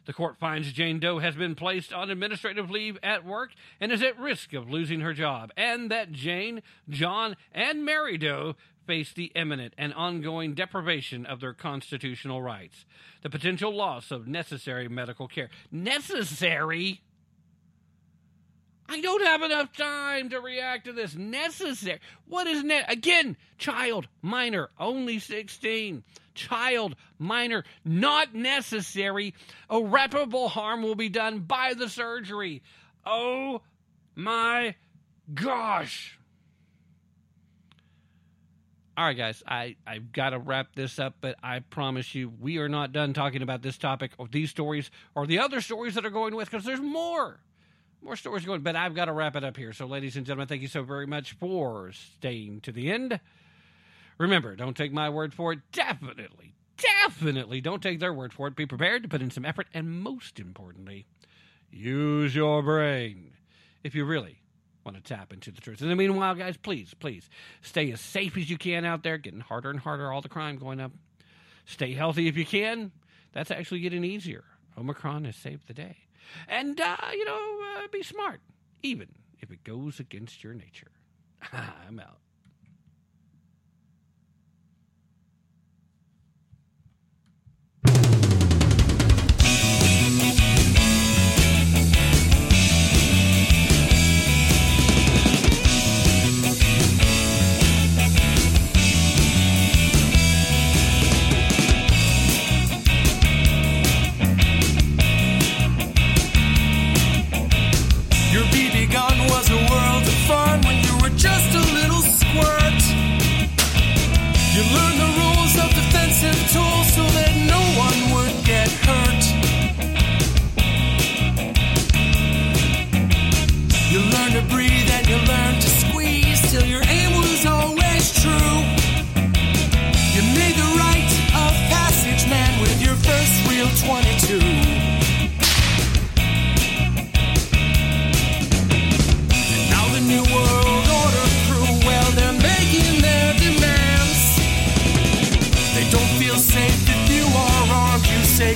The 0.05 0.13
court 0.13 0.37
finds 0.37 0.71
Jane 0.73 0.99
Doe 0.99 1.19
has 1.19 1.35
been 1.35 1.55
placed 1.55 1.93
on 1.93 2.09
administrative 2.09 2.69
leave 2.69 2.97
at 3.01 3.25
work 3.25 3.51
and 3.79 3.91
is 3.91 4.01
at 4.01 4.19
risk 4.19 4.53
of 4.53 4.69
losing 4.69 4.99
her 4.99 5.13
job, 5.13 5.51
and 5.55 5.89
that 5.91 6.11
Jane, 6.11 6.61
John, 6.89 7.35
and 7.53 7.85
Mary 7.85 8.17
Doe 8.17 8.55
face 8.85 9.13
the 9.13 9.31
imminent 9.35 9.73
and 9.77 9.93
ongoing 9.93 10.53
deprivation 10.53 11.25
of 11.25 11.39
their 11.39 11.53
constitutional 11.53 12.41
rights, 12.41 12.85
the 13.21 13.29
potential 13.29 13.73
loss 13.73 14.11
of 14.11 14.27
necessary 14.27 14.89
medical 14.89 15.27
care. 15.27 15.49
Necessary? 15.71 17.01
I 18.93 19.01
don't 19.01 19.25
have 19.25 19.41
enough 19.41 19.75
time 19.75 20.29
to 20.29 20.39
react 20.39 20.85
to 20.85 20.93
this. 20.93 21.15
Necessary. 21.15 21.99
What 22.27 22.45
is 22.45 22.63
net? 22.63 22.85
Again, 22.89 23.37
child, 23.57 24.07
minor, 24.21 24.69
only 24.79 25.17
16. 25.17 26.03
Child, 26.35 26.95
minor, 27.17 27.63
not 27.83 28.35
necessary. 28.35 29.33
Irreparable 29.67 30.47
harm 30.47 30.83
will 30.83 30.93
be 30.93 31.09
done 31.09 31.39
by 31.39 31.73
the 31.73 31.89
surgery. 31.89 32.61
Oh 33.03 33.63
my 34.13 34.75
gosh. 35.33 36.19
All 38.95 39.05
right, 39.05 39.17
guys, 39.17 39.41
I, 39.47 39.75
I've 39.87 40.11
got 40.11 40.31
to 40.31 40.37
wrap 40.37 40.75
this 40.75 40.99
up, 40.99 41.15
but 41.19 41.35
I 41.41 41.61
promise 41.61 42.13
you, 42.13 42.31
we 42.39 42.59
are 42.59 42.69
not 42.69 42.91
done 42.91 43.13
talking 43.13 43.41
about 43.41 43.63
this 43.63 43.79
topic 43.79 44.11
or 44.19 44.27
these 44.27 44.51
stories 44.51 44.91
or 45.15 45.25
the 45.25 45.39
other 45.39 45.61
stories 45.61 45.95
that 45.95 46.05
are 46.05 46.11
going 46.11 46.35
with 46.35 46.51
because 46.51 46.63
there's 46.63 46.79
more 46.79 47.39
more 48.03 48.15
stories 48.15 48.45
going, 48.45 48.61
but 48.61 48.75
I've 48.75 48.95
got 48.95 49.05
to 49.05 49.13
wrap 49.13 49.35
it 49.35 49.43
up 49.43 49.57
here. 49.57 49.73
So, 49.73 49.85
ladies 49.85 50.15
and 50.15 50.25
gentlemen, 50.25 50.47
thank 50.47 50.61
you 50.61 50.67
so 50.67 50.83
very 50.83 51.07
much 51.07 51.33
for 51.33 51.91
staying 51.91 52.61
to 52.61 52.71
the 52.71 52.91
end. 52.91 53.19
Remember, 54.17 54.55
don't 54.55 54.77
take 54.77 54.93
my 54.93 55.09
word 55.09 55.33
for 55.33 55.53
it. 55.53 55.59
Definitely, 55.71 56.53
definitely 56.77 57.61
don't 57.61 57.81
take 57.81 57.99
their 57.99 58.13
word 58.13 58.33
for 58.33 58.47
it. 58.47 58.55
Be 58.55 58.65
prepared 58.65 59.03
to 59.03 59.09
put 59.09 59.21
in 59.21 59.31
some 59.31 59.45
effort, 59.45 59.67
and 59.73 60.01
most 60.01 60.39
importantly, 60.39 61.07
use 61.71 62.35
your 62.35 62.61
brain 62.61 63.31
if 63.83 63.95
you 63.95 64.05
really 64.05 64.39
want 64.85 64.97
to 64.97 65.03
tap 65.03 65.31
into 65.31 65.51
the 65.51 65.61
truth. 65.61 65.81
In 65.81 65.89
the 65.89 65.95
meanwhile, 65.95 66.35
guys, 66.35 66.57
please, 66.57 66.93
please 66.93 67.29
stay 67.61 67.91
as 67.91 68.01
safe 68.01 68.37
as 68.37 68.49
you 68.49 68.57
can 68.57 68.85
out 68.85 69.03
there. 69.03 69.17
Getting 69.17 69.39
harder 69.39 69.69
and 69.69 69.79
harder, 69.79 70.11
all 70.11 70.21
the 70.21 70.29
crime 70.29 70.57
going 70.57 70.79
up. 70.79 70.91
Stay 71.65 71.93
healthy 71.93 72.27
if 72.27 72.37
you 72.37 72.45
can. 72.45 72.91
That's 73.31 73.51
actually 73.51 73.79
getting 73.79 74.03
easier. 74.03 74.43
Omicron 74.77 75.25
has 75.25 75.35
saved 75.35 75.67
the 75.67 75.73
day. 75.73 75.97
And, 76.47 76.79
uh, 76.79 76.97
you 77.13 77.25
know, 77.25 77.59
uh, 77.77 77.87
be 77.91 78.03
smart, 78.03 78.41
even 78.81 79.09
if 79.41 79.51
it 79.51 79.63
goes 79.63 79.99
against 79.99 80.43
your 80.43 80.53
nature. 80.53 80.91
I'm 81.53 81.99
out. 81.99 82.19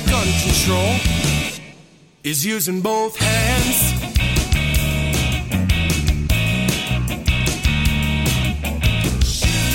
Gun 0.05 0.27
control 0.43 0.95
is 2.23 2.45
using 2.45 2.81
both 2.81 3.15
hands. 3.17 3.93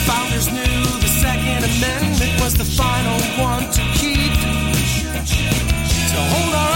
Founders 0.06 0.46
knew 0.52 0.84
the 1.00 1.08
Second 1.08 1.64
Amendment 1.64 2.40
was 2.40 2.54
the 2.54 2.64
final 2.64 3.20
one 3.42 3.64
to 3.72 3.82
keep. 3.98 4.32
To 6.12 6.20
hold 6.32 6.54
our 6.54 6.71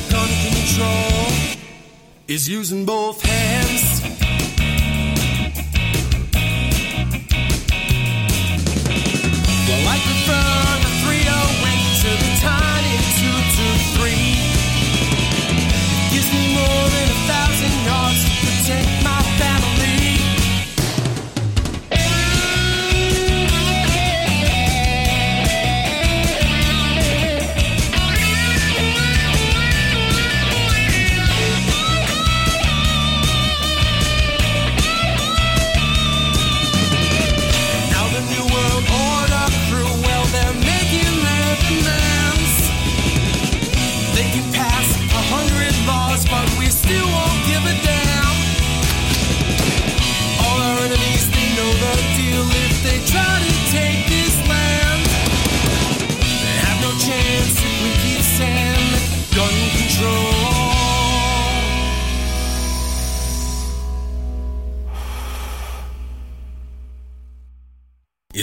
take 0.00 0.14
on 0.14 0.28
control 0.42 1.54
is 2.26 2.48
using 2.48 2.84
both 2.84 3.22
hands. 3.22 4.23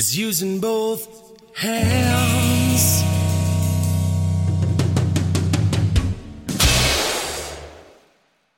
is 0.02 0.18
using 0.18 0.60
both 0.60 1.08
hands. 1.54 3.01